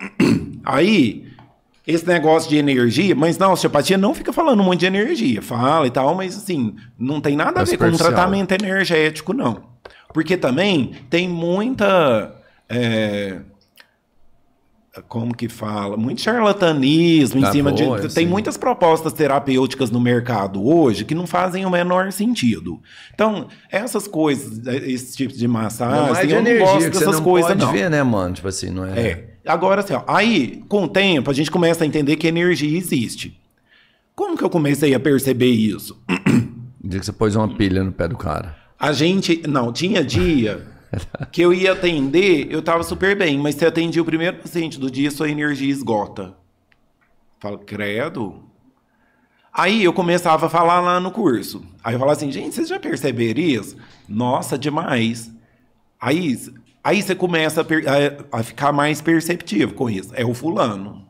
[0.64, 1.26] aí,
[1.86, 5.90] esse negócio de energia, mas na osteopatia não fica falando muito de energia, fala e
[5.90, 9.62] tal, mas assim, não tem nada a ver com tratamento energético, não.
[10.12, 12.34] Porque também tem muita.
[12.68, 13.38] é,
[15.02, 15.96] como que fala?
[15.96, 18.14] Muito charlatanismo em Ah, cima pô, de.
[18.14, 22.80] Tem muitas propostas terapêuticas no mercado hoje que não fazem o menor sentido.
[23.14, 27.22] Então, essas coisas, esse tipo de massagem, não é de eu não gosto dessas não
[27.22, 27.72] coisas, pode não.
[27.72, 28.34] ver, né, mano?
[28.34, 29.00] Tipo assim, não é...
[29.00, 29.36] É.
[29.46, 33.38] Agora, assim, ó, aí, com o tempo, a gente começa a entender que energia existe.
[34.14, 35.96] Como que eu comecei a perceber isso?
[36.82, 38.56] Diz que você pôs uma pilha no pé do cara.
[38.78, 39.42] A gente.
[39.46, 40.75] Não, tinha dia
[41.32, 44.90] que eu ia atender, eu tava super bem, mas você atendia o primeiro paciente do
[44.90, 46.36] dia, sua energia esgota.
[47.40, 48.42] Fala, credo.
[49.52, 51.64] Aí eu começava a falar lá no curso.
[51.82, 53.76] Aí eu falava assim, gente, vocês já perceberam isso?
[54.08, 55.30] Nossa, demais.
[56.00, 56.36] Aí,
[56.84, 60.12] aí você começa a, a- a ficar mais perceptivo com isso.
[60.14, 61.05] É o fulano.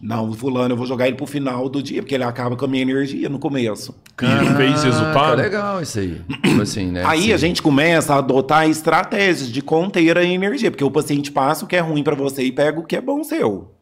[0.00, 2.64] Não, o fulano eu vou jogar ele pro final do dia, porque ele acaba com
[2.64, 3.92] a minha energia no começo.
[4.22, 5.12] E fez resultado?
[5.14, 6.20] Caraca, legal isso aí.
[6.44, 7.02] Tipo assim, né?
[7.04, 11.32] Aí Assim, a gente começa a adotar estratégias de conter a energia, porque o paciente
[11.32, 13.72] passa o que é ruim pra você e pega o que é bom seu.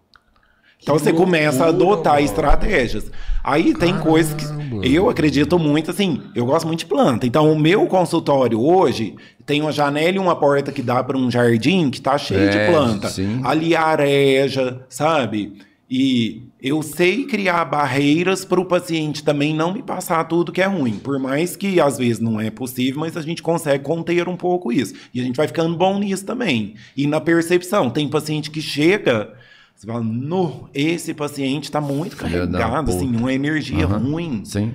[0.82, 3.10] Então você começa a adotar estratégias.
[3.42, 4.44] Aí tem coisas que
[4.94, 7.26] eu acredito muito assim, eu gosto muito de planta.
[7.26, 11.30] Então o meu consultório hoje tem uma janela e uma porta que dá para um
[11.30, 13.08] jardim que tá cheio É, de planta.
[13.08, 13.40] sim.
[13.44, 15.54] Ali areja, sabe?
[15.88, 20.66] E eu sei criar barreiras para o paciente também não me passar tudo que é
[20.66, 20.98] ruim.
[20.98, 24.72] Por mais que às vezes não é possível, mas a gente consegue conter um pouco
[24.72, 24.94] isso.
[25.14, 26.74] E a gente vai ficando bom nisso também.
[26.96, 29.32] E na percepção, tem paciente que chega,
[29.76, 33.98] você fala, no, esse paciente está muito carregado, assim, uma energia Aham.
[33.98, 34.44] ruim.
[34.44, 34.74] Sim.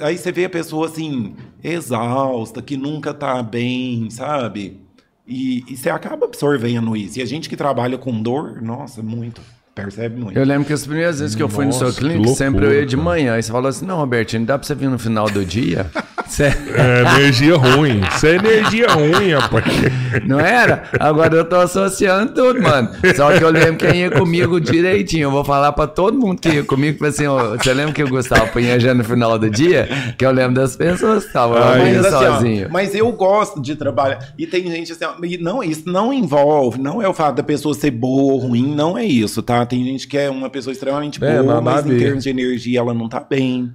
[0.00, 4.80] Aí você vê a pessoa assim, exausta, que nunca tá bem, sabe?
[5.26, 7.18] E, e você acaba absorvendo isso.
[7.18, 9.42] E a gente que trabalha com dor, nossa, muito.
[9.82, 10.38] Percebe muito.
[10.38, 12.64] Eu lembro que as primeiras vezes que eu fui no seu Nossa, clínico, loucura, sempre
[12.66, 13.38] eu ia de manhã.
[13.38, 15.86] E você falou assim: não, Robertinho, dá pra você vir no final do dia?
[16.28, 18.02] Você- É energia ruim.
[18.14, 19.64] Isso é energia ruim, rapaz.
[20.26, 20.82] Não era?
[21.00, 22.90] Agora eu tô associando tudo, mano.
[23.16, 25.22] Só que eu lembro quem ia comigo direitinho.
[25.24, 28.08] Eu vou falar pra todo mundo que ia comigo, assim, ó, você lembra que o
[28.08, 29.88] Gustavo punha já no final do dia?
[30.18, 32.68] Que eu lembro das pessoas que estavam indo Mas, assim, ó, sozinho.
[32.70, 34.18] mas eu gosto de trabalhar.
[34.36, 37.42] E tem gente assim, ó, e não, isso não envolve, não é o fato da
[37.42, 39.64] pessoa ser boa ou ruim, não é isso, tá?
[39.68, 42.94] Tem gente que é uma pessoa extremamente É, boa, mas em termos de energia ela
[42.94, 43.72] não tá bem.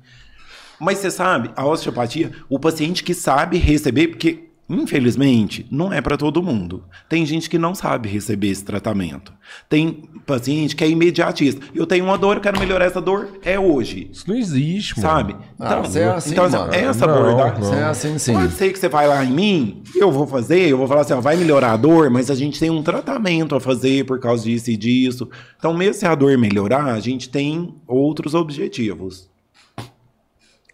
[0.80, 6.18] Mas você sabe, a osteopatia, o paciente que sabe receber, porque Infelizmente, não é para
[6.18, 6.84] todo mundo.
[7.08, 9.32] Tem gente que não sabe receber esse tratamento.
[9.70, 11.62] Tem paciente que é imediatista.
[11.76, 14.10] Eu tenho uma dor, eu quero melhorar essa dor, é hoje.
[14.12, 15.10] Isso não existe, mano.
[15.10, 15.36] Sabe?
[15.60, 16.74] Ah, você é assim, então mano.
[16.74, 17.62] essa Não, abordagem.
[17.62, 17.74] não.
[17.74, 18.34] É assim, sim.
[18.34, 21.14] Pode ser que você vai lá em mim, eu vou fazer, eu vou falar assim,
[21.14, 24.44] ó, vai melhorar a dor, mas a gente tem um tratamento a fazer por causa
[24.44, 25.30] disso e disso.
[25.58, 29.30] Então, mesmo se a dor melhorar, a gente tem outros objetivos.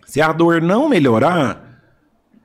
[0.06, 1.69] Se a dor não melhorar,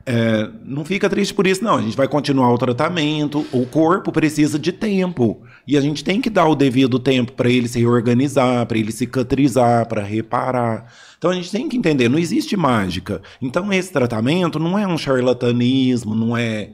[0.07, 1.76] é, não fica triste por isso, não.
[1.76, 3.47] A gente vai continuar o tratamento.
[3.52, 5.42] O corpo precisa de tempo.
[5.66, 8.92] E a gente tem que dar o devido tempo para ele se reorganizar, para ele
[8.92, 10.92] cicatrizar, para reparar.
[11.16, 13.23] Então a gente tem que entender, não existe mágica.
[13.41, 16.70] Então esse tratamento não é um charlatanismo, não é.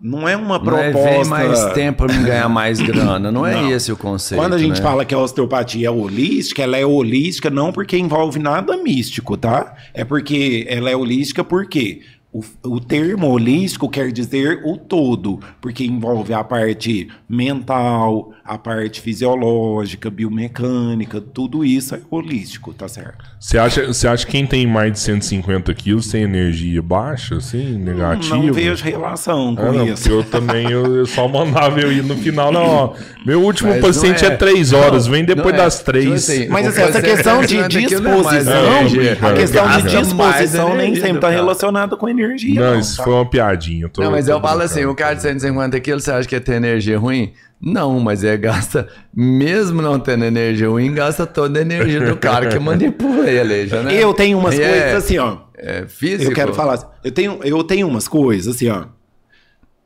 [0.00, 1.10] Não é uma Não é proposta.
[1.10, 3.30] vem mais tempo pra me ganhar mais grana.
[3.30, 4.40] Não é esse o conceito.
[4.40, 4.82] Quando a gente né?
[4.82, 9.74] fala que a osteopatia é holística, ela é holística não porque envolve nada místico, tá?
[9.92, 12.00] É porque ela é holística porque
[12.32, 19.00] o, o termo holístico quer dizer o todo, porque envolve a parte mental, a parte
[19.00, 23.24] fisiológica, biomecânica, tudo isso é holístico, tá certo?
[23.38, 27.76] Você acha, você acha que quem tem mais de 150 quilos tem energia baixa, assim,
[27.78, 28.36] negativa?
[28.36, 30.02] Não vejo relação com Ah, não, isso.
[30.02, 32.94] porque eu também eu, eu só mandava eu ir no final, não, ó.
[33.26, 35.64] Meu último Mas paciente não é, três horas, Não, vem depois não é.
[35.64, 36.04] das três.
[36.04, 39.68] Tipo assim, Mas assim, essa questão de 150 quilos não é disposição, a questão de
[39.68, 41.34] mais disposição nem sempre está cara.
[41.34, 42.19] relacionada com energia.
[42.54, 43.04] Não, não, isso tá?
[43.04, 43.88] foi uma piadinha.
[43.88, 46.36] tô- Não, mas tô eu falo assim, o cara de 150 quilos, você acha que
[46.36, 47.32] é ter energia ruim?
[47.60, 52.48] Não, mas é gasta, mesmo não tendo energia ruim, gasta toda a energia do cara
[52.48, 53.94] que manipula ele, já, né?
[54.02, 55.36] Eu tenho umas E é- coisas assim, ó.
[55.56, 56.30] É físico.
[56.30, 58.84] Eu quero falar assim, eu tenho, eu tenho umas coisas assim, ó.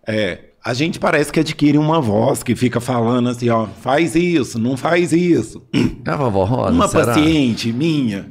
[0.07, 4.59] É, a gente parece que adquire uma voz que fica falando assim, ó, faz isso,
[4.59, 5.63] não faz isso.
[6.05, 7.07] É a vovó Rosa, uma será?
[7.07, 8.27] paciente minha,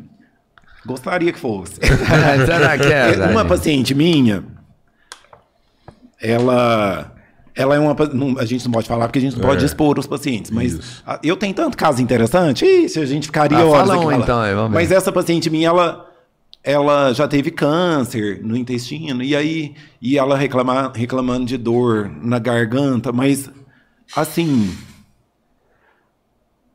[0.86, 1.76] gostaria que fosse.
[2.46, 3.28] será que é?
[3.30, 4.44] uma paciente minha,
[6.22, 7.14] ela,
[7.56, 10.00] ela é uma, não, a gente não pode falar porque a gente não pode expor
[10.00, 11.04] os pacientes, mas Isso.
[11.22, 14.72] eu tenho tanto caso interessante, Ixi, a gente ficaria Ah, horas fala um então vamos.
[14.72, 16.10] Mas essa paciente minha, ela,
[16.64, 22.40] ela já teve câncer no intestino e aí e ela reclama, reclamando de dor na
[22.40, 23.50] garganta, mas
[24.16, 24.74] assim,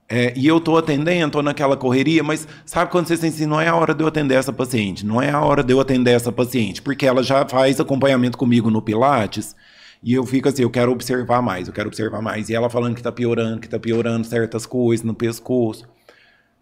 [0.09, 3.61] é, e eu tô atendendo, tô naquela correria, mas sabe quando você sente assim, não
[3.61, 6.13] é a hora de eu atender essa paciente, não é a hora de eu atender
[6.13, 9.55] essa paciente, porque ela já faz acompanhamento comigo no Pilates,
[10.03, 12.49] e eu fico assim, eu quero observar mais, eu quero observar mais.
[12.49, 15.89] E ela falando que tá piorando, que tá piorando certas coisas no pescoço.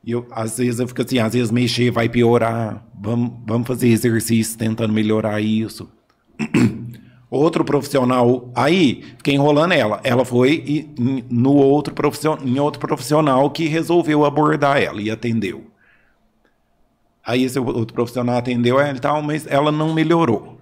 [0.02, 3.88] E eu, às vezes eu fico assim, às vezes mexer vai piorar, vamos, vamos fazer
[3.88, 5.88] exercício tentando melhorar isso.
[7.28, 10.00] Outro profissional, aí, fiquei enrolando ela.
[10.04, 15.64] Ela foi e- no outro profissional, em outro profissional que resolveu abordar ela e atendeu.
[17.24, 20.56] Aí esse outro profissional atendeu ela e tal, mas ela não melhorou.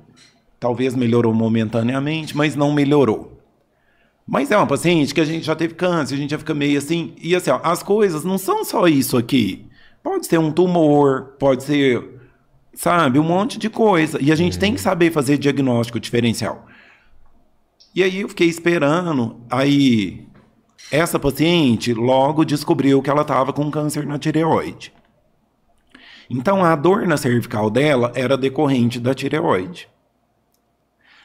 [0.59, 3.39] Talvez melhorou momentaneamente, mas não melhorou.
[4.27, 6.79] Mas é uma paciente que a gente já teve câncer, a gente já fica meio
[6.79, 7.13] assim.
[7.21, 9.67] E assim, ó, as coisas não são só isso aqui.
[10.03, 12.14] Pode ser um tumor, pode ser,
[12.75, 14.19] sabe, um monte de coisa.
[14.21, 16.67] E a gente tem que saber fazer diagnóstico diferencial.
[17.95, 19.41] E aí eu fiquei esperando.
[19.51, 20.27] Aí
[20.91, 24.93] essa paciente logo descobriu que ela estava com câncer na tireoide.
[26.29, 29.89] Então a dor na cervical dela era decorrente da tireoide.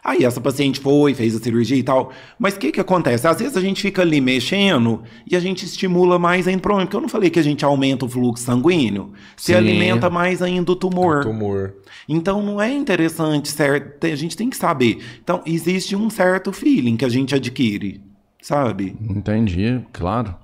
[0.03, 2.11] Aí essa paciente foi, fez a cirurgia e tal.
[2.37, 3.27] Mas o que que acontece?
[3.27, 6.85] Às vezes a gente fica ali mexendo e a gente estimula mais ainda o problema.
[6.85, 9.11] Porque eu não falei que a gente aumenta o fluxo sanguíneo.
[9.35, 11.23] Se alimenta mais ainda o tumor.
[11.23, 11.73] Tumor.
[12.07, 14.05] Então não é interessante, certo?
[14.05, 14.99] A gente tem que saber.
[15.21, 18.01] Então existe um certo feeling que a gente adquire,
[18.41, 18.95] sabe?
[19.01, 20.35] Entendi, claro.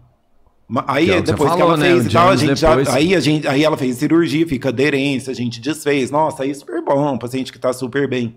[0.88, 1.92] Aí Que é o que depois você que ela falou, né?
[1.92, 2.96] fez e tal, a gente já, depois.
[2.96, 6.10] aí a gente, aí ela fez cirurgia, fica aderência, a gente desfez.
[6.10, 8.36] Nossa, aí é super bom, paciente que tá super bem.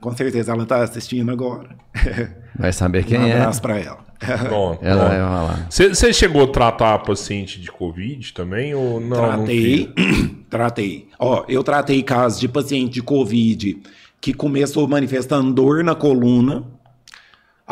[0.00, 1.68] Com certeza ela tá assistindo agora.
[2.58, 3.32] Vai saber quem um é.
[3.32, 4.10] abraço pra ela.
[4.48, 4.84] Pronto.
[4.84, 5.66] Ela vai falar.
[5.70, 8.74] Você chegou a tratar a paciente de Covid também?
[8.74, 9.08] Ou não?
[9.08, 10.30] não tratei, fez?
[10.50, 11.08] tratei.
[11.18, 13.80] Ó, eu tratei casos de paciente de Covid
[14.20, 16.64] que começou manifestando dor na coluna.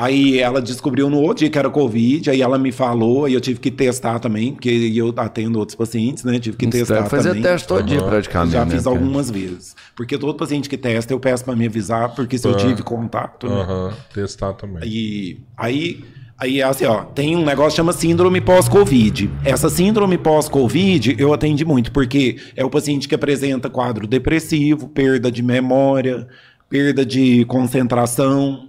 [0.00, 3.40] Aí ela descobriu no outro dia que era Covid, aí ela me falou, aí eu
[3.40, 6.38] tive que testar também, porque eu atendo outros pacientes, né?
[6.38, 7.42] Tive que Você testar deve fazer também.
[7.42, 8.52] teste todo dia praticamente.
[8.52, 8.96] Já né, fiz cara?
[8.96, 9.74] algumas vezes.
[9.96, 12.56] Porque todo paciente que testa, eu peço pra me avisar, porque se eu Ah.
[12.58, 13.48] tive contato.
[13.48, 13.60] né?
[13.60, 14.88] Aham, testar também.
[14.88, 16.04] E aí,
[16.38, 19.28] aí assim, ó, tem um negócio que chama síndrome pós-Covid.
[19.44, 25.28] Essa síndrome pós-Covid eu atendi muito, porque é o paciente que apresenta quadro depressivo, perda
[25.28, 26.28] de memória,
[26.70, 28.68] perda de concentração,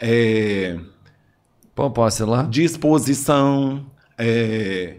[0.00, 0.78] é,
[1.74, 2.42] Pô, posso ir lá?
[2.42, 3.86] disposição,
[4.18, 4.96] é,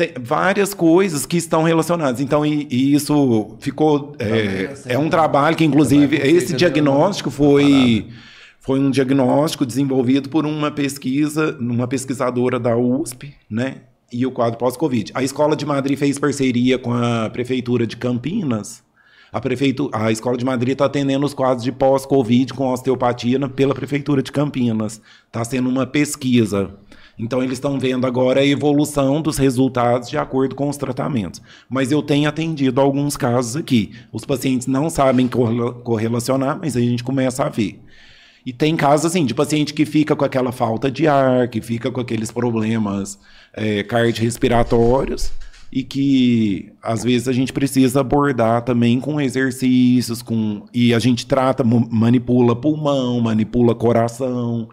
[0.00, 2.20] tem várias coisas que estão relacionadas.
[2.22, 4.16] Então, e, e isso ficou.
[4.18, 8.08] É, é, um trabalho que, inclusive, esse diagnóstico foi.
[8.62, 13.76] Foi um diagnóstico desenvolvido por uma pesquisa, uma pesquisadora da USP, né?
[14.12, 15.12] E o quadro pós-Covid.
[15.14, 18.82] A Escola de Madrid fez parceria com a Prefeitura de Campinas.
[19.32, 23.74] A, prefeitura, a Escola de Madrid está atendendo os quadros de pós-Covid com osteopatia pela
[23.74, 25.00] Prefeitura de Campinas.
[25.26, 26.74] Está sendo uma pesquisa.
[27.16, 31.40] Então, eles estão vendo agora a evolução dos resultados de acordo com os tratamentos.
[31.68, 33.92] Mas eu tenho atendido alguns casos aqui.
[34.10, 37.80] Os pacientes não sabem correlacionar, mas a gente começa a ver.
[38.44, 41.90] E tem casos assim, de paciente que fica com aquela falta de ar, que fica
[41.90, 43.18] com aqueles problemas
[43.52, 45.30] é, cardiorrespiratórios
[45.72, 51.26] e que às vezes a gente precisa abordar também com exercícios, com e a gente
[51.26, 54.68] trata, manipula pulmão, manipula coração,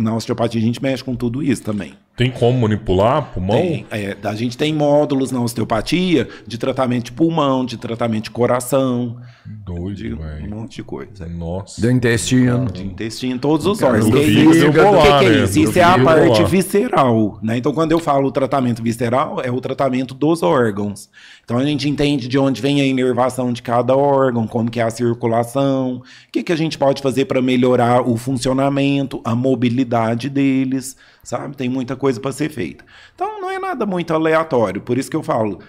[0.00, 1.94] na osteopatia a gente mexe com tudo isso também.
[2.16, 3.56] Tem como manipular pulmão?
[3.56, 8.30] Tem, é, a gente tem módulos na osteopatia de tratamento de pulmão, de tratamento de
[8.30, 9.16] coração.
[9.64, 11.26] Doido, de Um monte de coisa.
[11.26, 11.80] Nossa.
[11.80, 12.66] Do intestino.
[12.66, 14.06] De intestino, todos os órgãos.
[14.06, 14.66] O que, isso?
[14.66, 15.54] lá, que, que é isso?
[15.54, 16.46] Do Isso é a parte lá.
[16.48, 17.38] visceral.
[17.42, 17.56] Né?
[17.56, 21.08] Então, quando eu falo tratamento visceral, é o tratamento dos órgãos.
[21.44, 24.82] Então, a gente entende de onde vem a inervação de cada órgão, como que é
[24.82, 30.28] a circulação, o que, que a gente pode fazer para melhorar o funcionamento, a mobilidade
[30.28, 31.56] deles, sabe?
[31.56, 32.84] Tem muita coisa para ser feita.
[33.14, 34.82] Então, não é nada muito aleatório.
[34.82, 35.60] Por isso que eu falo,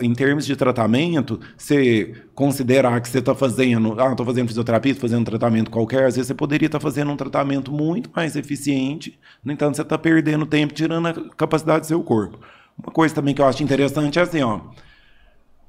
[0.00, 5.08] em termos de tratamento, você considerar que você está fazendo, ah, estou fazendo fisioterapia, estou
[5.08, 9.18] fazendo um tratamento qualquer, às vezes você poderia estar fazendo um tratamento muito mais eficiente,
[9.44, 12.38] no entanto, você está perdendo tempo, tirando a capacidade do seu corpo.
[12.78, 14.60] Uma coisa também que eu acho interessante é assim, ó,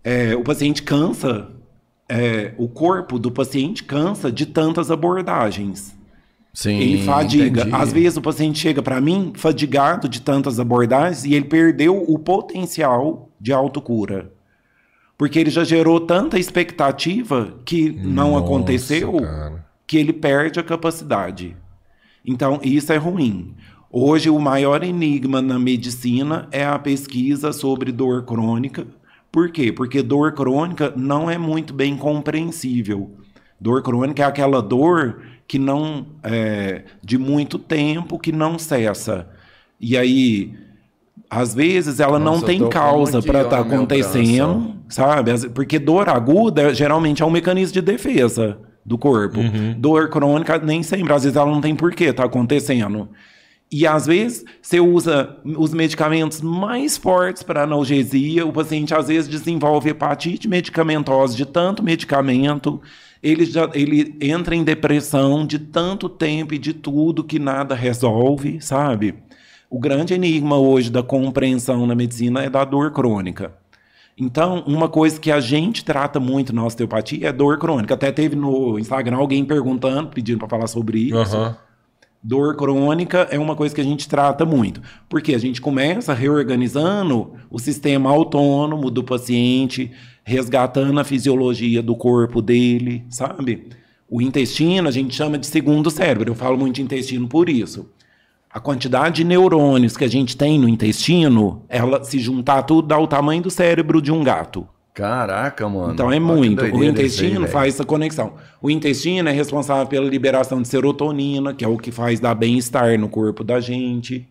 [0.04, 1.50] é, o paciente cansa,
[2.08, 5.96] é, o corpo do paciente cansa de tantas abordagens.
[6.54, 6.78] Sim.
[6.80, 7.62] Ele fadiga.
[7.62, 7.76] entendi.
[7.76, 12.18] Às vezes o paciente chega para mim fadigado de tantas abordagens e ele perdeu o
[12.18, 14.32] potencial de autocura.
[15.16, 19.66] Porque ele já gerou tanta expectativa que não Nossa, aconteceu cara.
[19.86, 21.56] que ele perde a capacidade.
[22.26, 23.54] Então, isso é ruim.
[23.92, 28.88] Hoje, o maior enigma na medicina é a pesquisa sobre dor crônica.
[29.32, 29.72] Por quê?
[29.72, 33.12] Porque dor crônica não é muito bem compreensível.
[33.62, 39.30] Dor crônica é aquela dor que não é de muito tempo que não cessa.
[39.80, 40.65] E aí,
[41.36, 45.50] às vezes, ela Nossa, não tem causa para estar meu acontecendo, sabe?
[45.50, 49.40] Porque dor aguda geralmente é um mecanismo de defesa do corpo.
[49.78, 53.10] Dor crônica nem sempre, às vezes ela não tem porquê tá acontecendo.
[53.72, 59.28] E às vezes você usa os medicamentos mais fortes para analgesia, o paciente às vezes
[59.28, 62.80] desenvolve hepatite medicamentosa de tanto medicamento,
[63.22, 68.62] ele, já, ele entra em depressão de tanto tempo e de tudo que nada resolve,
[68.62, 69.16] sabe?
[69.70, 73.54] O grande enigma hoje da compreensão na medicina é da dor crônica.
[74.18, 77.94] Então, uma coisa que a gente trata muito na osteopatia é dor crônica.
[77.94, 81.36] Até teve no Instagram alguém perguntando, pedindo para falar sobre isso.
[81.36, 81.58] Aham.
[82.24, 87.34] Dor crônica é uma coisa que a gente trata muito, porque a gente começa reorganizando
[87.52, 89.92] o sistema autônomo do paciente,
[90.24, 93.70] resgatando a fisiologia do corpo dele, sabe?
[94.10, 97.88] O intestino a gente chama de segundo cérebro, eu falo muito de intestino por isso.
[98.56, 102.98] A quantidade de neurônios que a gente tem no intestino, ela se juntar tudo dá
[102.98, 104.66] o tamanho do cérebro de um gato.
[104.94, 105.92] Caraca, mano.
[105.92, 106.62] Então é muito.
[106.62, 107.52] O aí, intestino velho.
[107.52, 108.36] faz essa conexão.
[108.62, 112.98] O intestino é responsável pela liberação de serotonina, que é o que faz dar bem-estar
[112.98, 114.26] no corpo da gente.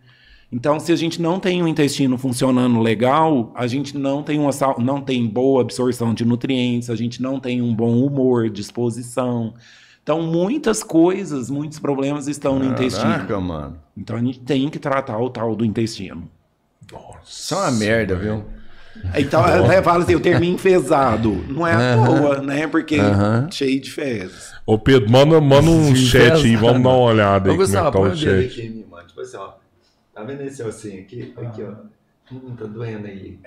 [0.51, 4.53] Então, se a gente não tem o intestino funcionando legal, a gente não tem, uma,
[4.79, 9.53] não tem boa absorção de nutrientes, a gente não tem um bom humor, disposição.
[10.05, 13.11] Então, muitas coisas, muitos problemas estão no intestino.
[13.11, 13.79] Caraca, mano.
[13.97, 16.31] Então, a gente tem que tratar o tal do intestino.
[17.25, 18.45] Isso é uma merda, viu?
[19.17, 21.33] Então, até fala assim, o termo enfesado.
[21.49, 22.67] Não é à toa, né?
[22.67, 23.49] Porque Aham.
[23.51, 24.53] cheio de fezes.
[24.67, 27.63] Ô, Pedro, manda, manda um Sim, chat aí, vamos dar uma olhada aí Ô, como
[27.63, 29.07] é Gustavo, que tá põe o dedo aqui mano.
[29.09, 29.53] Tipo assim, ó.
[30.15, 31.33] Tá vendo esse ossinho aqui?
[31.35, 31.73] Aqui, ó.
[32.33, 33.39] Hum, tá doendo aí.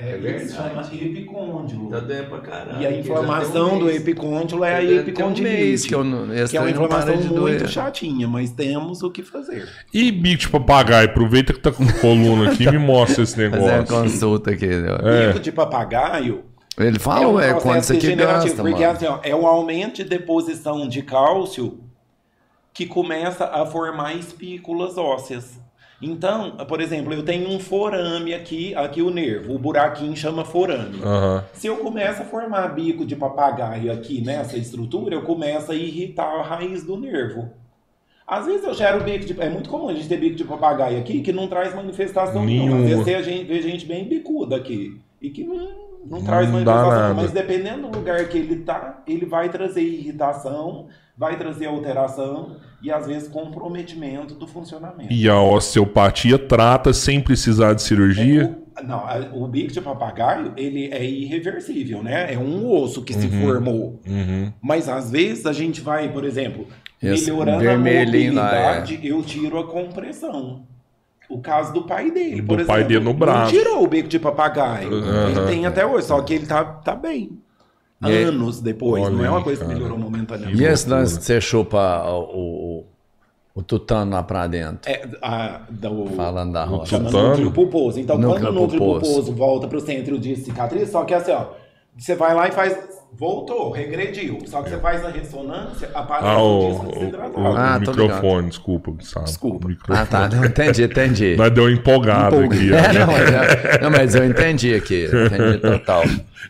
[0.93, 1.89] epicôndilo.
[1.89, 2.81] Tá doendo pra caralho.
[2.81, 5.87] E a inflamação do epicôndilo é a Tem um epicondilite.
[5.87, 7.67] que, eu não, Que é uma para inflamação de muito doer.
[7.67, 9.67] chatinha, mas temos o que fazer.
[9.93, 13.49] E bico de papagaio, aproveita que tá com coluna aqui e me mostra esse Fazer
[13.63, 13.95] uma negócio.
[13.95, 14.67] consulta aqui.
[14.67, 15.07] ó.
[15.07, 15.27] É.
[15.29, 16.43] Bico de papagaio
[16.77, 18.91] Ele fala, é um é, quanto processo você que gasta, porque mano.
[18.91, 21.79] assim, ó, é o aumento de deposição de cálcio
[22.73, 25.59] que começa a formar espículas ósseas.
[26.01, 31.01] Então, por exemplo, eu tenho um forame aqui, aqui o nervo, o buraquinho chama forame.
[31.01, 31.43] Aham.
[31.53, 36.27] Se eu começo a formar bico de papagaio aqui nessa estrutura, eu começo a irritar
[36.27, 37.49] a raiz do nervo.
[38.27, 39.41] Às vezes eu gero bico de.
[39.41, 42.77] É muito comum a gente ter bico de papagaio aqui que não traz manifestação Nenhuma.
[42.77, 45.01] Às vezes tem a gente, vê gente bem bicuda aqui.
[45.19, 47.15] E que não, não, Não traz manifestação.
[47.15, 50.87] Mas dependendo do lugar que ele tá, ele vai trazer irritação,
[51.17, 55.11] vai trazer alteração e às vezes comprometimento do funcionamento.
[55.11, 58.55] E a osteopatia trata sem precisar de cirurgia?
[58.79, 62.31] O- não, o bico de papagaio, ele é irreversível, né?
[62.31, 63.99] É um osso que se formou.
[64.05, 64.53] Uhum.
[64.61, 66.67] Mas às vezes a gente vai, por exemplo,
[67.01, 67.77] Esse melhorando a é.
[67.77, 70.61] mobilidade, eu tiro a compressão.
[71.29, 72.87] O caso do pai dele, Do por pai exemplo.
[72.87, 73.53] dele no braço.
[73.53, 74.93] Não tirou o bico de papagaio.
[74.93, 75.29] Aham.
[75.31, 77.31] Ele tem até hoje, só que ele tá, tá bem.
[78.01, 79.75] E aí- Anos depois, Olha não é uma coisa que cara.
[79.77, 80.61] melhorou momentaneamente.
[80.61, 82.19] E esse lance que você chupa o,
[82.79, 82.85] o,
[83.55, 84.79] o tutano lá pra dentro?
[84.91, 86.91] É, a, do, Falando da roça.
[86.91, 87.29] chama Tutano?
[87.29, 87.99] núcleo pulposo.
[87.99, 89.05] Então, Núcleo quando o núcleo pulposo.
[89.13, 91.45] pulposo volta pro centro de cicatriz, só que assim, ó,
[91.97, 92.97] você vai lá e faz.
[93.19, 94.37] Voltou, regrediu.
[94.45, 97.39] Só que você faz a ressonância, aparece Ah, o o, disco o- desidratado.
[97.39, 99.25] o Ah, microfone, desculpa, Gustavo.
[99.25, 99.67] Desculpa.
[99.69, 99.93] O.
[99.93, 100.27] Ah, tá.
[100.29, 101.35] Não, entendi, entendi.
[101.37, 102.75] Nós deu uma empolgada Empolguei.
[102.75, 102.93] aqui.
[102.97, 103.05] É, ó.
[103.05, 105.05] não, mas, é- não, mas eu entendi aqui.
[105.05, 106.03] Entendi total.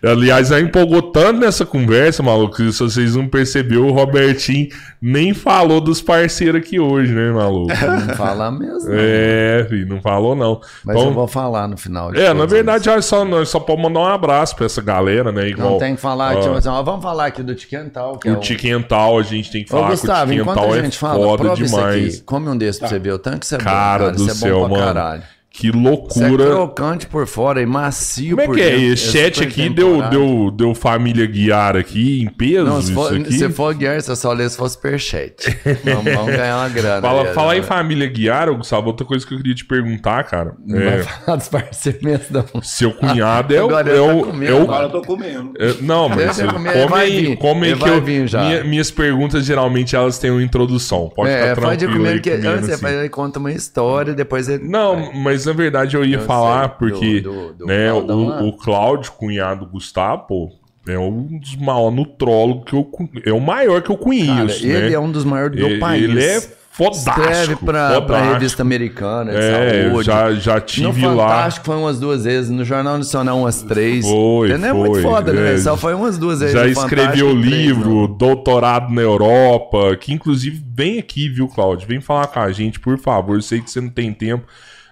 [0.04, 4.68] Aliás, já empolgou tanto nessa conversa, maluco, que se vocês não perceberam, o Robertinho
[5.02, 7.68] nem falou dos parceiros aqui hoje, né, maluco?
[8.08, 8.90] Não fala mesmo.
[8.92, 10.60] É, filho, não falou não.
[10.86, 12.14] Mas Então, eu vou falar no final.
[12.16, 15.50] É, na verdade, nós só, nós só podemos mandar um abraço pra essa galera, né?
[15.50, 18.28] Igual Não tem que falar, ó, tipo assim, ó, vamos falar aqui do Tiquental, que
[18.30, 20.84] é o Tiquental, a gente tem que Ô, falar Gustavo, que o enquanto Tiquental a
[20.84, 22.16] gente é fala, foda demais.
[22.16, 22.22] aqui.
[22.24, 24.12] Come um desses pra você ver o tanto que isso é bom, Cara cara.
[24.12, 24.86] do Isso é céu, bom pra mano.
[24.94, 25.24] caralho.
[25.60, 26.46] Que Isso é loucura.
[26.46, 28.70] crocante por fora e macio Como é por que é?
[28.70, 28.94] dentro.
[28.94, 32.66] Esse chat super aqui deu, deu, deu família guiar aqui em peso?
[32.66, 33.34] Não, se isso for, aqui?
[33.34, 35.58] se for guiar, você só lê se for superchat.
[35.84, 37.02] Vamos, vamos ganhar uma grana.
[37.02, 40.54] Fala, aí, falar em família guiar, Gustavo, outra coisa que eu queria te perguntar, cara.
[40.68, 43.66] Vai É, falar dos parceiros da seu cunhado é o.
[43.66, 45.54] Agora É tá o, comendo, é o- Agora eu tô comendo.
[45.60, 47.36] é- não, mas Deixa eu come comer, vai que
[47.76, 51.10] vai eu, minha- minhas perguntas geralmente elas têm uma introdução.
[51.16, 52.82] Pode É, ficar pode tranquilo comer, aí que comendo, antes você assim.
[52.82, 54.68] faz, ele conta uma história, depois ele.
[54.68, 58.48] Não, mas na verdade eu ia Eu falar sei, porque do- do- do né, o,
[58.50, 60.52] o Cláudio, cunhado do Gustavo, pô,
[60.88, 62.88] é um dos maiores nutrólogos que eu
[63.26, 64.86] é o maior que eu conheço, Cara, né?
[64.86, 66.04] ele é um dos maiores do Ele- país.
[66.04, 67.20] Ele é fodástico.
[67.20, 70.06] Escreve pra, pra revista americana de É, saúde.
[70.06, 71.28] já, já No tive lá.
[71.28, 74.08] Fantástico foi umas duas vezes, no Jornal Nacional umas três.
[74.08, 75.56] Foi, Ele é muito foi, foda, né?
[75.56, 75.58] é.
[75.58, 76.54] Só foi umas duas vezes.
[76.54, 78.08] Já no escreveu três, livro, não.
[78.16, 81.88] doutorado na Europa, que inclusive vem aqui, viu, Cláudio?
[81.88, 83.36] Vem falar com a gente, por favor.
[83.38, 84.46] Eu sei que você não tem tempo,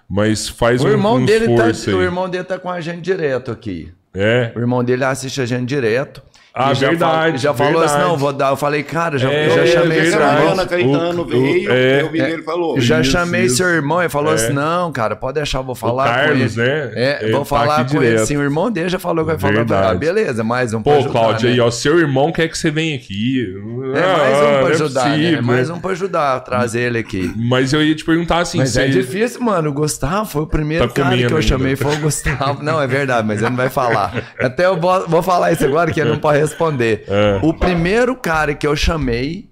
[0.08, 2.04] mas faz O um, irmão, um dele tá, esforço o aí.
[2.04, 3.92] irmão dele tá com a gente direto aqui.
[4.14, 4.52] É.
[4.56, 6.22] O irmão dele assiste a gente direto.
[6.58, 8.10] Ah, E já verdade, já falou assim, verdade.
[8.12, 8.48] não, vou dar.
[8.48, 10.52] Eu falei, cara, já, É, já é chamei seu irmão.
[10.52, 12.80] Ana Caetano O- veio, o- é, eu vi ele falou.
[12.80, 13.56] Já Isso, chamei isso.
[13.56, 14.36] seu irmão e falou É.
[14.36, 16.70] assim: não, cara, pode deixar, vou falar Carlos, com ele.
[16.70, 16.92] né?
[16.94, 18.22] É, Ele vou tá falar com ele direto.
[18.22, 18.36] assim.
[18.38, 19.52] O irmão dele já falou que vai falar.
[19.52, 19.86] Verdade.
[19.90, 21.52] Ah, beleza, mais um pra Pô, ajudar, Cláudio, né?
[21.52, 23.54] aí, ó, seu irmão quer que você venha aqui.
[23.94, 25.08] É mais um pra é ajudar, né?
[25.10, 25.74] É possível, mais né?
[25.74, 27.32] um pra ajudar, trazer ele aqui.
[27.36, 29.68] Mas eu ia te perguntar assim, Mas é difícil, mano.
[29.68, 32.62] O Gustavo foi o primeiro Tá cara que eu chamei, foi o Gustavo.
[32.62, 34.32] Não, é verdade, mas ele não vai falar.
[34.40, 37.04] Até eu vou, vou falar isso agora, que ele não pode responder.
[37.08, 37.40] É.
[37.42, 39.48] O primeiro cara que eu chamei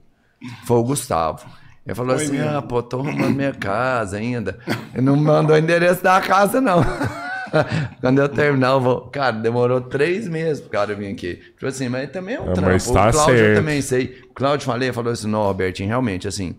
[0.67, 1.45] foi o Gustavo.
[1.87, 2.57] Ele falou assim: mesmo.
[2.57, 4.59] ah, pô, tô arrumando minha casa ainda.
[4.95, 6.83] Ele não mandou o endereço da casa, não.
[8.01, 9.01] Quando eu terminar, eu vou.
[9.03, 11.35] Cara, demorou três meses pro cara vir aqui.
[11.37, 12.71] Tipo assim, mas também é um É, trampo.
[12.71, 13.57] mas o tá Cláudio eu certo.
[13.59, 14.23] também sei.
[14.31, 16.57] O Cláudio falei, falou assim: não, Robertinho, realmente, assim,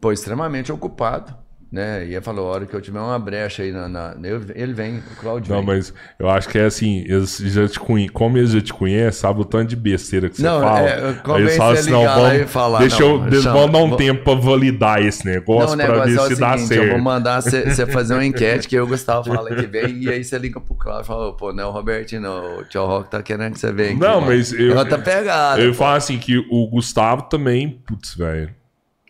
[0.00, 1.34] pô, extremamente ocupado,
[1.72, 2.04] né?
[2.06, 3.88] E ele falou, a hora que eu tiver uma brecha aí na...
[3.88, 5.74] na- eu- ele vem, o Claudio Não, vem.
[5.74, 8.08] mas eu acho que é assim, eles já te conhe...
[8.10, 10.80] como eles já te conhecem, sabe o tanto de besteira que você Não, fala.
[10.88, 10.94] é,
[11.24, 13.96] Aí eles falam assim, não, vamos, falar, deixa não, eu, eles vão dar um vou-
[13.96, 16.82] tempo pra validar esse negócio, Não, pra ver é se dá certo.
[16.84, 20.10] eu vou mandar você fazer uma enquete que eu o Gustavo fala que vem, e
[20.10, 23.22] aí você liga pro Claudio e fala, pô, não, Robertinho, não, o Tio Rock tá
[23.22, 24.00] querendo que você venha aqui.
[24.00, 24.26] Não, mano.
[24.26, 25.60] mas eu- Ela tá pegada.
[25.62, 25.78] Eu pô.
[25.78, 28.50] falo assim que o Gustavo também, putz, velho.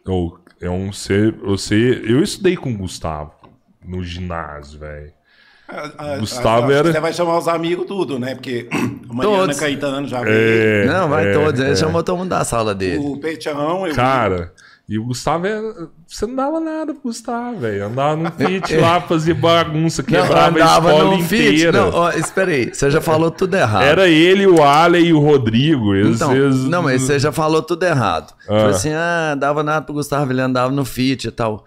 [0.06, 1.32] ou É um ser.
[1.32, 2.02] Você.
[2.06, 3.32] Eu estudei com o Gustavo
[3.84, 5.12] no ginásio, velho.
[5.68, 8.34] A- a- Gustavo a- era- Você vai chamar os amigos tudo, né?
[8.34, 8.68] Porque
[9.10, 9.60] a Mariana Todos.
[9.60, 10.34] Caetano já veio.
[10.34, 11.76] É, Não, vai é, todos, ele é.
[11.76, 12.98] chamou todo mundo da sala dele.
[12.98, 14.52] O Petião, eu Cara,
[14.88, 15.60] e o Gustavo é.
[16.06, 17.86] Você não dava nada pro Gustavo, velho.
[17.86, 21.72] Andava no fit lá, fazia bagunça, Não, quebrava a andava escola inteira.
[21.80, 23.82] Não, ó, espera aí, você já falou tudo errado.
[23.84, 25.94] Era ele, o Ale e o Rodrigo.
[25.94, 28.34] Eles, Então, eles- não, mas você já falou tudo errado.
[28.42, 28.46] Ah.
[28.58, 31.64] Falou assim, ah, dava nada pro Gustavo, ele andava no fit e tal.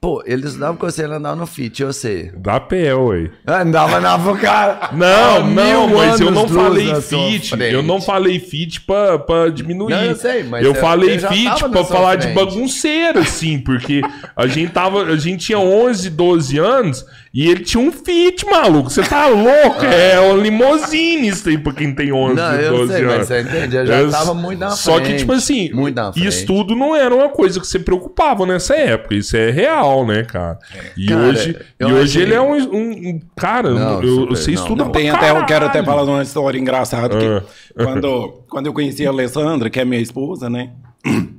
[0.00, 2.30] Pô, eles davam você andar no fit, eu sei.
[2.36, 3.30] Dá pé, ué.
[3.44, 4.90] Andava na cara.
[4.92, 7.50] Não, não, mas eu não falei fit.
[7.50, 7.74] frente.
[7.74, 9.90] Eu não falei fit pra, pra diminuir.
[9.90, 12.34] Não, eu sei, mas eu eu- falei eu fit pra falar de frente.
[12.36, 14.00] bagunceiro, assim, porque
[14.36, 15.02] a gente tava.
[15.02, 17.04] A gente tinha 11, 12 anos
[17.34, 18.90] e ele tinha um fit, maluco.
[18.90, 19.84] Você tá louco?
[19.98, 23.16] É uma limousine isso aí pra quem tem 11, Não, eu 12 sei, anos.
[23.18, 26.12] mas você entende, eu já tava muito na Só que, frente, tipo assim, muito na
[26.12, 26.28] frente.
[26.28, 29.14] isso tudo não era uma coisa que você preocupava nessa época.
[29.16, 30.58] Isso é real, né, cara?
[30.96, 34.36] E Cara, hoje, e hoje achei- ele é um, um- um- cara, Não, eu, super,
[34.36, 34.90] você não, estuda não.
[34.92, 37.16] pra Tem até, eu quero até falar de uma história engraçada.
[37.16, 37.42] Que Ah.
[37.84, 40.70] quando, quando eu conheci a Alessandra, que é minha esposa, né?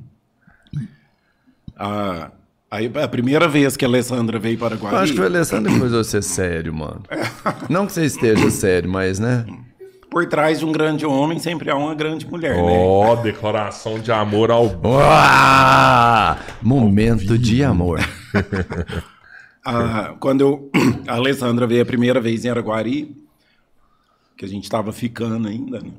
[1.77, 2.31] A,
[2.69, 4.95] aí, a primeira vez que a Alessandra veio para Eu Guari...
[4.97, 7.03] acho que o Alessandro fez você sério, mano.
[7.69, 9.45] Não que você esteja sério, mas, né?
[10.09, 12.77] Por trás de um grande homem sempre há uma grande mulher, né?
[12.79, 14.65] Ó, declaração de amor ao.
[14.83, 16.38] Uá!
[16.61, 17.99] Momento de amor.
[19.71, 20.71] Ah, quando eu,
[21.05, 23.15] a Alessandra veio a primeira vez em Araguari,
[24.38, 25.91] que a gente estava ficando ainda, né?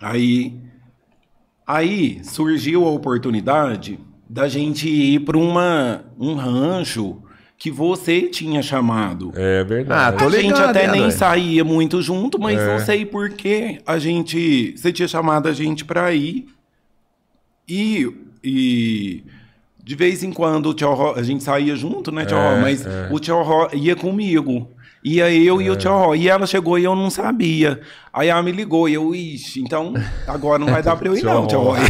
[0.00, 0.58] Aí,
[1.66, 7.20] aí surgiu a oportunidade da gente ir para uma um rancho
[7.60, 9.34] que você tinha chamado.
[9.36, 10.14] É verdade.
[10.16, 12.66] Ah, tô a gente ligado, até é, nem saía muito junto, mas É.
[12.66, 14.72] não sei por que a gente.
[14.78, 16.46] Você tinha chamado a gente pra ir.
[17.68, 18.10] E,
[18.42, 19.22] e
[19.84, 22.60] de vez em quando o Tio Ró, a gente saía junto, né, Tio É, Ró?
[22.62, 23.08] Mas é.
[23.12, 24.66] o Tio Ró ia comigo.
[25.04, 26.14] Ia eu e o Tio Ró.
[26.14, 27.78] E ela chegou e eu não sabia.
[28.10, 29.92] Aí ela me ligou e eu, ixi, então
[30.26, 31.74] agora não vai dar pra eu ir, não, Tio Ró.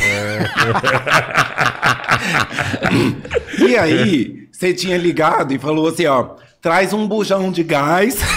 [3.58, 8.18] E aí, você tinha ligado e falou assim, ó, traz um bujão de gás.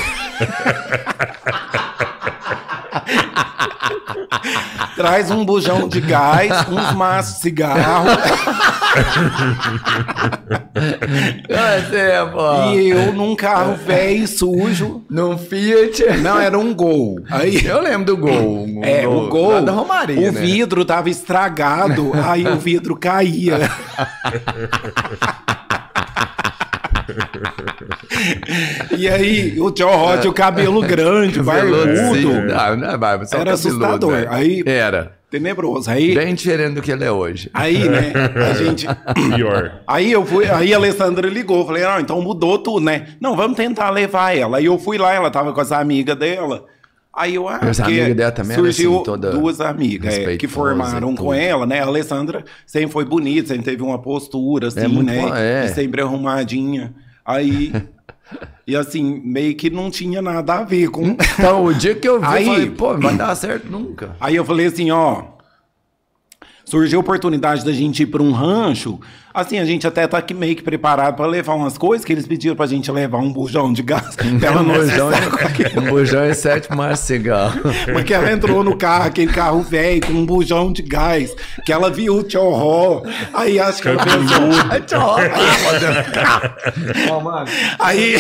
[4.95, 8.05] traz um bujão de gás, uns maços de cigarro
[11.49, 12.71] Você, pô.
[12.71, 15.03] e eu num carro velho, sujo.
[15.09, 16.05] Num Fiat.
[16.21, 17.19] Não, era um gol.
[17.29, 18.65] Aí, Eu lembro do gol.
[18.81, 20.39] é, o gol, da Romaria, o né?
[20.39, 23.69] vidro tava estragado, aí o vidro caía.
[28.97, 31.85] E aí, o tio Rod, o cabelo grande, Veludo.
[31.85, 34.11] barbudo, Ah, não é barba, só Era cabeludo, assustador.
[34.11, 34.27] né?
[34.29, 35.13] Aí- Era.
[35.29, 35.89] tenebroso.
[35.89, 37.49] Aí, Bem diferente do que ele é hoje.
[37.53, 38.13] aí, né,
[38.49, 38.87] a gente...
[39.35, 39.79] Pior.
[39.87, 43.07] Aí eu fui, aí a Alessandra ligou, falei, não, então mudou tudo, né?
[43.19, 44.57] Não, vamos tentar levar ela.
[44.57, 46.65] Aí eu fui lá, ela tava com as amigas dela.
[47.15, 50.47] Aí eu, ah, As porque amigas dela também eram, surgiu assim, duas amigas é, que
[50.47, 51.79] formaram com ela, né?
[51.79, 55.65] A Alessandra sempre foi bonita, sempre teve uma postura, assim, muito né?
[55.65, 55.67] é.
[55.67, 56.91] Sempre arrumadinha.
[57.23, 57.71] Aí,
[58.65, 61.15] e assim, meio que não tinha nada a ver com...
[61.37, 64.15] Então, o dia que eu vi, Aí- eu falei, pô, não vai dar certo nunca.
[64.19, 65.25] Aí eu falei assim, ó.
[66.65, 68.99] Surgiu a oportunidade da gente ir para um rancho.
[69.33, 72.27] Assim, a gente até tá aqui meio que preparado para levar umas coisas que eles
[72.27, 74.15] pediram pra gente levar um bujão de gás.
[74.39, 75.77] pra ela Um bujão, acessar.
[75.83, 77.59] um bujão e sete de cigarro.
[77.91, 81.89] Porque ela entrou no carro, aquele carro velho, com um bujão de gás, que ela
[81.89, 83.01] viu o tio Ró.
[83.33, 84.43] Aí acho que ela pensou.
[87.23, 87.47] Mano.
[87.79, 88.15] Aí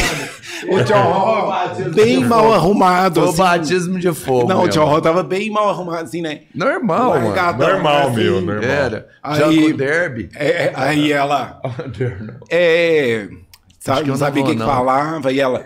[0.67, 3.19] o tio Ró, bem mal arrumado.
[3.21, 3.37] Foi o assim.
[3.43, 4.47] batismo de fogo.
[4.47, 4.71] Não, o mesmo.
[4.73, 6.41] tio Ró tava bem mal arrumado, assim, né?
[6.55, 7.09] Normal.
[7.09, 8.15] Largadão, Normal, assim.
[8.15, 8.63] meu, normal.
[8.63, 9.07] Era.
[9.21, 10.29] Aí- Já com o derby.
[10.35, 10.73] É, é,
[11.03, 11.61] aí ela.
[12.49, 13.27] É.
[13.79, 14.65] Sabe, que eu não sabia o que, não.
[14.65, 15.31] falava.
[15.31, 15.65] E ela.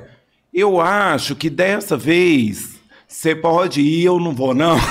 [0.53, 4.77] Eu acho que dessa vez você pode ir, eu não vou, não.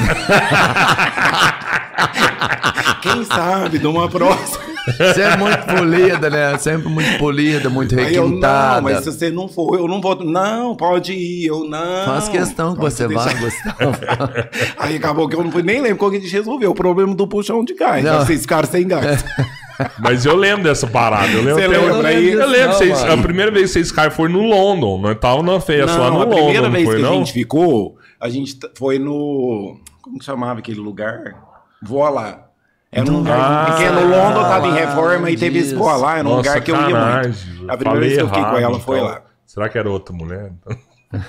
[3.02, 4.64] Quem sabe, de uma próxima.
[4.86, 6.56] Você é muito polida, né?
[6.58, 8.82] Sempre muito polida, muito Aí eu, não, requintada.
[8.82, 10.24] mas se você não for, eu não vou.
[10.24, 12.04] Não, pode ir, eu não.
[12.04, 13.96] Faz questão que Pode você vá, Gustavo.
[14.78, 17.14] Aí acabou que eu não fui, nem lembro como que a gente resolveu o problema
[17.14, 18.04] do puxão de gás.
[18.04, 18.24] Não.
[18.24, 19.24] Vocês ficaram sem gás.
[19.98, 21.30] Mas eu lembro dessa parada.
[21.32, 22.32] Eu lembro, Você lembra aí?
[22.32, 22.66] Eu lembro.
[22.68, 24.98] Não, vocês- a primeira vez que vocês caíram foi no London.
[24.98, 26.36] Nós tava na festa lá no Não, a London.
[26.36, 27.12] primeira não vez foi, que não?
[27.12, 29.78] a gente ficou, a gente foi no.
[30.02, 31.34] Como que chamava aquele lugar?
[31.82, 32.42] Voa lá.
[32.92, 34.00] Era um lugar Ah, pequeno.
[34.00, 36.18] London tava em lá, reforma e teve escola lá.
[36.18, 36.82] Era um Nossa, lugar que eu ia
[37.22, 37.70] muito.
[37.70, 39.10] A primeira vez que eu fiquei com errado, ela foi então.
[39.10, 39.22] lá.
[39.44, 40.52] Será que era outra mulher?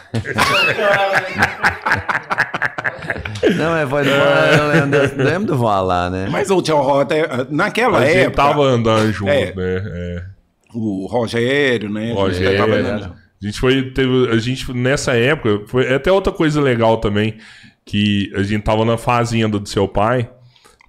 [3.55, 5.23] Não, é, foi do...
[5.23, 6.27] lembro, do vó lá, né?
[6.29, 9.45] Mas o Tio Rota, naquela A gente época, tava andando junto, É.
[9.45, 9.53] né?
[9.55, 10.23] É.
[10.73, 12.13] o Rogério, né?
[12.13, 12.57] Rogério.
[12.57, 13.91] tava A gente foi.
[13.91, 17.37] Teve, a gente, nessa época, foi até outra coisa legal também.
[17.85, 20.29] Que a gente tava na fazenda do seu pai.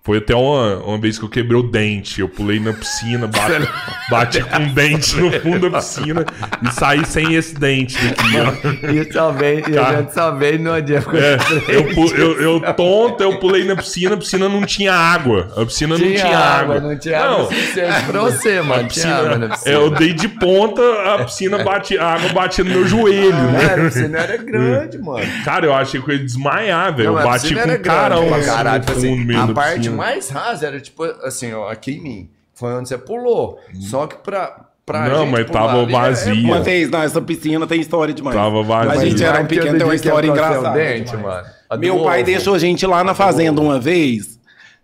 [0.02, 2.20] Foi até uma, uma vez que eu quebrei o dente.
[2.22, 3.68] Eu pulei na piscina, bati,
[4.10, 6.24] bati com o dente no fundo da piscina
[6.62, 8.96] e saí sem esse dente daqui.
[8.96, 13.22] E só vem, e a gente só vem no dia É, eu, eu, eu tonto,
[13.22, 15.52] eu pulei na piscina, a piscina não tinha água.
[15.54, 16.80] A piscina não tinha água.
[16.80, 18.88] Não tinha água suficiente pra você, mano.
[18.88, 19.74] Tinha água na piscina.
[19.74, 20.80] É, eu dei de ponta,
[21.14, 23.84] a piscina bate, a água batia no meu joelho, Não era, a né?
[23.90, 25.26] piscina era grande, mano.
[25.44, 27.08] Cara, eu achei que eu ia desmaiar, velho.
[27.08, 29.52] Eu Não, a bati piscina com um carão assim, no tipo assim, mesmo A da
[29.96, 32.30] parte mais rasa era tipo assim, ó, aqui em mim.
[32.54, 33.58] Foi onde você pulou.
[33.80, 36.32] Só que pra, pra Não, gente mas tava é- vazia.
[36.32, 38.36] é- Uma vez nessa piscina tem história demais.
[38.36, 38.90] Tava vazio.
[38.90, 40.70] A gente era um pequeno, tem uma história engraçada.
[40.78, 41.46] dente, mano.
[41.78, 44.38] Meu pai deixou a gente lá na fazenda uma vez.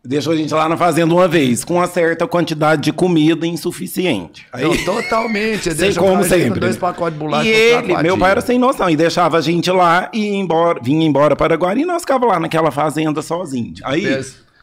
[0.06, 4.46] Deixou a gente lá na fazenda uma vez, com uma certa quantidade de comida insuficiente.
[4.52, 5.72] Aí, Não, totalmente.
[5.74, 6.60] Deixa como sempre.
[6.60, 9.70] dois pacotes de bolacha e ele, meu pai era sem noção, e deixava a gente
[9.70, 13.72] lá e ia embora, vinha embora para Guarani e nós ficava lá naquela fazenda sozinho.
[13.82, 14.04] Aí,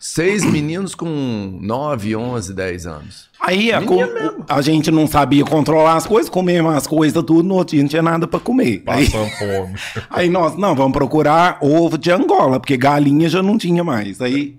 [0.04, 3.30] Seis meninos com 9, 11, 10 anos.
[3.40, 4.00] aí a, co-
[4.50, 7.88] a gente não sabia controlar as coisas, comemos as coisas tudo, no outro dia não
[7.90, 8.82] tinha nada para comer.
[8.88, 9.76] Aí, Passando fome.
[10.10, 14.20] Aí nós, não, vamos procurar ovo de Angola, porque galinha já não tinha mais.
[14.20, 14.56] Aí,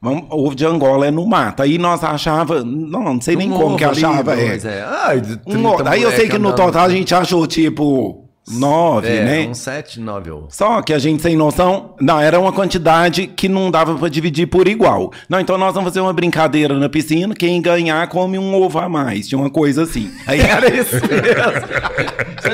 [0.00, 1.62] vamos, ovo de Angola é no mato.
[1.62, 4.34] Aí nós achava, não, não sei nem Um como que ali, achava.
[4.34, 4.48] é.
[4.48, 4.82] dois, é.
[4.84, 5.88] Ai, Um 30 ovo.
[5.88, 9.46] aí eu sei que no total a gente achou tipo nove, É, né?
[9.48, 10.54] uns 7, 9 ovos.
[10.56, 14.46] Só que a gente sem noção, não, era uma quantidade que não dava pra dividir
[14.48, 15.12] por igual.
[15.28, 18.88] Não, então nós vamos fazer uma brincadeira na piscina, quem ganhar come um ovo a
[18.88, 20.10] mais, tinha uma coisa assim.
[20.26, 22.52] Aí Era isso mesmo.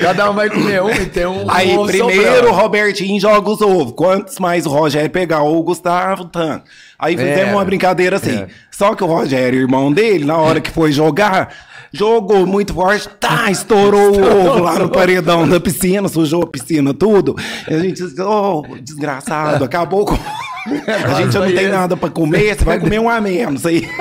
[0.00, 2.52] Cada um vai comer um e tem um Aí ovo primeiro o.
[2.52, 3.92] Robertinho joga os ovos.
[3.96, 6.64] Quantos mais o Rogério pegar ou o Gustavo, tanto.
[6.98, 7.52] Aí fizemos É.
[7.54, 8.36] uma brincadeira assim.
[8.40, 8.48] É.
[8.70, 11.54] Só que o Rogério, irmão dele, na hora que foi jogar,
[11.92, 16.94] jogou muito forte, tá, estourou o ovo lá no paredão da piscina, sujou a piscina
[16.94, 17.36] tudo.
[17.68, 20.16] E a gente disse, oh, desgraçado, acabou com...
[20.66, 23.88] A gente já não tem nada pra comer, você vai comer um a menos aí.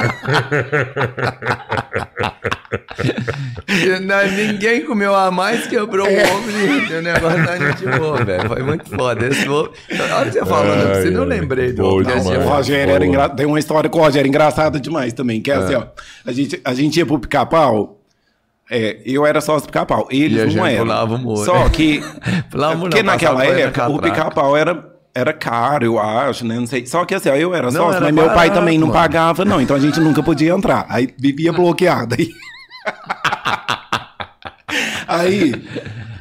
[4.01, 6.23] Não- Ninguém comeu a mais, quebrou É.
[6.25, 8.47] o ovo e o negócio da gente boa, velho.
[8.47, 9.27] Foi muito foda.
[9.27, 9.71] Esse ovo...
[10.11, 12.03] A hora que você Ai, piscina, eu ai, lembrei do ovo.
[12.49, 13.29] Rogério era engra...
[13.29, 15.83] tem uma história com o Rogério engraçada demais também, que é, assim, ó.
[16.25, 17.97] A gente, a gente ia pro pica-pau.
[18.71, 20.07] É, eu era sócio do pica-pau.
[20.11, 20.85] Eles E a não gente eram.
[20.85, 22.01] pulava o muro, Só que.
[22.51, 24.98] Pulava o muro, porque não, naquela época na o pica-pau era.
[25.19, 26.55] Era caro, eu acho, né?
[26.55, 26.85] Não sei.
[26.85, 28.99] Só que assim, eu era sócio, mas meu pai também não mano.
[28.99, 29.61] pagava, não.
[29.61, 30.85] Então a gente nunca podia entrar.
[30.89, 32.15] Aí vivia bloqueado.
[32.17, 32.31] Aí.
[35.07, 35.53] aí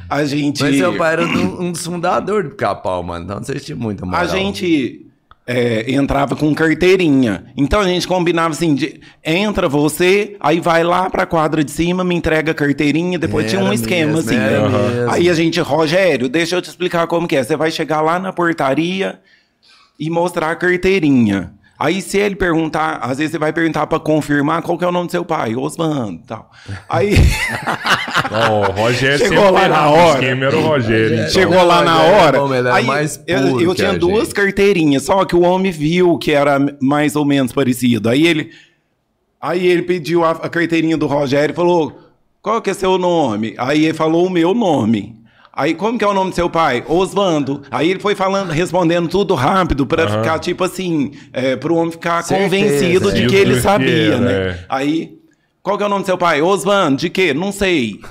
[0.09, 0.61] a gente.
[0.61, 3.25] Mas seu pai era um dos fundadores do Capau, mano.
[3.25, 4.21] Então vocês tinham muita moral.
[4.21, 5.08] A gente
[5.51, 7.45] é, entrava com carteirinha.
[7.57, 12.03] Então a gente combinava assim: de- entra você, aí vai lá pra quadra de cima,
[12.03, 14.37] me entrega a carteirinha, depois tinha um Era esquema mesmo, assim.
[14.39, 15.11] era mesmo.
[15.11, 17.43] Aí a gente, Rogério, deixa eu te explicar como que é.
[17.43, 19.19] Você vai chegar lá na portaria
[19.99, 21.51] e mostrar a carteirinha.
[21.81, 24.91] Aí se ele perguntar, às vezes você vai perguntar pra confirmar qual que é o
[24.91, 26.51] nome do seu pai, Osvaldo, tal.
[26.89, 27.13] Aí
[28.31, 30.19] Ó, o Rogério Chegou lá na o hora.
[30.19, 31.15] esquema era o Rogério.
[31.15, 31.29] então.
[31.29, 32.57] Chegou lá na hora.
[32.57, 34.33] era aí mais eu, puro eu tinha a duas gente.
[34.35, 38.09] carteirinhas, só que o homem viu que era mais ou menos parecido.
[38.09, 38.51] Aí ele,
[39.39, 41.97] aí ele pediu a, a carteirinha do Rogério e falou:
[42.41, 43.55] qual que é seu nome?
[43.57, 45.18] Aí ele falou o meu nome.
[45.59, 46.85] Aí, como que é o nome do seu pai?
[46.87, 47.63] Osvando.
[47.69, 52.23] Aí ele foi falando, respondendo tudo rápido, pra ficar, tipo assim, é, pro homem ficar
[52.23, 54.31] Certeza, convencido de que ele sabia, né?
[54.31, 54.65] é.
[54.69, 55.17] Aí,
[55.61, 56.41] qual que é o nome do seu pai?
[56.41, 57.33] Osvando, de quê?
[57.33, 57.99] Não sei.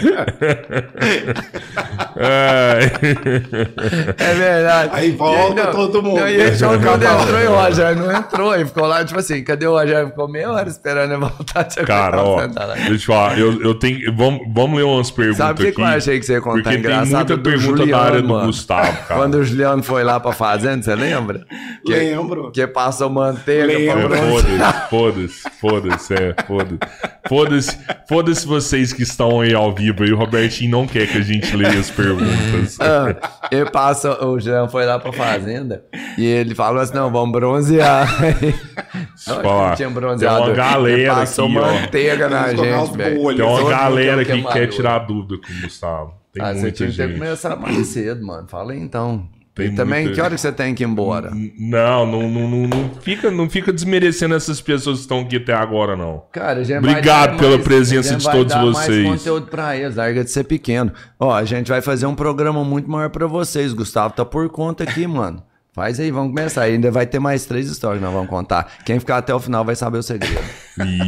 [4.18, 4.90] É verdade.
[4.92, 6.20] Aí volta todo mundo.
[6.20, 7.22] Não, e ele achou que quando Acabou.
[7.22, 8.56] entrou e o Rogério não entrou.
[8.56, 10.08] E ficou lá, tipo assim, cadê o Rogério?
[10.08, 11.64] Ficou meia hora esperando ele voltar.
[11.64, 14.14] Tinha Cara, ó, deixa eu te falar, eu, eu tenho.
[14.14, 15.76] Vamos, vamos ler umas perguntas Sabe o que aqui.
[15.76, 18.00] que eu achei que você ia contar Porque tem engraçado muita do pergunta Juliano, da
[18.00, 18.46] área do mano?
[18.46, 19.20] Gustavo, cara.
[19.20, 21.44] Quando o Juliano foi lá pra fazenda, você lembra?
[21.84, 22.50] Que, Lembro.
[22.50, 24.08] Que passou manteiga Lembro.
[24.08, 24.18] pra.
[24.90, 26.78] Foda-se, foda-se, foda-se, é, foda-se.
[27.28, 30.12] Foda-se, foda-se vocês que estão aí ao vivo aí.
[30.12, 32.78] O Robertinho não quer que a gente leia as perguntas.
[32.80, 33.14] Ah,
[33.50, 35.84] ele passa, o Jean foi lá pra fazenda
[36.16, 38.08] e ele falou assim: não, vamos bronzear.
[38.30, 39.76] Deixa eu Não, falar.
[39.76, 40.46] tinha Tem bronzeador.
[40.48, 41.72] uma galera Ele passou aqui, ó.
[41.72, 43.36] manteiga na gente, velho.
[43.36, 46.14] Tem uma galera aqui que quer tirar dúvida com o Gustavo.
[46.32, 48.46] Tem Ah, você tinha que ter começado mais cedo, mano.
[48.48, 49.28] Fala aí então.
[49.54, 51.30] Tem e também, muita- que hora que você tem que ir embora?
[51.58, 55.52] Não, não, não, não, não fica, não fica desmerecendo essas pessoas que estão aqui até
[55.52, 56.22] agora, não.
[56.32, 59.04] Cara, a Obrigado pela mais- presença de todos dar vocês.
[59.06, 60.92] mais conteúdo pra eles, larga de ser pequeno.
[61.18, 63.72] Ó, a gente vai fazer um programa muito maior pra vocês.
[63.72, 65.42] Gustavo tá por conta aqui, mano.
[65.72, 66.62] Faz aí, vamos começar.
[66.62, 68.72] Ainda vai ter mais três histórias que nós vamos contar.
[68.84, 70.40] Quem ficar até o final vai saber o segredo.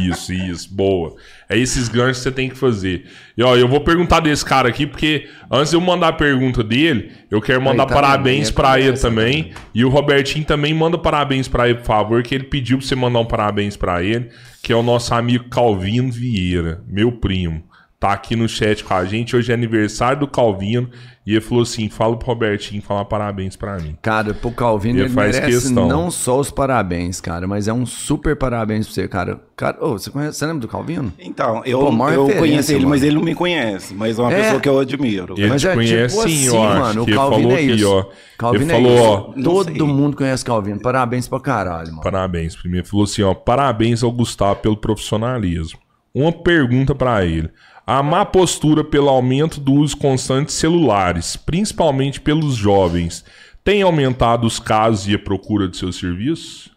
[0.07, 1.15] Isso, isso, boa.
[1.49, 3.05] É esses ganchos que você tem que fazer.
[3.37, 6.63] E ó, eu vou perguntar desse cara aqui, porque antes de eu mandar a pergunta
[6.63, 8.55] dele, eu quero mandar tá parabéns vendo?
[8.55, 9.51] pra ele também.
[9.73, 12.95] E o Robertinho também manda parabéns pra ele, por favor, que ele pediu pra você
[12.95, 14.29] mandar um parabéns pra ele,
[14.61, 17.63] que é o nosso amigo Calvino Vieira, meu primo.
[18.03, 19.33] Tá aqui no chat com a gente.
[19.33, 20.89] Hoje é aniversário do Calvino.
[21.25, 23.97] E ele falou assim: fala pro Robertinho falar parabéns pra mim.
[24.01, 25.87] Cara, pro Calvino Ele ele, faz merece questão.
[25.87, 29.39] não só os parabéns, cara, mas é um super parabéns pra você, cara.
[29.55, 31.13] Cara, ô, você, conhece, você lembra do Calvino?
[31.17, 32.89] Então, eu, Pô, eu conheço ele, mano.
[32.89, 33.93] mas ele não me conhece.
[33.93, 34.41] Mas é uma É.
[34.41, 35.35] pessoa que eu admiro.
[35.37, 36.79] Ele Mas te é conhece tipo sim, assim, eu acho.
[36.81, 37.89] mano, o Calvino falou é aqui, isso.
[37.89, 38.05] ó.
[38.37, 39.39] Calvino ele é falou, isso.
[39.39, 39.43] ó.
[39.63, 40.81] Todo mundo conhece Calvino.
[40.81, 42.01] Parabéns pra caralho, mano.
[42.01, 42.53] Parabéns.
[42.53, 45.79] Primeiro falou assim, ó, parabéns ao Gustavo pelo profissionalismo.
[46.13, 47.49] Uma pergunta pra ele.
[47.85, 53.25] A má postura pelo aumento do uso constante de celulares, principalmente pelos jovens,
[53.63, 56.71] tem aumentado os casos e a procura de seus serviços?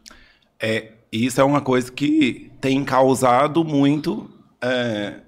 [0.61, 4.29] É, isso é uma coisa que tem causado muito.
[4.61, 5.21] é,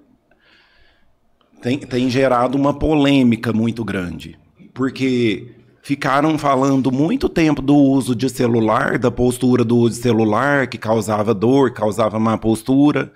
[1.60, 4.38] tem, tem gerado uma polêmica muito grande.
[4.72, 10.66] Porque ficaram falando muito tempo do uso de celular, da postura do uso de celular,
[10.68, 13.12] que causava dor, causava má postura.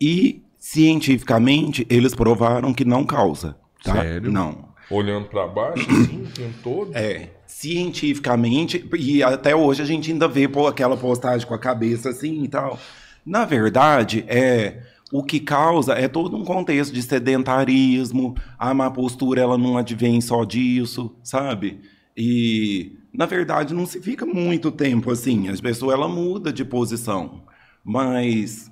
[0.00, 3.56] E, cientificamente, eles provaram que não causa.
[3.82, 3.94] Tá?
[3.94, 4.30] Sério?
[4.30, 4.68] Não.
[4.90, 6.94] Olhando pra baixo, assim, o tempo todo?
[6.94, 12.10] É, cientificamente, e até hoje a gente ainda vê pô, aquela postagem com a cabeça
[12.10, 12.78] assim e tal.
[13.24, 19.40] Na verdade, é o que causa é todo um contexto de sedentarismo, a má postura
[19.40, 21.80] ela não advém só disso, sabe?
[22.14, 27.44] E na verdade não se fica muito tempo assim, as pessoas ela muda de posição,
[27.82, 28.67] mas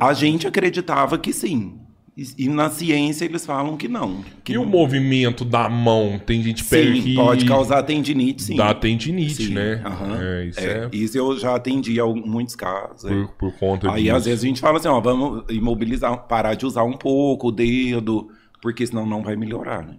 [0.00, 1.78] a gente acreditava que sim.
[2.36, 4.24] E, na ciência eles falam que não.
[4.42, 4.68] Que E o não.
[4.68, 6.18] movimento da mão?
[6.18, 8.56] Tem gente Sim, que pode causar tendinite, sim.
[8.56, 9.80] dá tendinite, Sim, né?
[9.86, 10.18] aham.
[10.20, 13.04] É, isso É, é, Isso eu já atendi em muitos casos.
[13.04, 13.14] é.
[13.14, 14.16] por, por conta Aí disso.
[14.16, 17.52] às vezes a gente fala assim, ó, vamos imobilizar, parar de usar um pouco o
[17.52, 18.28] dedo,
[18.60, 19.94] porque senão não vai melhorar, né?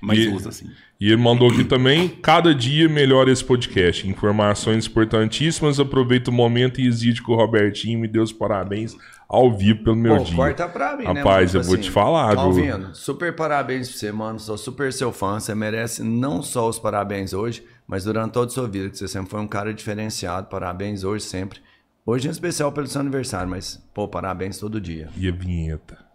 [0.00, 0.70] Mas E- usa assim.
[1.00, 4.08] E ele mandou aqui também, cada dia melhora esse podcast.
[4.08, 5.78] Informações importantíssimas.
[5.78, 8.96] Aproveita o momento e exige que o Robertinho me dê os parabéns
[9.28, 10.34] ao vivo pelo meu Pô, dia.
[10.36, 11.64] corta pra mim, né, Rapaz, mano?
[11.64, 12.36] eu vou Tipo te falar, viu?
[12.36, 14.40] Calvino, super parabéns pra você, mano.
[14.40, 15.38] Sou super seu fã.
[15.38, 19.06] Você merece não só os parabéns hoje, mas durante toda a sua vida, que você
[19.06, 20.48] sempre foi um cara diferenciado.
[20.48, 21.60] Parabéns hoje, sempre.
[22.04, 25.08] Hoje em especial pelo seu aniversário, mas, pô, parabéns todo dia.
[25.16, 26.07] E a vinheta?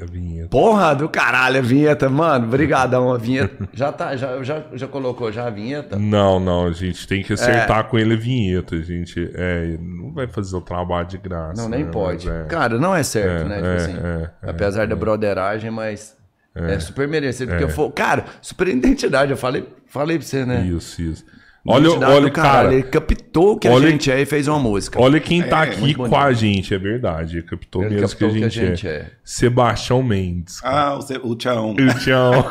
[0.00, 0.48] A vinheta.
[0.48, 2.46] Porra do caralho, a vinheta, mano.
[2.46, 3.68] Obrigadão, a vinheta.
[3.72, 5.98] Já tá, já, já, já colocou já a vinheta?
[5.98, 7.82] Não, não, a gente tem que acertar É.
[7.84, 8.74] com ele a vinheta.
[8.74, 11.62] A gente é, não vai fazer o trabalho de graça.
[11.62, 11.90] Não, nem né?
[11.90, 12.28] pode.
[12.28, 12.44] É.
[12.44, 13.56] Cara, não é certo, É, né?
[13.56, 16.16] Tipo é, assim, é, apesar da broderagem, mas
[16.54, 17.50] é, super merecido.
[17.50, 20.60] Porque eu for, cara, super identidade, eu falei, falei pra você, né?
[20.66, 21.24] Isso, isso.
[21.66, 22.72] Olha, olha, cara.
[22.72, 25.00] ele captou o que olha- a gente é e fez uma música.
[25.00, 27.38] Olha quem tá É, aqui com a gente, é verdade.
[27.38, 28.90] Ele captou Ele mesmo captou que a gente, é.
[28.90, 29.06] é.
[29.24, 30.60] Sebastião Mendes.
[30.62, 31.74] Ah, o, o tchão.
[32.02, 32.48] Tchau.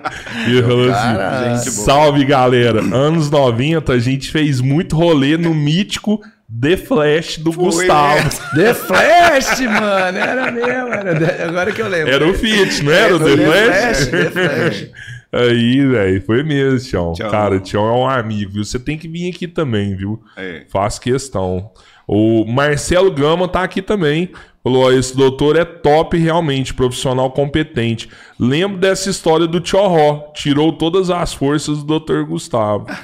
[0.48, 1.74] e ele falou cara, assim: gente.
[1.76, 2.80] Salve galera.
[2.80, 6.20] Anos 90 a gente fez muito rolê no mítico
[6.60, 8.28] The Flash do Gustavo.
[8.56, 12.12] The Flash, mano, era mesmo, era agora que eu lembro.
[12.12, 13.68] Era o Fit, não era o The, The Flash?
[13.68, 14.90] Flash, The Flash.
[15.32, 17.12] Aí, velho, foi mesmo, Tião.
[17.12, 17.30] Tchau.
[17.30, 18.64] Cara, Tião é um amigo, viu?
[18.64, 20.20] Você tem que vir aqui também, viu?
[20.36, 20.64] É.
[20.68, 21.70] Faz questão.
[22.06, 24.30] O Marcelo Gama tá aqui também.
[24.62, 28.10] Falou: ó, esse doutor é top realmente, profissional competente.
[28.38, 30.32] Lembro dessa história do Tchorró.
[30.34, 32.86] Tirou todas as forças do doutor Gustavo.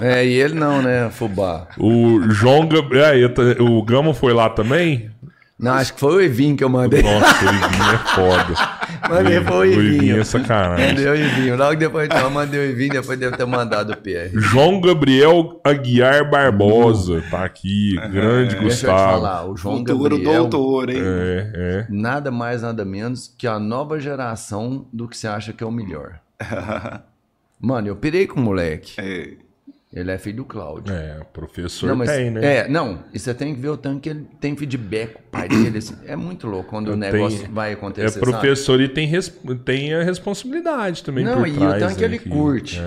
[0.00, 1.66] É, e ele não, né, Fubá?
[1.76, 3.28] O João Gabriel.
[3.28, 5.10] é, o Gama foi lá também?
[5.58, 7.02] Não, acho que foi o Evinho que eu mandei.
[7.02, 8.70] Nossa, o Ivinho é foda.
[9.08, 10.20] Mandei foi o o Ivinho Ivinho.
[10.20, 10.86] é sacanagem.
[10.88, 11.56] Mandei o Evinho.
[11.56, 14.30] Logo depois eu mandei o Evinho, depois deve ter mandado o PR.
[14.34, 17.94] João Gabriel Aguiar Barbosa tá aqui.
[18.10, 19.12] Grande Deixa eu te Gustavo.
[19.12, 21.00] falar, o João Futuro Gabriel, doutor, hein?
[21.02, 21.86] É, é.
[21.88, 25.72] nada mais, nada menos que a nova geração do que você acha que é o
[25.72, 26.20] melhor.
[27.60, 28.94] Mano, eu pirei com o moleque.
[29.00, 29.47] É.
[29.98, 30.94] Ele é filho do Cláudio.
[30.94, 32.56] É, professor Não, mas, tem, né?
[32.58, 35.22] É, não, e você tem que ver o tanto que ele tem feedback com o
[35.30, 35.78] pai dele.
[35.78, 38.08] assim, é muito louco quando o Tem- negócio vai É acontecer.
[38.10, 38.20] sabe?
[38.24, 39.32] professor e tem, res-
[39.64, 41.74] tem a responsabilidade também Não, por e trás.
[41.82, 42.80] o tanto que né, ele curte.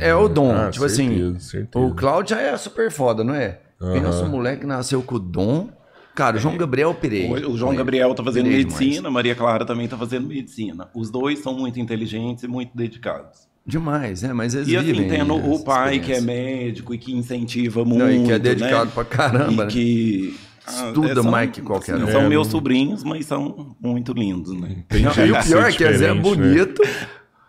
[0.00, 0.52] É, o dom.
[0.54, 1.84] Ah, tipo assim, certeza, certeza.
[1.84, 3.58] o Cláudio já é super foda, não é?
[3.78, 5.68] Pensa um moleque que nasceu com o dom.
[6.14, 7.28] Cara, o João Gabriel eu pirei.
[7.28, 7.74] O, o João.
[7.76, 9.12] Gabriel tá fazendo Pirei medicina, demais.
[9.12, 10.88] Maria Clara também tá fazendo medicina.
[10.94, 13.46] Os dois são muito inteligentes e muito dedicados.
[13.66, 17.12] Demais, é, mas eles E assim, vivem tendo o pai que é médico e que
[17.12, 17.98] incentiva muito.
[18.04, 18.92] Não, e que é dedicado né?
[18.94, 19.66] pra caramba, E né?
[19.66, 20.36] que.
[20.66, 22.10] ah, Estuda são- mais que qualquer sim, um.
[22.12, 24.84] São É, meus sobrinhos, mas são muito lindos, né?
[24.88, 26.20] Tem Não, e o pior é que é diferente, né?
[26.22, 26.82] bonito.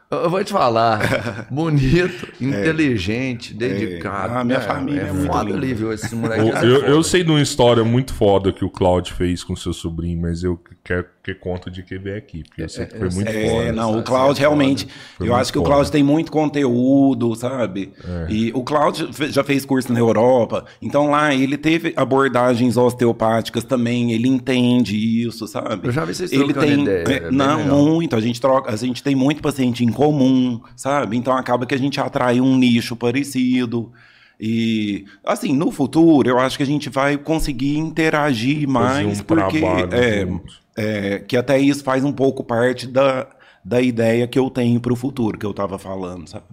[0.10, 4.36] Eu vou te falar, bonito, inteligente, dedicado.
[4.38, 5.58] Ah, minha É, família é é muito foda linda.
[5.58, 5.92] ali, viu?
[5.92, 6.88] Esse Eu, moleque é eu, foda.
[6.88, 10.44] eu sei de uma história muito foda que o Claudio fez com seu sobrinho, mas
[10.44, 13.30] eu quero que conta de quem vem aqui, porque eu sei que foi eu muito
[13.30, 13.50] sei.
[13.50, 13.64] foda.
[13.66, 14.88] É, não, o Cláudio é realmente.
[15.18, 15.64] Foi eu acho que o.
[15.64, 17.92] Cláudio tem muito conteúdo, sabe?
[18.30, 24.14] E o Cláudio já fez curso na Europa, então lá ele teve abordagens osteopáticas também,
[24.14, 25.88] ele entende isso, sabe?
[25.88, 27.78] Eu já vi vocês ele tem, ideia, é, é não, legal.
[27.78, 28.16] muito.
[28.16, 31.18] A gente troca, a gente tem muito paciente em comum, sabe?
[31.18, 33.92] Então acaba que a gente atrai um nicho parecido.
[34.40, 39.60] E assim, no futuro, eu acho que a gente vai conseguir interagir mais, um porque
[39.60, 40.67] trabalho é, junto.
[40.78, 43.28] É, que até isso faz um pouco parte da,
[43.66, 46.46] da ideia que eu tenho para o futuro, que eu estava falando, sabe?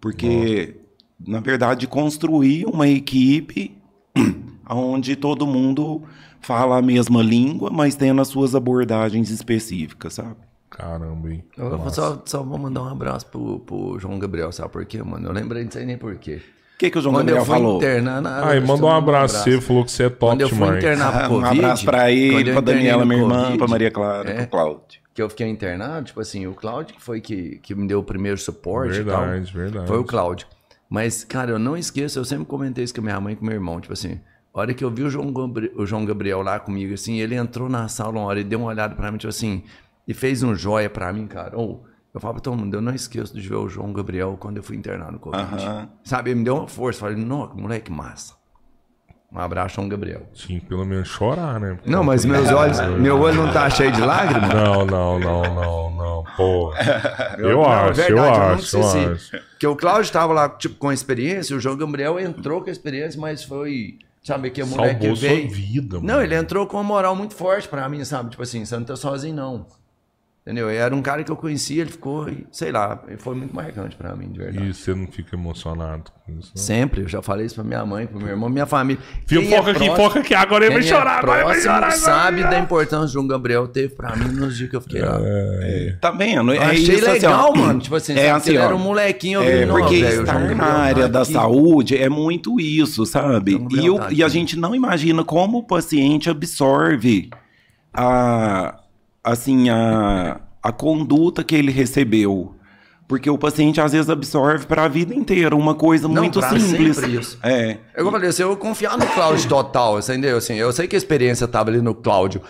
[0.00, 0.76] Porque,
[1.18, 3.76] na verdade, construir uma equipe
[4.70, 6.02] onde todo mundo
[6.40, 10.36] fala a mesma língua, mas tendo as suas abordagens específicas, sabe?
[10.70, 11.44] Caramba, hein?
[11.56, 15.28] Eu só, só vou mandar um abraço pro, pro João Gabriel, sabe por quê, mano?
[15.28, 16.40] Eu lembrei, não sei nem por quê.
[16.82, 17.76] O que, que o João Quando Gabriel eu fui falou?
[17.76, 18.48] internar na.
[18.48, 20.78] Aí, mandou um abraço, você falou que você é top Quando eu fui demais.
[20.78, 21.60] internar pro um Covid.
[21.60, 25.00] abraço para quando ele, internei Daniela, minha irmã, Covid, para Maria Clara, é, para Cláudio.
[25.14, 28.02] Que eu fiquei internado, tipo assim, o Cláudio que foi que, que me deu o
[28.02, 29.20] primeiro suporte e tal.
[29.20, 29.86] Verdade, verdade.
[29.86, 30.46] Foi o Cláudio.
[30.90, 33.44] Mas, cara, eu não esqueço, eu sempre comentei isso com a minha mãe e com
[33.44, 34.18] meu irmão, tipo assim,
[34.52, 37.34] a hora que eu vi o João, Gabri- o João Gabriel lá comigo, assim, ele
[37.36, 39.62] entrou na sala uma hora e deu uma olhada pra mim, tipo assim,
[40.06, 41.56] e fez um joia pra mim, cara.
[41.56, 41.84] Ou,
[42.14, 44.62] eu falo pra todo mundo, eu não esqueço de ver o João Gabriel quando eu
[44.62, 45.42] fui internado no Covid.
[45.42, 45.88] Aham.
[46.04, 48.34] Sabe, ele me deu uma força, falei, nossa, moleque massa.
[49.34, 50.26] Um abraço, João Gabriel.
[50.34, 51.78] Sim, pelo menos chorar, né?
[51.86, 54.50] Não, mas meus olhos, meu olho não tá cheio de lágrimas?
[54.52, 56.70] Não, não, não, não, não, pô.
[57.38, 58.98] Eu Não, é acho, eu verdade, eu nunca acho, eu esqueci.
[59.06, 59.44] acho.
[59.52, 62.72] Porque o Cláudio estava lá, tipo, com a experiência, o João Gabriel entrou com a
[62.72, 65.48] experiência, mas foi, sabe, que o moleque Salvou sua veio...
[65.50, 66.06] vida, mano.
[66.08, 68.28] Não, ele entrou com uma moral muito forte pra mim, sabe?
[68.28, 69.66] Tipo assim, você não tá sozinho, não.
[70.44, 70.68] Entendeu?
[70.72, 73.94] E Era um cara que eu conhecia, ele ficou, sei lá, ele foi muito marcante
[73.94, 74.70] pra mim, de verdade.
[74.70, 76.60] E você não fica emocionado com isso, não?
[76.60, 79.00] Sempre, eu já falei isso pra minha mãe, pro meu irmão, minha família.
[79.24, 80.34] Fio, Quem foca é aqui, foca aqui.
[80.34, 81.92] Agora ele vai quem chorar, é agora ele vai próximo chorar.
[81.92, 85.00] sabe da importância que o João Gabriel teve pra mim nos dias que eu fiquei
[85.00, 85.20] lá.
[86.00, 86.52] Tá vendo?
[86.52, 87.56] Eu é achei isso, assim, legal, ó.
[87.56, 87.78] mano.
[87.78, 90.56] Tipo assim, é assim, era um molequinho, eu vi, É, não, porque velho, estar Gabriel
[90.56, 91.32] na área da aqui.
[91.34, 93.56] saúde é muito isso, sabe?
[93.58, 97.30] Gabriel E, eu- tá e a gente não imagina como o paciente absorve
[97.94, 98.74] a,
[99.22, 102.54] assim, a, a conduta que ele recebeu.
[103.08, 106.96] Porque o paciente às vezes absorve para a vida inteira uma coisa Não, muito simples.
[106.96, 107.38] sempre isso.
[107.42, 107.76] É.
[107.94, 110.38] Eu falei assim, eu confiar no Cláudio total, entendeu?
[110.38, 112.40] Assim, eu sei que a experiência tava ali no Cláudio,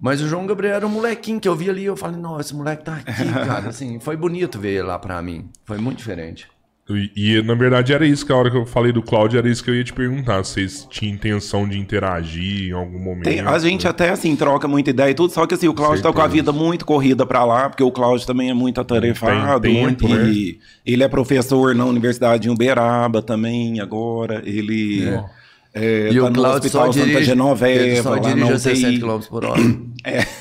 [0.00, 2.54] mas o João Gabriel era um molequinho que eu vi ali, eu falei, não, esse
[2.54, 3.68] moleque tá aqui, cara.
[3.68, 5.50] Assim, foi bonito ver ele lá pra mim.
[5.66, 6.48] Foi muito diferente.
[6.96, 9.48] E, e, na verdade era isso que a hora que eu falei do Cláudio era
[9.48, 10.38] isso que eu ia te perguntar.
[10.44, 13.24] Vocês tinham intenção de interagir em algum momento.
[13.24, 16.02] Tem- a gente até assim troca muita ideia e tudo, só que assim, o Cláudio
[16.02, 19.60] tá com a vida muito corrida pra lá, porque o Cláudio também é muito atarefado.
[19.62, 20.64] Tem tempo, e né?
[20.84, 24.42] ele é professor na Universidade de Uberaba também agora.
[24.44, 25.04] Ele
[25.72, 28.02] é, E tá o no Cláudio só Hospital Santa dirige, Genoveva.
[28.02, 29.00] só dirige a 60 UTI.
[29.00, 29.60] km por hora.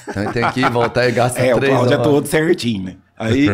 [0.09, 2.07] Então ele tem que voltar e gastar É, o três Cláudio é horas.
[2.11, 2.95] todo certinho, né?
[3.17, 3.47] Aí,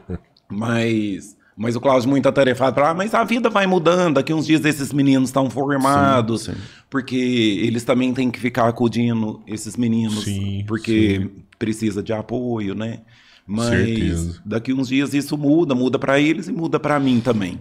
[0.50, 4.14] mas, mas o Cláudio muito atarefado pra lá, mas a vida vai mudando.
[4.14, 6.58] Daqui uns dias esses meninos estão formados, Sim, sim.
[6.88, 7.16] porque
[7.64, 11.28] eles também têm que ficar acudindo esses meninos, Sim, porque
[11.58, 13.00] precisa de apoio, né?
[13.44, 14.40] Mas Certeza.
[14.44, 17.58] daqui uns dias isso muda, muda pra eles e muda pra mim também.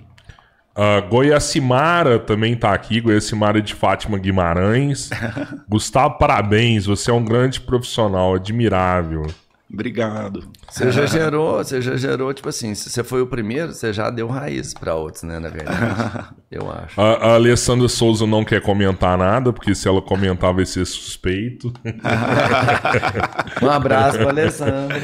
[0.76, 5.10] A Goiacimara também tá aqui, Goiacimara de Fátima Guimarães.
[5.68, 9.26] Gustavo, parabéns, você é um grande profissional, admirável.
[9.72, 10.50] Obrigado.
[10.70, 14.10] Você já gerou, você já gerou, tipo assim, se você foi o primeiro, você já
[14.10, 16.30] deu raiz pra outros, né, na verdade.
[16.50, 17.00] eu acho.
[17.00, 21.74] A, a Alessandra Souza não quer comentar nada, porque se ela comentar vai ser suspeito.
[23.62, 24.98] Um abraço pra Alessandro.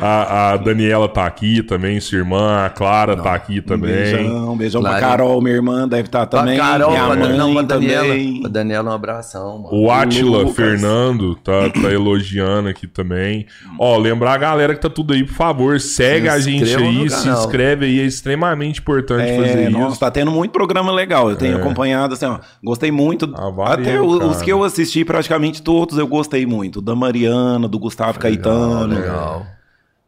[0.00, 2.64] A, a Daniela tá aqui também, sua irmã.
[2.64, 3.92] A Clara tá aqui Um também.
[3.92, 5.06] beijão, beijão pra Claro.
[5.06, 6.56] Carol, minha irmã, deve estar também.
[6.56, 8.08] pra Carol, minha pra, mãe não, pra Daniela.
[8.08, 8.40] também.
[8.40, 9.68] Pra Daniela, um abração, mano.
[9.72, 10.54] O Atila Lucas.
[10.56, 13.46] Fernando tá, tá elogiando aqui também.
[13.78, 17.10] Ó, lembrar a galera que tá tudo aí, por favor, segue Se a gente aí,
[17.10, 19.78] se inscreve aí, é extremamente importante fazer É, isso.
[19.78, 21.30] nossa, tá tendo muito programa legal.
[21.30, 22.38] Eu tenho acompanhado, assim, ó.
[22.62, 23.32] Gostei muito.
[23.36, 26.80] Ah, valeu, Até o- os que eu assisti, praticamente todos, eu gostei muito.
[26.82, 28.86] Da Mariana, do Gustavo Caetano.
[28.94, 29.46] Legal.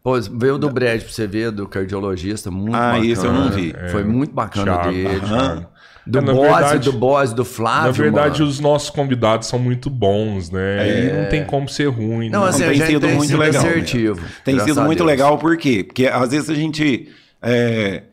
[0.06, 3.04] Pô, veio do Brad pra você ver, do cardiologista, muito Ah, bacana.
[3.06, 3.74] isso eu não vi.
[3.90, 5.20] Foi muito bacana Thiago, dele.
[5.20, 5.66] Thiago.
[6.06, 8.48] Do É, Bose, do Bose, do Flávio, Na verdade, mano.
[8.52, 11.08] os nossos convidados são muito bons, né?
[11.08, 12.30] E não tem como ser ruim.
[12.30, 12.50] Não, né?
[12.50, 14.20] assim, tem a gente sido tem muito sido legal, assertivo.
[14.44, 15.82] Tem sido muito legal, por quê?
[15.82, 17.08] Porque às vezes a gente
[17.42, 18.04] é,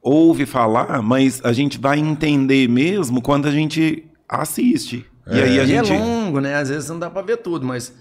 [0.00, 5.04] ouve falar, mas a gente vai entender mesmo quando a gente assiste.
[5.30, 5.92] E aí a E gente.
[5.92, 6.54] é longo, né?
[6.54, 7.92] Às vezes não dá pra ver tudo, mas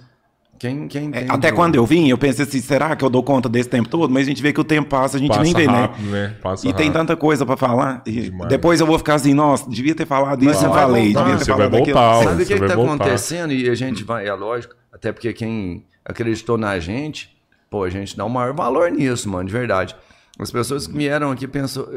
[0.57, 3.09] Quem, quem É, tem até do- quando eu vim, eu pensei assim, será que eu
[3.09, 4.09] dou conta desse tempo todo?
[4.11, 6.27] Mas a gente vê que o tempo passa, a gente Passa nem vê, rápido, né?
[6.29, 6.35] né?
[6.41, 6.93] Passa E tem rápido.
[7.01, 8.01] tanta coisa pra falar.
[8.05, 10.83] e depois eu vou ficar assim, nossa, devia ter falado isso, Mas eu você vai
[10.85, 11.99] falei, voltar, devia ter você vai falado aquilo.
[11.99, 12.93] voltar, Sabe o que, vai tá voltar.
[12.93, 13.53] acontecendo?
[13.53, 17.35] E a gente vai, é lógico, até porque quem acreditou na gente,
[17.69, 19.93] pô, a gente dá o maior valor nisso, mano, de verdade.
[20.39, 21.87] As pessoas que vieram aqui pensou.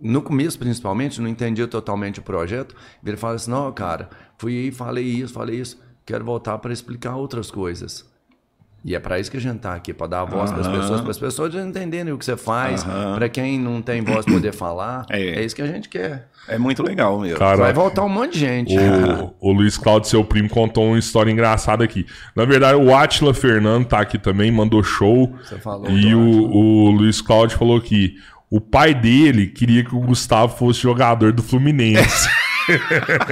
[0.00, 2.74] No começo, principalmente, não entendia totalmente o projeto.
[3.04, 4.08] Ele fala assim: não, cara,
[4.38, 8.08] fui aí, falei isso, falei isso, quero voltar para explicar outras coisas.
[8.82, 10.68] E é para isso que a gente tá aqui, para dar a voz para as
[10.68, 13.14] pessoas, para as pessoas entenderem o que você faz, Aham.
[13.14, 15.04] para quem não tem voz poder falar.
[15.10, 15.20] É.
[15.20, 15.44] É.
[15.44, 16.28] isso que a gente quer.
[16.48, 17.38] É muito legal mesmo.
[17.38, 18.74] Cara, Vai voltar um monte de gente.
[18.78, 22.06] O, o Luiz Cláudio, seu primo, contou uma história engraçada aqui.
[22.34, 25.36] Na verdade, o Atila Fernando tá aqui também, mandou show.
[25.44, 28.14] Você falou E o, o Luiz Cláudio falou que
[28.50, 32.28] o pai dele queria que o Gustavo fosse jogador do Fluminense.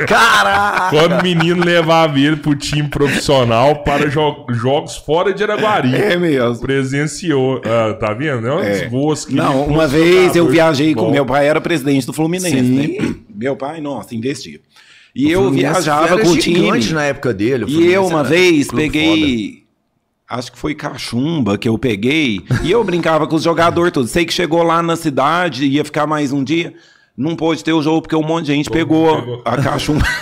[0.06, 0.90] Caraca!
[0.90, 5.94] Quando o menino levava ele pro time profissional para jo- jogos fora de Araguari.
[5.94, 6.60] É mesmo.
[6.60, 7.60] Presenciou.
[7.64, 8.46] Ah, tá vendo?
[8.46, 8.70] É um É.
[8.80, 9.34] desgosto.
[9.34, 12.98] Não, uma vez eu jogador viajei com meu pai, era presidente do Fluminense, Sim.
[12.98, 13.14] né?
[13.34, 14.60] Meu pai, nossa, investia.
[15.14, 16.84] E O eu Fluminense viajava era com o time.
[16.92, 17.64] na época dele.
[17.64, 19.64] o E eu uma vez peguei.
[20.30, 22.42] Acho que foi cachumba que eu peguei.
[22.62, 24.10] e eu brincava com os jogadores todos.
[24.10, 26.74] Sei que chegou lá na cidade, ia ficar mais um dia.
[27.18, 29.42] Não pôde ter o jogo porque um monte de gente pegou, pegou.
[29.44, 30.04] a cachumba.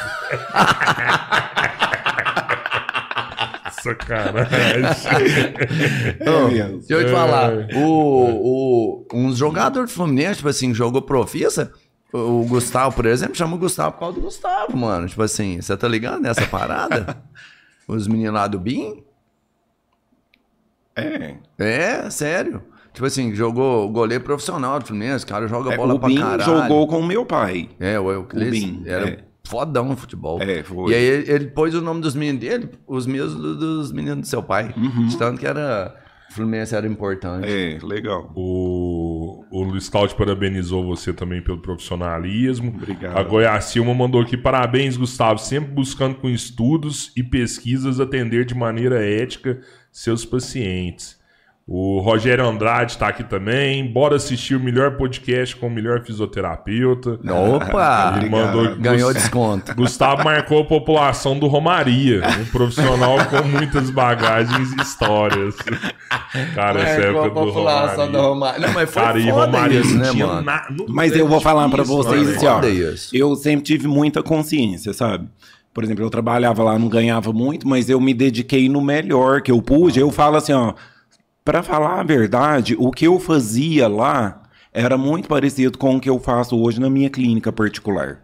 [3.82, 4.82] Sacanagem.
[6.78, 7.12] Deixa eu te É.
[7.12, 7.52] falar.
[7.74, 11.72] O, o, um jogador do Fluminense, tipo assim, jogou profissa.
[12.12, 15.06] O Gustavo, por exemplo, chama o Gustavo por causa do Gustavo, mano.
[15.08, 17.16] Tipo assim, você tá ligado nessa parada?
[17.86, 19.04] Os meninos lá do BIM?
[20.96, 21.34] É.
[21.58, 22.62] É, sério.
[22.96, 26.16] Tipo assim, jogou goleiro profissional do Fluminense, o cara joga é bola o pra Bin
[26.16, 26.42] caralho.
[26.42, 27.68] jogou com o meu pai.
[27.78, 29.18] É, o Euclides Bin, era é.
[29.46, 30.40] fodão no futebol.
[30.40, 30.92] É, foi.
[30.92, 34.20] E aí ele, ele pôs o nome dos meninos dele, os mesmos do- dos meninos
[34.20, 34.72] do seu pai.
[35.06, 35.94] De tanto que era.
[36.30, 37.46] O Fluminense era importante.
[37.46, 38.32] É, legal.
[38.34, 42.72] O, o Luiz Cláudio parabenizou você também pelo profissionalismo.
[42.76, 43.16] Obrigado.
[43.16, 49.04] A Goiacilma mandou aqui parabéns, Gustavo, sempre buscando com estudos e pesquisas atender de maneira
[49.04, 49.60] ética
[49.92, 51.16] seus pacientes.
[51.68, 53.84] O Rogério Andrade está aqui também.
[53.92, 57.18] Bora assistir o melhor podcast com o melhor fisioterapeuta.
[57.56, 58.14] Opa!
[58.18, 59.74] Ele mandou Ganhou Gus- desconto.
[59.74, 65.56] Gustavo marcou a população do Romaria, um profissional com muitas bagagens e histórias.
[66.54, 68.12] Cara, essa Marcou época a do população Romaria.
[68.12, 68.60] do Romário.
[68.62, 70.42] Não, mas foi Cara, e foda Romaria isso, né, mano?
[70.42, 72.60] na- Mas eu vou falar pra difícil, vocês né, assim, ó.
[73.12, 75.26] Eu sempre tive muita consciência, sabe?
[75.74, 79.50] Por exemplo, eu trabalhava lá, não ganhava muito, mas eu me dediquei no melhor que
[79.50, 79.98] eu pude.
[79.98, 80.72] Eu falo assim, ó,
[81.46, 84.42] Pra falar a verdade, o que eu fazia lá
[84.72, 88.18] era muito parecido com o que eu faço hoje na minha clínica particular.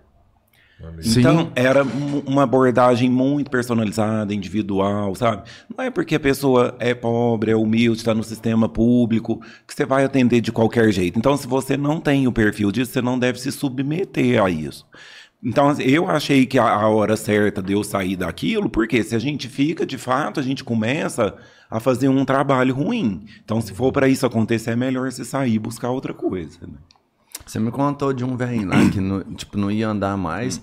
[1.01, 1.21] Sim.
[1.21, 1.85] Então, era
[2.27, 5.49] uma abordagem muito personalizada, individual, sabe?
[5.71, 9.87] Não é porque a pessoa é pobre, é humilde, está no sistema público, que você
[9.87, 11.17] vai atender de qualquer jeito.
[11.17, 14.85] Então, se você não tem o perfil disso, você não deve se submeter a isso.
[15.41, 19.15] Então, assim, eu achei que a, a hora certa de eu sair daquilo, porque se
[19.15, 21.37] a gente fica, de fato, a gente começa
[21.73, 23.25] a fazer um trabalho ruim.
[23.43, 26.59] Então, se for para isso acontecer, é melhor você sair e buscar outra coisa.
[26.61, 26.75] Né?
[27.47, 30.61] Você me contou de um velho lá que não, tipo, não ia andar mais.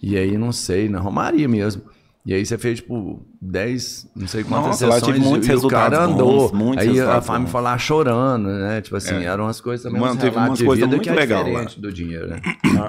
[0.00, 1.82] E aí, não sei, na Romaria mesmo.
[2.24, 5.54] E aí você fez, tipo, 10, não sei quantas Nossa, lá sessões tive muitos e
[5.54, 6.48] o cara andou.
[6.48, 8.80] bons, muitos aí a Fábio foi lá chorando, né?
[8.80, 9.24] Tipo assim, É.
[9.24, 11.64] eram umas coisas também, Mano, teve umas coisas muito é legal lá.
[11.76, 12.40] do dinheiro, né?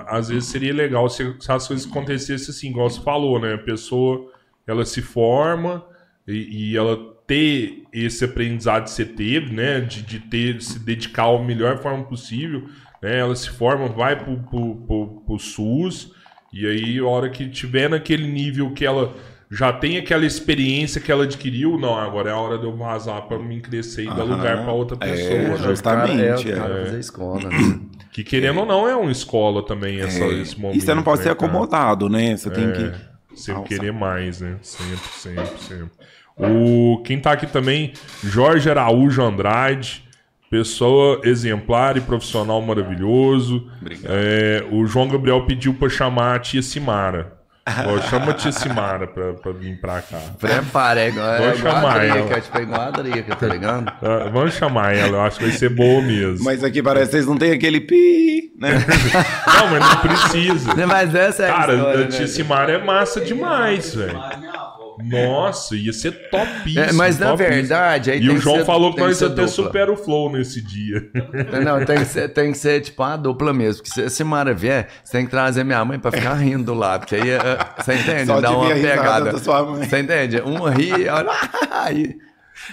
[0.08, 3.56] Às vezes seria legal se, se as coisas acontecessem assim, igual você falou, né?
[3.56, 4.30] A pessoa,
[4.68, 5.84] ela se forma
[6.28, 9.80] e, e ela ter esse aprendizado que você teve, né?
[9.82, 12.64] De, de ter, se dedicar ao melhor forma possível,
[13.02, 13.20] né?
[13.20, 16.12] Ela se forma, vai pro, pro, pro, pro SUS
[16.54, 19.12] e aí, a hora que tiver naquele nível que ela
[19.50, 23.24] já tem aquela experiência que ela adquiriu, não, agora é a hora de eu vazar
[23.24, 25.50] pra mim crescer e dar lugar pra outra É, pessoa, né?
[25.50, 25.68] justo.
[25.70, 26.86] Justamente, cara, é, é.
[26.86, 27.80] fazer escola, né?
[28.12, 30.78] Que querendo ou não é uma escola também essa, É, esse momento.
[30.78, 31.50] e você não pode né, ser cara?
[31.52, 32.38] acomodado, né?
[32.38, 32.92] Você tem É, que.
[33.36, 33.78] Sempre alçar.
[33.78, 34.58] querer mais, né?
[34.62, 35.92] Sempre, sempre, sempre.
[36.38, 40.04] O, quem tá aqui também, Jorge Araújo Andrade.
[40.50, 43.72] Pessoa exemplar e profissional maravilhoso.
[43.82, 44.12] Obrigado.
[44.14, 47.33] É, o João Gabriel pediu pra chamar a tia Simara.
[47.66, 50.20] Ó, chama a tia Simara pra, pra vir pra cá.
[50.38, 52.42] Prepara, é igual, Vou é igual chamar a ela.
[52.42, 53.94] Tipo, é igual a Drica, tá ligado?
[54.04, 56.44] Ah, vamos chamar ela, eu acho que vai ser boa mesmo.
[56.44, 58.72] Mas aqui parece que vocês não têm aquele pi, né?
[59.48, 60.76] Não, mas não precisa.
[60.86, 62.28] Mas essa é a Cara, história, a tia né?
[62.28, 64.20] Simara é massa demais, velho.
[65.10, 66.84] Nossa, ia ser topíssimo.
[66.86, 67.54] É, mas na topíssimo.
[67.56, 69.48] verdade, aí E tem o João ser- falou que nós ser até dupla.
[69.48, 71.10] supera o flow nesse dia.
[71.64, 73.84] Não, tem que ser, tem que ser tipo a dupla mesmo.
[73.84, 76.74] Porque se, se Mara vier, você tem que trazer minha mãe pra ficar rindo do
[76.74, 77.02] lado.
[77.02, 77.40] Porque aí é,
[77.78, 78.26] você entende?
[78.28, 79.32] Só Dá uma pegada.
[79.32, 80.40] Você entende?
[80.42, 81.30] Uma ri, olha.
[81.72, 82.16] Aí.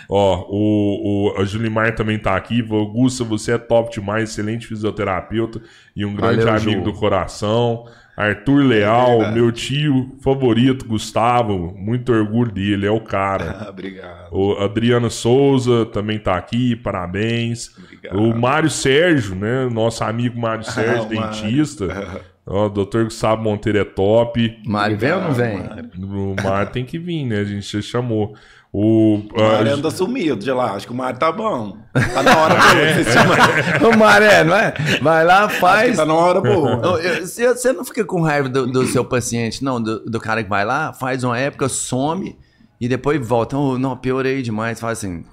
[0.08, 2.64] Ó, o, o a Julimar também tá aqui.
[2.70, 5.60] Augusta, você é top demais, excelente fisioterapeuta
[5.96, 6.92] e um grande Valeu, amigo Ju.
[6.92, 7.84] do coração.
[8.20, 9.34] Arthur Leal, verdade.
[9.34, 13.58] meu tio favorito, Gustavo, muito orgulho dele, é o cara.
[13.66, 14.28] Ah, obrigado.
[14.32, 17.70] O Adriana Souza também tá aqui, parabéns.
[17.78, 18.18] Obrigado.
[18.20, 19.68] O Mário Sérgio, né?
[19.70, 21.42] Nosso amigo Mário Sérgio, Mário.
[21.42, 22.20] dentista.
[22.46, 24.58] Ó, o doutor Gustavo Monteiro é top.
[24.66, 25.58] Mário, vem ou não vem?
[25.98, 27.38] O Mário tem que vir, né?
[27.40, 28.34] A gente já chamou.
[28.72, 30.74] O, O ah, anda sumido de lá.
[30.74, 31.76] Acho que o Mário tá bom.
[31.92, 32.94] Tá na hora É.
[32.94, 33.04] boa.
[33.04, 34.72] Você chama- Ô, Maré, não é?
[35.02, 35.96] Vai lá, Acho que faz.
[35.96, 36.80] tá na hora boa.
[37.20, 40.48] Você você não fica com raiva do, do seu paciente, não, do, do cara que
[40.48, 42.38] vai lá, faz uma época, some
[42.80, 43.56] e depois volta.
[43.56, 44.78] Ô, não, piorei demais.
[44.78, 45.24] Faz assim.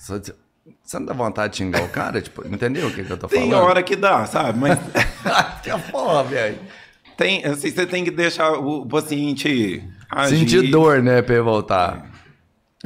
[0.00, 2.20] só- Você não dá vontade de xingar o cara?
[2.20, 3.64] Tipo, entendeu o que, que eu tô Tem falando?
[3.64, 4.58] hora que dá, sabe?
[4.58, 4.76] Mas
[5.62, 6.58] que porra, velho.
[7.16, 10.36] tem, assim, você tem que deixar o paciente agir.
[10.38, 12.15] Sentir dor, né, pra ele voltar.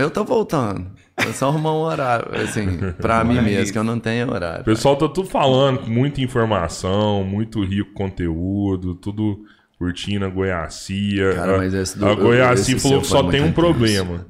[0.00, 0.86] Eu tô voltando.
[1.24, 2.66] Eu só arrumar um horário, assim,
[3.00, 4.62] pra mim é mesmo, que eu não tenho horário.
[4.62, 9.40] O pessoal tá tudo falando, com muita informação, muito rico conteúdo, tudo
[9.78, 11.34] curtindo a Goiacia.
[11.34, 13.52] Cara, a, mas esse do- a Goiacia falou que só tem um intenso.
[13.54, 14.26] problema.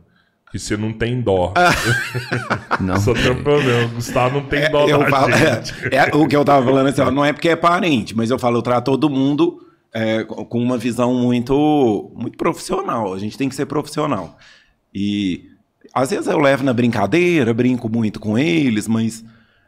[0.50, 1.54] Que você não tem dó.
[2.80, 2.96] Não.
[2.98, 3.84] Só tem um problema.
[3.84, 5.72] O Gustavo não tem dó Eu da falo, gente.
[5.92, 8.30] é, é o que eu tava falando assim, ó, não é porque é parente, mas
[8.30, 9.60] eu falo, eu trato todo mundo
[9.94, 13.14] é, com com uma visão muito, muito profissional.
[13.14, 14.36] A gente tem que ser profissional.
[14.92, 15.44] E
[15.92, 19.24] às vezes eu levo na brincadeira, brinco muito com eles, mas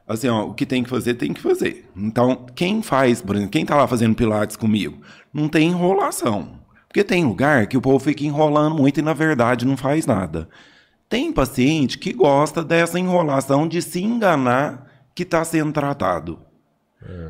[0.06, 1.90] assim, ó, o que tem que fazer, tem que fazer.
[1.96, 4.98] Então, quem faz, por exemplo, quem tá lá fazendo pilates comigo,
[5.32, 6.60] não tem enrolação.
[6.88, 10.48] Porque tem lugar que o povo fica enrolando muito e na verdade não faz nada.
[11.08, 16.38] Tem paciente que gosta dessa enrolação de se enganar que está sendo tratado.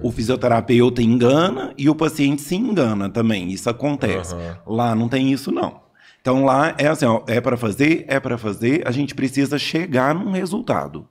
[0.03, 3.51] O fisioterapeuta engana e o paciente se engana também.
[3.51, 4.35] Isso acontece.
[4.35, 4.59] Aham.
[4.67, 5.82] Lá não tem isso, não.
[6.23, 10.15] Então lá é assim, ó, é para fazer, é para fazer, a gente precisa chegar
[10.15, 11.07] num resultado.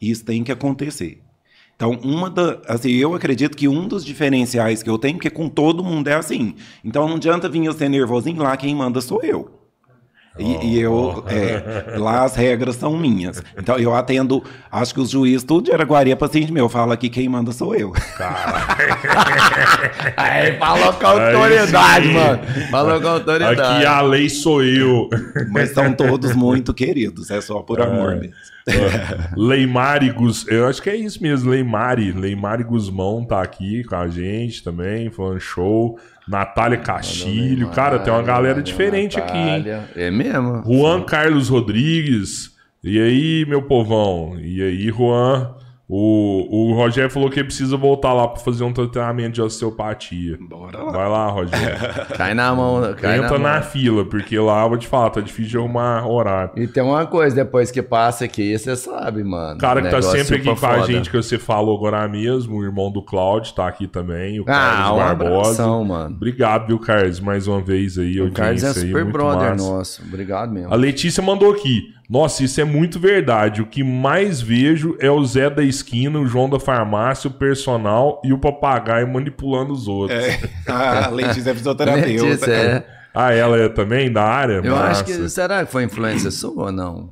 [0.00, 1.22] Isso tem que acontecer.
[1.76, 5.48] Então, uma da, assim, eu acredito que um dos diferenciais que eu tenho, porque com
[5.48, 6.54] todo mundo é assim.
[6.82, 9.63] Então não adianta vir eu ser nervosinho lá, quem manda sou eu.
[10.36, 13.40] E, e eu, é, lá as regras são minhas.
[13.56, 17.08] Então eu atendo, acho que os juízes tudo de Araguari é paciente meu, fala que
[17.08, 17.92] quem manda sou eu.
[20.16, 22.14] Aí, falou com autoridade, sim.
[22.14, 22.40] mano.
[22.70, 23.60] Falou com autoridade.
[23.60, 25.08] Aqui a lei sou eu.
[25.50, 28.34] Mas são todos muito queridos, é só por amor mesmo.
[29.36, 32.12] Leimari Gus, eu acho que é isso mesmo, Leimari.
[32.12, 35.98] Leimari Guzmão tá aqui com a gente também, falando show.
[36.26, 39.58] Natália Castilho, cara, tem uma galera diferente aqui, hein?
[39.58, 39.90] Natália.
[39.94, 40.62] É mesmo?
[40.64, 42.52] Juan Carlos Rodrigues.
[42.82, 44.38] E aí, meu povão?
[44.40, 45.54] E aí, Juan?
[45.86, 50.38] O, o Rogério falou que precisa voltar lá pra fazer um tratamento de osteopatia.
[50.40, 50.92] Bora lá.
[50.92, 51.78] Vai lá, Rogério.
[52.16, 52.80] Cai na mão.
[52.94, 53.62] Cai Entra na na mão.
[53.62, 56.52] fila, porque lá, eu vou te falar, tá difícil de arrumar horário.
[56.56, 59.56] E tem uma coisa, depois que passa aqui, você sabe, mano.
[59.56, 62.64] O cara que tá sempre aqui com a gente, que você falou agora mesmo, o
[62.64, 65.30] irmão do Cláudio tá aqui também, o Ah, Carlos um Barbosa.
[65.40, 66.16] abração, mano.
[66.16, 68.22] Obrigado, viu, Carlos, mais uma vez aí.
[68.22, 69.70] O Carlos é super brother massa.
[69.70, 70.02] nosso.
[70.02, 70.72] Obrigado mesmo.
[70.72, 71.92] A Letícia mandou aqui.
[72.08, 73.62] Nossa, isso é muito verdade.
[73.62, 78.20] O que mais vejo é o Zé da esquina, o João da farmácia, o personal
[78.22, 80.18] e o papagaio manipulando os outros.
[80.18, 82.24] É, a Letícia é fisioterapeuta.
[82.24, 82.86] Letícia, é.
[83.14, 84.60] Ah, ela é também da área?
[84.62, 84.90] Eu Massa.
[84.90, 85.28] acho que.
[85.28, 87.10] Será que foi influência sua ou não?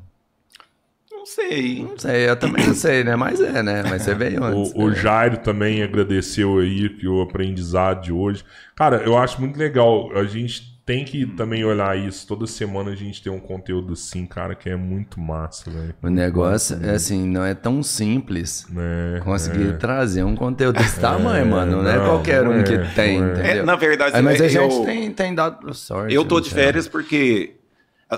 [1.10, 1.86] Não sei.
[1.88, 3.14] Não sei, eu também não sei, né?
[3.14, 3.84] Mas é, né?
[3.88, 4.72] Mas você veio antes.
[4.74, 4.96] O, o né?
[4.96, 8.44] Jairo também agradeceu aí que o aprendizado de hoje.
[8.74, 10.10] Cara, eu acho muito legal.
[10.16, 12.26] A gente tem que também olhar isso.
[12.26, 15.94] Toda semana a gente tem um conteúdo assim, cara, que é muito massa, velho.
[16.02, 19.20] O negócio é assim, não é tão simples Né?
[19.24, 21.82] conseguir trazer um conteúdo desse tamanho, mano.
[21.82, 23.26] Não é não, qualquer não um é, que tem, é.
[23.32, 23.44] entendeu?
[23.44, 26.14] É, na verdade, É, mas a eu- gente tem, tem dado sorte.
[26.14, 27.54] Eu tô não de férias porque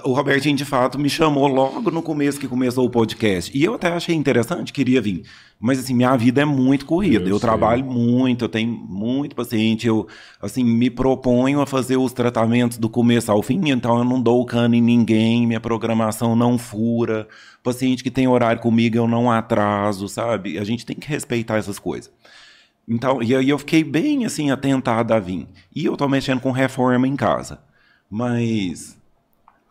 [0.03, 3.57] o Robertinho, de fato, me chamou logo no começo que começou o podcast.
[3.57, 5.23] E eu até achei interessante, queria vir.
[5.61, 7.29] Mas, assim, minha vida é muito corrida.
[7.29, 9.87] Eu Eu, trabalho muito, eu tenho muito paciente.
[9.87, 10.09] Eu,
[10.41, 13.61] assim, me proponho a fazer os tratamentos do começo ao fim.
[13.71, 17.29] Então, eu não dou cano em ninguém, minha programação não fura.
[17.63, 20.59] Paciente que tem horário comigo, eu não atraso, sabe?
[20.59, 22.11] A gente tem que respeitar essas coisas.
[22.89, 25.47] Então, e aí eu fiquei bem assim atentado a vir.
[25.75, 27.61] E eu tô mexendo com reforma em casa.
[28.11, 28.97] Mas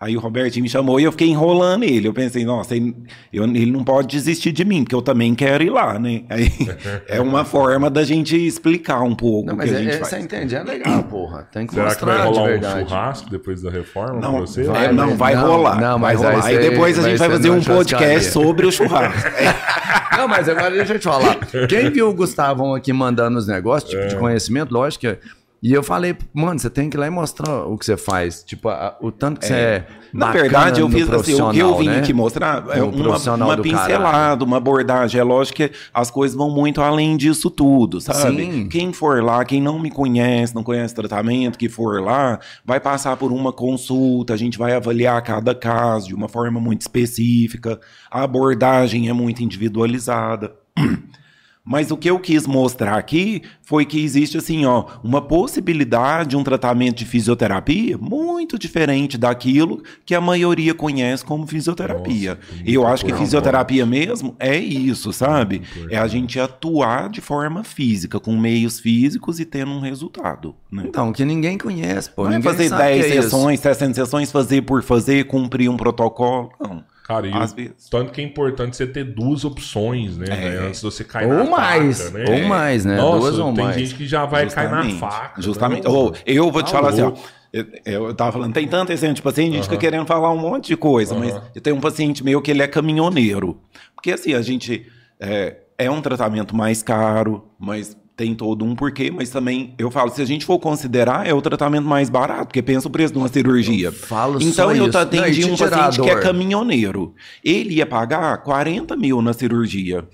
[0.03, 2.07] Aí o Robertinho me chamou e eu fiquei enrolando ele.
[2.07, 2.93] Eu pensei, nossa, ele,
[3.31, 6.23] eu, ele não pode desistir de mim, porque eu também quero ir lá, né?
[6.29, 6.51] Aí
[7.07, 9.93] é uma forma da gente explicar um pouco Não, o mas que a é, gente
[9.95, 10.09] é, faz.
[10.09, 10.55] você entende?
[10.55, 11.47] É legal, porra.
[11.51, 14.41] Tem que Será que mostrar vai rolar de um churrasco depois da reforma Não, pra
[14.41, 14.63] você?
[14.63, 15.75] vai, não, mas- vai não, rolar.
[15.81, 16.45] não, vai mas aí rolar.
[16.45, 19.29] Aí depois a vai gente vai fazer um podcast sobre o churrasco.
[20.15, 21.35] Não, mas agora deixa eu te falar.
[21.67, 24.07] Quem viu o Gustavão aqui mandando os negócios, tipo, É.
[24.07, 25.17] de conhecimento, lógico que.
[25.63, 28.43] E eu falei, mano, você tem que ir lá e mostrar o que você faz.
[28.43, 29.87] Tipo, a- o tanto que você é.
[30.13, 31.99] Na verdade, eu fiz assim, o que eu vim né?
[31.99, 35.21] aqui mostrar é uma, uma pincelada, uma abordagem.
[35.21, 38.43] É lógico que as coisas vão muito além disso tudo, sabe?
[38.43, 38.67] Sim.
[38.67, 43.15] Quem for lá, quem não me conhece, não conhece tratamento, que for lá, vai passar
[43.15, 47.79] por uma consulta, a gente vai avaliar cada caso de uma forma muito específica,
[48.11, 50.53] a abordagem é muito individualizada.
[51.65, 56.37] Mas o que eu quis mostrar aqui foi que existe assim, ó, uma possibilidade de
[56.37, 62.35] um tratamento de fisioterapia muito diferente daquilo que a maioria conhece como fisioterapia.
[62.35, 65.61] Nossa, E eu acho que fisioterapia mesmo é isso, sabe?
[65.89, 70.83] É a gente atuar de forma física, com meios físicos e tendo um resultado, né?
[70.85, 72.25] Então, que ninguém conhece, pô.
[72.25, 73.29] Não é fazer sabe 10 que é isso.
[73.29, 76.51] sessões, 60 sessões, fazer por fazer, cumprir um protocolo.
[76.59, 76.83] Não.
[77.13, 77.89] Cara, e Às vezes.
[77.89, 80.25] tanto que é importante você ter duas opções, né?
[80.29, 80.35] É.
[80.61, 82.25] né, Antes de você cair Ou na mais, faca, né?
[82.41, 82.97] ou mais, né?
[82.97, 83.77] Nossa, Duas ou tem mais.
[83.77, 85.41] gente que já vai cair na Justamente, faca.
[85.41, 85.83] Justamente.
[85.87, 85.89] né?
[85.93, 87.05] Ô, eu vou te Tá falar assim, ó.
[87.05, 87.19] louco.
[87.53, 90.37] Eu, eu tava falando, tem tanto exemplo de paciente, a gente fica querendo falar um
[90.39, 93.59] monte de coisa, mas eu tenho um paciente meu que ele é caminhoneiro.
[93.95, 94.87] Porque assim, a gente.
[95.19, 100.11] É, é um tratamento mais caro, mas tem todo um porquê, mas também eu falo,
[100.11, 103.19] se a gente for considerar, é o tratamento mais barato, porque pensa o preço de
[103.19, 103.91] uma cirurgia.
[103.91, 104.97] falo então eu isso.
[104.97, 107.15] atendi Não, um paciente que é caminhoneiro.
[107.43, 110.07] Ele ia pagar 40 mil na cirurgia.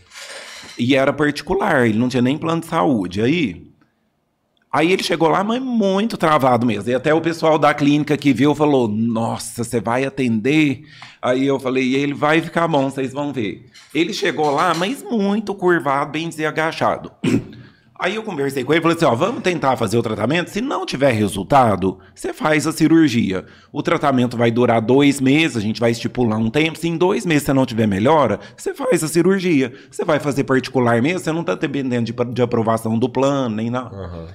[0.78, 3.22] E era particular, ele não tinha nem plano de saúde.
[3.22, 3.68] Aí,
[4.72, 6.90] aí ele chegou lá, mas muito travado mesmo.
[6.90, 10.84] E até o pessoal da clínica que viu falou: Nossa, você vai atender?
[11.22, 13.66] Aí eu falei: Ele vai ficar bom, vocês vão ver.
[13.94, 17.12] Ele chegou lá, mas muito curvado, bem dizer, agachado.
[18.00, 20.50] Aí eu conversei com ele e falei assim: ó, vamos tentar fazer o tratamento.
[20.50, 23.46] Se não tiver resultado, você faz a cirurgia.
[23.74, 26.80] O tratamento vai durar dois meses, a gente vai estipular um tempo.
[26.80, 29.74] Se em dois meses você não tiver melhora, você faz a cirurgia.
[29.92, 33.70] Você vai fazer particular mesmo, você não está dependendo de, de aprovação do plano, nem
[33.70, 33.94] nada.
[33.96, 34.28] Aham.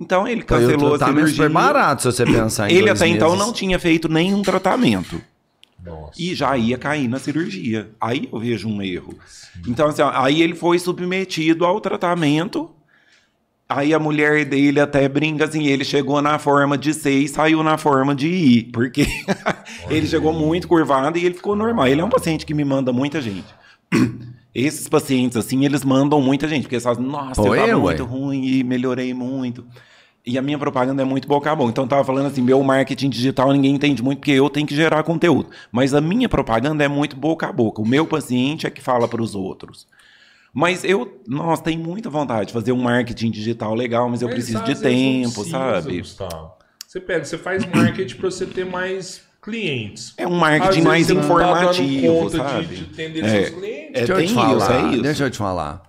[0.00, 1.44] Então ele Foi o cancelou a tratamento cirurgia.
[1.44, 3.46] super barato, se você pensar em Ele até então meses.
[3.46, 5.20] não tinha feito nenhum tratamento
[5.84, 6.20] Nossa.
[6.20, 7.90] e já ia cair na cirurgia.
[8.00, 9.14] Aí eu vejo um erro.
[9.68, 12.68] Então, assim, ó, aí ele foi submetido ao tratamento.
[13.74, 17.62] Aí a mulher dele até brinca assim, ele chegou na forma de ser e saiu
[17.62, 19.06] na forma de ir, porque
[19.88, 21.86] ele chegou muito curvado e ele ficou normal.
[21.86, 23.46] Ele é um paciente que me manda muita gente.
[24.54, 27.80] Esses pacientes, assim, eles mandam muita gente, porque eles falam, nossa, Pô, eu tava eu,
[27.80, 28.08] muito ué.
[28.08, 29.64] ruim e melhorei muito.
[30.24, 31.70] E a minha propaganda é muito boca a boca.
[31.70, 34.74] Então eu tava falando assim, meu marketing digital ninguém entende muito porque eu tenho que
[34.74, 35.48] gerar conteúdo.
[35.72, 37.80] Mas a minha propaganda é muito boca a boca.
[37.80, 39.86] O meu paciente é que fala para os outros.
[40.54, 44.34] Mas eu, nossa, tenho muita vontade de fazer um marketing digital legal, mas eu Mas
[44.34, 45.98] preciso de tempo, precisa, sabe?
[45.98, 46.52] Gustavo.
[46.86, 50.12] Você pega, você faz marketing pra você ter mais clientes.
[50.18, 52.66] É um marketing mais tá informativo, de- sabe?
[52.66, 53.28] De, atender É.
[53.28, 53.88] seus clientes.
[53.88, 55.02] É, Deixa eu tem te falar, isso, é isso.
[55.02, 55.82] Deixa eu te falar.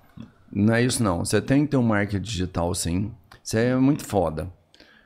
[0.51, 1.25] Não é isso não.
[1.25, 3.11] Você tem que ter um marketing digital sim.
[3.43, 4.49] Isso é muito foda.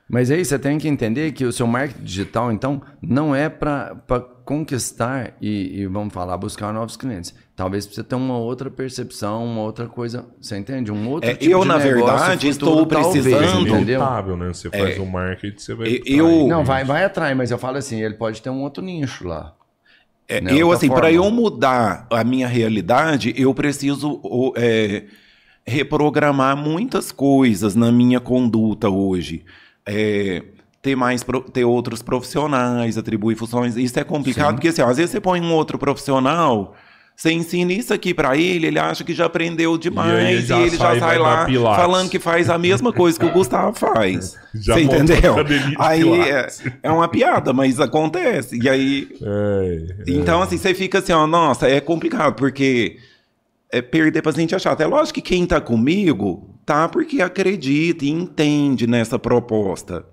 [0.08, 3.94] Mas aí você tem que entender que o seu marketing digital, então, não é para
[4.44, 7.34] conquistar e, e, vamos falar, buscar novos clientes.
[7.54, 10.24] Talvez você ter uma outra percepção, uma outra coisa.
[10.40, 10.90] Você entende?
[10.90, 14.00] Um outro É, tipo eu, de na negócio verdade, futuro, estou talvez, precisando- entendeu?
[14.00, 14.48] Notável, né?
[14.48, 16.00] Você faz o marketing, você vai.
[16.06, 19.26] eu- Não, vai, vai atrás, mas eu falo assim, ele pode ter um outro nicho
[19.28, 19.54] lá.
[20.26, 24.20] É, Né, eu, outra assim, para eu mudar a minha realidade, eu preciso
[24.56, 25.04] é,
[25.66, 29.44] reprogramar muitas coisas na minha conduta hoje.
[29.88, 30.42] É,
[30.82, 33.76] ter mais ter outros profissionais, atribuir funções.
[33.76, 36.74] Isso é complicado, porque assim, ó, às vezes você põe um outro profissional.
[37.16, 41.00] Você ensina isso aqui pra ele, ele acha que já aprendeu demais E ele já
[41.00, 44.36] sai lá falando que faz a mesma coisa que o Gustavo faz.
[44.54, 45.34] Já você entendeu?
[45.80, 46.46] Aí é,
[46.80, 48.56] é uma piada, mas acontece.
[48.62, 50.12] E aí É, é.
[50.12, 52.98] então, assim, você fica assim, ó, nossa, é complicado, porque
[53.72, 54.80] é perder paciente é chato.
[54.80, 60.04] É lógico que quem tá comigo tá porque acredita e entende nessa proposta.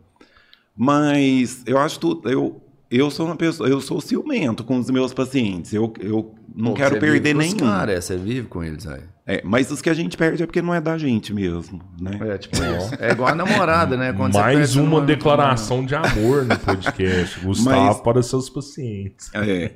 [0.75, 2.29] Mas eu acho tudo.
[2.29, 5.73] Eu, eu sou uma pessoa, eu sou ciumento com os meus pacientes.
[5.73, 7.57] Eu, eu não Pô, quero você perder nenhum.
[7.57, 9.01] Cara, é, você vive com eles aí.
[9.27, 12.19] É, mas os que a gente perde é porque não é da gente mesmo, né?
[12.21, 12.91] É, tipo isso.
[12.99, 14.13] É igual a namorada, né?
[14.13, 17.39] Quando você Mais perde uma declaração de amor no podcast.
[17.43, 19.29] Gustavo Mas- para seus pacientes.
[19.33, 19.71] É.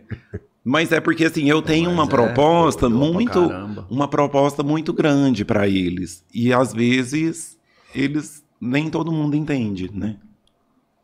[0.64, 3.50] Mas é porque assim, eu tenho uma Mas é, proposta muito
[3.90, 7.58] uma proposta muito grande para eles e às vezes
[7.96, 10.18] eles nem todo mundo entende, né?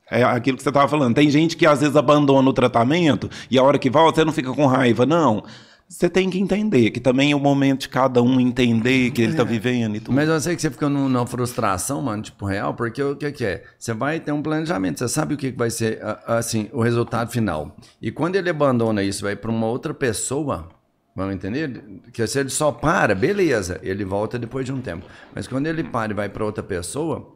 [0.09, 1.15] É aquilo que você estava falando.
[1.15, 4.33] Tem gente que às vezes abandona o tratamento e a hora que volta você não
[4.33, 5.05] fica com raiva.
[5.05, 5.43] Não.
[5.87, 9.31] Você tem que entender que também é o momento de cada um entender que ele
[9.31, 10.15] está vivendo e tudo.
[10.15, 13.31] Mas eu sei que você fica num- numa frustração, mano, tipo, real, porque o que,
[13.31, 13.63] que é?
[13.77, 17.29] Você vai ter um planejamento, você sabe o que, que vai ser, assim, o resultado
[17.31, 17.75] final.
[18.01, 20.69] E quando ele abandona isso, vai para uma outra pessoa,
[21.15, 21.83] vamos entender?
[22.11, 25.05] Que se ele só para, beleza, ele volta depois de um tempo.
[25.35, 27.35] Mas quando ele para e vai para outra pessoa,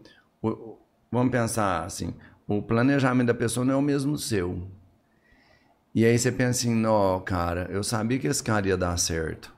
[1.11, 2.13] vamos pensar assim,
[2.47, 4.67] o planejamento da pessoa não é o mesmo seu.
[5.93, 9.53] E aí você pensa assim, não, cara, eu sabia que esse cara ia dar certo.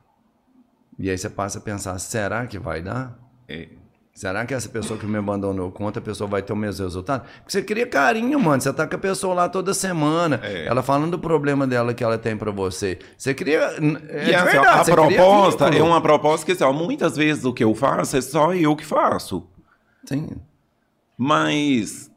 [0.97, 3.17] E aí você passa a pensar, será que vai dar?
[3.47, 3.67] É.
[4.13, 7.23] Será que essa pessoa que me abandonou com outra pessoa vai ter o mesmo resultado?
[7.23, 8.61] Porque você cria carinho, mano.
[8.61, 10.39] Você tá com a pessoa lá toda semana.
[10.43, 10.67] É.
[10.67, 12.99] Ela falando do problema dela que ela tem pra você.
[13.17, 13.59] Você cria.
[13.59, 17.45] É e de verdade, a você cria proposta é uma proposta que assim, muitas vezes
[17.45, 19.47] o que eu faço é só eu que faço.
[20.05, 20.27] Sim.
[21.17, 22.10] Mas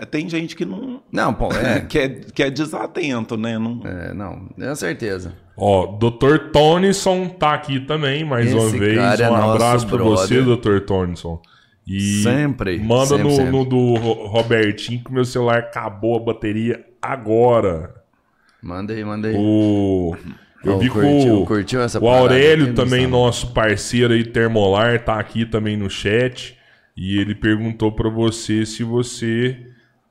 [0.00, 1.02] tem gente que não.
[1.12, 1.80] Não, pô, é.
[1.88, 3.58] que, é, que é desatento, né?
[3.58, 5.34] Não, é não, é certeza.
[5.56, 6.50] Ó, Dr.
[6.52, 8.96] Tonison tá aqui também, mais Esse uma vez.
[8.98, 10.42] cara é um abraço pra você.
[10.42, 10.80] Dr.
[10.80, 11.40] Tonison.
[11.86, 13.50] E Sempre, Manda sempre, no, sempre.
[13.52, 17.94] no do Ro- Robertinho que meu celular acabou a bateria agora.
[18.62, 19.34] Manda aí, manda aí.
[19.36, 20.16] O.
[20.64, 25.04] Eu Oh, vi que curtiu- o, curtiu essa o Aurélio também, nosso parceiro aí, Termolar,
[25.04, 26.56] tá aqui também no chat.
[26.96, 29.58] E ele perguntou pra você se você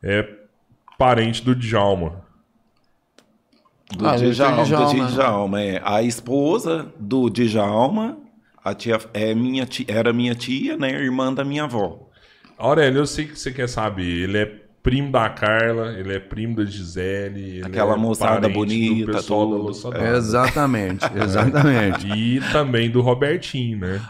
[0.03, 0.27] é
[0.97, 2.21] parente do Djalma.
[3.95, 4.93] Do Ah, do Djalma, Djalma.
[5.05, 5.81] do Djalma, é.
[5.83, 8.17] A esposa do Djalma,
[8.63, 10.89] a tia, é minha tia, era minha tia, né?
[10.91, 12.09] Irmã da minha avó.
[12.57, 14.03] Aurélio, eu sei que você quer saber.
[14.23, 14.45] Ele é
[14.81, 17.57] primo da Carla, ele é primo da Gisele.
[17.57, 19.87] ele Aquela é moçada bonita, do pessoal da tudo.
[19.95, 19.99] É.
[19.99, 20.17] d'Água.
[20.17, 22.07] Exatamente, exatamente.
[22.07, 24.01] E também do Robertinho, né?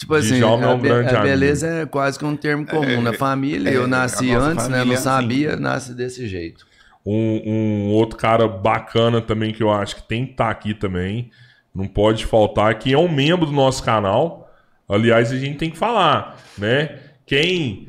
[0.00, 1.22] Tipo assim, Djalma é um a, be- grande a amigo.
[1.24, 3.68] beleza é quase que um termo comum na família.
[3.68, 4.82] é, eu nasci a antes, né?
[4.82, 5.04] Não é assim.
[5.04, 6.66] sabia, nasce desse jeito.
[7.04, 11.30] Um, um outro cara bacana também que eu acho que tem que estar aqui também,
[11.74, 14.50] não pode faltar, que é um membro do nosso canal.
[14.88, 16.98] Aliás, a gente tem que falar, né?
[17.26, 17.88] Quem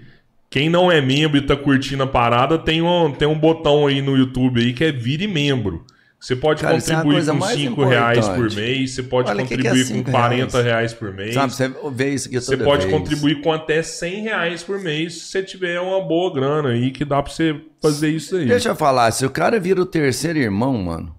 [0.49, 4.01] quem não é membro e tá curtindo a parada, tem um, tem um botão aí
[4.01, 5.85] no YouTube aí que é vire membro.
[6.21, 9.43] Você pode Cara, é contribuir coisa com mais 5 reais por mês, você pode Olha,
[9.43, 10.65] o que que é contribuir com cinco 40 reais?
[10.65, 11.33] reais por mês.
[11.33, 12.95] Sabe, você vê isso aqui Você pode vez.
[12.95, 17.03] contribuir com até 100 reais por mês se você tiver uma boa grana aí que
[17.03, 18.45] dá pra você fazer isso aí.
[18.45, 21.15] Deixa eu falar, se o cara vira o terceiro irmão, mano.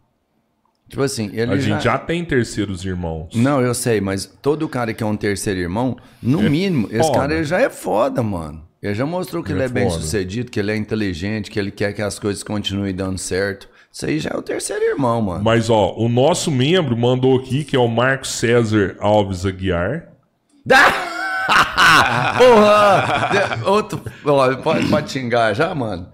[0.89, 1.63] Tipo assim, ele A já...
[1.75, 3.35] gente já tem terceiros irmãos.
[3.35, 7.19] Não, eu sei, mas todo cara que é um terceiro irmão, no mínimo, esse foda.
[7.19, 8.63] cara ele já é foda, mano.
[8.81, 11.59] Ele já mostrou que Ele ele, é é bem sucedido, que ele é inteligente, que
[11.59, 13.69] ele quer que as coisas continuem dando certo.
[13.93, 15.45] Isso aí já é o terceiro irmão, mano.
[15.45, 20.09] Mas, ó, o nosso membro mandou aqui, que é o Marcos César Alves Aguiar.
[22.39, 23.61] Porra!
[23.67, 24.01] Outro.
[24.25, 26.09] ó, pode, pode xingar já, mano?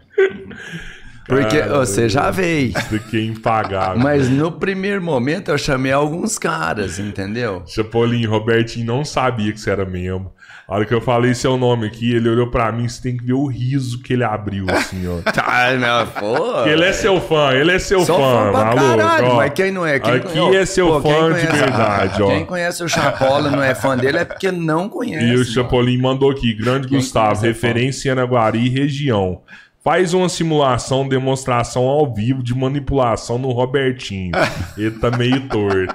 [1.29, 2.71] Porque Cara, você já veio.
[2.71, 4.03] Isso daqui é impagável.
[4.03, 7.63] Mas no primeiro momento eu chamei alguns caras, entendeu?
[7.67, 10.33] Chapolin, Robertinho não sabia que você era membro.
[10.69, 13.25] A hora que eu falei seu nome aqui, ele olhou pra mim, você tem que
[13.25, 15.19] ver o riso que ele abriu, assim, ó.
[15.47, 16.67] Ai, meu, pô.
[16.67, 18.77] Ele é seu fã, ele é seu Sou fã, fã maluco.
[18.85, 19.37] caralho, ó.
[19.37, 19.99] mas quem não é?
[19.99, 22.27] Quem aqui conhe- é seu Pô, fã de conhece- verdade, ó.
[22.27, 25.25] Quem conhece o Chapola e não é fã dele é porque não conhece.
[25.25, 25.45] E o.
[25.45, 29.41] Chapolin mandou aqui, grande Quem Gustavo, é referência em Anaguari região.
[29.89, 34.33] Faz uma simulação, demonstração ao vivo de manipulação no Robertinho.
[34.77, 35.95] Ele tá meio torto.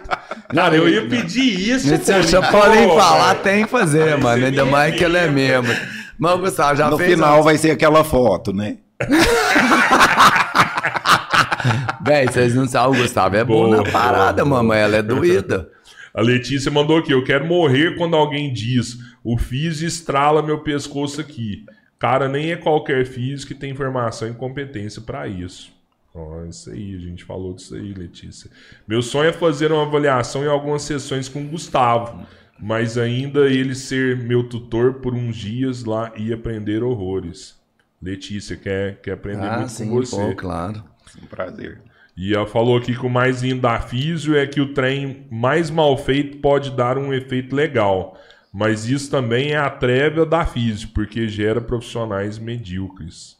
[0.51, 4.45] Cara, eu ia pedir isso, Se Chapolin, Chapolin pô, falar, tem que fazer, Vai mano.
[4.47, 5.31] Ainda mais que ele é filha.
[5.31, 5.71] membro.
[6.17, 7.11] Mas o Gustavo já No fez.
[7.11, 8.77] final vai ser aquela foto, né?
[12.03, 14.81] Véi, vocês não sabem, o Gustavo é bom Boa, na parada, boa, mamãe.
[14.81, 15.69] Ela é doída.
[16.15, 21.21] A Letícia mandou aqui, eu quero morrer quando alguém diz o físico estrala meu pescoço
[21.21, 21.63] aqui.
[22.03, 25.71] Cara, nem é qualquer físico que tem formação e competência pra isso.
[26.13, 28.51] Ó, isso aí, a gente falou disso aí, Letícia.
[28.85, 32.27] Meu sonho é fazer uma avaliação em algumas sessões com o Gustavo,
[32.59, 37.57] mas ainda ele ser meu tutor por uns dias lá e aprender horrores.
[38.01, 40.17] Letícia, quer, quer aprender Ah, muito sim, com você.
[40.17, 40.83] pô, claro.
[41.23, 41.79] Um prazer.
[42.17, 45.69] E ela falou aqui que o mais lindo da físio é que o trem mais
[45.69, 48.19] mal feito pode dar um efeito legal.
[48.53, 53.35] Mas isso também é a treva da físio, porque gera profissionais medíocres.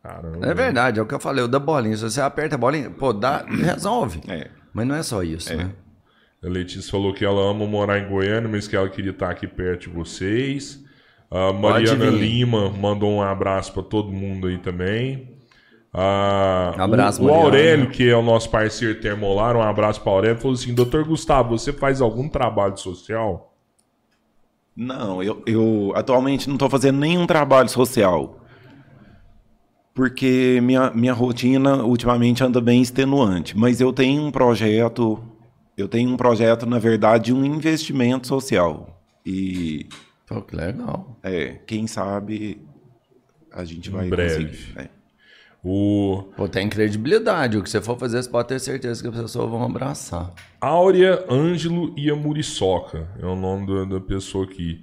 [0.00, 0.46] Caramba.
[0.46, 1.96] É verdade, é o que eu falei, o da bolinha.
[1.96, 4.20] Se você aperta a bolinha, pô, dá, resolve.
[4.28, 4.48] É.
[4.72, 5.72] Mas não é só isso, né?
[6.42, 9.48] A Letícia falou que ela ama morar em Goiânia, mas que ela queria estar aqui
[9.48, 10.82] perto de vocês.
[11.30, 12.06] A Mariana.
[12.06, 15.36] Lima mandou um abraço para todo mundo aí também.
[15.92, 17.34] Ah, Abraço, o, o.
[17.34, 21.58] Aurélio, que é o nosso parceiro Termolar, um abraço para Aurélio, falou assim: Doutor Gustavo,
[21.58, 23.49] você faz algum trabalho social?
[24.82, 28.40] Não, eu, eu atualmente não estou fazendo nenhum trabalho social.
[29.92, 33.54] Porque minha, minha rotina ultimamente anda bem extenuante.
[33.58, 35.22] Mas eu tenho um projeto,
[35.76, 38.98] eu tenho um projeto, na verdade, um investimento social.
[39.26, 39.86] E
[40.26, 41.14] Pô, que legal.
[41.22, 42.66] é, quem sabe
[43.52, 44.46] a gente vai breve.
[44.46, 44.74] conseguir.
[44.76, 44.88] né?
[45.62, 47.58] O Pô, tem credibilidade.
[47.58, 50.30] O que você for fazer, você pode ter certeza que as pessoas vão abraçar.
[50.60, 54.82] Áurea Ângelo e a Muriçoca é o nome da, da pessoa aqui.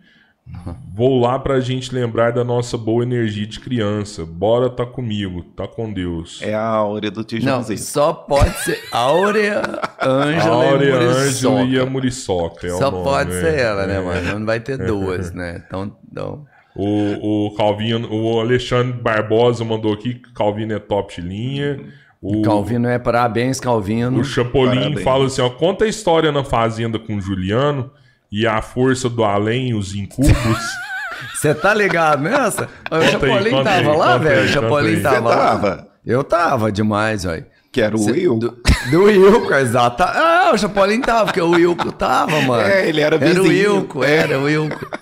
[0.93, 4.25] Vou lá pra gente lembrar da nossa boa energia de criança.
[4.25, 6.41] Bora tá comigo, tá com Deus.
[6.41, 7.79] É a áurea do Não, tijolzinho.
[7.79, 9.61] só pode ser Áurea,
[10.01, 12.65] Ângela e Áurea Ângelo e a Muriçoca.
[12.65, 13.41] É o Só nome, pode é.
[13.41, 14.39] ser ela, né, mano?
[14.39, 15.63] Não vai ter duas, né?
[15.67, 16.45] Então, então...
[16.79, 21.79] O, o Calvino, o Alexandre Barbosa mandou aqui que Calvino é top de linha.
[22.21, 24.19] O, Calvino é parabéns, Calvino.
[24.19, 25.03] o Chapolin Parabéns.
[25.03, 27.89] fala assim: ó, conta a história na fazenda com o Juliano
[28.31, 30.31] e a força do além, os incubos.
[31.33, 32.69] Você tá ligado nessa?
[32.91, 34.45] O Chapolin tava lá, velho.
[34.45, 35.35] O Chapolin tava lá.
[35.35, 35.87] tava?
[36.05, 37.45] Eu tava demais, velho.
[37.77, 38.39] Que era o Cê- Will?
[38.39, 38.57] Do,
[38.89, 40.01] do Wilco, exato.
[40.01, 42.63] Ah, o Chapolin tava, porque o Wilco tava, mano.
[42.67, 43.75] É, ele era Era o vizinho.
[43.75, 44.97] Wilco, era o Wilco.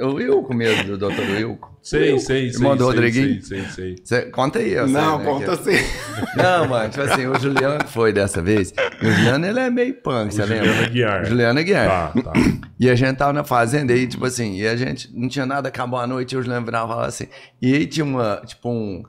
[0.00, 1.20] O, Wilco mesmo, do Dr.
[1.36, 1.76] Wilco.
[1.82, 2.60] sei, sei, sei.
[2.60, 3.42] Irmão do Rodriguinho.
[3.42, 3.96] sei, sei, sei.
[4.04, 5.84] Cê- conta aí, eu sei, Não, né, conta que- assim.
[6.36, 8.72] Não, mano, tipo assim, o Juliano foi dessa vez.
[9.02, 10.64] O Juliano, ele é meio punk, você lembra?
[10.66, 11.22] Juliano Aguiar.
[11.22, 12.12] O Juliano Aguiar.
[12.12, 12.32] Tá, tá.
[12.78, 15.68] E a gente tava na fazenda aí, tipo assim, e a gente não tinha nada,
[15.68, 17.26] acabou a noite, e o Juliano virava e falava assim.
[17.60, 19.02] E aí tinha uma, tipo um.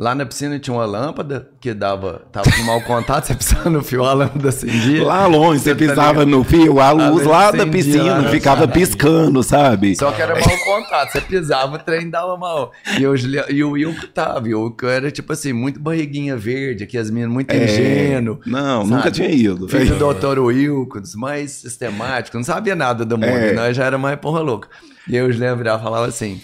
[0.00, 2.22] Lá na piscina tinha uma lâmpada que dava.
[2.30, 5.04] Tava com mau contato, você pisava no fio, a lâmpada acendia.
[5.04, 6.26] Lá longe, você Você tá pisava ligado?
[6.28, 9.96] no fio, a luz luz lá da piscina lá ficava piscando, sabe?
[9.96, 12.70] Só que era mau contato, você pisava, o trem dava mal.
[12.96, 16.36] E o, Juliano, e o Wilco tava, e o Wilco era tipo assim, muito barriguinha
[16.36, 18.38] verde, aqui as meninas muito ingênuo.
[18.46, 18.48] É.
[18.50, 18.90] Não, sabe?
[18.94, 19.68] nunca tinha ido.
[19.68, 23.52] Filho do doutor Wilco, mais sistemáticos, não sabia nada do mundo, É.
[23.52, 24.68] nós já era mais porra louca.
[25.08, 26.40] E aí o Juliano virava e falava assim: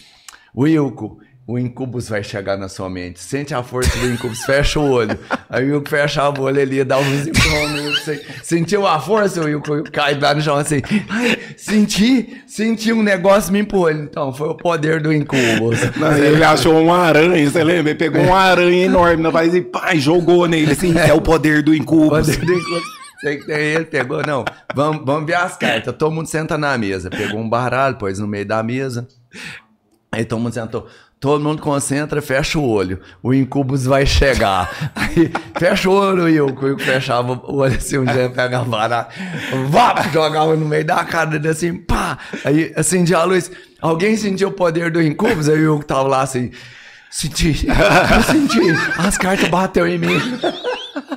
[0.57, 3.21] Wilco, o incubus vai chegar na sua mente.
[3.21, 5.19] Sente a força do incubus, fecha o olho.
[5.51, 7.99] Aí o Wilco fechava o olho ali, empurrão no Wilco.
[7.99, 10.81] assim, Sentiu a força, o Wilco, o Wilco cai lá no chão assim.
[11.11, 13.91] Ai, senti, senti um negócio me empurrou.
[13.91, 15.79] Então, foi o poder do incubus.
[15.97, 17.91] Não, ele achou uma aranha, você lembra?
[17.91, 20.97] Ele pegou uma aranha enorme na base e pá, jogou nele assim.
[20.97, 22.27] É o poder do incubus.
[22.27, 23.05] Poder do incubus.
[23.23, 25.95] Ele, pegou, não, vamos, vamos ver as cartas.
[25.97, 27.11] Todo mundo senta na mesa.
[27.11, 29.07] Pegou um baralho, pôs no meio da mesa.
[30.15, 30.87] Aí todo mundo sentou.
[31.25, 33.01] Todo mundo concentra, fecha o olho.
[33.23, 34.71] O incubus vai chegar.
[34.95, 38.69] Aí fecha o olho e o Cuico fechava o olho assim, um dia pegava o
[38.69, 39.07] baralho,
[39.71, 42.19] vá, jogava no meio da cara dele assim, pá.
[42.45, 43.51] Aí acendia a luz.
[43.81, 45.49] Alguém sentiu o poder do incubus?
[45.49, 46.51] Aí o Hugo tava lá assim.
[47.11, 48.61] Senti, eu senti,
[48.99, 50.21] as cartas bateu em mim.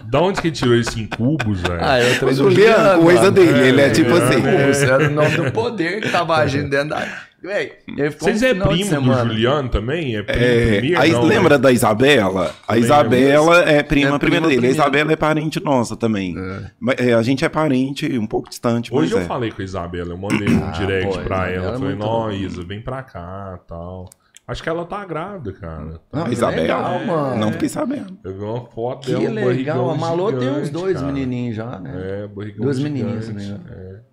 [0.04, 1.80] Da onde que tirou esse incubus, velho?
[1.82, 4.40] Ah, eu O treino Juliano, coisa dele, ele é tipo é, assim.
[4.40, 7.27] Incubus, era o nome do poder que tava agindo dentro da.
[7.48, 7.74] Véi,
[8.12, 9.14] ficou Vocês é primo do.
[9.30, 10.16] Juliano também?
[10.16, 11.02] É primo É, primeiro?
[11.02, 11.62] aí Não, lembra né?
[11.62, 12.54] da Isabela?
[12.68, 12.78] A.
[12.78, 14.54] Isabela é prima É primeira prima dele.
[14.58, 14.68] A primeira.
[14.76, 16.36] Isabela é parente nossa também.
[16.80, 19.26] Mas, é, a gente é parente um pouco distante, Hoje mas eu é.
[19.26, 21.76] falei com a Isabela, eu mandei um Ah, direct pô, pra Isabela ela.
[21.76, 22.34] é Falei, não, louca.
[22.36, 24.10] Isa, vem pra cá tal.
[24.48, 26.00] Acho que ela tá grávida, cara.
[26.14, 27.36] Não, A Isabela, legal, mano.
[27.38, 28.18] não fiquei sabendo.
[28.24, 29.90] Eu vi uma foto Que dela, um legal.
[29.90, 31.08] A Malô tem uns dois cara.
[31.12, 31.92] menininhos já, né?
[32.24, 33.60] É, barrigão gigante, menininhas, né?
[33.70, 34.07] É.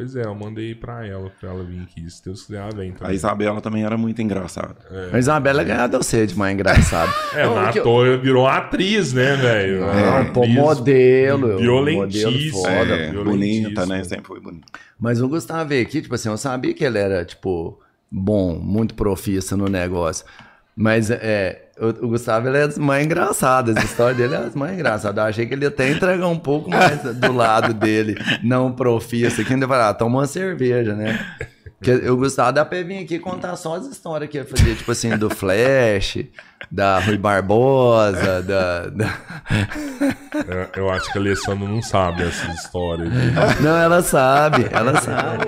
[0.00, 2.08] Pois é, eu mandei pra ela, pra ela vir aqui.
[2.10, 3.14] Se Deus quiser, ela vem A também.
[3.14, 4.76] Isabela também era muito engraçada.
[5.12, 7.12] A Isabela ganhava de você de mais engraçado.
[7.34, 9.80] É, Não, na que toa virou atriz, né, velho?
[9.80, 11.58] Não, pô, modelo.
[11.58, 12.30] Violentíssima.
[12.30, 12.94] modelo foda.
[12.94, 14.02] É, bonita, né?
[14.04, 14.66] Sempre foi bonita.
[14.98, 17.78] Mas o Gustavo veio aqui, tipo assim, eu sabia que ele era, tipo,
[18.10, 20.24] bom, muito profissa no negócio.
[20.82, 24.54] Mas é, o, o Gustavo ele é das mais engraçadas, a história dele é das
[24.54, 25.22] mais engraçadas.
[25.22, 29.44] Eu achei que ele ia até entregar um pouco mais do lado dele, não profissa,
[29.44, 31.18] que ainda vai lá, toma uma cerveja, né?
[31.78, 34.90] Porque o Gustavo dá pra vir aqui contar só as histórias que ele fazia, tipo
[34.92, 36.18] assim, do Flash,
[36.70, 38.86] da Rui Barbosa, da.
[38.88, 39.14] da-
[40.48, 43.08] É, Eu acho que a Alessandra não sabe essas histórias.
[43.60, 45.46] Não, ela sabe, ela sabe.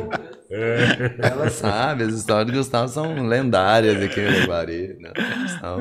[1.18, 4.96] Ela sabe, as histórias do Gustavo são lendárias aqui no Guari.
[5.00, 5.10] Né?
[5.60, 5.80] São-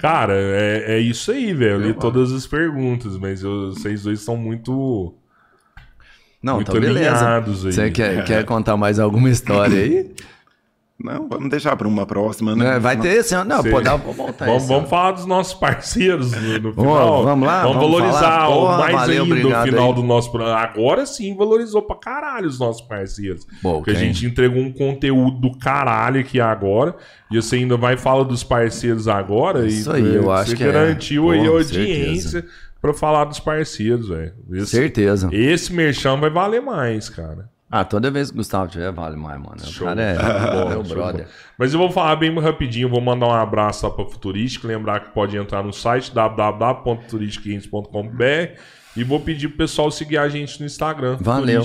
[0.00, 1.72] Cara, é, é isso aí, velho.
[1.72, 5.14] Eu li todas as perguntas, mas eu- vocês dois são muito.
[6.42, 7.36] Não, Muito então beleza.
[7.36, 7.42] aí.
[7.44, 10.10] Você quer, quer contar mais alguma história aí?
[11.02, 12.74] Não, vamos deixar para uma próxima, né?
[12.74, 13.48] Não, Vai ter esse ano.
[13.50, 13.70] Não, Sei.
[13.72, 17.24] pô, dá pra voltar Vamos, vamos falar dos nossos parceiros no, no Ô, final.
[17.24, 18.48] vamos lá, Vamos, vamos valorizar falar.
[18.48, 19.94] o Porra, mais valeu, ainda no obrigado final aí.
[19.94, 20.58] do nosso programa.
[20.60, 23.46] Agora sim valorizou pra caralho os nossos parceiros.
[23.62, 24.04] Bom, Porque a quem?
[24.12, 26.94] gente entregou um conteúdo do caralho aqui agora.
[27.30, 29.66] E você ainda vai falar dos parceiros agora.
[29.66, 30.72] Isso e, aí, eu é, acho você que é.
[30.72, 32.44] garantiu aí a audiência
[32.80, 34.32] pra falar dos parceiros, velho.
[34.66, 35.28] Certeza.
[35.32, 37.48] esse merchan vai valer mais, cara.
[37.74, 39.56] Ah, toda vez que o Gustavo tiver, vale mais, mano.
[39.56, 39.86] O Show.
[39.86, 41.26] cara é meu show de brother.
[41.56, 45.08] Mas eu vou falar bem rapidinho, vou mandar um abraço lá pra Futurística, lembrar que
[45.14, 48.60] pode entrar no site www.turisticgames.com.br
[48.96, 51.62] e vou pedir pro pessoal seguir a gente no Instagram, Valeu.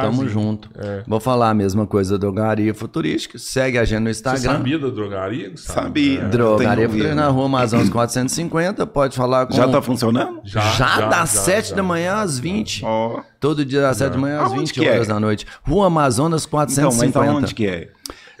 [0.00, 0.70] Tamo junto.
[0.78, 1.02] É.
[1.06, 3.38] Vou falar a mesma coisa da Drogaria Futurística.
[3.38, 4.52] Segue a gente no Você Instagram.
[4.58, 5.52] sabia da drogaria?
[5.56, 6.20] Sabia.
[6.20, 6.28] É.
[6.28, 8.86] Drogaria Futurística na rua Amazonas 450.
[8.86, 9.54] Pode falar com.
[9.54, 10.40] Já tá funcionando?
[10.44, 11.76] Já, Já, das 7 já.
[11.76, 12.84] da manhã às 20.
[12.84, 13.20] Ó.
[13.40, 14.92] Todo dia das 7 da manhã às Aonde 20 que é?
[14.92, 15.46] horas da noite.
[15.62, 17.30] Rua Amazonas Então, mas 450.
[17.30, 17.88] aonde que é?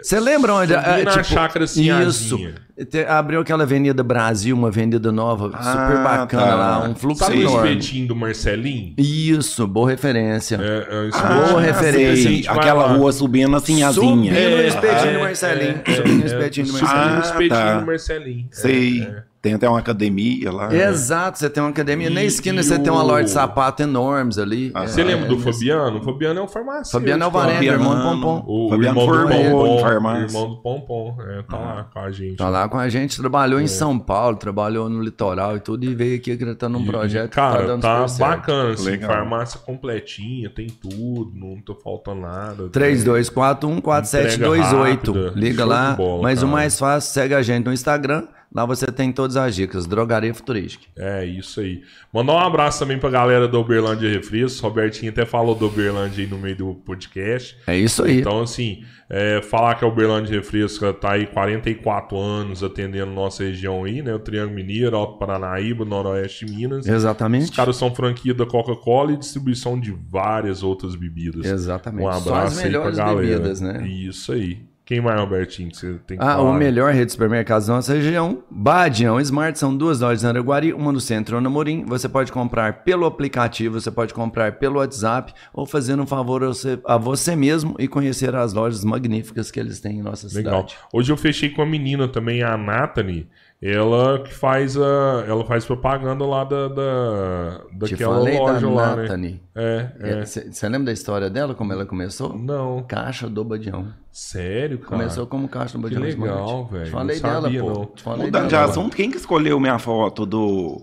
[0.02, 0.72] Você lembra onde?
[0.74, 2.08] Subi é, na Chácara Sinhazinha.
[2.08, 2.84] Isso.
[2.90, 6.54] Te- Abriu aquela Avenida Brasil, uma avenida nova, super Ah, bacana tá.
[6.54, 7.68] lá, um fluxo Sabe o enorme.
[7.70, 8.94] espetinho do Marcelinho?
[8.98, 10.56] Isso, boa referência.
[10.60, 12.92] É, é, esse Ah, Boa referência, a vai Aquela lá.
[12.94, 13.92] rua subindo assim, asinha.
[13.92, 15.80] Subindo no É, espetinho é, do Marcelinho.
[15.84, 17.10] é, Subindo é, espetinho do subindo Marcelinho.
[17.12, 17.78] no Ah, espetinho tá.
[17.80, 18.48] do Marcelinho.
[18.50, 19.08] Sei.
[19.44, 19.50] É, é.
[19.52, 20.72] Tem até uma academia lá.
[20.74, 22.08] Exato, você tem uma academia.
[22.10, 24.70] Na E- esquina e você tem uma o- loja de sapato enormes ali.
[24.74, 25.98] Ah, É, Você lembra do é, Fabiano?
[25.98, 26.92] O Fabiano é um farmacêutico.
[26.92, 27.82] Fabiano Alvarenga, Fabiano.
[27.82, 28.44] irmão do Pompom.
[28.46, 29.78] O, o Fabiano irmão do Pompom.
[29.80, 30.36] farmácia.
[30.36, 31.16] irmão do Pompom.
[31.20, 32.36] É, tá lá com a gente.
[32.36, 33.62] Tá lá com a gente, trabalhou É.
[33.62, 37.32] em São Paulo, trabalhou no litoral e tudo, e veio aqui acreditando num E- projeto
[37.32, 39.10] e, cara, que tá dando tá bacana, assim, Legal.
[39.10, 42.68] farmácia completinha, tem tudo, não tô faltando nada.
[42.70, 45.10] 32414728.
[45.10, 45.40] Entrega rápida.
[45.40, 45.92] Liga Show lá.
[45.94, 46.52] bola, Mas o cara.
[46.52, 48.24] mais fácil, segue a gente no Instagram.
[48.54, 49.86] Lá você tem todas as dicas.
[49.86, 50.84] Drogaria Futurística.
[50.96, 51.82] É, isso aí.
[52.12, 54.60] Mandar um abraço também pra galera da Uberlândia Refrescos.
[54.60, 57.56] Robertinho até falou da Uberlândia aí no meio do podcast.
[57.66, 58.20] É isso aí.
[58.20, 63.84] Então, assim, é, falar que a Uberlândia Refresca tá aí 44 anos atendendo nossa região
[63.84, 64.14] aí, né?
[64.14, 66.80] O Triângulo Mineiro, Alto Paranaíba, Noroeste Minas.
[66.84, 67.52] Os Exatamente.
[67.52, 71.46] caras são franquia da Coca-Cola e distribuição de várias outras bebidas.
[71.46, 72.06] Exatamente.
[72.06, 73.20] Um Só abraço as aí pra melhores galera.
[73.20, 73.86] bebidas, né?
[73.88, 74.71] Isso aí.
[74.92, 76.50] Quem mais, Robertinho, que você tem que Ah, falar?
[76.50, 80.74] o melhor rede de supermercados da nossa região, Badião Smart, são duas lojas em Araguari,
[80.74, 81.82] uma no centro e uma no Morim.
[81.86, 86.48] Você pode comprar pelo aplicativo, você pode comprar pelo WhatsApp ou fazer um favor a
[86.48, 90.68] você, a você mesmo e conhecer as lojas magníficas que eles têm em nossa Legal.
[90.68, 90.76] cidade.
[90.92, 93.26] Hoje eu fechei com a menina também, a Nathalie.
[93.64, 95.24] Ela que faz a.
[95.28, 96.66] Ela faz propaganda lá da.
[96.66, 99.02] da Te daquela falei da loja lá, né?
[99.02, 99.40] Nathalie.
[99.54, 100.24] É, é.
[100.24, 102.36] Você lembra da história dela, como ela começou?
[102.36, 102.82] Não.
[102.82, 103.86] Caixa do Badião.
[104.10, 104.90] Sério, cara.
[104.90, 106.72] Começou como caixa do Que Badião legal, Smart.
[106.74, 106.90] velho.
[106.90, 107.68] Falei Não dela, sabia, pô.
[107.72, 107.90] não.
[108.02, 110.82] Falei Mudando de assunto, quem que escolheu minha foto do,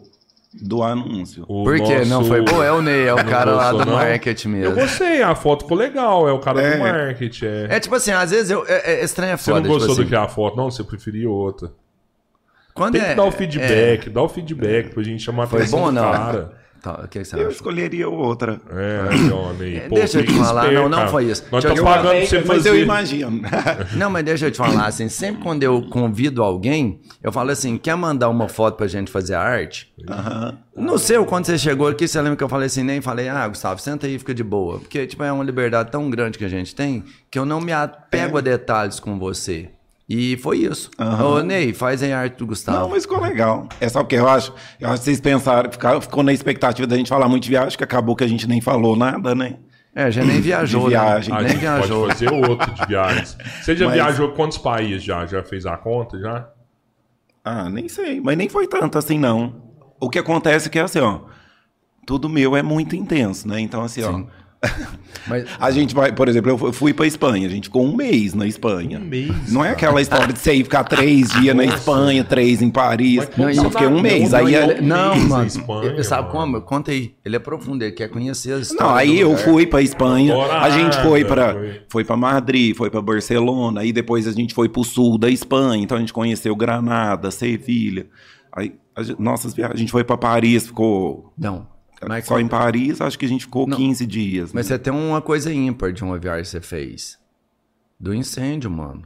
[0.61, 1.43] do anúncio?
[1.49, 2.05] O Por quê?
[2.05, 2.65] Não nosso- foi boa?
[2.65, 3.95] É o Ney, é o Não cara lá do não?
[3.95, 4.75] marketing Eu mesmo.
[4.75, 6.29] gostei, a foto ficou legal.
[6.29, 6.77] É o cara É.
[6.77, 7.45] do marketing.
[7.45, 7.67] É.
[7.71, 8.63] É tipo assim, às vezes eu.
[8.69, 9.59] É, é estranho é Você foda.
[9.67, 10.71] não gostou tipo do que assim, é a foto, não?
[10.71, 11.69] Você preferia outra.
[12.79, 15.47] Quando Tem é, que dar o é- feedback, dá o feedback pra gente chamar a
[15.47, 16.11] Foi atenção bom ou do não?
[16.13, 16.59] cara.
[16.81, 17.49] Tá, o que, que você Eu acha?
[17.57, 18.57] escolheria outra.
[18.69, 19.75] É, Johnny.
[19.75, 21.43] É, deixa eu te falar, não, não foi isso.
[21.51, 22.69] Nós estamos pagando pra você Mas fazer.
[22.69, 23.41] eu imagino.
[23.97, 27.77] Não, mas deixa eu te falar assim, sempre quando eu convido alguém, eu falo assim,
[27.77, 29.91] quer mandar uma foto pra gente fazer a arte?
[30.09, 30.57] Aham.
[30.73, 33.45] No seu, quando você chegou aqui, você lembra que eu falei assim, nem falei, ah,
[33.49, 34.79] Gustavo, senta aí e fica de boa.
[34.79, 37.73] Porque, tipo, é uma liberdade tão grande que a gente tem, que eu não me
[37.73, 39.67] apego a detalhes com você.
[40.09, 40.89] E foi isso.
[40.97, 41.23] Aham.
[41.25, 42.79] Ô, Ney, faz a arte do Gustavo.
[42.79, 43.69] Não, mas ficou legal.
[43.79, 44.51] É só porque eu acho.
[44.79, 47.77] Eu acho que vocês pensaram, ficou, ficou na expectativa da gente falar muito de viagem,
[47.77, 49.57] que acabou que a gente nem falou nada, né?
[49.93, 51.31] É, já nem viajou, De viagem.
[51.33, 51.41] A né?
[51.43, 52.07] Nem gente viajou.
[52.07, 53.37] pode fazer outro de viagens.
[53.61, 55.25] Você já Mas- viajou quantos países já?
[55.27, 56.49] Já fez a conta já?
[57.45, 59.61] Ah, nem sei, mas nem foi tanto assim, não.
[59.99, 61.21] O que acontece é que, assim, ó,
[62.05, 63.59] tudo meu é muito intenso, né?
[63.59, 64.27] Então, assim, Sim.
[64.27, 64.38] ó,
[65.27, 68.33] Mas, a gente vai, por exemplo, eu fui pra Espanha, a gente ficou um mês
[68.33, 68.97] na Espanha.
[68.99, 71.63] Um mês, Não é aquela história de você ir ficar três dias na.
[71.65, 73.17] Espanha, três em Paris.
[73.17, 74.31] Mas Não, eu você fiquei tá- um mês.
[74.31, 75.45] não, aí não, é- não, não, mano.
[75.47, 76.31] Espanha, sabe mano.
[76.31, 76.61] como?
[76.61, 77.13] Conta aí.
[77.23, 78.83] Ele é profundo, ele quer conhecer a história.
[78.85, 79.43] Não, aí eu lugar.
[79.45, 81.81] fui pra Espanha, a gente foi para foi.
[81.89, 85.83] foi para Madrid, foi pra Barcelona, aí depois a gente foi pro sul da Espanha,
[85.83, 88.07] então a gente conheceu Granada, Sevilha.
[88.51, 91.67] Aí a nossas viagens, a gente foi pra Paris, ficou Não.
[92.07, 93.75] Mas, só em Paris, acho que a gente ficou Não.
[93.77, 94.53] 15 dias.
[94.53, 94.75] mas né?
[94.75, 97.17] você tem uma coisa ímpar de uma viagem que você fez.
[97.99, 99.03] Do incêndio, mano.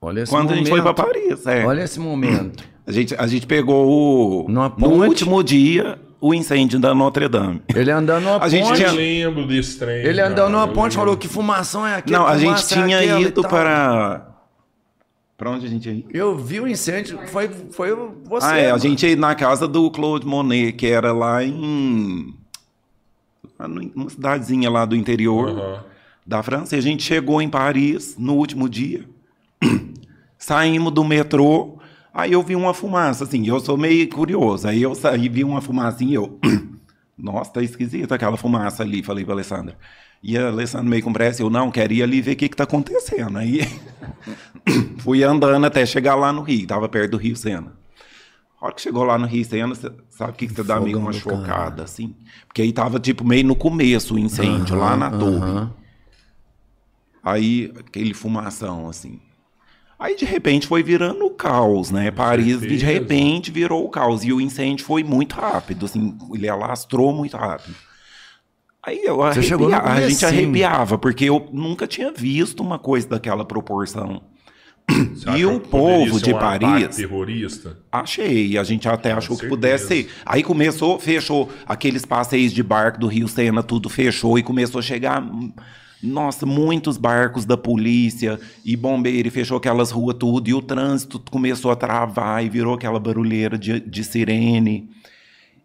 [0.00, 0.58] Olha esse Quando a momento.
[0.66, 1.64] gente foi pra Paris, é.
[1.64, 2.64] Olha esse momento.
[2.84, 5.08] A gente a gente pegou o Numa no ponte.
[5.08, 7.62] último dia o incêndio da Notre Dame.
[7.72, 8.82] Ele andando numa A gente ponte.
[8.82, 9.98] Eu tinha- lembro desse trem.
[10.04, 10.98] Ele andando numa eu ponte lembro.
[10.98, 12.18] falou que fumação é aquela.
[12.18, 13.48] Não, a gente é tinha e ido tal.
[13.48, 14.31] para
[15.36, 16.04] Pra onde a gente ia?
[16.10, 17.90] Eu vi o incêndio, foi, foi
[18.24, 18.46] você.
[18.46, 18.78] ah, é, a mano.
[18.82, 22.34] gente ia na casa do Claude Monet, que era lá em.
[23.94, 25.84] Uma cidadezinha lá do interior Aham.
[26.26, 26.74] da França.
[26.74, 29.04] E a gente chegou em Paris no último dia.
[30.38, 31.78] Saímos do metrô.
[32.12, 34.68] Aí eu vi uma fumaça, assim, eu sou meio curioso.
[34.68, 36.38] Aí eu saí, vi uma fumaça e eu.
[37.16, 39.78] Nossa, tá esquisita aquela fumaça ali, falei pra Alessandra.
[40.22, 42.56] E a Alessandra meio com pressa, eu não, quero ir ali ver o que que
[42.56, 43.36] tá acontecendo.
[43.38, 43.60] Aí
[45.00, 47.72] fui andando até chegar lá no Rio, tava perto do Rio Sena.
[48.60, 50.78] A hora que chegou lá no Rio Sena, cê- sabe o que, que você dá
[50.80, 52.14] meio uma chocada, assim?
[52.46, 55.68] Porque aí tava, tipo, meio no começo o incêndio, lá na torre.
[57.24, 59.20] Aí, aquele fumação, assim.
[59.98, 62.10] Aí, de repente, foi virando o caos, né?
[62.10, 62.86] Paris, de certeza.
[62.86, 64.24] repente, virou o caos.
[64.24, 67.74] E o incêndio foi muito rápido, assim, ele alastrou muito rápido.
[68.84, 70.42] Aí eu Você chegou no arrepia- a gente comecinho.
[70.42, 74.22] arrepiava, porque eu nunca tinha visto uma coisa daquela proporção.
[75.14, 76.96] Você E o povo de um Paris?
[76.96, 77.78] terrorista?
[77.90, 79.48] Achei, a gente até achou que certeza.
[79.48, 80.08] pudesse ser.
[80.26, 84.82] Aí começou, fechou aqueles passeios de barco do Rio Sena, tudo fechou e começou a
[84.82, 85.24] chegar,
[86.02, 91.20] nossa, muitos barcos da polícia e bombeiro, e fechou aquelas ruas tudo, e o trânsito
[91.30, 94.90] começou a travar e virou aquela barulheira de, de sirene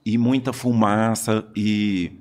[0.06, 2.12] e muita fumaça e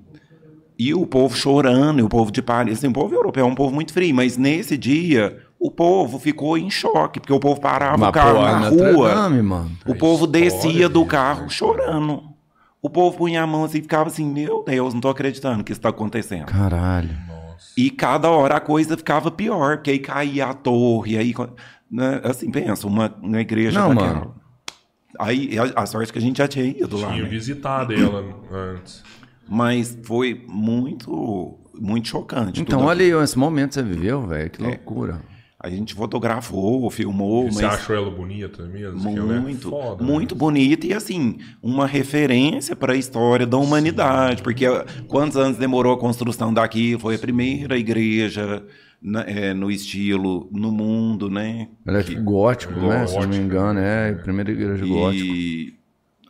[0.78, 3.55] e o povo chorando, e o povo de Paris, assim, o povo europeu é um
[3.55, 7.96] povo muito frio, mas nesse dia o povo ficou em choque, porque o povo parava
[7.96, 9.14] Mas, o carro na rua.
[9.14, 9.78] Dame.
[9.86, 12.22] O povo descia do carro chorando.
[12.82, 15.72] O povo punha a mão assim e ficava assim: Meu Deus, não tô acreditando que
[15.72, 16.46] isso tá acontecendo.
[16.46, 17.10] Caralho.
[17.76, 21.34] E cada hora a coisa ficava pior, porque aí caía a torre, aí.
[21.90, 24.14] né, assim, pensa, uma, uma igreja Não, daquela.
[24.14, 24.34] mano.
[25.18, 27.08] Aí a, a sorte que a gente já tinha ido lá.
[27.08, 27.28] Tinha né?
[27.28, 28.22] visitado ela
[28.52, 29.02] antes.
[29.49, 32.60] Mas foi muito, muito chocante.
[32.60, 34.50] Então, olha aí, esse momento que você viveu, velho.
[34.50, 35.20] Que loucura.
[35.58, 39.00] A gente fotografou, filmou, E Você mas achou ela bonita mesmo?
[39.00, 40.10] Que ela é muito, foda, né?
[40.12, 45.57] muito bonita e assim, uma referência para a história da humanidade, porque ah, quantos anos
[45.57, 46.97] demorou a construção daqui?
[47.00, 48.65] Foi a primeira igreja
[49.02, 51.68] né, é, no estilo no mundo, né?
[51.86, 53.07] Ela é tipo gótico, né?
[53.07, 54.18] Se não me engano, é né?
[54.18, 55.76] a primeira igreja gótica.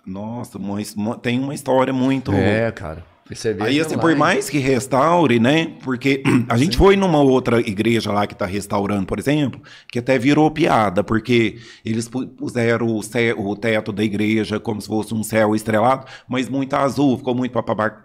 [0.07, 3.05] Nossa, uma- tem uma história muito É, cara.
[3.29, 5.73] Você vê Aí, assim, por mais que restaure, né?
[5.83, 9.61] Porque a gente foi numa outra igreja lá que tá restaurando, por exemplo,
[9.91, 14.81] que até virou piada, porque eles pu- puseram o, cé- o teto da igreja como
[14.81, 17.51] se fosse um céu estrelado, mas muito azul, ficou muito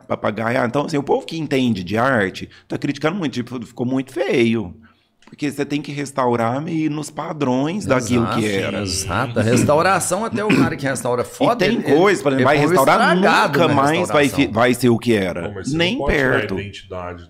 [0.08, 0.68] papagaiado.
[0.68, 4.74] Então, assim, o povo que entende de arte tá criticando muito, tipo, ficou muito feio.
[5.32, 8.82] Porque você tem que restaurar meio nos padrões daquilo que Exato, era.
[8.82, 9.40] Exato.
[9.40, 11.66] A restauração, até o cara que restaura foda.
[11.66, 15.14] e tem ele- coisa, por exemplo, vai restaurar, nunca mais vai, vai ser o que
[15.14, 15.56] era.
[15.68, 16.56] Nem não perto.
[16.56, 16.62] do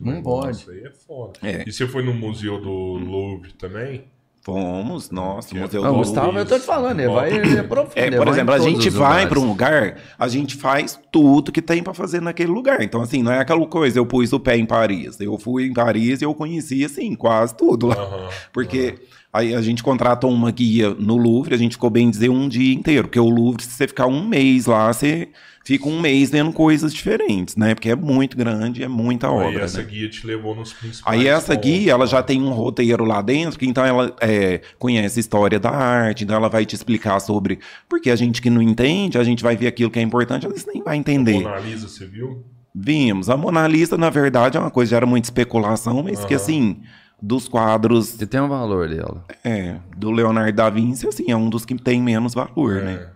[0.04, 0.80] Não negócio, pode.
[0.80, 1.34] Aí é foda.
[1.44, 1.64] É.
[1.68, 4.06] E você foi no Museu do Louvre também?
[4.44, 7.60] Fomos, nossa, é Museu Não, do o Gustavo, eu tô te falando, ele vai ele
[7.60, 7.94] é profundo.
[7.96, 11.52] É, por vai exemplo, em a gente vai para um lugar, a gente faz tudo
[11.52, 12.82] que tem para fazer naquele lugar.
[12.82, 15.20] Então, assim, não é aquela coisa, eu pus o pé em Paris.
[15.20, 17.96] Eu fui em Paris e eu conheci, assim, quase tudo lá.
[17.96, 18.96] Aham, Porque
[19.32, 22.74] aí a gente contratou uma guia no Louvre, a gente ficou bem dizer um dia
[22.74, 23.10] inteiro.
[23.10, 25.30] Porque o Louvre, se você ficar um mês lá, você
[25.64, 27.74] fica um mês vendo coisas diferentes, né?
[27.76, 29.88] Porque é muito grande, é muita Aí obra, essa né?
[29.90, 33.22] guia te levou nos principais Aí essa pontos, guia, ela já tem um roteiro lá
[33.22, 37.20] dentro, que então ela é, conhece a história da arte, então ela vai te explicar
[37.20, 37.60] sobre...
[37.88, 40.52] Porque a gente que não entende, a gente vai ver aquilo que é importante, às
[40.52, 41.42] vezes nem vai entender.
[41.42, 42.44] Mona Lisa, você viu?
[42.74, 43.30] Vimos.
[43.30, 46.82] A Mona Lisa, na verdade, é uma coisa, gera muita especulação, mas que assim,
[47.22, 49.26] dos quadros Você tem um valor dela.
[49.44, 53.08] é, do Leonardo da Vinci, assim, é um dos que tem menos valor, né?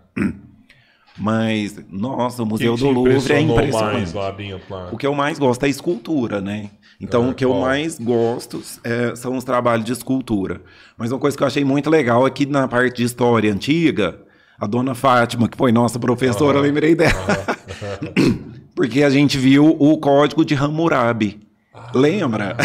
[1.17, 4.13] Mas, nossa, o O Museu que do Louvre é impressionante.
[4.13, 4.91] mais?
[4.91, 6.69] O que eu mais gosto é a escultura, né?
[6.99, 7.61] Então, Ah, o que eu qual?
[7.61, 10.61] mais gosto é, são os trabalhos de escultura.
[10.97, 14.17] Mas uma coisa que eu achei muito legal é que na parte de história antiga,
[14.59, 17.13] a dona Fátima, que foi nossa professora, eu lembrei dela.
[18.75, 21.39] Porque a gente viu o código de Hammurabi.
[21.93, 22.55] Lembra?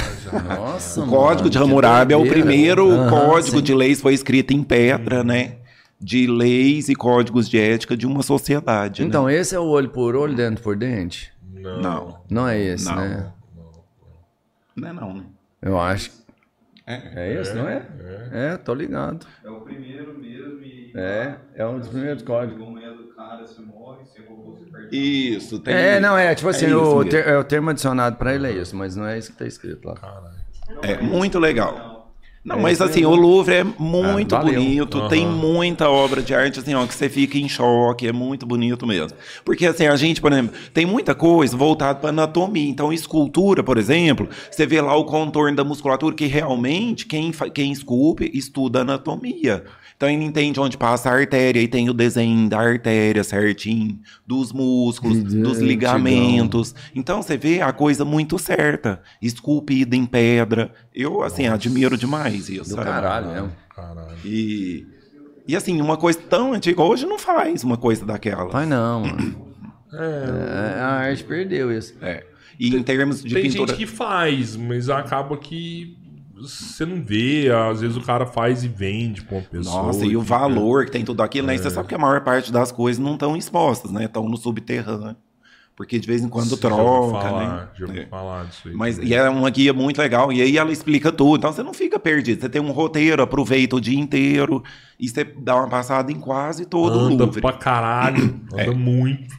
[0.57, 3.62] Nossa, O Código de Hammurabi é o primeiro Aham, código sim.
[3.62, 5.57] de leis, foi escrito em pedra, né?
[6.01, 9.03] De leis e códigos de ética de uma sociedade.
[9.03, 9.09] né?
[9.09, 11.33] Então, esse é o olho por olho, dente por dente?
[11.53, 11.81] Não.
[11.83, 12.97] Não, Não é esse, Não.
[12.97, 13.33] né?
[14.77, 15.25] não é não, né?
[15.61, 16.11] Eu acho.
[16.87, 17.12] É.
[17.15, 17.87] É esse, não é?
[18.33, 19.27] É, tô ligado.
[19.45, 20.91] É o primeiro mesmo e.
[20.95, 22.59] É, é um dos primeiros códigos.
[24.91, 25.75] Isso, tem.
[25.75, 28.53] É, não, é, tipo assim, isso o, ter- é, o termo adicionado pra ele é
[28.53, 29.95] isso, mas não é isso que tá escrito lá.
[30.83, 32.00] É muito legal.
[32.43, 33.12] Não, É, mas assim, mesmo.
[33.12, 37.09] o Louvre é muito Ah, bonito, tem muita obra de arte, assim, ó, que você
[37.09, 39.17] fica em choque, é muito bonito mesmo.
[39.44, 42.67] Porque, assim, a gente, por exemplo, tem muita coisa voltada para anatomia.
[42.67, 47.73] Então, escultura, por exemplo, você vê lá o contorno da musculatura, que realmente quem, quem
[47.73, 49.65] esculpe estuda anatomia.
[50.01, 54.51] Então, ele entende onde passa a artéria, e tem o desenho da artéria certinho, dos
[54.51, 56.75] músculos, dos ligamentos.
[56.95, 60.73] Então, você vê a coisa muito certa, esculpida em pedra.
[60.95, 62.70] Eu, assim, admiro demais isso.
[62.70, 62.87] Do sabe?
[62.87, 63.53] caralho mesmo.
[63.77, 64.17] Caralho.
[64.25, 64.87] E,
[65.47, 68.49] e assim, uma coisa tão antiga, hoje não faz uma coisa daquela.
[68.49, 69.55] Vai não, mano.
[69.93, 71.95] É, a arte perdeu isso.
[72.01, 72.25] É.
[72.59, 73.69] E em termos de Tem pintura.
[73.69, 75.99] gente que faz, mas acaba que
[76.41, 77.51] você não vê.
[77.51, 79.83] Às vezes o cara faz e vende pra uma pessoa.
[79.85, 81.55] Nossa, e o fica- valor que tem tudo aquilo, né?
[81.55, 81.62] E É.
[81.62, 84.05] Você sabe que a maior parte das coisas não estão expostas, né?
[84.05, 85.17] Estão no subterrâneo.
[85.77, 88.02] porque de vez em quando ouvi troca, falar, né?
[88.02, 88.07] É.
[88.07, 88.75] falar disso aí.
[88.75, 89.10] Mas também.
[89.12, 91.39] e é uma guia muito legal, e aí ela explica tudo.
[91.39, 92.39] Então você não fica perdido.
[92.39, 94.62] Você tem um roteiro, aproveita o dia inteiro
[94.99, 97.41] e você dá uma passada em quase todo o Anda Louvre.
[97.41, 98.39] pra caralho.
[98.55, 98.65] É.
[98.65, 99.35] Anda muito.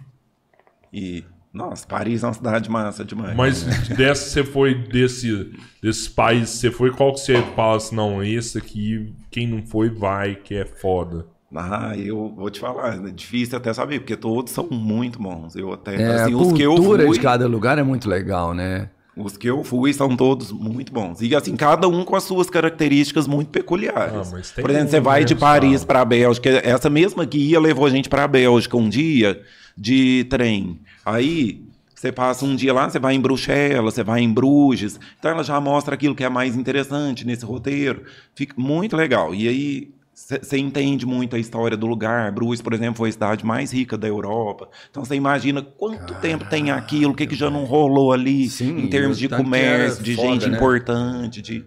[0.92, 1.24] E,
[1.54, 3.36] nossa, Paris é uma cidade massa demais.
[3.36, 8.24] Mas dessa você foi desse, desses países, você foi qual que você fala assim, não,
[8.24, 11.26] esse aqui, quem não foi, vai, que é foda.
[11.54, 15.54] Ah, eu vou te falar, é difícil até saber, porque todos são muito bons.
[15.56, 18.08] Eu até, É, assim, a os que eu cultura fui, de cada lugar é muito
[18.10, 18.90] legal, né?
[19.14, 21.22] os que eu fui são todos muito bons.
[21.22, 24.30] E assim, cada um com as suas características muito peculiares.
[24.30, 25.36] Ah, mas tem Por exemplo, um, você vai né, de?
[25.36, 29.42] Paris para a Bélgica, essa mesma guia levou a gente para a Bélgica um dia
[29.78, 30.80] de trem.
[31.06, 31.64] Aí
[31.96, 35.00] você passa um dia lá, você vai em Bruxelas, você vai em Bruges.
[35.20, 38.06] Então ela já mostra aquilo que é mais interessante nesse roteiro.
[38.36, 39.36] Fica muito legal.
[39.36, 42.32] E aí você entende muito a história do lugar.
[42.32, 44.70] Bruges, por exemplo, foi a cidade mais rica da Europa.
[44.90, 48.80] Então você imagina quanto tempo tem aquilo, o que, que já não rolou ali Sim,
[48.80, 50.58] em termos de que comércio, de foda, gente né?
[50.58, 51.66] importante, de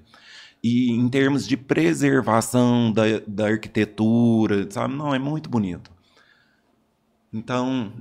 [0.63, 4.95] e em termos de preservação da, da arquitetura, sabe?
[4.95, 5.91] Não, é muito bonito.
[7.31, 7.93] Então,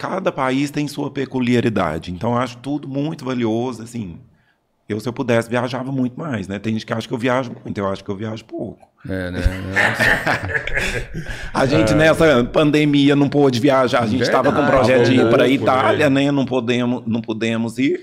[0.00, 2.10] cada país tem sua peculiaridade.
[2.10, 4.18] Então, eu acho tudo muito valioso, assim.
[4.88, 6.58] Eu, se eu pudesse, viajava muito mais, né?
[6.58, 8.88] Tem gente que acha que eu viajo muito, eu acho que eu viajo pouco.
[9.06, 9.40] É, né?
[11.52, 14.02] A gente, nessa pandemia, não pôde viajar.
[14.02, 14.84] A gente estava com um Verdade.
[14.84, 16.32] projeto de ir para a louco, Itália, né?
[16.32, 18.00] Não podemos, não pudemos ir.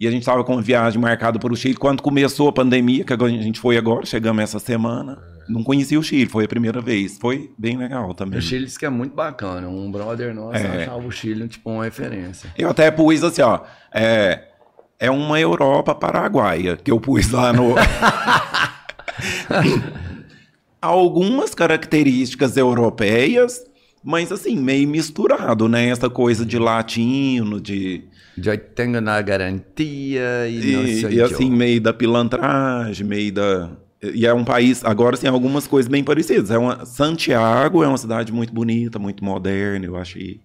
[0.00, 1.74] E a gente estava com uma viagem marcada para o Chile.
[1.74, 5.18] Quando começou a pandemia, que a gente foi agora, chegamos essa semana.
[5.46, 7.18] Não conhecia o Chile, foi a primeira vez.
[7.18, 8.38] Foi bem legal também.
[8.38, 9.68] O Chile diz que é muito bacana.
[9.68, 10.84] Um brother nosso É.
[10.84, 12.48] achava o Chile tipo uma referência.
[12.56, 13.60] Eu até pus assim, ó.
[13.92, 14.44] É,
[14.98, 17.74] é uma Europa paraguaia que eu pus lá no.
[20.80, 23.60] Algumas características europeias,
[24.02, 25.90] mas assim, meio misturado, né?
[25.90, 28.04] Essa coisa de latino, de.
[28.42, 33.70] Já tenho na garantia e, não E, sei e assim, meio da pilantragem, meio da.
[34.02, 36.50] E é um país, agora assim, algumas coisas bem parecidas.
[36.50, 40.40] É uma, Santiago é uma cidade muito bonita, muito moderna, eu achei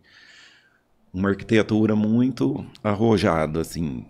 [1.14, 4.06] uma arquitetura muito arrojada, assim.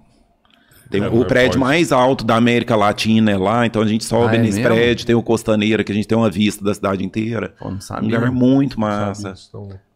[0.89, 4.03] Tem É, o prédio pode- mais alto da América Latina é lá, então a gente
[4.05, 4.73] sobe Ah, é nesse mesmo?
[4.75, 7.53] prédio, tem o Costaneira, que a gente tem uma vista da cidade inteira.
[7.59, 8.03] Pô, não Um sabia.
[8.17, 9.33] lugar muito massa.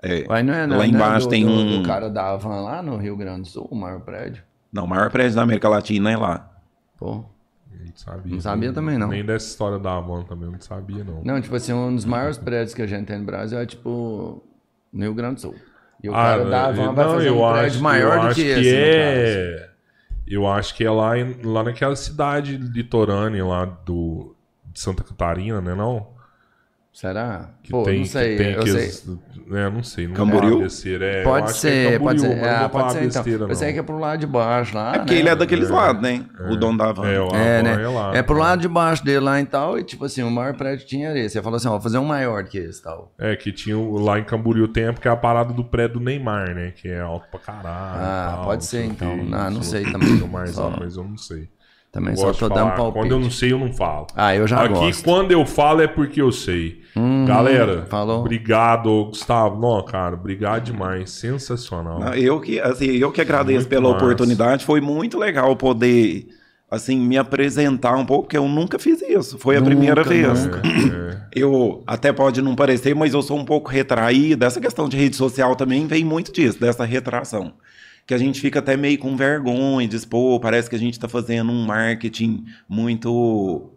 [0.02, 0.24] É.
[0.28, 2.62] Não é, não, Lá não é embaixo do, tem do- um- do cara da Havan
[2.62, 4.42] lá no Rio Grande do Sul, o maior prédio.
[4.74, 6.50] Não, o maior prédio da América Latina é lá.
[6.98, 7.24] Pô.
[7.72, 8.34] não sabia.
[8.34, 9.08] Não sabia também, não.
[9.10, 11.22] Nem dessa história da Avon também, não sabia, não.
[11.24, 14.44] Não, tipo assim, um dos maiores prédios que a gente tem no Brasil é tipo
[14.92, 15.56] no Rio Grande do Sul.
[16.04, 18.50] E o Ah, cara da eu- Havan vai fazer um prédio maior do que que
[18.50, 18.74] esse, no caso.
[18.76, 19.69] é...
[20.30, 24.36] Eu acho que é lá, lá naquela cidade litorânea lá do,
[24.66, 26.19] de Santa Catarina, né não?
[26.92, 27.52] Será?
[27.64, 28.36] Que Pô, tem, não sei.
[28.36, 29.18] que tem eu aqueles- sei.
[29.52, 30.08] É, não sei.
[30.08, 30.64] Não Camboriú?
[30.64, 32.42] é, Pode que é ser, pode Camboriú, ser.
[32.42, 33.24] não Ah, vou pode ser então.
[33.24, 33.74] besteira, Eu sei não.
[33.74, 34.96] que é pro lado de baixo lá.
[34.96, 35.20] É porque né?
[35.20, 36.26] ele é daqueles lados, né?
[36.50, 37.08] O dono da van.
[37.08, 37.16] É,
[37.60, 37.84] É, né?
[37.84, 38.16] é lá.
[38.18, 40.86] É pro lado de baixo dele lá e tal, e tipo assim, o maior prédio
[40.88, 41.34] tinha esse.
[41.36, 43.14] Você falou assim, ó, vou fazer um maior que esse tal.
[43.18, 46.54] É, que tinha lá em Camboriú tem porque é a parada do prédio do Neymar,
[46.54, 46.72] né?
[46.76, 47.68] Que é alto pra caralho.
[47.68, 49.16] Ah, tal, pode ser, então.
[49.18, 50.20] quê, Não, não sei também.
[50.30, 50.58] mas
[50.98, 51.48] eu não sei.
[51.92, 52.76] Também Eu só gosto tô de dando falar.
[52.78, 53.00] palpite.
[53.04, 54.06] Quando eu não sei, eu não falo.
[54.16, 55.04] Ah, eu já Aqui, gosto.
[55.04, 56.82] quando eu falo, é porque eu sei.
[56.96, 58.20] Uhum, Galera, falou.
[58.20, 59.60] obrigado, Gustavo.
[59.60, 61.10] Não, cara, obrigado demais.
[61.10, 62.00] Sensacional.
[62.00, 64.04] Não, Eu que, assim, eu que agradeço Muito pela massa.
[64.06, 64.66] oportunidade.
[64.66, 66.28] Foi muito legal poder,
[66.70, 69.40] assim, me apresentar um pouco, porque eu nunca fiz isso.
[69.40, 70.46] Foi a Nunca, primeira vez.
[70.46, 70.62] nunca.
[70.68, 74.46] É, Eu até pode não parecer, mas eu sou um pouco retraído.
[74.46, 77.54] Essa questão de rede social também vem muito disso, dessa retração.
[78.10, 81.08] Que a gente fica até meio com vergonha de expor, parece que a gente está
[81.08, 83.70] fazendo um marketing muito.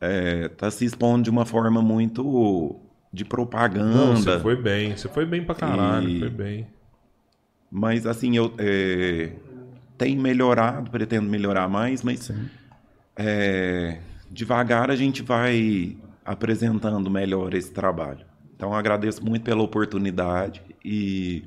[0.00, 2.80] Está se expondo de uma forma muito
[3.12, 4.16] de Não, propaganda.
[4.16, 4.96] você foi bem.
[4.96, 6.08] Você foi bem pra caralho.
[6.08, 6.66] E- Foi bem.
[7.70, 9.32] Mas assim, eu é,
[9.98, 12.32] tenho melhorado, pretendo melhorar mais, mas
[13.16, 13.98] é,
[14.30, 18.24] devagar a gente vai apresentando melhor esse trabalho.
[18.56, 21.44] Então agradeço muito pela oportunidade e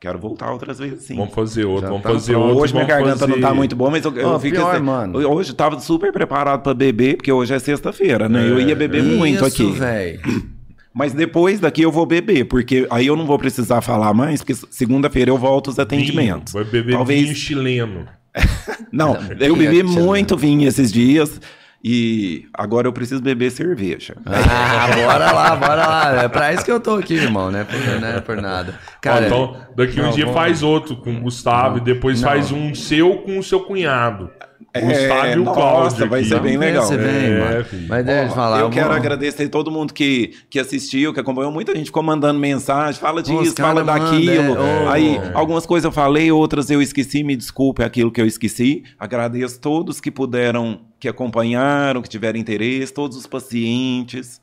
[0.00, 1.16] quero voltar outras vezes, sim.
[1.16, 1.82] Vamos fazer outro.
[1.82, 2.46] Já vamos tá fazer pronto.
[2.48, 2.62] outro.
[2.62, 4.84] Hoje minha garganta não fazer- tá muito boa, mas eu, eu Ó, fico pior, assim,
[4.84, 5.18] mano.
[5.28, 8.48] Hoje eu tava super preparado para beber, porque hoje é sexta-feira, né?
[8.48, 9.70] eu ia beber muito Isso, aqui.
[9.72, 10.20] velho.
[10.94, 14.54] Mas depois daqui eu vou beber, porque aí eu não vou precisar falar mais, porque
[14.70, 16.52] segunda-feira eu volto os atendimentos.
[16.52, 16.64] Vinho.
[16.64, 18.06] Vai beber Talvez- vinho chileno.
[18.92, 21.40] Não, eu bebi é muito vinho esses dias
[21.82, 24.14] e agora eu preciso beber cerveja.
[24.26, 26.22] Ah, bora lá, bora lá.
[26.24, 27.64] É pra isso que eu tô aqui, irmão, né?
[27.64, 28.78] Por, não é por nada.
[29.00, 32.28] Cara, então, daqui um não, dia vamos- faz outro com o Gustavo e depois Não.
[32.28, 34.30] faz um seu com o seu cunhado.
[34.78, 36.28] É, Gustavo o nossa, Cláudio vai aqui.
[36.28, 36.84] ser bem legal.
[36.84, 37.64] se vem, É.
[37.88, 38.60] Mas deixa eu falar.
[38.60, 41.50] eu quero agradecer todo mundo que, que assistiu, que acompanhou.
[41.52, 44.54] Muita gente ficou mandando mensagem, fala Os disso, fala daquilo.
[44.54, 44.88] manda, é.
[44.88, 45.32] Aí, É.
[45.34, 48.84] algumas coisas eu falei, outras eu esqueci, me desculpe aquilo que eu esqueci.
[48.98, 54.40] Agradeço todos que puderam, que acompanharam, que tiveram interesse, todos os pacientes,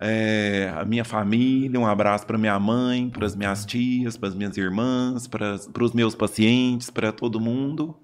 [0.00, 4.34] é, a minha família, um abraço para minha mãe, para as minhas tias, para as
[4.34, 7.96] minhas irmãs, para os meus pacientes, para todo mundo.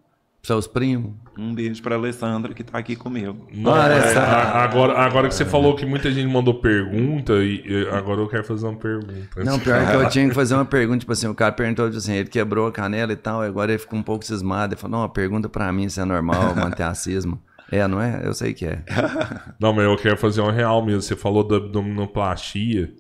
[0.43, 1.13] Seus primos.
[1.39, 3.47] Um beijo para Alessandra que está aqui comigo.
[3.53, 7.63] Não, Olha essa- a- agora, agora que você falou que muita gente mandou pergunta, e,
[7.67, 9.45] e agora eu quero fazer uma pergunta.
[9.45, 11.99] Não, pior que eu tinha que fazer uma pergunta, tipo assim, o cara perguntou tipo
[11.99, 14.75] assim, ele quebrou a canela e tal, agora ele ficou um pouco cismado.
[14.75, 17.39] Ele falou, não, pergunta pra mim se é normal manter a cisma.
[17.73, 18.23] É, não é?
[18.25, 18.83] Eu sei que é.
[19.61, 21.03] Não, mas eu quero fazer uma real mesmo.
[21.03, 22.93] Você falou da abdominoplastia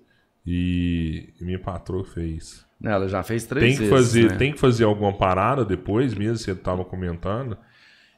[0.46, 2.64] e, e minha patroa fez.
[2.80, 4.36] Não, Ela já fez três Tem que, vezes, fazer, né?
[4.36, 7.56] tem que fazer alguma parada depois mesmo, você tava comentando.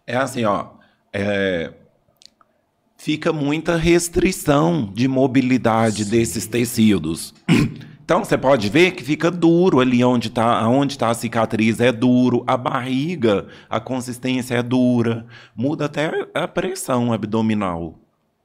[0.07, 0.67] É assim, ó.
[1.13, 1.73] é,
[2.97, 7.35] Fica muita restrição de mobilidade desses tecidos.
[8.05, 11.91] Então você pode ver que fica duro ali onde está onde tá a cicatriz, é
[11.93, 12.45] duro.
[12.47, 15.25] A barriga, a consistência é dura.
[15.57, 17.99] Muda até a pressão abdominal.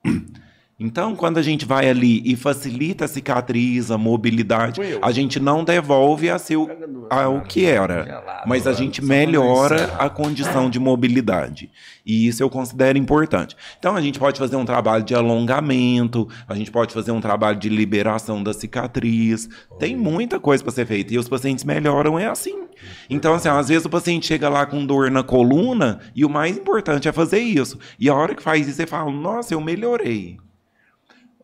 [0.80, 5.64] Então, quando a gente vai ali e facilita a cicatriz, a mobilidade, a gente não
[5.64, 6.70] devolve a seu,
[7.10, 11.72] ao que era, mas a gente melhora a condição de mobilidade.
[12.06, 13.58] E isso eu considero importante.
[13.80, 17.58] Então, a gente pode fazer um trabalho de alongamento, a gente pode fazer um trabalho
[17.58, 19.50] de liberação da cicatriz.
[19.80, 21.12] Tem muita coisa para ser feita.
[21.12, 22.68] E os pacientes melhoram é assim.
[23.10, 26.56] Então, assim, às vezes o paciente chega lá com dor na coluna e o mais
[26.56, 27.80] importante é fazer isso.
[28.00, 30.38] E a hora que faz isso, você fala: Nossa, eu melhorei.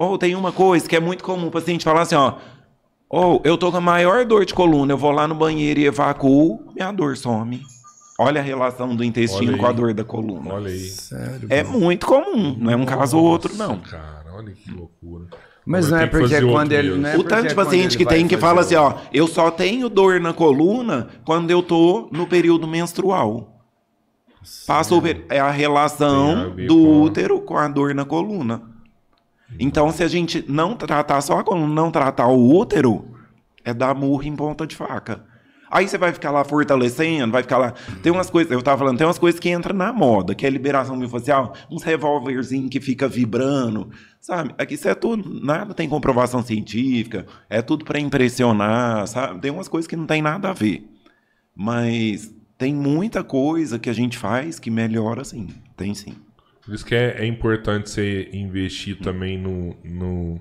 [0.10, 2.34] Ou tem uma coisa que é muito comum o paciente falar assim, ó.
[3.10, 5.86] Ou eu tô com a maior dor de coluna, eu vou lá no banheiro e
[5.86, 7.62] evacuo, minha dor some.
[8.20, 10.54] Olha a relação do intestino com a dor da coluna.
[10.54, 10.80] Olha aí.
[10.80, 11.48] Sério.
[11.50, 13.78] É muito comum, não é um caso ou outro, não.
[13.78, 15.26] Nossa, Cara, olha que loucura.
[15.66, 18.36] Mas não é porque quando ele- não é o tanto de paciente que tem que
[18.38, 23.50] fala assim, ó, eu só tenho dor na coluna quando eu tô no período menstrual.
[24.68, 28.62] Passa o per- é a relação do com- útero com a dor na coluna.
[29.60, 33.06] Então, se a gente não tratar só coluna, não tratar o útero,
[33.64, 35.24] é dar murro em ponta de faca.
[35.74, 37.74] Aí você vai ficar lá fortalecendo, vai ficar lá.
[38.04, 40.50] Tem umas coisas, eu tava falando, tem umas coisas que entram na moda, que é
[40.50, 43.90] liberação miofascial, uns revólverzinhos que fica vibrando,
[44.22, 44.54] sabe?
[44.56, 49.42] Aqui isso é tudo, nada tem comprovação científica, é tudo para impressionar, sabe?
[49.42, 50.88] Tem umas coisas que não tem nada a ver.
[51.56, 55.48] Mas tem muita coisa que a gente faz que melhora sim.
[55.76, 56.14] Tem sim.
[56.66, 59.76] Por isso que é, é importante você investir também no.
[59.84, 60.40] no...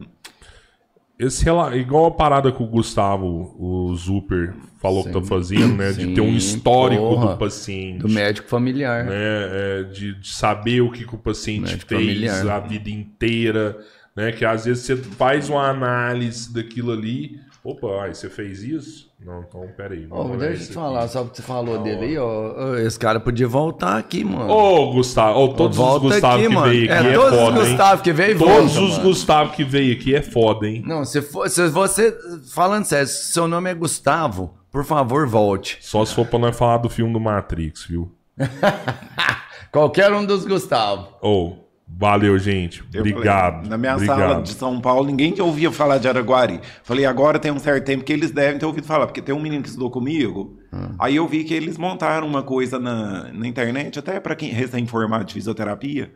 [1.18, 5.92] Esse igual a parada que o Gustavo, o Zuper, falou que tá fazendo, né?
[5.92, 7.32] de ter um Sim, histórico porra.
[7.32, 7.98] do paciente.
[7.98, 9.04] Do médico familiar.
[9.04, 9.12] né?
[9.14, 12.50] É, de, de saber o que, que o paciente Médico fez familiar.
[12.50, 13.78] a vida inteira,
[14.16, 14.32] né?
[14.32, 17.38] Que às vezes você faz uma análise daquilo ali.
[17.64, 19.08] Opa, ai, você fez isso?
[19.24, 20.08] Não, então peraí.
[20.10, 20.72] Ô, olhar deixa eu te aqui.
[20.72, 22.74] falar, só porque você falou dele aí, ó.
[22.76, 24.50] Esse cara podia voltar aqui, mano.
[24.50, 26.66] Ô, Gustavo, ô, todos os Gustavo aqui, que mano.
[26.68, 27.68] veio É, aqui é, todos os foda, hein?
[27.68, 29.02] Gustavo que veio Todos volta, os mano.
[29.04, 30.82] Gustavo que veio aqui é foda, hein?
[30.84, 32.12] Não, se, for, se você.
[32.52, 35.78] Falando sério, se seu nome é Gustavo, por favor, volte.
[35.82, 38.10] Só se for pra nós falar do filme do Matrix, viu?
[39.70, 41.08] Qualquer um dos Gustavo.
[41.22, 41.54] Ô,
[41.98, 42.82] valeu, gente.
[42.96, 43.54] Obrigado.
[43.54, 44.18] falei, na minha Obrigado.
[44.18, 46.60] sala de São Paulo, ninguém ouvia falar de Araguari.
[46.82, 49.40] Falei, agora tem um certo tempo que eles devem ter ouvido falar, porque tem um
[49.40, 50.58] menino que estudou comigo.
[50.72, 50.94] Hum.
[50.98, 55.24] Aí eu vi que eles montaram uma coisa na, na internet, até para quem recém-formado
[55.24, 56.12] de fisioterapia.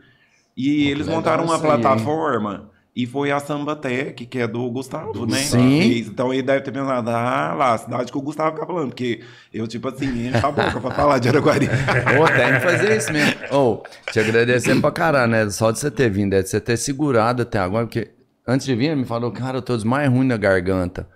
[0.55, 2.71] E eles montaram uma plataforma.
[2.97, 5.37] E foi a Sambatec, que é do Gustavo, né?
[5.37, 5.99] Sim.
[5.99, 9.21] Então ele deve ter pensado, ah, lá, a cidade que o Gustavo fica falando, porque
[9.53, 11.67] eu, tipo assim, encho a boca pra falar de Araguari.
[12.19, 13.35] Ô, tem que fazer isso mesmo.
[13.51, 15.47] Ô, te agradecer pra caralho, né?
[15.51, 18.09] Só de você ter vindo, é de você ter segurado até agora, porque
[18.47, 21.07] antes de vir, ele me falou, cara, eu tô dos mais ruins na garganta.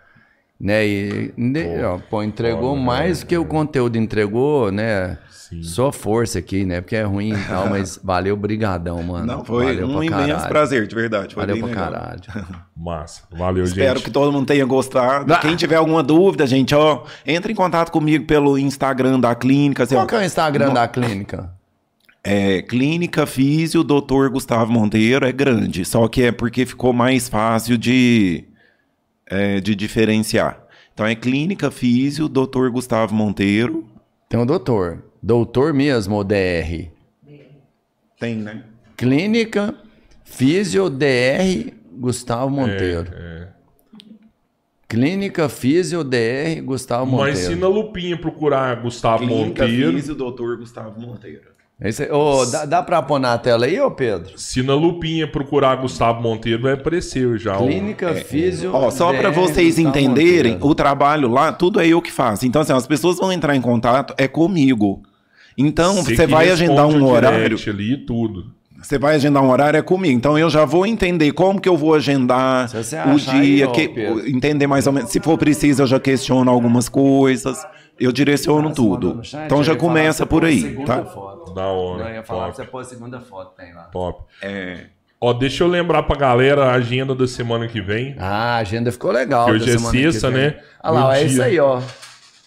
[0.64, 0.86] Né?
[0.88, 3.26] E, ne- ó, pô, entregou foda, mais né?
[3.26, 5.18] do que o conteúdo entregou, né?
[5.32, 5.64] Sim.
[5.64, 6.80] Só força aqui, né?
[6.82, 9.26] Porque é ruim e tal, mas valeu, brigadão, mano.
[9.26, 11.34] Não, foi valeu um imenso prazer, de verdade.
[11.34, 11.92] Foi Valeu pra legal.
[11.92, 12.22] caralho.
[12.78, 13.24] Massa.
[13.32, 14.06] Valeu, Espero gente.
[14.06, 15.34] que todo mundo tenha gostado.
[15.34, 15.38] Ah.
[15.40, 19.84] Quem tiver alguma dúvida, gente, ó, entre em contato comigo pelo Instagram da clínica.
[19.84, 21.50] Assim, Qual que é o Instagram da clínica?
[22.24, 24.30] é, Clínica Físio Dr.
[24.32, 28.44] Gustavo Monteiro é grande, só que é porque ficou mais fácil de,
[29.32, 30.62] é, de diferenciar.
[30.94, 32.70] Então é Clínica Físio Dr.
[32.70, 33.88] Gustavo Monteiro.
[34.30, 35.04] Tem o doutor.
[35.24, 36.92] Doutor mesmo, o DR.
[38.20, 38.64] Tem, né?
[38.98, 39.74] Clínica
[40.24, 43.08] Físio DR Gustavo Monteiro.
[43.14, 43.48] É.
[44.88, 47.62] Clínica Físio DR Gustavo Mas se Monteiro.
[47.62, 49.94] na lupinha procurar Gustavo Clínica Monteiro.
[49.94, 50.58] Físio Dr.
[50.58, 51.51] Gustavo Monteiro.
[51.84, 54.38] Esse, ô, dá, dá pra pôr na tela aí, ô Pedro?
[54.38, 57.58] Se na lupinha procurar Gustavo Monteiro, vai aparecer já.
[57.58, 58.72] Clínica Físio.
[58.72, 60.68] Ó, só para vocês Gustavo entenderem, Monteiro.
[60.68, 62.46] o trabalho lá, tudo é eu que faço.
[62.46, 65.02] Então, assim, as pessoas vão entrar em contato, é comigo.
[65.58, 67.58] Então, Você vai agendar um horário.
[67.68, 68.62] ali e tudo.
[68.82, 70.18] Você vai agendar um horário é comigo.
[70.18, 73.84] Então eu já vou entender como que eu vou agendar o aí, dia, ó, que,
[74.26, 75.12] entender mais ou menos.
[75.12, 77.64] Se for preciso, eu já questiono algumas coisas.
[78.02, 79.24] Eu direciono tudo.
[79.24, 81.06] chat, então já começa por aí, segunda tá?
[81.06, 81.54] Foto.
[81.54, 82.10] Da hora.
[82.10, 82.56] Eu ia falar pra Top.
[82.66, 83.84] você pôr a segunda foto, tem lá.
[83.84, 84.24] Top.
[84.42, 84.86] É,
[85.24, 88.16] Ó, deixa eu lembrar pra galera a agenda da semana que vem.
[88.18, 89.46] Ah, a agenda ficou legal.
[89.46, 90.60] Que hoje da é semana que sexta, né?
[90.84, 91.80] Olha lá, No ó, é isso aí, ó.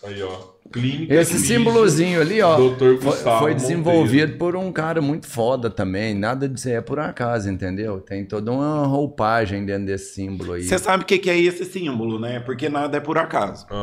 [0.05, 0.55] Aí, ó.
[0.73, 2.79] Clínica Esse símbolozinho ali, ó, Dr.
[2.79, 3.55] foi, Gustavo foi Monteiro.
[3.61, 6.15] desenvolvido por um cara muito foda também.
[6.17, 8.01] Nada disso aí é por acaso, entendeu?
[8.01, 10.65] Tem toda uma roupagem dentro desse símbolo aí.
[10.65, 12.41] Você sabe o que que é esse símbolo, né?
[12.41, 13.67] Porque nada é por acaso.
[13.71, 13.83] Ah,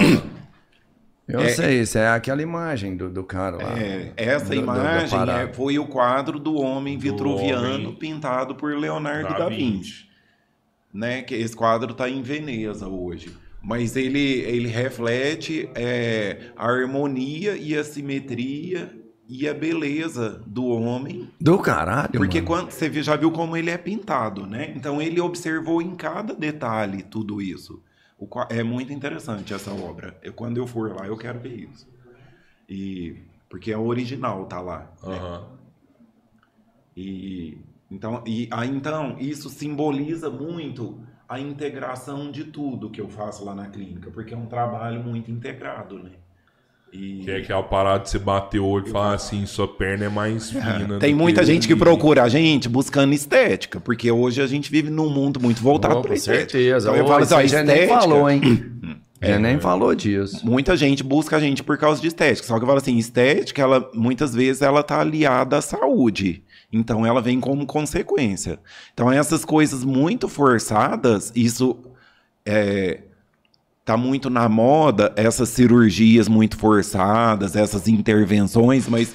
[1.27, 3.79] Eu é- sei, isso é aquela imagem do, do cara lá.
[3.79, 5.41] É, essa Do- do- imagem parada.
[5.49, 10.07] é- foi o quadro do homem vitruviano homem pintado por Leonardo Da da Vinci.
[10.93, 11.21] né?
[11.21, 13.31] Que esse quadro está em Veneza hoje.
[13.63, 18.91] Mas ele, ele reflete é, a harmonia e a simetria
[19.29, 21.29] e a beleza do homem.
[21.39, 22.47] Do caralho, Porque mano.
[22.47, 24.73] quando você já viu como ele é pintado, né?
[24.75, 27.81] Então ele observou em cada detalhe tudo isso.
[28.49, 30.17] É muito interessante essa obra.
[30.21, 31.87] Eu, quando eu for lá, eu quero ver isso.
[32.69, 33.17] E
[33.49, 34.91] porque é original, tá lá.
[35.03, 35.17] né?
[35.17, 35.59] aham.
[36.95, 37.57] E
[37.89, 43.53] então, e, ah, então isso simboliza muito a integração de tudo que eu faço lá
[43.53, 46.11] na clínica, porque é um trabalho muito integrado, né?
[46.93, 50.05] E Que é aquela parada de você bater o olho e falar assim, sua perna
[50.05, 50.99] é mais fina.
[50.99, 54.69] tem do muita que gente que procura a gente buscando estética, porque hoje a gente
[54.69, 56.89] vive num mundo muito voltado Oh, para certeza.
[56.89, 58.41] Então eu falo assim, gente nem falou, hein?
[59.23, 59.39] Já É.
[59.39, 60.43] nem falou disso.
[60.45, 62.45] Muita gente busca a gente por causa de estética.
[62.47, 66.43] Só que eu falo assim, estética, ela muitas vezes ela tá aliada à saúde.
[66.73, 68.59] Então ela vem como consequência.
[68.93, 71.77] Então essas coisas muito forçadas, isso
[72.45, 73.01] é,
[73.91, 79.13] tá muito na moda, essas cirurgias muito forçadas, essas intervenções, mas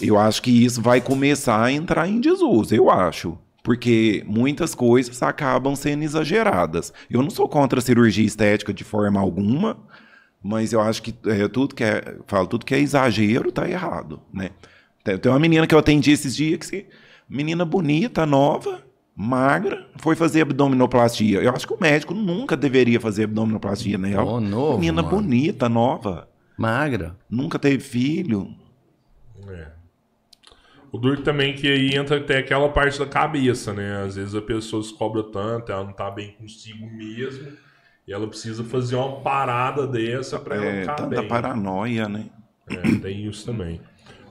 [0.00, 3.38] eu acho que isso vai começar a entrar em desuso, eu acho.
[3.62, 6.92] Porque muitas coisas acabam sendo exageradas.
[7.10, 9.76] Eu não sou contra a cirurgia estética de forma alguma,
[10.42, 14.20] mas eu acho que é, tudo que é, falo, tudo que é exagero tá errado,
[14.32, 14.50] né?
[15.04, 16.86] Tem, uma menina que eu atendi esses dias que
[17.28, 18.82] menina bonita, nova,
[19.20, 21.40] magra, foi fazer abdominoplastia.
[21.40, 24.22] Eu acho que o médico nunca deveria fazer abdominoplastia nela.
[24.22, 25.16] Ô, novo, menina mano.
[25.16, 27.16] bonita, nova, Magra.
[27.28, 28.54] nunca teve filho.
[29.48, 29.68] É.
[30.92, 34.02] O duro também que aí entra até aquela parte da cabeça, né?
[34.04, 37.48] Às vezes a pessoa se cobra tanto, ela não tá bem consigo mesmo,
[38.06, 41.28] e ela precisa fazer uma parada dessa pra ela É, ficar tanta bem.
[41.28, 42.26] paranoia, né?
[42.70, 43.80] É, tem isso também.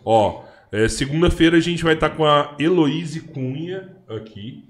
[0.03, 4.63] Ó, é, segunda-feira a gente vai estar com a Heloíse Cunha aqui.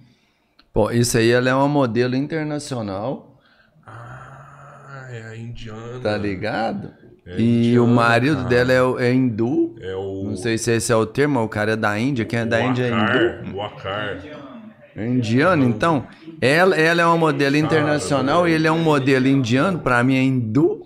[0.77, 3.35] Pô, isso aí ela é uma modelo internacional,
[3.83, 5.99] Ah, é a indiana.
[6.03, 6.91] tá ligado?
[7.25, 8.47] É e indiana, o marido cara.
[8.47, 9.75] dela é, é hindu.
[9.81, 10.25] É o.
[10.25, 12.25] Não sei se esse é o termo, o cara é da Índia.
[12.25, 13.57] Quem é da Índia é hindu.
[13.57, 14.19] o Akar.
[14.95, 16.06] É indiano, então.
[16.39, 19.80] Ela, ela é uma modelo internacional e ele é um modelo indiano.
[19.80, 20.83] Pra mim é hindu.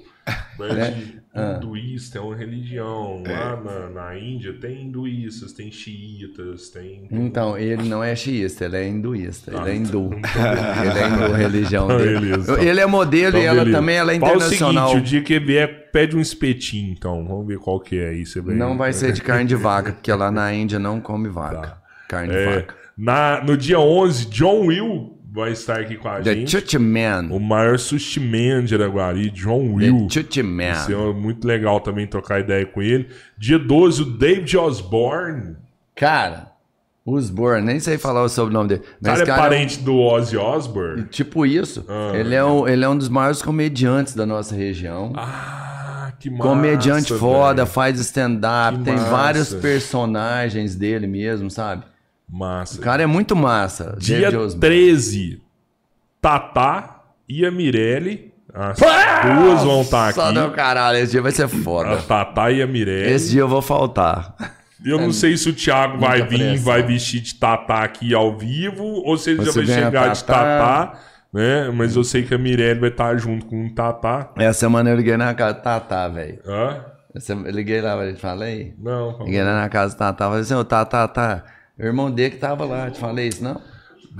[0.57, 1.53] Mas Ah.
[1.55, 3.23] hinduísta é uma religião.
[3.25, 7.07] Lá na, na Índia tem hinduístas, tem xiitas, tem.
[7.09, 9.49] Então, ele não é xiista, ele é hinduísta.
[9.51, 10.09] Ele é Ah, hindu.
[10.13, 12.19] então- Ele é hindu, a religião Então, dele.
[12.19, 12.63] beleza, então.
[12.63, 13.77] Ele é modelo Então, e ela beleza.
[13.77, 14.85] também ela é internacional.
[14.87, 17.25] o seguinte, o dia que vier, pede um espetinho, então.
[17.25, 18.25] Vamos ver qual que é aí.
[18.25, 18.53] Você vai...
[18.55, 21.77] Não vai ser de carne de vaca, porque lá na Índia não come vaca.
[22.09, 22.75] Carne de É, vaca.
[22.97, 26.51] na, no dia 11, John Will vai estar aqui com a The gente.
[26.51, 27.29] Chuchi Man.
[27.31, 30.07] O maior sushi man de Araguari, John Will.
[30.07, 30.73] The Chuchi Man.
[30.73, 33.07] Vai ser muito legal também trocar ideia com ele.
[33.37, 35.55] Dia 12, o David Osborne.
[35.95, 36.51] Cara,
[37.05, 38.81] Osborne, nem sei falar o sobrenome dele.
[39.01, 41.05] Mas cara é cara, parente do Ozzy Osbourne.
[41.05, 41.85] Tipo isso.
[41.87, 42.11] Ah.
[42.13, 45.13] ele, é um, ele é um dos maiores comediantes da nossa região.
[45.15, 46.43] Ah, que massa.
[46.43, 47.73] Comediante foda, velho.
[47.73, 49.09] faz stand-up, tem massa.
[49.09, 51.83] vários personagens dele mesmo, sabe?
[52.31, 52.79] Massa.
[52.79, 53.95] O cara é muito massa.
[53.99, 54.59] Dia David Osborne.
[54.61, 55.41] 13,
[56.21, 58.31] Tatá e a Mirelle.
[58.53, 60.55] As duas vão estar Só do aqui.
[60.55, 61.97] caralho, esse dia vai ser A foda.
[62.01, 63.11] Tatá e a Mirelle.
[63.13, 64.35] Esse dia eu vou faltar.
[64.83, 66.63] Eu não sei se o Thiago vai vir, pressão.
[66.65, 69.85] vai vestir de Tatá aqui ao vivo, ou se ele já Você vai vem a
[69.85, 70.43] chegar de Tatá.
[70.43, 70.99] Tatá,
[71.31, 71.69] né?
[71.69, 74.31] Mas eu sei que a Mirelle vai estar junto com o Tatá.
[74.37, 76.39] Essa semana eu liguei na casa do Tatá, velho.
[76.45, 76.85] Hã?
[77.13, 78.73] Eu liguei lá, te falei.
[78.79, 79.19] Não.
[79.19, 81.43] Liguei lá na casa do Tatá, falei assim, ô Tatá, tá.
[81.81, 83.59] O irmão dele que tava lá, te falei isso, não?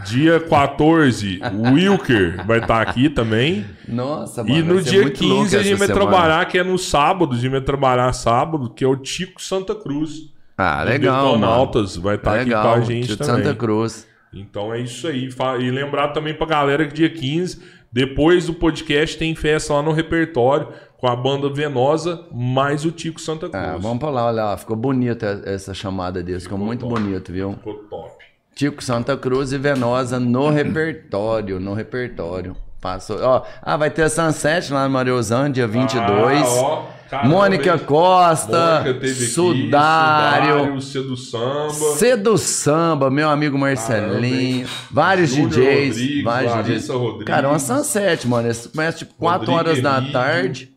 [0.06, 3.66] Dia 14, o Wilker vai estar aqui também.
[3.88, 4.56] Nossa, mano.
[4.56, 6.08] E no dia muito louco 15 a gente vai semana.
[6.08, 9.76] trabalhar, que é no sábado, a gente vai trabalhar sábado, que é o Tico Santa
[9.76, 10.32] Cruz.
[10.58, 11.40] Ah, O legal, mano.
[11.40, 13.44] Detonautas vai estar aqui legal, com a gente de também.
[13.44, 14.08] Santa Cruz.
[14.34, 15.30] Então é isso aí.
[15.60, 19.92] E lembrar também pra galera que dia 15, depois do podcast, tem festa lá no
[19.92, 20.70] repertório
[21.02, 23.66] com a banda Venosa mais o Tico Santa Cruz.
[23.66, 24.58] Ah, vamos pra lá, olha lá.
[24.58, 27.02] Ficou bonita essa chamada desse, ficou muito top.
[27.02, 27.54] bonito, viu?
[27.54, 28.24] Ficou top.
[28.54, 32.56] Tico Santa Cruz e Venosa no repertório, no repertório.
[32.80, 33.20] Passou.
[33.20, 36.42] Ó, ah, vai ter Sunset lá no Mariozão, dia 22.
[36.42, 37.80] Ah, ó, caramba, Mônica?
[37.80, 41.96] Costa, Mônica teve aqui, Sudário, Sudário, Cedo Samba.
[41.98, 46.90] Cedo Samba, meu amigo Marcelinho, vários Júnior DJs, Rodrigues, vários Larissa DJs.
[46.90, 47.26] Rodrigues.
[47.26, 48.50] Cara, uma Sunset, mano.
[48.72, 50.71] Começa tipo 4 horas da tarde.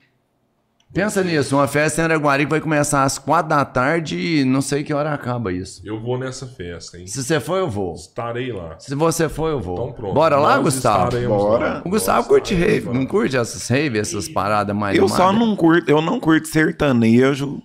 [0.94, 4.62] Pensa nisso, uma festa em Araguari que vai começar às 4 da tarde e não
[4.62, 5.82] sei que hora acaba isso.
[5.84, 7.06] Eu vou nessa festa, hein?
[7.08, 7.94] Se você for, eu vou.
[7.94, 8.76] Estarei lá.
[8.78, 9.74] Se você for, eu vou.
[9.74, 10.14] Então pronto.
[10.14, 11.10] Bora lá, Nós Gustavo?
[11.28, 11.66] Bora.
[11.74, 11.82] lá.
[11.84, 12.94] O Gustavo Nós curte rave, lá.
[12.94, 17.60] não curte essas rave, essas paradas mais Eu só não curto, eu não curto sertanejo,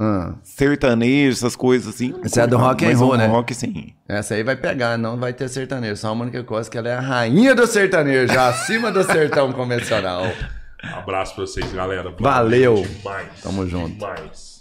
[0.00, 2.14] Ah, sertanejo, essas coisas assim.
[2.22, 3.26] Você é do rock and roll, um né?
[3.26, 3.92] Rock sim.
[4.08, 5.96] essa aí vai pegar, não vai ter sertanejo.
[5.96, 10.22] Só a Mônica Costa, que ela é a rainha do sertanejo, acima do sertão convencional.
[10.82, 12.14] Abraço pra vocês, galera.
[12.18, 12.82] Valeu.
[12.82, 13.40] Demais.
[13.42, 13.94] Tamo junto.
[13.94, 14.57] Demais.